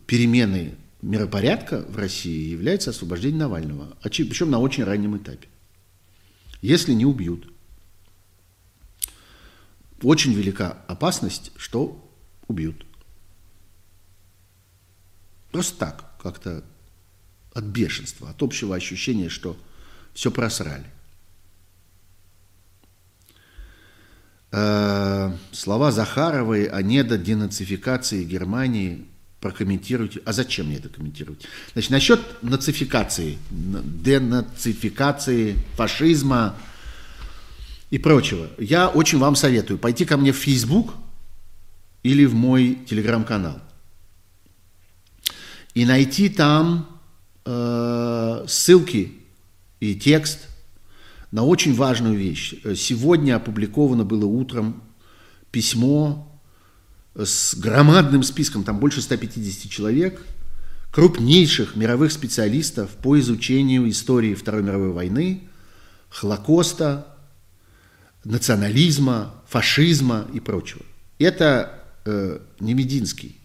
перемены 0.07 0.75
миропорядка 1.03 1.85
в 1.87 1.97
России 1.97 2.49
является 2.49 2.89
освобождение 2.89 3.39
Навального, 3.41 3.95
причем 4.01 4.49
на 4.49 4.59
очень 4.59 4.83
раннем 4.83 5.15
этапе. 5.17 5.47
Если 6.63 6.93
не 6.93 7.05
убьют, 7.05 7.53
очень 10.01 10.33
велика 10.33 10.79
опасность, 10.87 11.51
что 11.57 12.11
убьют. 12.47 12.85
Просто 15.51 15.77
так, 15.77 16.05
как-то 16.21 16.63
от 17.53 17.63
бешенства, 17.63 18.29
от 18.29 18.43
общего 18.43 18.75
ощущения, 18.75 19.29
что 19.29 19.57
все 20.13 20.31
просрали. 20.31 20.85
Э, 24.51 25.31
слова 25.51 25.91
Захаровой 25.91 26.65
о 26.65 26.81
недоденацификации 26.81 28.23
Германии 28.23 29.05
прокомментируйте. 29.39 30.21
А 30.25 30.33
зачем 30.33 30.67
мне 30.67 30.77
это 30.77 30.89
комментировать? 30.89 31.45
Значит, 31.73 31.91
насчет 31.91 32.43
нацификации, 32.43 33.37
денацификации, 33.49 35.55
фашизма 35.75 36.55
и 37.89 37.97
прочего. 37.97 38.47
Я 38.57 38.89
очень 38.89 39.19
вам 39.19 39.35
советую 39.35 39.79
пойти 39.79 40.05
ко 40.05 40.17
мне 40.17 40.31
в 40.31 40.37
Facebook 40.37 40.93
или 42.03 42.25
в 42.25 42.33
мой 42.33 42.79
телеграм-канал 42.87 43.61
и 45.79 45.85
найти 45.85 46.27
там 46.27 46.99
э, 47.45 48.43
ссылки 48.49 49.13
и 49.79 49.95
текст 49.95 50.39
на 51.31 51.45
очень 51.45 51.73
важную 51.73 52.17
вещь. 52.17 52.53
Сегодня 52.75 53.37
опубликовано 53.37 54.03
было 54.03 54.25
утром 54.25 54.83
письмо 55.51 56.37
с 57.15 57.55
громадным 57.55 58.23
списком, 58.23 58.65
там 58.65 58.77
больше 58.77 59.01
150 59.01 59.71
человек, 59.71 60.21
крупнейших 60.91 61.77
мировых 61.77 62.11
специалистов 62.11 62.89
по 63.01 63.17
изучению 63.17 63.89
истории 63.89 64.35
Второй 64.35 64.63
мировой 64.63 64.91
войны, 64.91 65.47
Холокоста, 66.09 67.07
национализма, 68.25 69.33
фашизма 69.47 70.27
и 70.33 70.41
прочего. 70.41 70.81
Это 71.19 71.85
э, 72.03 72.39
не 72.59 72.73
Мединский. 72.73 73.37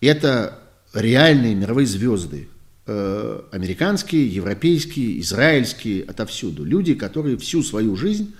Это 0.00 0.58
реальные 0.94 1.54
мировые 1.54 1.86
звезды, 1.86 2.48
э, 2.86 3.42
американские, 3.50 4.26
европейские, 4.26 5.20
израильские, 5.20 6.04
отовсюду. 6.04 6.64
Люди, 6.64 6.94
которые 6.94 7.36
всю 7.38 7.62
свою 7.62 7.96
жизнь 7.96 8.34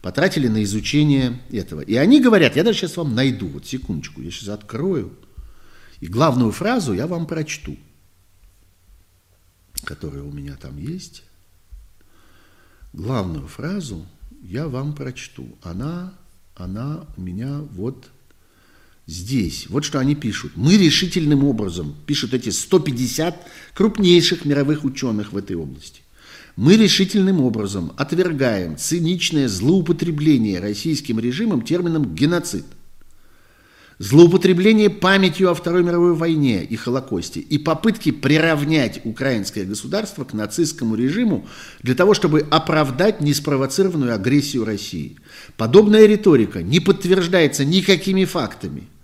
потратили 0.00 0.48
на 0.48 0.62
изучение 0.62 1.40
этого. 1.50 1.80
И 1.80 1.94
они 1.96 2.20
говорят, 2.20 2.56
я 2.56 2.64
даже 2.64 2.78
сейчас 2.78 2.96
вам 2.96 3.14
найду, 3.14 3.48
вот 3.48 3.66
секундочку, 3.66 4.22
я 4.22 4.30
сейчас 4.30 4.48
открою, 4.48 5.12
и 6.00 6.06
главную 6.06 6.52
фразу 6.52 6.92
я 6.92 7.06
вам 7.06 7.26
прочту, 7.26 7.76
которая 9.84 10.22
у 10.22 10.32
меня 10.32 10.56
там 10.56 10.78
есть. 10.78 11.24
Главную 12.92 13.46
фразу 13.48 14.06
я 14.42 14.68
вам 14.68 14.94
прочту. 14.94 15.58
Она, 15.62 16.14
она 16.54 17.06
у 17.16 17.20
меня 17.20 17.60
вот 17.72 18.08
здесь. 19.08 19.66
Вот 19.70 19.84
что 19.84 19.98
они 19.98 20.14
пишут. 20.14 20.52
Мы 20.54 20.76
решительным 20.76 21.42
образом, 21.42 21.96
пишут 22.06 22.34
эти 22.34 22.50
150 22.50 23.48
крупнейших 23.74 24.44
мировых 24.44 24.84
ученых 24.84 25.32
в 25.32 25.36
этой 25.36 25.56
области, 25.56 26.02
мы 26.56 26.76
решительным 26.76 27.40
образом 27.40 27.92
отвергаем 27.96 28.76
циничное 28.76 29.48
злоупотребление 29.48 30.60
российским 30.60 31.18
режимом 31.18 31.62
термином 31.62 32.14
«геноцид», 32.14 32.64
злоупотребление 33.98 34.90
памятью 34.90 35.50
о 35.50 35.54
Второй 35.54 35.84
мировой 35.84 36.14
войне 36.14 36.64
и 36.64 36.76
Холокосте 36.76 37.40
и 37.40 37.58
попытки 37.58 38.10
приравнять 38.10 39.00
украинское 39.04 39.64
государство 39.64 40.24
к 40.24 40.34
нацистскому 40.34 40.96
режиму 40.96 41.46
для 41.82 41.94
того, 41.94 42.12
чтобы 42.12 42.46
оправдать 42.50 43.20
неспровоцированную 43.20 44.14
агрессию 44.14 44.64
России. 44.64 45.16
Подобная 45.56 46.06
риторика 46.06 46.62
не 46.62 46.80
подтверждается 46.80 47.64
никакими 47.64 48.24
фактами– 48.24 48.88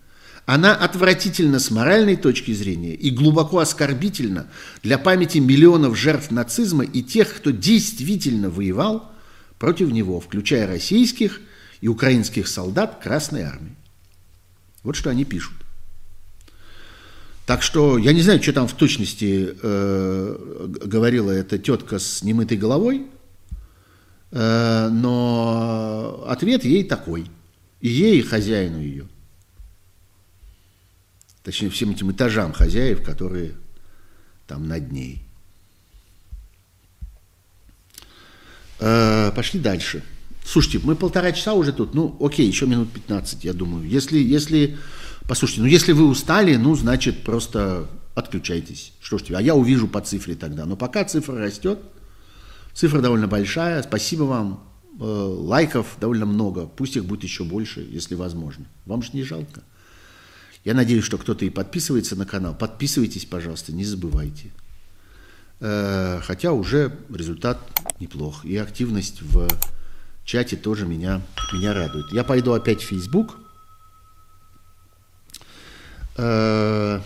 она 0.46 0.74
отвратительна 0.74 1.58
с 1.58 1.70
моральной 1.70 2.16
точки 2.16 2.52
зрения 2.52 2.94
и 2.94 3.10
глубоко 3.10 3.60
оскорбительна 3.60 4.46
для 4.82 4.98
памяти 4.98 5.38
миллионов 5.38 5.96
жертв 5.96 6.30
нацизма 6.30 6.84
и 6.84 7.02
тех, 7.02 7.34
кто 7.34 7.50
действительно 7.50 8.50
воевал 8.50 9.10
против 9.58 9.90
него, 9.90 10.20
включая 10.20 10.66
российских 10.66 11.40
и 11.80 11.88
украинских 11.88 12.46
солдат 12.46 13.00
Красной 13.02 13.42
Армии. 13.42 13.74
Вот 14.82 14.96
что 14.96 15.08
они 15.08 15.24
пишут. 15.24 15.54
Так 17.46 17.62
что 17.62 17.96
я 17.96 18.12
не 18.12 18.20
знаю, 18.20 18.42
что 18.42 18.52
там 18.52 18.68
в 18.68 18.74
точности 18.74 19.54
э, 19.62 20.68
говорила 20.84 21.30
эта 21.30 21.58
тетка 21.58 21.98
с 21.98 22.22
немытой 22.22 22.58
головой, 22.58 23.06
э, 24.30 24.88
но 24.90 26.24
ответ 26.26 26.64
ей 26.64 26.84
такой. 26.84 27.30
И 27.80 27.88
ей, 27.88 28.18
и 28.18 28.22
хозяину 28.22 28.80
ее 28.80 29.08
точнее 31.44 31.68
всем 31.68 31.90
этим 31.90 32.10
этажам 32.10 32.52
хозяев, 32.52 33.04
которые 33.04 33.52
там 34.48 34.66
над 34.66 34.90
ней. 34.90 35.22
Э, 38.80 39.30
пошли 39.36 39.60
дальше. 39.60 40.02
Слушайте, 40.44 40.80
мы 40.82 40.96
полтора 40.96 41.32
часа 41.32 41.54
уже 41.54 41.72
тут, 41.72 41.94
ну 41.94 42.16
окей, 42.20 42.46
еще 42.46 42.66
минут 42.66 42.90
15, 42.92 43.44
я 43.44 43.52
думаю. 43.52 43.88
Если, 43.88 44.18
если, 44.18 44.76
послушайте, 45.28 45.62
ну 45.62 45.66
если 45.68 45.92
вы 45.92 46.06
устали, 46.06 46.56
ну 46.56 46.74
значит 46.74 47.22
просто 47.22 47.88
отключайтесь. 48.14 48.92
Что 49.00 49.18
ж 49.18 49.22
тебе, 49.22 49.38
а 49.38 49.42
я 49.42 49.54
увижу 49.54 49.86
по 49.86 50.00
цифре 50.00 50.34
тогда. 50.34 50.64
Но 50.66 50.76
пока 50.76 51.04
цифра 51.04 51.38
растет, 51.38 51.78
цифра 52.72 53.00
довольно 53.00 53.26
большая, 53.26 53.82
спасибо 53.82 54.24
вам, 54.24 54.64
э, 54.98 55.04
лайков 55.04 55.96
довольно 56.00 56.26
много, 56.26 56.66
пусть 56.66 56.96
их 56.96 57.04
будет 57.04 57.22
еще 57.22 57.44
больше, 57.44 57.86
если 57.90 58.14
возможно. 58.14 58.66
Вам 58.86 59.02
же 59.02 59.10
не 59.12 59.22
жалко. 59.22 59.62
Я 60.64 60.72
надеюсь, 60.72 61.04
что 61.04 61.18
кто-то 61.18 61.44
и 61.44 61.50
подписывается 61.50 62.16
на 62.16 62.24
канал. 62.24 62.54
Подписывайтесь, 62.54 63.26
пожалуйста, 63.26 63.72
не 63.72 63.84
забывайте. 63.84 64.50
Э, 65.60 66.20
хотя 66.22 66.52
уже 66.52 66.96
результат 67.12 67.60
неплох. 68.00 68.46
И 68.46 68.56
активность 68.56 69.20
в 69.20 69.46
чате 70.24 70.56
тоже 70.56 70.86
меня, 70.86 71.20
меня 71.52 71.74
радует. 71.74 72.10
Я 72.12 72.24
пойду 72.24 72.54
опять 72.54 72.80
в 72.80 72.86
Facebook. 72.86 73.36
Э, 76.16 77.00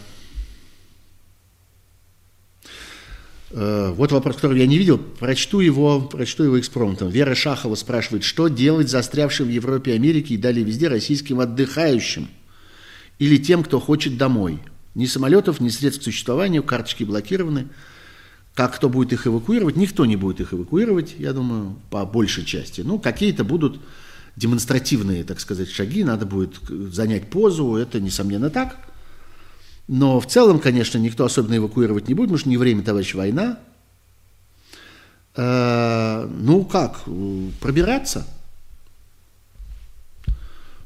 э, 3.51 3.91
вот 3.91 4.13
вопрос, 4.13 4.37
который 4.37 4.61
я 4.61 4.69
не 4.69 4.79
видел. 4.79 4.99
Прочту 4.99 5.59
его, 5.59 6.01
прочту 6.01 6.45
его 6.45 6.61
экспромтом. 6.61 7.09
Вера 7.09 7.35
Шахова 7.35 7.75
спрашивает, 7.75 8.23
что 8.23 8.47
делать 8.47 8.89
застрявшим 8.89 9.49
в 9.49 9.51
Европе, 9.51 9.95
Америке 9.95 10.35
и 10.35 10.37
далее 10.37 10.65
везде 10.65 10.87
российским 10.87 11.41
отдыхающим– 11.41 12.29
или 13.19 13.37
тем, 13.37 13.63
кто 13.63 13.81
хочет 13.81 14.17
домой. 14.17 14.61
Ни 14.95 15.07
самолетов, 15.07 15.61
ни 15.61 15.69
средств 15.69 16.03
к 16.03 16.05
существованию, 16.05 16.63
карточки 16.63 17.05
блокированы. 17.05 17.69
Как 18.55 18.75
кто 18.75 18.89
будет 18.89 19.13
их 19.13 19.27
эвакуировать? 19.27 19.77
Никто 19.77 20.05
не 20.07 20.17
будет 20.17 20.41
их 20.41 20.53
эвакуировать, 20.53 21.15
я 21.19 21.33
думаю, 21.33 21.77
по 21.91 22.05
большей 22.05 22.45
части. 22.45 22.81
Ну, 22.81 22.99
какие-то 22.99 23.45
будут 23.45 23.81
демонстративные, 24.35 25.25
так 25.25 25.41
сказать, 25.41 25.71
шаги, 25.71 26.05
надо 26.05 26.27
будет 26.27 26.57
занять 26.93 27.31
позу, 27.31 27.77
это, 27.77 28.01
несомненно, 28.01 28.51
так. 28.51 28.77
Но 29.89 30.21
в 30.21 30.27
целом, 30.27 30.61
конечно, 30.61 30.99
никто 30.99 31.25
особенно 31.25 31.57
эвакуировать 31.57 32.09
не 32.09 32.15
будет, 32.15 32.29
потому 32.29 32.39
что 32.39 32.49
не 32.49 32.57
время, 32.57 32.83
товарищ, 32.83 33.15
война. 33.15 33.59
Э, 35.35 36.29
ну 36.29 36.65
как, 36.65 37.01
пробираться. 37.61 38.27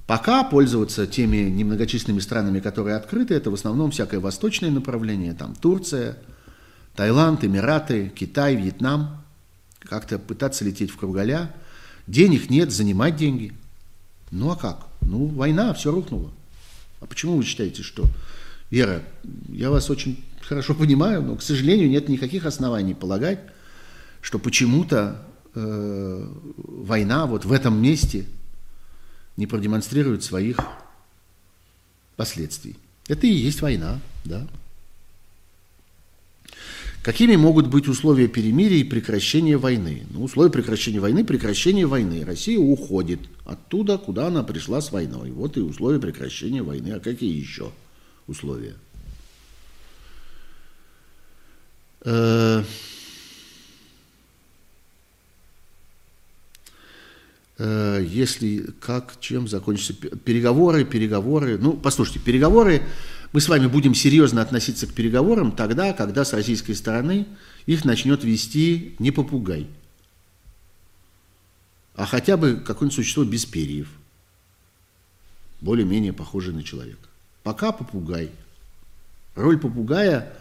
Пока 0.06 0.44
пользоваться 0.44 1.06
теми 1.06 1.48
немногочисленными 1.48 2.20
странами, 2.20 2.60
которые 2.60 2.96
открыты, 2.96 3.34
это 3.34 3.50
в 3.50 3.54
основном 3.54 3.90
всякое 3.90 4.20
восточное 4.20 4.70
направление, 4.70 5.32
там 5.32 5.54
Турция, 5.54 6.18
Таиланд, 6.96 7.44
Эмираты, 7.44 8.12
Китай, 8.14 8.56
Вьетнам. 8.56 9.22
Как-то 9.78 10.18
пытаться 10.18 10.64
лететь 10.64 10.90
в 10.90 10.96
кругаля. 10.96 11.54
Денег 12.06 12.50
нет, 12.50 12.70
занимать 12.70 13.16
деньги. 13.16 13.52
Ну 14.30 14.50
а 14.50 14.56
как? 14.56 14.86
Ну, 15.00 15.26
война, 15.26 15.72
все 15.74 15.90
рухнуло. 15.90 16.30
А 17.00 17.06
почему 17.06 17.36
вы 17.36 17.44
считаете, 17.44 17.82
что 17.82 18.04
Вера, 18.72 19.02
я 19.50 19.70
вас 19.70 19.90
очень 19.90 20.24
хорошо 20.40 20.74
понимаю, 20.74 21.20
но, 21.20 21.36
к 21.36 21.42
сожалению, 21.42 21.90
нет 21.90 22.08
никаких 22.08 22.46
оснований 22.46 22.94
полагать, 22.94 23.38
что 24.22 24.38
почему-то 24.38 25.22
э, 25.54 26.26
война 26.56 27.26
вот 27.26 27.44
в 27.44 27.52
этом 27.52 27.82
месте 27.82 28.24
не 29.36 29.46
продемонстрирует 29.46 30.22
своих 30.22 30.58
последствий. 32.16 32.76
Это 33.08 33.26
и 33.26 33.30
есть 33.30 33.62
война, 33.62 34.00
да. 34.24 34.46
Какими 37.02 37.34
могут 37.34 37.66
быть 37.66 37.88
условия 37.88 38.28
перемирия 38.28 38.78
и 38.78 38.84
прекращения 38.84 39.56
войны? 39.56 40.06
Ну, 40.10 40.22
условия 40.22 40.52
прекращения 40.52 41.00
войны– 41.00 41.24
прекращение 41.26 41.86
войны. 41.86 42.24
Россия 42.24 42.58
уходит 42.58 43.20
оттуда, 43.44 43.98
куда 43.98 44.28
она 44.28 44.44
пришла 44.44 44.80
с 44.80 44.92
войной. 44.92 45.32
Вот 45.32 45.56
и 45.56 45.60
условия 45.60 45.98
прекращения 45.98 46.62
войны. 46.62 46.92
А 46.92 47.00
какие 47.00 47.36
еще? 47.36 47.72
условия. 48.26 48.74
Э, 52.04 52.60
э, 52.60 52.64
если 57.58 58.70
как, 58.80 59.20
чем 59.20 59.46
закончатся 59.46 59.92
переговоры, 59.94 60.84
переговоры. 60.84 61.58
Ну, 61.58 61.74
послушайте, 61.74 62.18
переговоры, 62.18 62.82
мы 63.32 63.40
с 63.40 63.48
вами 63.48 63.66
будем 63.66 63.94
серьезно 63.94 64.42
относиться 64.42 64.86
к 64.86 64.92
переговорам 64.92 65.52
тогда, 65.52 65.92
когда 65.92 66.24
с 66.24 66.32
российской 66.32 66.74
стороны 66.74 67.26
их 67.66 67.84
начнет 67.84 68.24
вести 68.24 68.94
не 68.98 69.10
попугай, 69.10 69.68
а 71.94 72.06
хотя 72.06 72.36
бы 72.36 72.56
какое-нибудь 72.56 72.96
существо 72.96 73.24
без 73.24 73.44
перьев, 73.44 73.88
более-менее 75.60 76.12
похожее 76.12 76.54
на 76.54 76.62
человека. 76.62 77.08
Пока 77.42 77.72
попугай. 77.72 78.30
Роль 79.34 79.58
попугая 79.58 80.32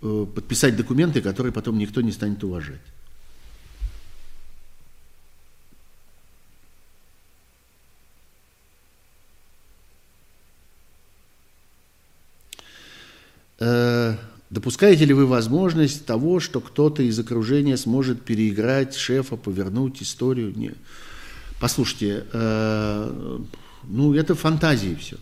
э, 0.00 0.26
подписать 0.34 0.76
документы, 0.76 1.20
которые 1.20 1.52
потом 1.52 1.78
никто 1.78 2.00
не 2.00 2.12
станет 2.12 2.42
уважать. 2.42 2.80
Э, 13.60 14.16
допускаете 14.52 15.06
ли 15.06 15.14
вы 15.14 15.26
возможность 15.26 16.04
того, 16.04 16.38
что 16.38 16.60
кто-то 16.60 17.02
из 17.02 17.18
окружения 17.18 17.76
сможет 17.76 18.22
переиграть 18.22 18.94
шефа, 18.94 19.36
повернуть 19.36 20.02
историю? 20.02 20.52
Не. 20.54 20.74
Послушайте, 21.58 22.26
э, 22.32 23.38
ну 23.84 24.14
это 24.14 24.34
фантазии 24.34 24.94
все 25.00 25.16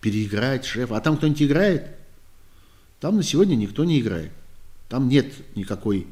переиграть 0.00 0.64
шефа. 0.64 0.96
А 0.96 1.00
там 1.00 1.16
кто-нибудь 1.18 1.42
играет? 1.42 1.90
Там 2.98 3.16
на 3.16 3.22
сегодня 3.22 3.56
никто 3.56 3.84
не 3.84 4.00
играет. 4.00 4.32
Там 4.88 5.08
нет 5.08 5.32
никакой 5.54 6.06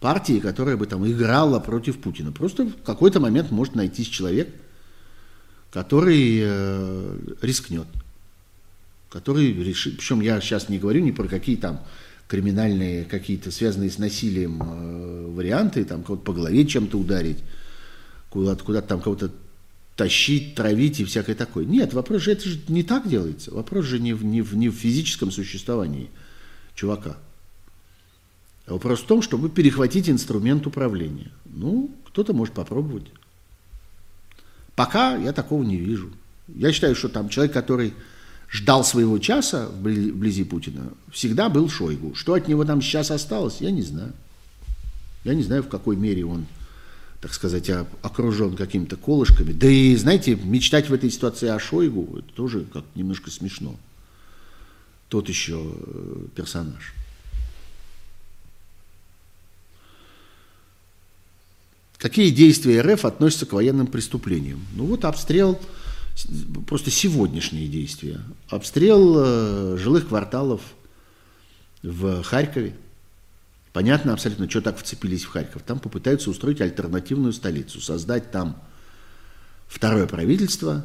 партии, 0.00 0.40
которая 0.40 0.76
бы 0.76 0.86
там 0.86 1.10
играла 1.10 1.58
против 1.58 1.98
Путина. 1.98 2.32
Просто 2.32 2.66
в 2.66 2.82
какой-то 2.82 3.18
момент 3.18 3.50
может 3.50 3.74
найтись 3.74 4.08
человек, 4.08 4.52
который 5.70 6.40
э, 6.42 7.18
рискнет, 7.40 7.86
который 9.10 9.52
решит. 9.52 9.96
Причем 9.98 10.20
я 10.20 10.40
сейчас 10.40 10.68
не 10.68 10.78
говорю 10.78 11.00
ни 11.02 11.10
про 11.10 11.26
какие 11.26 11.56
там 11.56 11.80
криминальные, 12.26 13.04
какие-то 13.04 13.50
связанные 13.50 13.90
с 13.90 13.98
насилием 13.98 14.62
э, 14.62 15.26
варианты, 15.32 15.84
там 15.84 16.02
кого-то 16.02 16.22
по 16.22 16.32
голове 16.32 16.66
чем-то 16.66 16.98
ударить, 16.98 17.38
куда-то 18.28 18.64
куда 18.64 18.82
там 18.82 19.00
кого-то 19.00 19.30
тащить, 19.96 20.54
травить 20.54 21.00
и 21.00 21.04
всякое 21.04 21.34
такое. 21.34 21.64
Нет, 21.64 21.92
вопрос 21.94 22.22
же, 22.22 22.32
это 22.32 22.48
же 22.48 22.60
не 22.68 22.82
так 22.82 23.08
делается. 23.08 23.52
Вопрос 23.52 23.86
же 23.86 23.98
не 23.98 24.12
в, 24.12 24.24
не 24.24 24.42
в, 24.42 24.56
не 24.56 24.68
в 24.68 24.74
физическом 24.74 25.30
существовании 25.30 26.10
чувака. 26.74 27.16
А 28.66 28.74
вопрос 28.74 29.00
в 29.00 29.06
том, 29.06 29.22
чтобы 29.22 29.48
перехватить 29.48 30.08
инструмент 30.08 30.66
управления. 30.66 31.32
Ну, 31.46 31.90
кто-то 32.06 32.34
может 32.34 32.54
попробовать. 32.54 33.06
Пока 34.76 35.16
я 35.16 35.32
такого 35.32 35.64
не 35.64 35.76
вижу. 35.76 36.12
Я 36.54 36.72
считаю, 36.72 36.94
что 36.94 37.08
там 37.08 37.28
человек, 37.28 37.52
который 37.52 37.94
ждал 38.50 38.84
своего 38.84 39.18
часа 39.18 39.68
вблизи 39.68 40.44
Путина, 40.44 40.92
всегда 41.12 41.48
был 41.48 41.68
Шойгу. 41.68 42.14
Что 42.14 42.34
от 42.34 42.48
него 42.48 42.64
там 42.64 42.80
сейчас 42.80 43.10
осталось, 43.10 43.56
я 43.60 43.70
не 43.70 43.82
знаю. 43.82 44.12
Я 45.24 45.34
не 45.34 45.42
знаю, 45.42 45.62
в 45.62 45.68
какой 45.68 45.96
мере 45.96 46.24
он 46.24 46.46
так 47.20 47.34
сказать, 47.34 47.68
окружен 48.02 48.56
какими-то 48.56 48.96
колышками. 48.96 49.52
Да 49.52 49.66
и, 49.66 49.96
знаете, 49.96 50.36
мечтать 50.36 50.88
в 50.88 50.94
этой 50.94 51.10
ситуации 51.10 51.48
о 51.48 51.58
Шойгу, 51.58 52.18
это 52.18 52.32
тоже 52.34 52.64
как 52.72 52.84
немножко 52.94 53.30
смешно. 53.30 53.74
Тот 55.08 55.28
еще 55.28 55.60
э, 55.60 56.26
персонаж. 56.36 56.94
Какие 61.96 62.30
действия 62.30 62.80
РФ 62.82 63.04
относятся 63.04 63.46
к 63.46 63.52
военным 63.52 63.88
преступлениям? 63.88 64.64
Ну 64.76 64.86
вот 64.86 65.04
обстрел, 65.04 65.60
просто 66.66 66.90
сегодняшние 66.90 67.68
действия. 67.68 68.20
Обстрел 68.48 69.16
э, 69.18 69.76
жилых 69.78 70.08
кварталов 70.08 70.60
в 71.82 72.22
Харькове– 72.22 72.74
Понятно 73.78 74.12
абсолютно, 74.12 74.50
что 74.50 74.60
так 74.60 74.76
вцепились 74.76 75.22
в 75.22 75.28
Харьков. 75.28 75.62
Там 75.62 75.78
попытаются 75.78 76.30
устроить 76.30 76.60
альтернативную 76.60 77.32
столицу, 77.32 77.80
создать 77.80 78.32
там 78.32 78.60
второе 79.68 80.08
правительство 80.08 80.84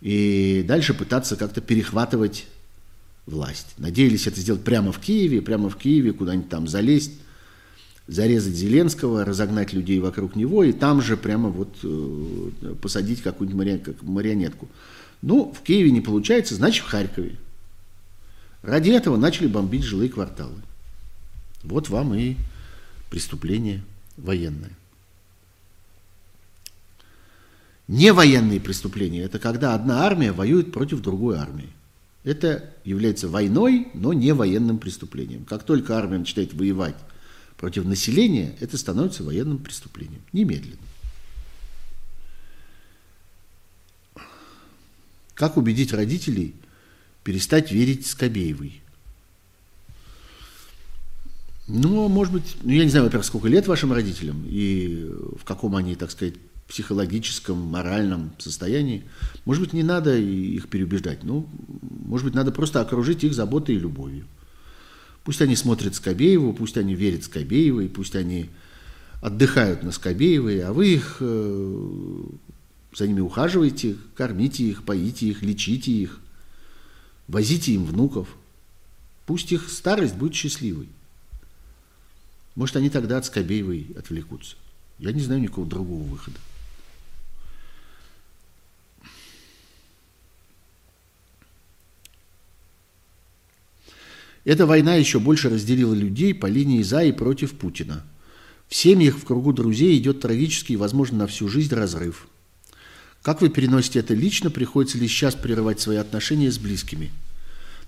и 0.00 0.64
дальше 0.66 0.94
пытаться 0.94 1.36
как-то 1.36 1.60
перехватывать 1.60 2.46
власть. 3.26 3.74
Надеялись 3.76 4.26
это 4.26 4.40
сделать 4.40 4.64
прямо 4.64 4.92
в 4.92 4.98
Киеве, 4.98 5.42
прямо 5.42 5.68
в 5.68 5.76
Киеве 5.76 6.14
куда-нибудь 6.14 6.48
там 6.48 6.68
залезть, 6.68 7.12
зарезать 8.06 8.54
Зеленского, 8.54 9.24
разогнать 9.24 9.72
людей 9.72 9.98
вокруг 9.98 10.36
него 10.36 10.62
и 10.62 10.72
там 10.72 11.00
же 11.00 11.16
прямо 11.16 11.48
вот 11.48 11.74
э, 11.82 12.74
посадить 12.80 13.22
какую-нибудь 13.22 14.02
марионетку. 14.02 14.68
Ну, 15.22 15.52
в 15.52 15.62
Киеве 15.62 15.90
не 15.90 16.00
получается, 16.00 16.54
значит 16.54 16.84
в 16.84 16.88
Харькове. 16.88 17.36
Ради 18.62 18.90
этого 18.90 19.16
начали 19.16 19.46
бомбить 19.46 19.84
жилые 19.84 20.10
кварталы. 20.10 20.56
Вот 21.62 21.88
вам 21.88 22.14
и 22.14 22.36
преступление 23.10 23.82
военное. 24.16 24.72
Не 27.88 28.12
военные 28.12 28.60
преступления– 28.60 29.22
это 29.24 29.38
когда 29.38 29.74
одна 29.74 30.04
армия 30.04 30.32
воюет 30.32 30.72
против 30.72 31.00
другой 31.00 31.36
армии. 31.36 31.68
Это 32.22 32.70
является 32.84 33.28
войной, 33.28 33.88
но 33.92 34.14
не 34.14 34.32
военным 34.32 34.78
преступлением. 34.78 35.44
Как 35.44 35.64
только 35.64 35.96
армия 35.96 36.18
начинает 36.18 36.54
воевать 36.54 36.96
против 37.56 37.84
населения, 37.84 38.56
это 38.60 38.76
становится 38.78 39.22
военным 39.22 39.58
преступлением. 39.58 40.22
Немедленно. 40.32 40.78
Как 45.34 45.56
убедить 45.56 45.92
родителей 45.92 46.54
перестать 47.24 47.72
верить 47.72 48.06
Скобеевой? 48.06 48.80
Ну, 51.66 52.08
может 52.08 52.32
быть, 52.32 52.56
ну, 52.62 52.72
я 52.72 52.84
не 52.84 52.90
знаю, 52.90 53.06
во-первых, 53.06 53.26
сколько 53.26 53.48
лет 53.48 53.66
вашим 53.66 53.92
родителям 53.92 54.44
и 54.46 55.10
в 55.38 55.44
каком 55.44 55.76
они, 55.76 55.96
так 55.96 56.10
сказать, 56.10 56.34
психологическом, 56.68 57.58
моральном 57.58 58.32
состоянии. 58.38 59.04
Может 59.44 59.62
быть, 59.62 59.72
не 59.72 59.82
надо 59.82 60.16
их 60.16 60.68
переубеждать. 60.68 61.22
Ну, 61.22 61.48
может 62.06 62.26
быть, 62.26 62.34
надо 62.34 62.52
просто 62.52 62.80
окружить 62.80 63.24
их 63.24 63.34
заботой 63.34 63.74
и 63.76 63.78
любовью. 63.78 64.26
Пусть 65.24 65.40
они 65.40 65.56
смотрят 65.56 65.94
Скобееву, 65.94 66.52
пусть 66.52 66.76
они 66.76 66.94
верят 66.94 67.24
Скобеевой, 67.24 67.88
пусть 67.88 68.14
они 68.14 68.50
отдыхают 69.22 69.82
на 69.82 69.90
Скобеевой, 69.90 70.62
а 70.62 70.74
вы 70.74 70.94
их 70.94 71.16
э, 71.20 72.22
за 72.94 73.06
ними 73.06 73.20
ухаживаете, 73.20 73.96
кормите 74.14 74.64
их, 74.64 74.84
поите 74.84 75.26
их, 75.26 75.42
лечите 75.42 75.92
их, 75.92 76.20
возите 77.26 77.72
им 77.72 77.86
внуков. 77.86 78.28
Пусть 79.24 79.50
их 79.52 79.70
старость 79.70 80.14
будет 80.14 80.34
счастливой. 80.34 80.88
Может, 82.54 82.76
они 82.76 82.90
тогда 82.90 83.16
от 83.16 83.24
Скобеевой 83.24 83.86
отвлекутся. 83.98 84.56
Я 84.98 85.12
не 85.12 85.20
знаю 85.20 85.40
никакого 85.40 85.66
другого 85.66 86.04
выхода. 86.04 86.36
Эта 94.44 94.66
война 94.66 94.94
еще 94.94 95.20
больше 95.20 95.48
разделила 95.48 95.94
людей 95.94 96.34
по 96.34 96.46
линии 96.46 96.82
за 96.82 97.04
и 97.04 97.12
против 97.12 97.52
Путина. 97.52 98.04
В 98.68 98.74
семьях, 98.74 99.16
в 99.16 99.24
кругу 99.24 99.52
друзей 99.52 99.96
идет 99.98 100.20
трагический 100.20 100.76
возможно, 100.76 101.18
на 101.18 101.26
всю 101.26 101.48
жизнь 101.48 101.74
разрыв. 101.74 102.28
Как 103.22 103.40
вы 103.40 103.48
переносите 103.48 104.00
это 104.00 104.12
лично? 104.12 104.50
Приходится 104.50 104.98
ли 104.98 105.08
сейчас 105.08 105.34
прерывать 105.34 105.80
свои 105.80 105.96
отношения 105.96 106.50
с 106.50 106.58
близкими? 106.58 107.10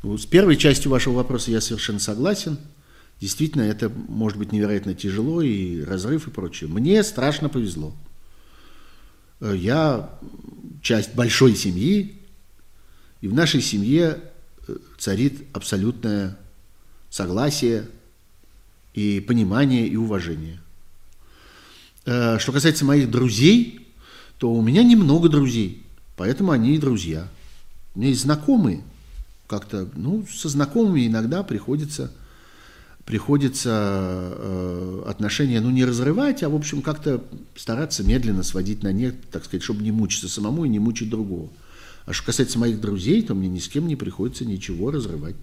Ну, 0.02 0.16
с 0.16 0.24
первой 0.24 0.56
частью 0.56 0.90
вашего 0.90 1.14
вопроса 1.14 1.50
я 1.50 1.60
совершенно 1.60 1.98
согласен. 1.98 2.58
Действительно, 3.20 3.62
это 3.62 3.90
может 3.90 4.38
быть 4.38 4.52
невероятно 4.52 4.94
тяжело, 4.94 5.42
и 5.42 5.82
разрыв, 5.82 6.26
и 6.26 6.30
прочее. 6.30 6.70
Мне 6.70 7.02
страшно 7.02 7.48
повезло. 7.48 7.94
Э, 9.40 9.54
я 9.56 10.18
часть 10.82 11.14
большой 11.14 11.54
семьи, 11.54 12.22
и 13.20 13.28
в 13.28 13.34
нашей 13.34 13.60
семье 13.60 14.20
э, 14.68 14.76
царит 14.98 15.44
абсолютное 15.52 16.38
согласие 17.16 17.86
и 18.92 19.20
понимание 19.20 19.88
и 19.88 19.96
уважение. 19.96 20.60
Э, 22.04 22.38
что 22.38 22.52
касается 22.52 22.84
моих 22.84 23.10
друзей, 23.10 23.88
то 24.38 24.52
у 24.52 24.60
меня 24.60 24.82
немного 24.82 25.30
друзей, 25.30 25.82
поэтому 26.16 26.52
они 26.52 26.74
и 26.74 26.78
друзья. 26.78 27.26
У 27.94 28.00
меня 28.00 28.10
есть 28.10 28.20
знакомые, 28.20 28.84
как-то, 29.46 29.88
ну, 29.96 30.26
со 30.30 30.50
знакомыми 30.50 31.06
иногда 31.06 31.42
приходится, 31.42 32.12
приходится 33.06 33.70
э, 33.72 35.02
отношения, 35.08 35.62
ну, 35.62 35.70
не 35.70 35.86
разрывать, 35.86 36.42
а, 36.42 36.50
в 36.50 36.54
общем, 36.54 36.82
как-то 36.82 37.24
стараться 37.54 38.04
медленно 38.04 38.42
сводить 38.42 38.82
на 38.82 38.92
нет, 38.92 39.14
так 39.30 39.46
сказать, 39.46 39.62
чтобы 39.62 39.82
не 39.82 39.90
мучиться 39.90 40.28
самому 40.28 40.66
и 40.66 40.68
не 40.68 40.80
мучить 40.80 41.08
другого. 41.08 41.48
А 42.04 42.12
что 42.12 42.26
касается 42.26 42.58
моих 42.58 42.78
друзей, 42.78 43.22
то 43.22 43.34
мне 43.34 43.48
ни 43.48 43.58
с 43.58 43.68
кем 43.68 43.88
не 43.88 43.96
приходится 43.96 44.44
ничего 44.44 44.90
разрывать. 44.90 45.36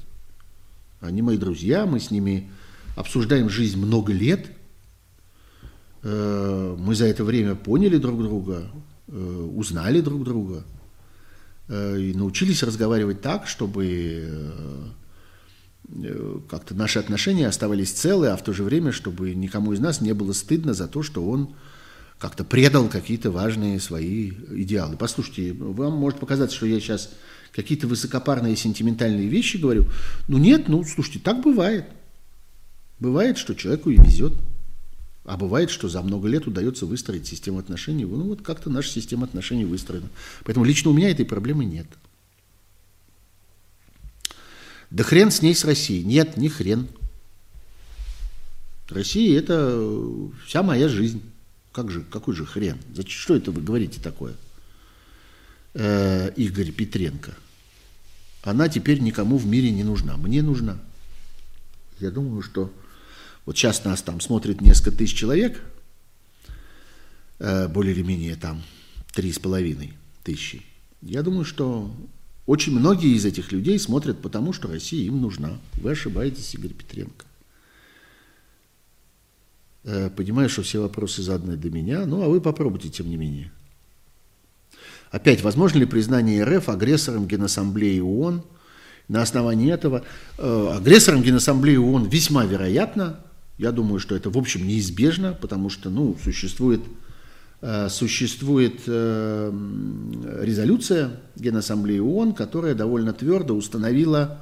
Они 1.04 1.22
мои 1.22 1.38
друзья, 1.38 1.86
мы 1.86 2.00
с 2.00 2.12
ними 2.12 2.50
обсуждаем 2.96 3.50
жизнь 3.50 3.78
много 3.78 4.14
лет. 4.14 4.48
Э, 6.02 6.76
мы 6.80 6.96
за 6.96 7.06
это 7.08 7.26
время 7.26 7.56
поняли 7.56 7.98
друг 7.98 8.24
друга, 8.24 8.72
э, 9.10 9.50
узнали 9.54 10.00
друг 10.00 10.24
друга 10.24 10.64
э, 11.68 12.00
и 12.00 12.14
научились 12.14 12.64
разговаривать 12.64 13.22
так, 13.22 13.48
чтобы 13.48 14.94
как-то 16.50 16.74
наши 16.74 16.98
отношения 16.98 17.48
оставались 17.48 17.92
целы, 17.92 18.30
а 18.30 18.38
в 18.38 18.44
то 18.44 18.54
же 18.54 18.64
время, 18.64 18.94
чтобы 18.94 19.36
никому 19.36 19.74
из 19.74 19.80
нас 19.80 20.00
не 20.00 20.14
было 20.14 20.32
стыдно 20.32 20.74
за 20.74 20.88
то, 20.88 21.04
что 21.04 21.28
он 21.28 21.54
как-то 22.18 22.46
предал 22.46 22.88
какие-то 22.88 23.30
важные 23.32 23.82
свои 23.82 24.32
идеалы. 24.52 24.96
Послушайте, 24.96 25.52
вам 25.54 25.94
может 25.94 26.22
показаться, 26.22 26.56
что 26.56 26.66
я 26.66 26.80
сейчас 26.80 27.12
какие-то 27.54 27.88
высокопарные 27.88 28.56
сентиментальные 28.56 29.28
вещи 29.28 29.58
говорю. 29.58 29.86
Ну 30.28 30.38
нет, 30.38 30.68
ну 30.68 30.84
слушайте, 30.84 31.20
так 31.20 31.42
бывает. 31.44 31.86
Бывает, 33.00 33.38
что 33.38 33.54
человеку 33.54 33.90
и 33.90 33.98
везет. 33.98 34.34
А 35.26 35.38
бывает, 35.38 35.70
что 35.70 35.88
за 35.88 36.02
много 36.02 36.28
лет 36.28 36.48
удается 36.48 36.86
выстроить 36.86 37.28
систему 37.28 37.60
отношений. 37.60 38.06
Ну 38.06 38.24
вот 38.24 38.42
как-то 38.42 38.70
наша 38.70 38.90
система 38.90 39.26
отношений 39.26 39.66
выстроена. 39.66 40.10
Поэтому 40.44 40.66
лично 40.66 40.90
у 40.90 40.94
меня 40.94 41.10
этой 41.10 41.26
проблемы 41.26 41.64
нет. 41.64 41.88
Да 44.90 45.04
хрен 45.04 45.32
с 45.32 45.42
ней, 45.42 45.56
с 45.56 45.64
Россией. 45.64 46.04
Нет, 46.04 46.38
не 46.38 46.50
хрен. 46.50 46.88
Россия– 48.90 49.40
это 49.40 49.90
вся 50.46 50.62
моя 50.62 50.90
жизнь. 50.90 51.22
Как 51.72 51.90
же, 51.90 52.02
какой 52.02 52.36
же 52.36 52.46
хрен? 52.46 52.78
Что 53.08 53.36
это 53.36 53.52
вы 53.52 53.62
говорите 53.62 54.00
такое? 54.02 54.36
Э, 55.74 56.32
Игорь 56.36 56.72
Петренко. 56.72 57.34
Она 58.44 58.68
теперь 58.68 59.00
никому 59.00 59.38
в 59.38 59.46
мире 59.46 59.72
не 59.72 59.84
нужна. 59.84 60.18
Мне 60.18 60.42
нужна. 60.42 60.78
Я 62.00 62.12
думаю, 62.12 62.42
что 62.42 62.72
вот 63.46 63.58
сейчас 63.58 63.86
нас 63.86 64.02
там 64.02 64.20
смотрит 64.20 64.62
несколько 64.62 64.92
тысяч 64.92 65.18
человек, 65.18 65.62
э, 67.40 67.68
более 67.70 67.94
или 67.94 68.04
менее 68.04 68.36
там 68.36 68.62
три 69.14 69.32
с 69.32 69.40
половиной 69.40 69.94
тысячи. 70.24 70.62
Я 71.02 71.24
думаю, 71.24 71.46
что 71.46 71.90
очень 72.46 72.78
многие 72.78 73.16
из 73.16 73.26
этих 73.26 73.52
людей 73.54 73.80
смотрят 73.80 74.22
потому, 74.22 74.52
что 74.52 74.68
Россия 74.68 75.06
им 75.06 75.22
нужна. 75.22 75.58
Вы 75.76 75.92
ошибаетесь, 75.92 76.54
Игорь 76.56 76.74
Петренко. 76.74 77.26
Э, 79.86 80.10
понимаю, 80.10 80.50
что 80.50 80.64
все 80.64 80.82
вопросы 80.82 81.22
заданы 81.22 81.56
до 81.56 81.70
меня, 81.70 82.06
ну 82.06 82.22
а 82.24 82.28
вы 82.28 82.42
попробуйте, 82.42 82.90
тем 82.90 83.10
не 83.10 83.16
менее. 83.16 83.52
Опять, 85.14 85.44
возможно 85.44 85.78
ли 85.78 85.86
признание 85.86 86.44
РФ 86.44 86.70
агрессором 86.70 87.28
Генассамблеи 87.28 88.00
ООН? 88.00 88.42
На 89.08 89.22
основании 89.22 89.72
этого 89.72 90.04
э, 90.40 90.74
агрессором 90.76 91.22
Генассамблеи 91.22 91.76
ООН 91.76 92.06
весьма 92.06 92.46
вероятно. 92.46 93.20
Я 93.60 93.72
думаю, 93.72 94.00
что 94.00 94.16
это, 94.16 94.32
в 94.32 94.38
общем, 94.40 94.66
неизбежно, 94.66 95.38
потому 95.40 95.70
что 95.70 95.92
ну, 95.92 96.18
существует, 96.24 96.82
э, 97.62 97.90
существует 97.92 98.82
э, 98.88 99.52
резолюция 100.42 101.12
Генассамблеи 101.36 102.00
ООН, 102.00 102.34
которая 102.34 102.74
довольно 102.74 103.14
твердо 103.14 103.54
установила 103.54 104.40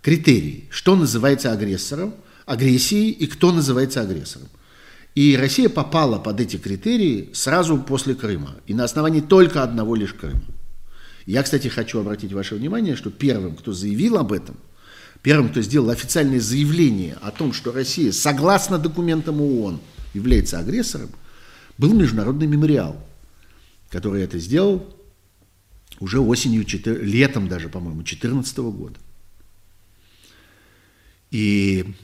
критерии, 0.00 0.64
что 0.70 0.96
называется 0.96 1.52
агрессором, 1.52 2.16
агрессией 2.44 3.10
и 3.10 3.28
кто 3.28 3.52
называется 3.52 4.00
агрессором. 4.00 4.48
И 5.14 5.36
Россия 5.36 5.68
попала 5.68 6.18
под 6.18 6.40
эти 6.40 6.56
критерии 6.56 7.30
сразу 7.34 7.76
после 7.78 8.14
Крыма. 8.14 8.56
И 8.66 8.74
на 8.74 8.84
основании 8.84 9.20
только 9.20 9.62
одного 9.62 9.94
лишь 9.94 10.14
Крыма. 10.14 10.42
Я, 11.26 11.42
кстати, 11.42 11.68
хочу 11.68 12.00
обратить 12.00 12.32
ваше 12.32 12.54
внимание, 12.54 12.96
что 12.96 13.10
первым, 13.10 13.54
кто 13.54 13.72
заявил 13.72 14.16
об 14.16 14.32
этом, 14.32 14.56
первым, 15.22 15.50
кто 15.50 15.60
сделал 15.60 15.90
официальное 15.90 16.40
заявление 16.40 17.16
о 17.20 17.30
том, 17.30 17.52
что 17.52 17.72
Россия, 17.72 18.10
согласно 18.10 18.78
документам 18.78 19.40
ООН, 19.40 19.80
является 20.14 20.58
агрессором, 20.58 21.10
был 21.78 21.92
Международный 21.92 22.46
мемориал, 22.46 22.96
который 23.90 24.22
это 24.22 24.38
сделал 24.38 24.94
уже 26.00 26.20
осенью, 26.20 26.66
летом 26.84 27.48
даже, 27.48 27.68
по-моему, 27.68 28.02
2014 28.02 28.58
года. 28.58 28.98
И 31.30 31.94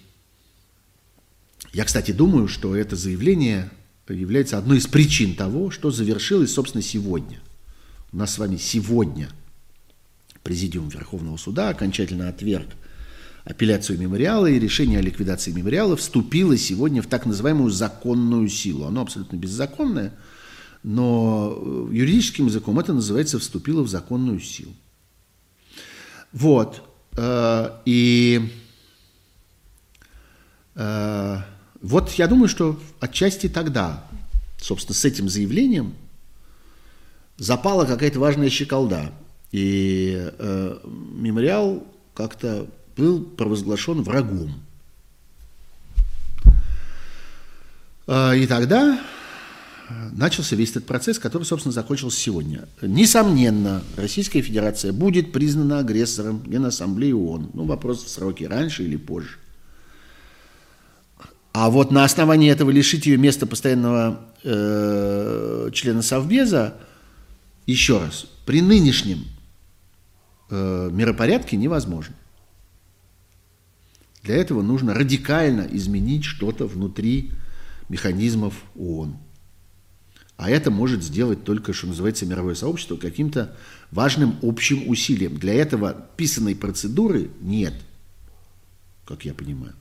я, 1.72 1.84
кстати, 1.84 2.12
думаю, 2.12 2.48
что 2.48 2.74
это 2.74 2.96
заявление 2.96 3.70
является 4.08 4.56
одной 4.56 4.78
из 4.78 4.86
причин 4.86 5.34
того, 5.34 5.70
что 5.70 5.90
завершилось, 5.90 6.52
собственно, 6.52 6.82
сегодня. 6.82 7.40
У 8.12 8.16
нас 8.16 8.34
с 8.34 8.38
вами 8.38 8.56
сегодня 8.56 9.28
Президиум 10.42 10.88
Верховного 10.88 11.36
Суда 11.36 11.68
окончательно 11.68 12.28
отверг 12.28 12.68
апелляцию 13.44 13.98
мемориала, 13.98 14.46
и 14.46 14.58
решение 14.58 14.98
о 14.98 15.02
ликвидации 15.02 15.52
мемориала 15.52 15.96
вступило 15.96 16.56
сегодня 16.56 17.02
в 17.02 17.06
так 17.06 17.26
называемую 17.26 17.70
законную 17.70 18.48
силу. 18.48 18.84
Оно 18.86 19.02
абсолютно 19.02 19.36
беззаконное, 19.36 20.14
но 20.82 21.88
юридическим 21.90 22.46
языком 22.46 22.78
это 22.78 22.92
называется 22.92 23.38
«вступило 23.38 23.82
в 23.82 23.88
законную 23.88 24.40
силу». 24.40 24.74
Вот. 26.32 26.82
Э, 27.12 27.80
и 27.86 28.50
э, 30.74 31.38
вот 31.80 32.10
я 32.12 32.26
думаю, 32.26 32.48
что 32.48 32.80
отчасти 33.00 33.48
тогда, 33.48 34.04
собственно, 34.60 34.94
с 34.94 35.04
этим 35.04 35.28
заявлением 35.28 35.94
запала 37.36 37.84
какая-то 37.84 38.18
важная 38.18 38.50
щеколда. 38.50 39.12
И 39.52 40.30
э, 40.38 40.78
мемориал 40.84 41.82
как-то 42.14 42.66
был 42.96 43.22
провозглашен 43.22 44.02
врагом. 44.02 44.60
Э, 48.06 48.36
и 48.36 48.46
тогда 48.46 49.00
начался 50.12 50.54
весь 50.56 50.70
этот 50.70 50.86
процесс, 50.86 51.18
который, 51.18 51.44
собственно, 51.44 51.72
закончился 51.72 52.20
сегодня. 52.20 52.68
Несомненно, 52.82 53.82
Российская 53.96 54.42
Федерация 54.42 54.92
будет 54.92 55.32
признана 55.32 55.78
агрессором 55.78 56.42
Генассамблеи 56.44 57.12
ООН. 57.12 57.50
Ну, 57.54 57.64
вопрос 57.64 58.04
в 58.04 58.08
сроке, 58.08 58.48
раньше 58.48 58.84
или 58.84 58.96
позже. 58.96 59.38
А 61.60 61.70
вот 61.70 61.90
на 61.90 62.04
основании 62.04 62.52
этого 62.52 62.70
лишить 62.70 63.06
ее 63.06 63.16
места 63.16 63.44
постоянного 63.44 64.20
э, 64.44 65.70
члена 65.72 66.02
Совбеза, 66.02 66.76
еще 67.66 67.98
раз, 67.98 68.26
при 68.46 68.62
нынешнем 68.62 69.24
э, 70.50 70.88
миропорядке 70.92 71.56
невозможно. 71.56 72.14
Для 74.22 74.36
этого 74.36 74.62
нужно 74.62 74.94
радикально 74.94 75.66
изменить 75.72 76.22
что-то 76.22 76.68
внутри 76.68 77.32
механизмов 77.88 78.54
ООН. 78.76 79.16
А 80.36 80.50
это 80.50 80.70
может 80.70 81.02
сделать 81.02 81.42
только, 81.42 81.72
что 81.72 81.88
называется, 81.88 82.24
мировое 82.24 82.54
сообщество 82.54 82.96
каким-то 82.96 83.56
важным 83.90 84.36
общим 84.42 84.88
усилием. 84.88 85.36
Для 85.38 85.54
этого 85.54 86.06
писанной 86.16 86.54
процедуры 86.54 87.32
нет, 87.40 87.74
как 89.04 89.24
я 89.24 89.34
понимаю. 89.34 89.74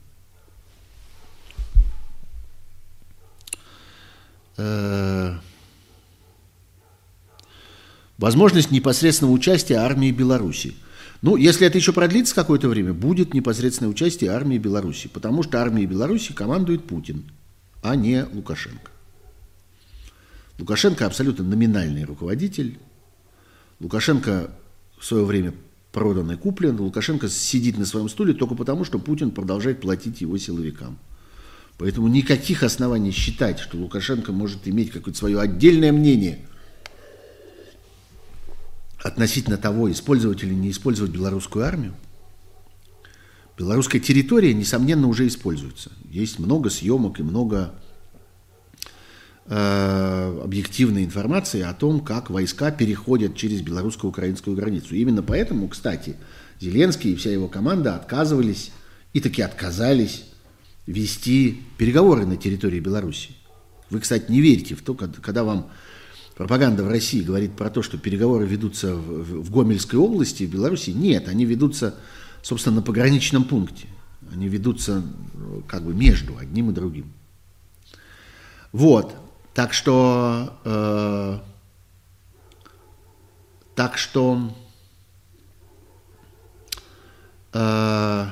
Э, 4.58 5.34
возможность 8.18 8.72
непосредственного 8.72 9.34
участия 9.34 9.76
армии 9.76 10.10
Беларуси. 10.10 10.74
Ну, 11.22 11.36
если 11.36 11.66
это 11.66 11.78
еще 11.78 11.92
продлится 11.92 12.34
какое-то 12.34 12.68
время, 12.68 12.92
будет 12.92 13.34
непосредственное 13.34 13.90
участие 13.90 14.30
армии 14.30 14.58
Беларуси, 14.58 15.08
потому 15.08 15.42
что 15.42 15.62
армией 15.62 15.86
Беларуси 15.86 16.32
командует 16.32 16.84
Путин, 16.84 17.24
а 17.82 17.96
не 17.96 18.24
Лукашенко. 18.24 18.90
Лукашенко 20.58 21.06
абсолютно 21.06 21.44
номинальный 21.44 22.04
руководитель. 22.04 22.78
Лукашенко 23.78 24.50
в 24.98 25.04
свое 25.04 25.24
время 25.24 25.54
продан 25.92 26.32
и 26.32 26.36
куплен. 26.36 26.80
Лукашенко 26.80 27.28
сидит 27.28 27.78
на 27.78 27.86
своем 27.86 28.08
стуле 28.08 28.34
только 28.34 28.56
потому, 28.56 28.84
что 28.84 28.98
Путин 28.98 29.30
продолжает 29.30 29.80
платить 29.80 30.20
его 30.20 30.36
силовикам. 30.36 30.98
Поэтому 31.78 32.08
никаких 32.08 32.64
оснований 32.64 33.12
считать, 33.12 33.60
что 33.60 33.78
Лукашенко 33.78 34.32
может 34.32 34.66
иметь 34.66 34.90
какое-то 34.90 35.18
свое 35.18 35.40
отдельное 35.40 35.92
мнение 35.92 36.40
относительно 38.98 39.56
того, 39.56 39.90
использовать 39.90 40.42
или 40.42 40.52
не 40.52 40.72
использовать 40.72 41.12
белорусскую 41.12 41.64
армию. 41.64 41.94
Белорусская 43.56 44.00
территория, 44.00 44.54
несомненно, 44.54 45.06
уже 45.06 45.28
используется. 45.28 45.92
Есть 46.10 46.40
много 46.40 46.68
съемок 46.68 47.20
и 47.20 47.22
много 47.22 47.74
э, 49.46 50.40
объективной 50.44 51.04
информации 51.04 51.62
о 51.62 51.74
том, 51.74 52.00
как 52.00 52.28
войска 52.28 52.72
переходят 52.72 53.36
через 53.36 53.60
белорусско-украинскую 53.62 54.56
границу. 54.56 54.96
Именно 54.96 55.22
поэтому, 55.22 55.68
кстати, 55.68 56.16
Зеленский 56.60 57.12
и 57.12 57.16
вся 57.16 57.30
его 57.30 57.46
команда 57.46 57.94
отказывались 57.94 58.72
и 59.12 59.20
таки 59.20 59.42
отказались 59.42 60.24
вести 60.88 61.62
переговоры 61.76 62.24
на 62.24 62.36
территории 62.36 62.80
Беларуси. 62.80 63.30
Вы, 63.90 64.00
кстати, 64.00 64.30
не 64.30 64.40
верите 64.40 64.74
в 64.74 64.82
то, 64.82 64.94
когда 64.94 65.44
вам 65.44 65.68
пропаганда 66.34 66.82
в 66.82 66.88
России 66.88 67.20
говорит 67.20 67.52
про 67.52 67.68
то, 67.68 67.82
что 67.82 67.98
переговоры 67.98 68.46
ведутся 68.46 68.94
в, 68.94 69.50
Гомельской 69.50 69.98
области, 69.98 70.44
в 70.44 70.50
Беларуси. 70.50 70.90
Нет, 70.90 71.28
они 71.28 71.44
ведутся, 71.44 71.94
собственно, 72.42 72.76
на 72.76 72.82
пограничном 72.82 73.44
пункте. 73.44 73.86
Они 74.32 74.48
ведутся 74.48 75.02
как 75.66 75.84
бы 75.84 75.92
между 75.92 76.38
одним 76.38 76.70
и 76.70 76.74
другим. 76.74 77.12
Вот. 78.72 79.14
Так 79.52 79.74
что, 79.74 80.58
э, 80.64 81.38
так 83.74 83.98
что 83.98 84.56
э, 87.52 88.26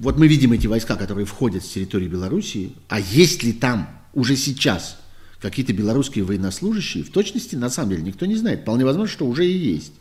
вот 0.00 0.18
мы 0.18 0.28
видим 0.28 0.52
эти 0.52 0.66
войска, 0.66 0.96
которые 0.96 1.26
входят 1.26 1.64
с 1.64 1.68
территории 1.68 2.08
Белоруссии, 2.08 2.72
а 2.88 3.00
есть 3.00 3.42
ли 3.42 3.52
там 3.52 3.88
уже 4.12 4.36
сейчас 4.36 4.98
какие-то 5.40 5.72
белорусские 5.72 6.24
военнослужащие, 6.24 7.04
в 7.04 7.10
точности, 7.10 7.54
на 7.56 7.68
самом 7.68 7.90
деле, 7.90 8.02
никто 8.02 8.26
не 8.26 8.36
знает. 8.36 8.62
Вполне 8.62 8.84
возможно, 8.84 9.12
что 9.12 9.26
уже 9.26 9.46
и 9.46 9.52
есть. 9.52 9.92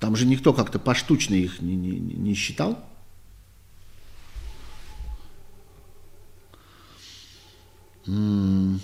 Там 0.00 0.16
же 0.16 0.26
никто 0.26 0.52
как-то 0.52 0.78
поштучно 0.78 1.34
их 1.34 1.60
не, 1.60 1.76
не, 1.76 1.98
не 1.98 2.34
считал. 2.34 2.78
М 8.06 8.76
-м 8.76 8.80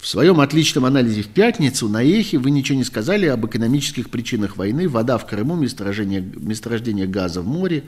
в 0.00 0.06
своем 0.06 0.40
отличном 0.40 0.86
анализе 0.86 1.22
в 1.22 1.28
пятницу 1.28 1.88
на 1.88 2.02
Эхе 2.02 2.38
вы 2.38 2.50
ничего 2.50 2.78
не 2.78 2.84
сказали 2.84 3.26
об 3.26 3.44
экономических 3.44 4.08
причинах 4.08 4.56
войны. 4.56 4.88
Вода 4.88 5.18
в 5.18 5.26
Крыму, 5.26 5.56
месторождение, 5.56 6.22
месторождение 6.36 7.06
газа 7.06 7.42
в 7.42 7.46
море 7.46 7.84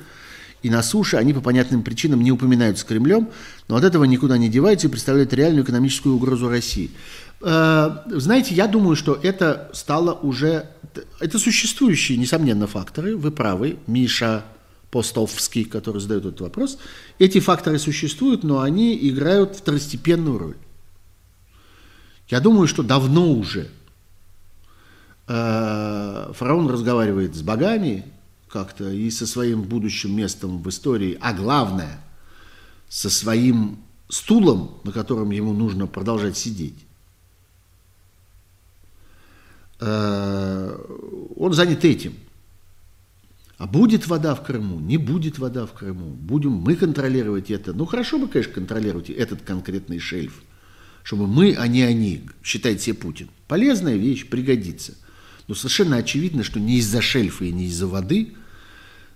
и 0.63 0.69
на 0.69 0.83
суше. 0.83 1.17
Они 1.17 1.33
по 1.33 1.41
понятным 1.41 1.83
причинам 1.83 2.21
не 2.21 2.31
упоминаются 2.31 2.85
Кремлем, 2.85 3.31
но 3.67 3.77
от 3.77 3.85
этого 3.85 4.05
никуда 4.05 4.37
не 4.37 4.51
деваются 4.51 4.89
и 4.89 4.91
представляют 4.91 5.33
реальную 5.33 5.65
экономическую 5.65 6.15
угрозу 6.15 6.51
России. 6.51 6.91
Э, 7.41 7.91
знаете, 8.09 8.55
я 8.55 8.67
думаю, 8.67 8.95
что 8.95 9.19
это 9.23 9.71
стало 9.73 10.13
уже... 10.13 10.69
Это 11.19 11.39
существующие, 11.39 12.19
несомненно, 12.19 12.67
факторы. 12.67 13.17
Вы 13.17 13.31
правы. 13.31 13.79
Миша 13.87 14.45
Постовский, 14.91 15.65
который 15.65 16.03
задает 16.03 16.27
этот 16.27 16.43
вопрос. 16.43 16.79
Эти 17.19 17.41
факторы 17.41 17.79
существуют, 17.79 18.45
но 18.45 18.61
они 18.61 18.99
играют 19.09 19.57
второстепенную 19.57 20.37
роль. 20.39 20.57
Я 22.33 22.41
думаю, 22.41 22.67
что 22.67 22.83
давно 22.83 23.31
уже 23.31 23.69
э, 25.29 26.33
фараон 26.33 26.71
разговаривает 26.71 27.35
с 27.35 27.43
богами 27.43 28.07
как-то 28.49 28.89
и 28.91 29.11
со 29.11 29.27
своим 29.27 29.61
будущим 29.61 30.17
местом 30.17 30.63
в 30.63 30.69
истории, 30.71 31.19
а 31.21 31.35
главное, 31.35 32.01
со 32.89 33.11
своим 33.11 33.81
стулом, 34.09 34.81
на 34.85 34.93
котором 34.93 35.31
ему 35.31 35.53
нужно 35.53 35.87
продолжать 35.87 36.39
сидеть. 36.39 36.87
Э, 39.81 40.75
он 41.37 41.53
занят 41.53 41.85
этим. 41.85 42.15
А 43.59 43.67
будет 43.67 44.07
вода 44.07 44.35
в 44.35 44.43
Крыму, 44.43 44.81
не 44.81 44.97
будет 44.97 45.39
вода 45.39 45.67
в 45.67 45.73
Крыму, 45.73 46.07
будем 46.07 46.53
мы 46.53 46.77
контролировать 46.77 47.51
это. 47.51 47.75
Ну, 47.75 47.85
хорошо 47.85 48.19
бы, 48.19 48.27
конечно, 48.27 48.55
контролировать 48.55 49.11
этот 49.11 49.43
конкретный 49.43 49.99
шельф– 49.99 50.43
чтобы 51.03 51.27
мы, 51.27 51.55
а 51.55 51.67
не 51.67 51.83
они, 51.83 52.23
считает 52.43 52.81
себе 52.81 52.95
Путин. 52.95 53.29
Полезная 53.49 53.97
вещь, 53.97 54.27
пригодится. 54.27 54.95
Но 55.49 55.55
совершенно 55.55 55.97
очевидно, 55.97 56.45
что 56.45 56.61
не 56.61 56.79
из-за 56.79 57.03
шельфа 57.03 57.45
и 57.45 57.53
не 57.53 57.67
из-за 57.67 57.87
воды 57.87 58.35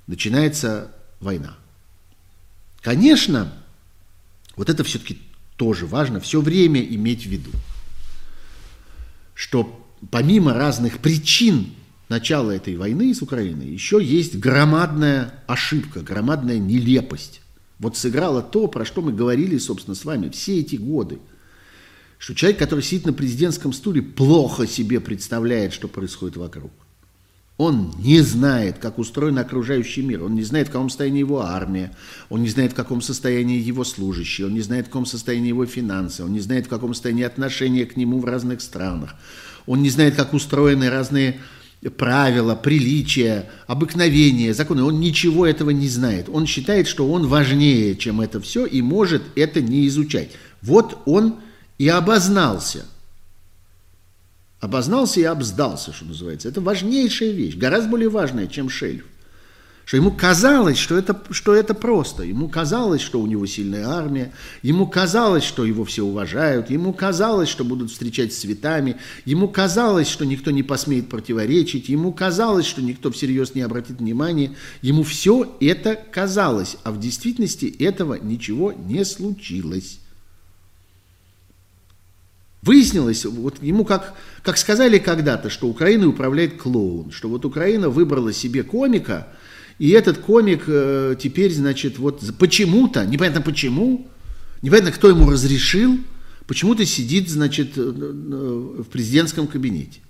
начинается 0.06 0.92
война. 1.20 1.56
Конечно, 2.82 3.52
вот 4.56 4.68
это 4.68 4.84
все-таки 4.84 5.18
тоже 5.56 5.86
важно 5.86 6.20
все 6.20 6.40
время 6.40 6.80
иметь 6.82 7.22
в 7.22 7.30
виду, 7.30 7.50
что 9.34 9.86
помимо 10.10 10.54
разных 10.54 10.98
причин 10.98 11.72
начала 12.08 12.50
этой 12.50 12.76
войны 12.76 13.14
с 13.14 13.22
Украиной, 13.22 13.68
еще 13.68 14.02
есть 14.02 14.36
громадная 14.36 15.34
ошибка, 15.46 16.00
громадная 16.00 16.58
нелепость. 16.58 17.40
Вот 17.78 17.96
сыграло 17.96 18.42
то, 18.42 18.68
про 18.68 18.84
что 18.84 19.02
мы 19.02 19.12
говорили, 19.12 19.58
собственно, 19.58 19.94
с 19.94 20.04
вами 20.04 20.28
все 20.30 20.58
эти 20.58 20.74
годы– 20.74 21.20
что 22.18 22.34
человек, 22.34 22.58
который 22.58 22.82
сидит 22.82 23.06
на 23.06 23.12
президентском 23.12 23.72
стуле, 23.72 24.02
плохо 24.02 24.66
себе 24.66 25.00
представляет, 25.00 25.72
что 25.72 25.88
происходит 25.88 26.36
вокруг. 26.36 26.72
Он 27.58 27.94
не 27.98 28.20
знает, 28.20 28.78
как 28.78 28.98
устроен 28.98 29.38
окружающий 29.38 30.02
мир, 30.02 30.24
он 30.24 30.34
не 30.34 30.42
знает, 30.42 30.68
в 30.68 30.72
каком 30.72 30.90
состоянии 30.90 31.20
его 31.20 31.40
армия, 31.40 31.90
он 32.28 32.42
не 32.42 32.50
знает, 32.50 32.72
в 32.72 32.74
каком 32.74 33.00
состоянии 33.00 33.58
его 33.58 33.82
служащие, 33.82 34.46
он 34.46 34.52
не 34.52 34.60
знает, 34.60 34.86
в 34.86 34.88
каком 34.88 35.06
состоянии 35.06 35.48
его 35.48 35.64
финансы, 35.64 36.22
он 36.22 36.32
не 36.32 36.40
знает, 36.40 36.66
в 36.66 36.68
каком 36.68 36.92
состоянии 36.92 37.24
отношения 37.24 37.86
к 37.86 37.96
нему 37.96 38.20
в 38.20 38.26
разных 38.26 38.60
странах, 38.60 39.14
он 39.64 39.82
не 39.82 39.88
знает, 39.88 40.16
как 40.16 40.34
устроены 40.34 40.90
разные 40.90 41.40
правила, 41.96 42.54
приличия, 42.54 43.50
обыкновения, 43.66 44.54
законы. 44.54 44.82
Он 44.82 44.98
ничего 45.00 45.46
этого 45.46 45.70
не 45.70 45.88
знает. 45.88 46.28
Он 46.28 46.46
считает, 46.46 46.88
что 46.88 47.10
он 47.10 47.26
важнее, 47.26 47.96
чем 47.96 48.20
это 48.20 48.40
все, 48.40 48.66
и 48.66 48.82
может 48.82 49.22
это 49.34 49.60
не 49.60 49.86
изучать. 49.86 50.30
Вот 50.62 50.98
он 51.04 51.36
и 51.78 51.88
обознался. 51.88 52.86
Обознался 54.60 55.20
и 55.20 55.24
обсдался, 55.24 55.92
что 55.92 56.06
называется. 56.06 56.48
Это 56.48 56.60
важнейшая 56.60 57.30
вещь, 57.30 57.56
гораздо 57.56 57.90
более 57.90 58.08
важная, 58.08 58.46
чем 58.46 58.68
шельф. 58.68 59.04
Что 59.84 59.98
ему 59.98 60.10
казалось, 60.10 60.78
что 60.78 60.98
это, 60.98 61.22
что 61.30 61.54
это 61.54 61.72
просто. 61.72 62.24
Ему 62.24 62.48
казалось, 62.48 63.00
что 63.00 63.20
у 63.20 63.26
него 63.28 63.46
сильная 63.46 63.86
армия. 63.86 64.32
Ему 64.62 64.88
казалось, 64.88 65.44
что 65.44 65.64
его 65.64 65.84
все 65.84 66.02
уважают. 66.02 66.70
Ему 66.70 66.92
казалось, 66.92 67.48
что 67.48 67.64
будут 67.64 67.92
встречать 67.92 68.32
с 68.32 68.38
цветами. 68.38 68.96
Ему 69.24 69.46
казалось, 69.46 70.08
что 70.08 70.26
никто 70.26 70.50
не 70.50 70.64
посмеет 70.64 71.08
противоречить. 71.08 71.88
Ему 71.88 72.12
казалось, 72.12 72.66
что 72.66 72.82
никто 72.82 73.12
всерьез 73.12 73.54
не 73.54 73.60
обратит 73.60 74.00
внимания. 74.00 74.56
Ему 74.82 75.04
все 75.04 75.56
это 75.60 75.94
казалось. 75.94 76.78
А 76.82 76.90
в 76.90 76.98
действительности 76.98 77.66
этого 77.66 78.14
ничего 78.14 78.72
не 78.72 79.04
случилось. 79.04 80.00
Выяснилось, 82.66 83.24
вот 83.24 83.62
ему 83.62 83.84
как, 83.84 84.14
как 84.42 84.58
сказали 84.58 84.98
когда-то, 84.98 85.50
что 85.50 85.68
Украиной 85.68 86.08
управляет 86.08 86.60
клоун, 86.60 87.12
что 87.12 87.28
вот 87.28 87.44
Украина 87.44 87.90
выбрала 87.90 88.32
себе 88.32 88.64
комика, 88.64 89.28
и 89.78 89.90
этот 89.90 90.18
комик 90.18 90.64
э, 90.66 91.14
теперь, 91.16 91.54
значит, 91.54 91.98
вот 91.98 92.24
почему-то, 92.40 93.06
непонятно 93.06 93.40
почему, 93.40 94.08
непонятно, 94.62 94.90
кто 94.90 95.08
ему 95.08 95.30
разрешил, 95.30 96.00
почему-то 96.48 96.84
сидит, 96.84 97.30
значит, 97.30 97.78
э, 97.78 97.82
э, 97.82 98.82
в 98.82 98.86
президентском 98.90 99.46
кабинете. 99.46 100.00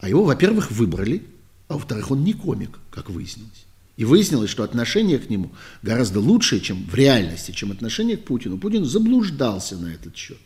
А 0.00 0.08
его, 0.08 0.24
во-первых, 0.24 0.72
выбрали, 0.72 1.22
а 1.68 1.74
во-вторых, 1.74 2.10
он 2.10 2.24
не 2.24 2.32
комик, 2.32 2.80
как 2.90 3.10
выяснилось. 3.10 3.64
И 3.96 4.04
выяснилось, 4.04 4.50
что 4.50 4.62
отношение 4.62 5.18
к 5.18 5.28
нему 5.28 5.52
гораздо 5.82 6.20
лучше, 6.20 6.60
чем 6.60 6.84
в 6.86 6.94
реальности, 6.94 7.52
чем 7.52 7.72
отношение 7.72 8.16
к 8.16 8.24
Путину. 8.24 8.58
Путин 8.58 8.84
заблуждался 8.84 9.76
на 9.76 9.88
этот 9.88 10.16
счет. 10.16 10.38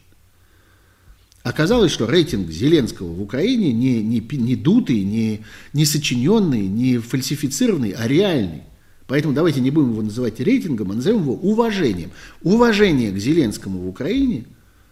Оказалось, 1.44 1.92
что 1.92 2.06
рейтинг 2.06 2.50
Зеленского 2.50 3.12
в 3.12 3.22
Украине 3.22 3.72
не, 3.72 4.02
не, 4.02 4.20
не 4.20 4.56
дутый, 4.56 5.04
не, 5.04 5.44
не 5.72 5.84
сочиненный, 5.84 6.66
не 6.66 6.98
фальсифицированный, 6.98 7.90
а 7.90 8.08
реальный. 8.08 8.64
Поэтому 9.06 9.32
давайте 9.32 9.60
не 9.60 9.70
будем 9.70 9.92
его 9.92 10.02
называть 10.02 10.40
рейтингом, 10.40 10.90
а 10.90 10.94
назовем 10.94 11.20
его 11.20 11.34
уважением. 11.34 12.10
Уважение 12.42 13.12
к 13.12 13.18
Зеленскому 13.18 13.78
в 13.78 13.88
Украине, 13.88 14.46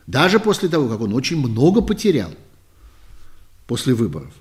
даже 0.06 0.38
после 0.38 0.68
того, 0.68 0.88
как 0.88 1.00
он 1.00 1.12
очень 1.14 1.38
много 1.38 1.80
потерял 1.80 2.30
после 3.66 3.94
выборов, 3.94 4.32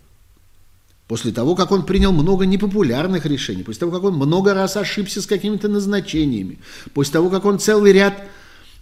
после 1.13 1.31
того, 1.31 1.53
как 1.53 1.71
он 1.71 1.85
принял 1.85 2.11
много 2.11 2.47
непопулярных 2.47 3.27
решений, 3.27 3.61
после 3.61 3.81
того, 3.81 3.91
как 3.91 4.03
он 4.03 4.15
много 4.15 4.55
раз 4.55 4.77
ошибся 4.77 5.21
с 5.21 5.27
какими-то 5.27 5.67
назначениями, 5.67 6.57
после 6.95 7.13
того, 7.13 7.29
как 7.29 7.45
он 7.45 7.59
целый 7.59 7.93
ряд 7.93 8.27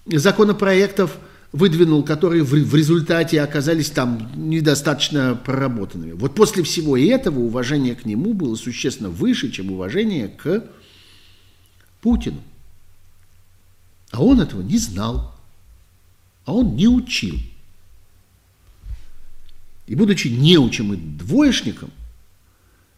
законопроектов 0.05 1.17
выдвинул, 1.51 2.03
которые 2.03 2.43
в, 2.43 2.53
результате 2.73 3.41
оказались 3.41 3.89
там 3.89 4.31
недостаточно 4.33 5.37
проработанными. 5.45 6.13
Вот 6.13 6.33
после 6.33 6.63
всего 6.63 6.97
этого 6.97 7.39
уважение 7.39 7.95
к 7.95 8.05
нему 8.05 8.33
было 8.33 8.55
существенно 8.55 9.09
выше, 9.09 9.51
чем 9.51 9.69
уважение 9.73 10.29
к 10.29 10.63
Путину. 11.99 12.41
А 14.11 14.23
он 14.23 14.39
этого 14.39 14.61
не 14.61 14.77
знал, 14.77 15.35
а 16.45 16.53
он 16.53 16.77
не 16.77 16.87
учил. 16.87 17.35
И 19.87 19.95
будучи 19.95 20.29
неучим 20.29 20.93
и 20.93 20.95
двоечником, 20.95 21.91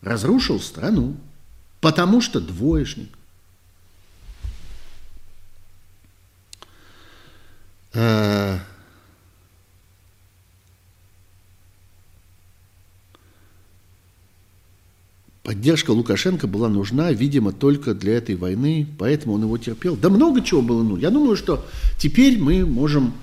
разрушил 0.03 0.59
страну, 0.59 1.15
потому 1.81 2.21
что 2.21 2.39
двоечник. 2.39 3.09
Э, 7.93 8.57
поддержка 15.43 15.91
Лукашенко 15.91 16.47
была 16.47 16.69
нужна, 16.69 17.11
видимо, 17.11 17.51
только 17.51 17.93
для 17.93 18.17
этой 18.17 18.35
войны, 18.35 18.87
поэтому 18.97 19.35
он 19.35 19.43
его 19.43 19.57
терпел. 19.57 19.95
Да 19.95 20.09
много 20.09 20.41
чего 20.41 20.61
было 20.61 20.83
нужно. 20.83 21.03
Я 21.03 21.11
думаю, 21.11 21.35
что 21.35 21.65
теперь 21.99 22.39
мы 22.39 22.65
можем 22.65 23.13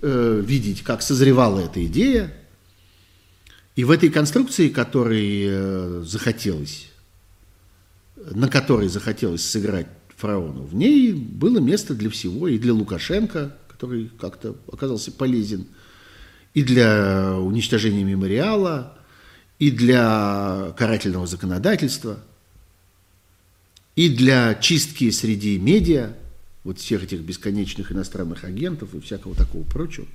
э, 0.00 0.42
видеть, 0.46 0.82
как 0.82 1.02
созревала 1.02 1.60
эта 1.60 1.84
идея, 1.86 2.32
и 3.74 3.84
в 3.84 3.90
этой 3.90 4.10
конструкции, 4.10 4.68
которой 4.68 5.44
э, 5.48 6.02
захотелось, 6.04 6.90
на 8.16 8.48
которой 8.48 8.88
захотелось 8.88 9.48
сыграть 9.48 9.86
фараону, 10.16 10.62
в 10.62 10.74
ней 10.74 11.12
было 11.12 11.58
место 11.58 11.94
для 11.94 12.10
всего, 12.10 12.48
и 12.48 12.58
для 12.58 12.74
Лукашенко, 12.74 13.56
который 13.68 14.10
как-то 14.20 14.56
оказался 14.70 15.10
полезен, 15.10 15.66
и 16.52 16.62
для 16.62 17.36
уничтожения 17.38 18.04
мемориала, 18.04 18.98
и 19.58 19.70
для 19.70 20.74
карательного 20.76 21.26
законодательства, 21.26 22.18
и 23.96 24.10
для 24.10 24.54
чистки 24.54 25.10
среди 25.10 25.58
медиа, 25.58 26.14
вот 26.64 26.78
всех 26.78 27.04
этих 27.04 27.20
бесконечных 27.20 27.90
иностранных 27.90 28.44
агентов 28.44 28.94
и 28.94 29.00
всякого 29.00 29.34
такого 29.34 29.64
прочего. 29.64 30.06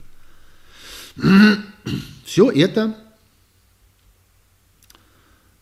Все 2.26 2.52
это 2.52 2.96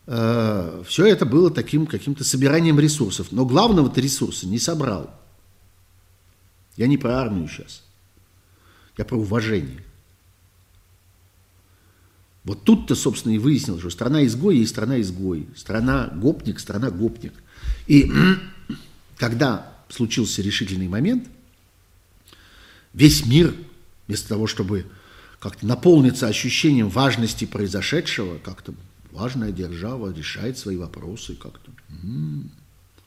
Э, 0.06 0.82
все 0.86 1.06
это 1.06 1.26
было 1.26 1.50
таким 1.50 1.86
каким-то 1.86 2.24
собиранием 2.24 2.78
ресурсов. 2.78 3.28
Но 3.32 3.44
главного-то 3.44 4.00
ресурса 4.00 4.46
не 4.46 4.58
собрал. 4.58 5.10
Я 6.76 6.86
не 6.86 6.96
про 6.96 7.18
армию 7.18 7.48
сейчас. 7.48 7.82
Я 8.96 9.04
про 9.04 9.16
уважение. 9.16 9.82
Вот 12.44 12.62
тут-то, 12.62 12.94
собственно, 12.94 13.32
и 13.32 13.38
выяснилось, 13.38 13.80
что 13.80 13.90
страна 13.90 14.24
изгой 14.24 14.58
есть 14.58 14.70
страна 14.70 15.00
изгой. 15.00 15.48
Страна 15.56 16.08
гопник, 16.14 16.60
страна 16.60 16.90
гопник. 16.90 17.32
И 17.88 18.10
когда 19.16 19.74
случился 19.88 20.42
решительный 20.42 20.88
момент, 20.88 21.26
весь 22.92 23.26
мир, 23.26 23.54
вместо 24.06 24.28
того, 24.28 24.46
чтобы 24.46 24.86
как-то 25.40 25.66
наполниться 25.66 26.28
ощущением 26.28 26.88
важности 26.88 27.44
произошедшего, 27.44 28.38
как-то 28.38 28.74
важная 29.16 29.50
держава 29.50 30.12
решает 30.12 30.58
свои 30.58 30.76
вопросы 30.76 31.34
как-то. 31.34 31.72
М-м-м. 31.88 32.50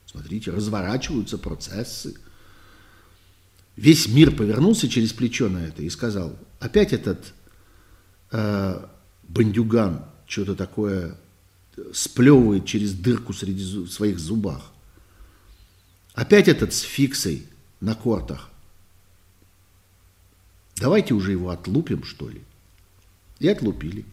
Смотрите, 0.06 0.52
разворачиваются 0.52 1.38
процессы. 1.38 2.16
Весь 3.76 4.08
мир 4.08 4.36
повернулся 4.36 4.90
через 4.90 5.14
плечо 5.14 5.50
на 5.50 5.60
это 5.60 5.84
и 5.84 5.90
сказал, 5.90 6.36
опять 6.60 6.94
этот 6.94 7.34
э, 8.32 8.86
бандюган 9.28 10.04
что-то 10.26 10.56
такое 10.56 11.16
сплевывает 11.94 12.66
через 12.66 12.94
дырку 12.94 13.34
среди 13.34 13.64
зу- 13.64 13.88
своих 13.88 14.20
зубах. 14.20 14.72
Опять 16.14 16.48
этот 16.48 16.74
с 16.74 16.82
фиксой 16.82 17.46
на 17.80 17.96
кортах. 17.96 18.50
Давайте 20.78 21.14
уже 21.14 21.32
его 21.32 21.50
отлупим, 21.50 22.04
что 22.04 22.30
ли. 22.30 22.42
И 23.40 23.48
отлупили. 23.48 24.06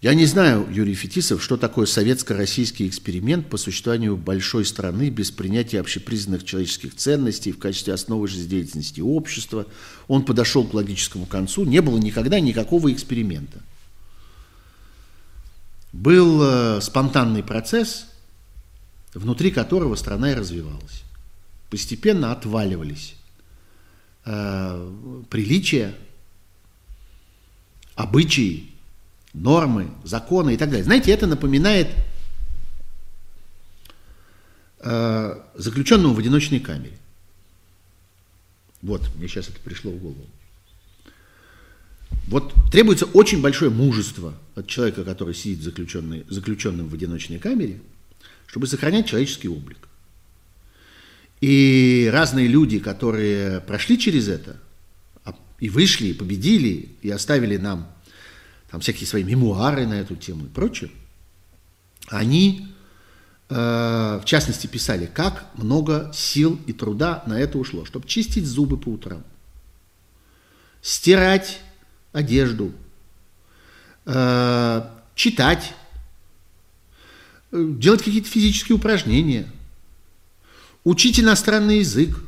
Я 0.00 0.14
не 0.14 0.26
знаю, 0.26 0.68
Юрий 0.70 0.94
Фетисов, 0.94 1.42
что 1.42 1.56
такое 1.56 1.84
советско-российский 1.84 2.86
эксперимент 2.86 3.50
по 3.50 3.56
существованию 3.56 4.16
большой 4.16 4.64
страны 4.64 5.10
без 5.10 5.32
принятия 5.32 5.80
общепризнанных 5.80 6.44
человеческих 6.44 6.94
ценностей 6.94 7.50
в 7.50 7.58
качестве 7.58 7.94
основы 7.94 8.28
жизнедеятельности 8.28 9.00
общества. 9.00 9.66
Он 10.06 10.24
подошел 10.24 10.64
к 10.64 10.72
логическому 10.72 11.26
концу. 11.26 11.64
Не 11.64 11.82
было 11.82 11.98
никогда 11.98 12.38
никакого 12.38 12.92
эксперимента. 12.92 13.60
Был 15.92 16.42
э, 16.44 16.80
спонтанный 16.80 17.42
процесс, 17.42 18.06
внутри 19.14 19.50
которого 19.50 19.96
страна 19.96 20.30
и 20.30 20.36
развивалась. 20.36 21.02
Постепенно 21.70 22.30
отваливались 22.30 23.16
э, 24.24 24.92
приличия, 25.28 25.92
обычаи, 27.96 28.77
нормы, 29.34 29.90
законы 30.04 30.54
и 30.54 30.56
так 30.56 30.70
далее. 30.70 30.84
Знаете, 30.84 31.12
это 31.12 31.26
напоминает 31.26 31.88
э, 34.80 35.42
заключенному 35.54 36.14
в 36.14 36.18
одиночной 36.18 36.60
камере. 36.60 36.98
Вот, 38.82 39.02
мне 39.16 39.28
сейчас 39.28 39.48
это 39.48 39.58
пришло 39.60 39.90
в 39.90 39.98
голову. 39.98 40.26
Вот 42.28 42.54
требуется 42.70 43.06
очень 43.06 43.40
большое 43.40 43.70
мужество 43.70 44.34
от 44.54 44.66
человека, 44.66 45.04
который 45.04 45.34
сидит 45.34 45.62
заключенный, 45.62 46.24
заключенным 46.28 46.88
в 46.88 46.94
одиночной 46.94 47.38
камере, 47.38 47.80
чтобы 48.46 48.66
сохранять 48.66 49.08
человеческий 49.08 49.48
облик. 49.48 49.88
И 51.40 52.10
разные 52.12 52.48
люди, 52.48 52.78
которые 52.78 53.60
прошли 53.60 53.98
через 53.98 54.28
это, 54.28 54.60
а, 55.24 55.34
и 55.58 55.68
вышли, 55.68 56.08
и 56.08 56.14
победили, 56.14 56.88
и 57.00 57.10
оставили 57.10 57.56
нам 57.56 57.90
там 58.70 58.80
всякие 58.80 59.06
свои 59.06 59.24
мемуары 59.24 59.86
на 59.86 59.94
эту 59.94 60.16
тему 60.16 60.46
и 60.46 60.48
прочее, 60.48 60.90
они, 62.08 62.68
э, 63.48 63.54
в 63.54 64.24
частности, 64.24 64.66
писали, 64.66 65.06
как 65.06 65.46
много 65.54 66.10
сил 66.14 66.60
и 66.66 66.72
труда 66.72 67.22
на 67.26 67.38
это 67.38 67.58
ушло, 67.58 67.84
чтобы 67.84 68.06
чистить 68.06 68.46
зубы 68.46 68.76
по 68.76 68.90
утрам, 68.90 69.24
стирать 70.82 71.60
одежду, 72.12 72.72
э, 74.04 74.88
читать, 75.14 75.74
э, 77.52 77.66
делать 77.78 78.02
какие-то 78.02 78.28
физические 78.28 78.76
упражнения, 78.76 79.50
учить 80.84 81.18
иностранный 81.20 81.78
язык, 81.78 82.18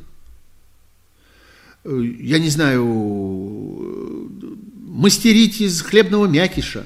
я 1.83 2.37
не 2.37 2.49
знаю, 2.49 2.83
мастерить 5.01 5.59
из 5.61 5.81
хлебного 5.81 6.27
мякиша 6.27 6.85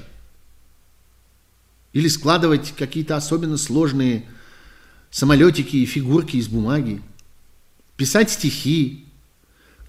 или 1.92 2.08
складывать 2.08 2.74
какие-то 2.78 3.18
особенно 3.18 3.58
сложные 3.58 4.24
самолетики 5.12 5.76
и 5.76 5.86
фигурки 5.86 6.38
из 6.38 6.48
бумаги, 6.48 7.02
писать 7.98 8.32
стихи, 8.32 9.04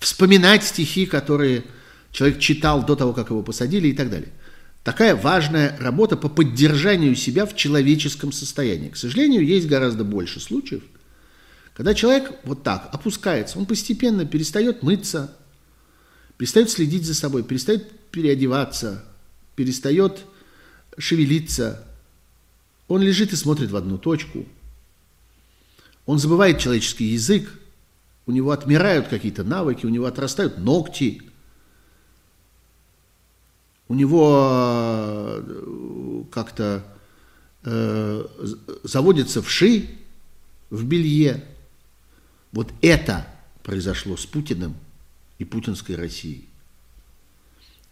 вспоминать 0.01 0.65
стихи, 0.65 1.07
которые 1.07 1.67
человек 2.11 2.41
читал 2.41 2.85
до 2.85 2.97
того, 2.97 3.13
как 3.13 3.31
его 3.31 3.45
посадили 3.45 3.89
и 3.89 3.93
так 3.93 4.11
далее. 4.11 4.33
Такая 4.83 5.15
важная 5.15 5.79
работа 5.79 6.17
по 6.17 6.29
поддержанию 6.29 7.15
себя 7.15 7.47
в 7.47 7.55
человеческом 7.55 8.33
состоянии. 8.33 8.89
К 8.89 8.97
сожалению, 8.97 9.47
есть 9.47 9.69
гораздо 9.69 10.03
больше 10.03 10.41
случаев, 10.41 10.83
когда 11.75 11.95
человек 11.95 12.33
вот 12.43 12.65
так 12.65 12.89
опускается, 12.93 13.57
он 13.57 13.67
постепенно 13.67 14.27
перестает 14.27 14.83
мыться, 14.83 15.33
перестает 16.39 16.71
следить 16.71 17.07
за 17.07 17.15
собой, 17.15 17.45
перестает 17.45 17.96
переодеваться, 18.11 19.05
перестает 19.55 20.25
шевелиться. 20.99 21.87
Он 22.89 23.03
лежит 23.03 23.33
и 23.33 23.37
смотрит 23.37 23.71
в 23.71 23.77
одну 23.77 23.99
точку. 23.99 24.47
Он 26.07 26.19
забывает 26.19 26.59
человеческий 26.59 27.07
язык. 27.07 27.51
у 28.27 28.33
него 28.33 28.51
отмирают 28.51 29.07
какие-то 29.07 29.45
навыки, 29.45 29.87
у 29.87 29.89
него 29.89 30.07
отрастают 30.07 30.59
ногти, 30.59 31.23
у 33.89 33.95
него 33.95 35.39
э, 35.39 36.25
как-то 36.33 36.85
э, 37.65 38.27
заводятся 38.83 39.43
вши 39.43 39.89
в 40.71 40.85
белье. 40.85 41.45
Вот 42.51 42.73
это 42.83 43.29
произошло 43.63 44.17
с 44.17 44.27
Путиным 44.27 44.75
и 45.39 45.45
путинской 45.45 45.95
Россией. 45.95 46.49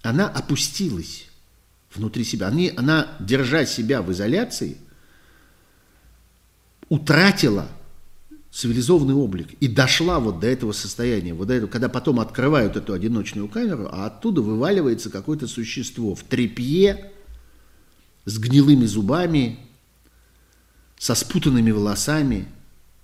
Она 0.04 0.28
опустилась 0.28 1.24
внутри 1.94 2.24
себя. 2.24 2.48
Они, 2.48 2.70
она, 2.76 3.16
держа 3.20 3.64
себя 3.64 4.02
в 4.02 4.12
изоляции, 4.12 4.76
утратила 6.90 7.68
цивилизованный 8.52 9.14
облик 9.14 9.54
и 9.60 9.66
дошла 9.66 10.20
вот 10.20 10.40
до 10.40 10.46
этого 10.46 10.72
состояния, 10.72 11.32
вот 11.32 11.48
до 11.48 11.54
этого, 11.54 11.70
когда 11.70 11.88
потом 11.88 12.20
открывают 12.20 12.76
эту 12.76 12.92
одиночную 12.92 13.48
камеру, 13.48 13.88
а 13.90 14.04
оттуда 14.04 14.42
вываливается 14.42 15.08
какое-то 15.08 15.46
существо 15.46 16.14
в 16.14 16.22
трепье, 16.22 17.10
с 18.26 18.38
гнилыми 18.38 18.84
зубами, 18.84 19.58
со 20.98 21.14
спутанными 21.14 21.70
волосами, 21.70 22.46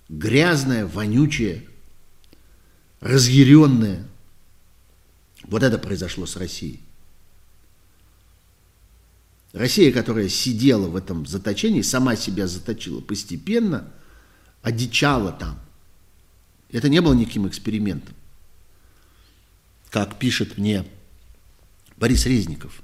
грязное, 0.07 0.85
вонючее, 0.85 1.67
разъяренное. 2.99 4.07
Вот 5.45 5.63
это 5.63 5.79
произошло 5.79 6.27
с 6.27 6.35
Россией. 6.35 6.81
Россия, 9.53 9.91
которая 9.91 10.29
сидела 10.29 10.87
в 10.87 10.95
этом 10.95 11.25
заточении, 11.25 11.81
сама 11.81 12.15
себя 12.15 12.47
заточила 12.47 13.01
постепенно, 13.01 13.91
одичала 14.61 15.31
там. 15.31 15.59
Это 16.71 16.87
не 16.87 17.01
было 17.01 17.13
никаким 17.13 17.47
экспериментом. 17.47 18.15
Как 19.89 20.19
пишет 20.19 20.57
мне 20.57 20.85
Борис 21.97 22.25
Резников. 22.25 22.81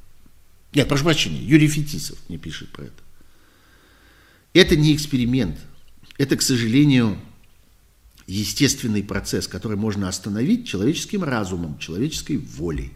Нет, 0.73 0.89
прошу 0.89 1.05
прощения, 1.05 1.41
Юрий 1.41 1.69
Фетисов 1.69 2.17
мне 2.27 2.37
пишет 2.37 2.69
про 2.69 2.85
это. 2.85 3.03
Это 4.53 4.75
не 4.75 4.93
эксперимент. 4.93 5.57
Это, 6.17 6.35
к 6.35 6.41
сожалению, 6.41 7.17
естественный 8.25 9.03
процесс, 9.03 9.47
который 9.47 9.77
можно 9.77 10.09
остановить 10.09 10.67
человеческим 10.67 11.23
разумом, 11.23 11.79
человеческой 11.79 12.37
волей. 12.37 12.91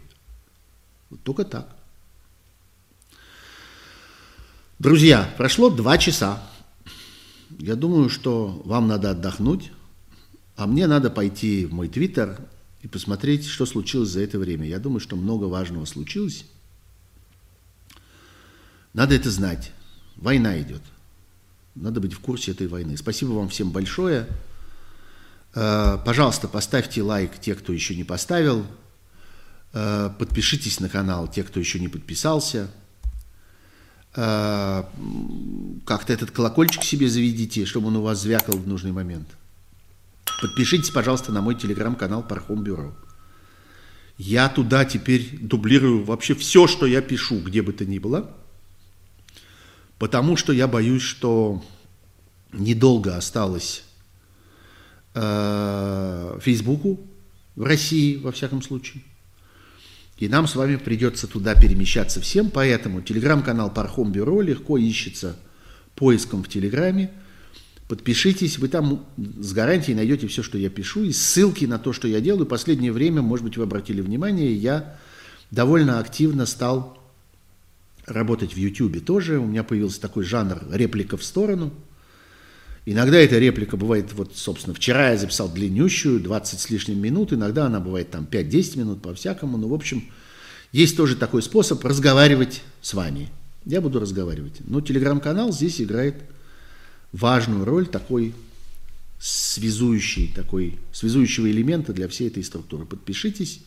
Вот 1.08 1.22
только 1.22 1.44
так. 1.44 1.81
Друзья, 4.82 5.32
прошло 5.36 5.70
два 5.70 5.96
часа. 5.96 6.42
Я 7.60 7.76
думаю, 7.76 8.08
что 8.10 8.60
вам 8.64 8.88
надо 8.88 9.12
отдохнуть, 9.12 9.70
а 10.56 10.66
мне 10.66 10.88
надо 10.88 11.08
пойти 11.08 11.66
в 11.66 11.72
мой 11.72 11.86
твиттер 11.86 12.40
и 12.80 12.88
посмотреть, 12.88 13.46
что 13.46 13.64
случилось 13.64 14.08
за 14.08 14.22
это 14.22 14.40
время. 14.40 14.66
Я 14.66 14.80
думаю, 14.80 14.98
что 14.98 15.14
много 15.14 15.44
важного 15.44 15.84
случилось. 15.84 16.46
Надо 18.92 19.14
это 19.14 19.30
знать. 19.30 19.70
Война 20.16 20.60
идет. 20.60 20.82
Надо 21.76 22.00
быть 22.00 22.14
в 22.14 22.18
курсе 22.18 22.50
этой 22.50 22.66
войны. 22.66 22.96
Спасибо 22.96 23.30
вам 23.34 23.50
всем 23.50 23.70
большое. 23.70 24.26
Э, 25.54 25.96
пожалуйста, 26.04 26.48
поставьте 26.48 27.02
лайк 27.02 27.38
те, 27.40 27.54
кто 27.54 27.72
еще 27.72 27.94
не 27.94 28.02
поставил. 28.02 28.66
Э, 29.74 30.10
подпишитесь 30.18 30.80
на 30.80 30.88
канал 30.88 31.28
те, 31.28 31.44
кто 31.44 31.60
еще 31.60 31.78
не 31.78 31.86
подписался. 31.86 32.68
Э, 34.14 34.84
как-то 35.86 36.12
этот 36.12 36.30
колокольчик 36.30 36.82
себе 36.82 37.08
заведите, 37.08 37.64
чтобы 37.64 37.88
он 37.88 37.96
у 37.96 38.02
вас 38.02 38.20
звякал 38.20 38.56
в 38.56 38.68
нужный 38.68 38.92
момент. 38.92 39.28
Подпишитесь, 40.40 40.90
пожалуйста, 40.90 41.32
на 41.32 41.40
мой 41.40 41.54
телеграм-канал 41.54 42.22
Пархом 42.22 42.62
Бюро. 42.62 42.94
Я 44.18 44.48
туда 44.48 44.84
теперь 44.84 45.38
дублирую 45.40 46.04
вообще 46.04 46.34
все, 46.34 46.66
что 46.66 46.86
я 46.86 47.00
пишу, 47.00 47.40
где 47.40 47.62
бы 47.62 47.72
то 47.72 47.86
ни 47.86 47.98
было, 47.98 48.36
потому 49.98 50.36
что 50.36 50.52
я 50.52 50.68
боюсь, 50.68 51.02
что 51.02 51.64
недолго 52.52 53.16
осталось 53.16 53.84
э, 55.14 56.38
Фейсбуку 56.42 57.00
в 57.56 57.64
России, 57.64 58.16
во 58.16 58.30
всяком 58.32 58.62
случае. 58.62 59.02
И 60.18 60.28
нам 60.28 60.46
с 60.46 60.54
вами 60.54 60.76
придется 60.76 61.26
туда 61.26 61.54
перемещаться 61.54 62.20
всем, 62.20 62.50
поэтому 62.50 63.00
телеграм-канал 63.00 63.72
Пархом 63.72 64.12
Бюро 64.12 64.40
легко 64.40 64.78
ищется 64.78 65.36
поиском 65.94 66.44
в 66.44 66.48
Телеграме. 66.48 67.10
Подпишитесь, 67.88 68.58
вы 68.58 68.68
там 68.68 69.04
с 69.16 69.52
гарантией 69.52 69.96
найдете 69.96 70.26
все, 70.26 70.42
что 70.42 70.56
я 70.56 70.70
пишу, 70.70 71.04
и 71.04 71.12
ссылки 71.12 71.64
на 71.64 71.78
то, 71.78 71.92
что 71.92 72.08
я 72.08 72.20
делаю. 72.20 72.46
Последнее 72.46 72.92
время, 72.92 73.20
может 73.20 73.44
быть, 73.44 73.56
вы 73.56 73.64
обратили 73.64 74.00
внимание, 74.00 74.54
я 74.54 74.96
довольно 75.50 75.98
активно 75.98 76.46
стал 76.46 76.98
работать 78.06 78.54
в 78.54 78.56
YouTube 78.56 79.04
тоже. 79.04 79.38
У 79.38 79.46
меня 79.46 79.64
появился 79.64 80.00
такой 80.00 80.24
жанр 80.24 80.62
реплика 80.70 81.16
в 81.16 81.24
сторону. 81.24 81.72
Иногда 82.84 83.18
эта 83.18 83.38
реплика 83.38 83.76
бывает, 83.76 84.12
вот, 84.12 84.36
собственно, 84.36 84.74
вчера 84.74 85.10
я 85.10 85.16
записал 85.16 85.48
длиннющую, 85.48 86.18
20 86.18 86.60
с 86.60 86.70
лишним 86.70 87.00
минут, 87.00 87.32
иногда 87.32 87.66
она 87.66 87.78
бывает 87.78 88.10
там 88.10 88.26
5-10 88.28 88.78
минут 88.78 89.02
по-всякому, 89.02 89.56
но, 89.56 89.68
в 89.68 89.74
общем, 89.74 90.04
есть 90.72 90.96
тоже 90.96 91.14
такой 91.14 91.42
способ 91.42 91.84
разговаривать 91.84 92.62
с 92.80 92.94
вами. 92.94 93.28
Я 93.64 93.80
буду 93.80 94.00
разговаривать. 94.00 94.54
Но 94.66 94.80
телеграм-канал 94.80 95.52
здесь 95.52 95.80
играет 95.80 96.16
важную 97.12 97.64
роль 97.64 97.86
такой 97.86 98.34
связующий, 99.20 100.32
такой 100.34 100.78
связующего 100.92 101.48
элемента 101.48 101.92
для 101.92 102.08
всей 102.08 102.26
этой 102.26 102.42
структуры. 102.42 102.86
Подпишитесь. 102.86 103.60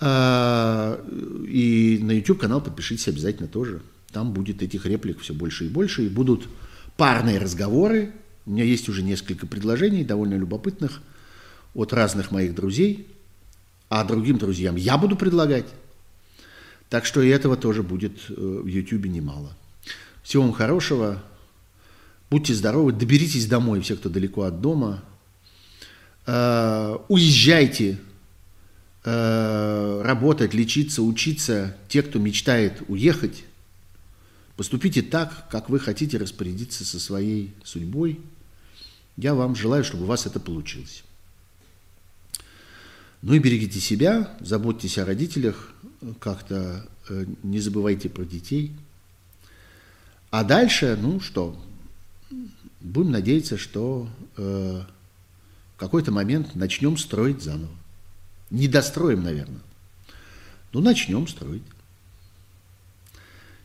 А, 0.00 1.02
и 1.48 1.98
на 2.02 2.10
YouTube 2.10 2.40
канал 2.40 2.60
подпишитесь 2.60 3.08
обязательно 3.08 3.48
тоже. 3.48 3.80
Там 4.10 4.34
будет 4.34 4.62
этих 4.62 4.84
реплик 4.84 5.20
все 5.20 5.32
больше 5.32 5.66
и 5.66 5.68
больше. 5.68 6.04
И 6.04 6.08
будут 6.10 6.46
парные 6.96 7.38
разговоры. 7.38 8.12
У 8.46 8.50
меня 8.50 8.64
есть 8.64 8.88
уже 8.88 9.02
несколько 9.02 9.46
предложений, 9.46 10.04
довольно 10.04 10.34
любопытных, 10.34 11.00
от 11.74 11.92
разных 11.92 12.30
моих 12.30 12.54
друзей. 12.54 13.06
А 13.88 14.04
другим 14.04 14.38
друзьям 14.38 14.76
я 14.76 14.96
буду 14.96 15.16
предлагать. 15.16 15.66
Так 16.88 17.06
что 17.06 17.22
и 17.22 17.28
этого 17.28 17.56
тоже 17.56 17.82
будет 17.82 18.18
э, 18.28 18.34
в 18.36 18.66
YouTube 18.66 19.06
немало. 19.06 19.56
Всего 20.22 20.42
вам 20.44 20.52
хорошего. 20.52 21.22
Будьте 22.30 22.54
здоровы. 22.54 22.92
Доберитесь 22.92 23.46
домой, 23.46 23.80
все, 23.80 23.96
кто 23.96 24.08
далеко 24.08 24.42
от 24.42 24.60
дома. 24.60 25.02
Э, 26.26 26.96
уезжайте 27.08 27.98
э, 29.04 30.02
работать, 30.04 30.54
лечиться, 30.54 31.02
учиться. 31.02 31.76
Те, 31.88 32.02
кто 32.02 32.18
мечтает 32.18 32.82
уехать, 32.88 33.44
поступите 34.62 35.02
так, 35.02 35.48
как 35.50 35.68
вы 35.68 35.80
хотите 35.80 36.18
распорядиться 36.18 36.84
со 36.84 37.00
своей 37.00 37.52
судьбой. 37.64 38.20
Я 39.16 39.34
вам 39.34 39.56
желаю, 39.56 39.82
чтобы 39.82 40.04
у 40.04 40.06
вас 40.06 40.24
это 40.24 40.38
получилось. 40.38 41.02
Ну 43.22 43.34
и 43.34 43.40
берегите 43.40 43.80
себя, 43.80 44.32
заботьтесь 44.38 44.98
о 44.98 45.04
родителях, 45.04 45.74
как-то 46.20 46.88
э, 47.08 47.26
не 47.42 47.58
забывайте 47.58 48.08
про 48.08 48.22
детей. 48.22 48.70
А 50.30 50.44
дальше, 50.44 50.96
ну 51.02 51.18
что, 51.18 51.60
будем 52.80 53.10
надеяться, 53.10 53.58
что 53.58 54.08
э, 54.36 54.82
в 55.74 55.76
какой-то 55.76 56.12
момент 56.12 56.54
начнем 56.54 56.96
строить 56.98 57.42
заново. 57.42 57.74
Не 58.50 58.68
достроим, 58.68 59.24
наверное, 59.24 59.62
но 60.72 60.78
начнем 60.78 61.26
строить. 61.26 61.64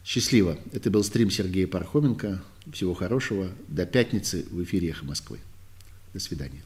Счастливо. 0.07 0.57
Это 0.71 0.89
был 0.89 1.03
стрим 1.03 1.29
Сергея 1.29 1.67
Пархоменко. 1.67 2.41
Всего 2.71 2.93
хорошего. 2.93 3.49
До 3.67 3.85
пятницы 3.85 4.45
в 4.49 4.63
эфире 4.63 4.91
«Эхо 4.91 5.03
Москвы». 5.03 5.39
До 6.13 6.21
свидания. 6.21 6.61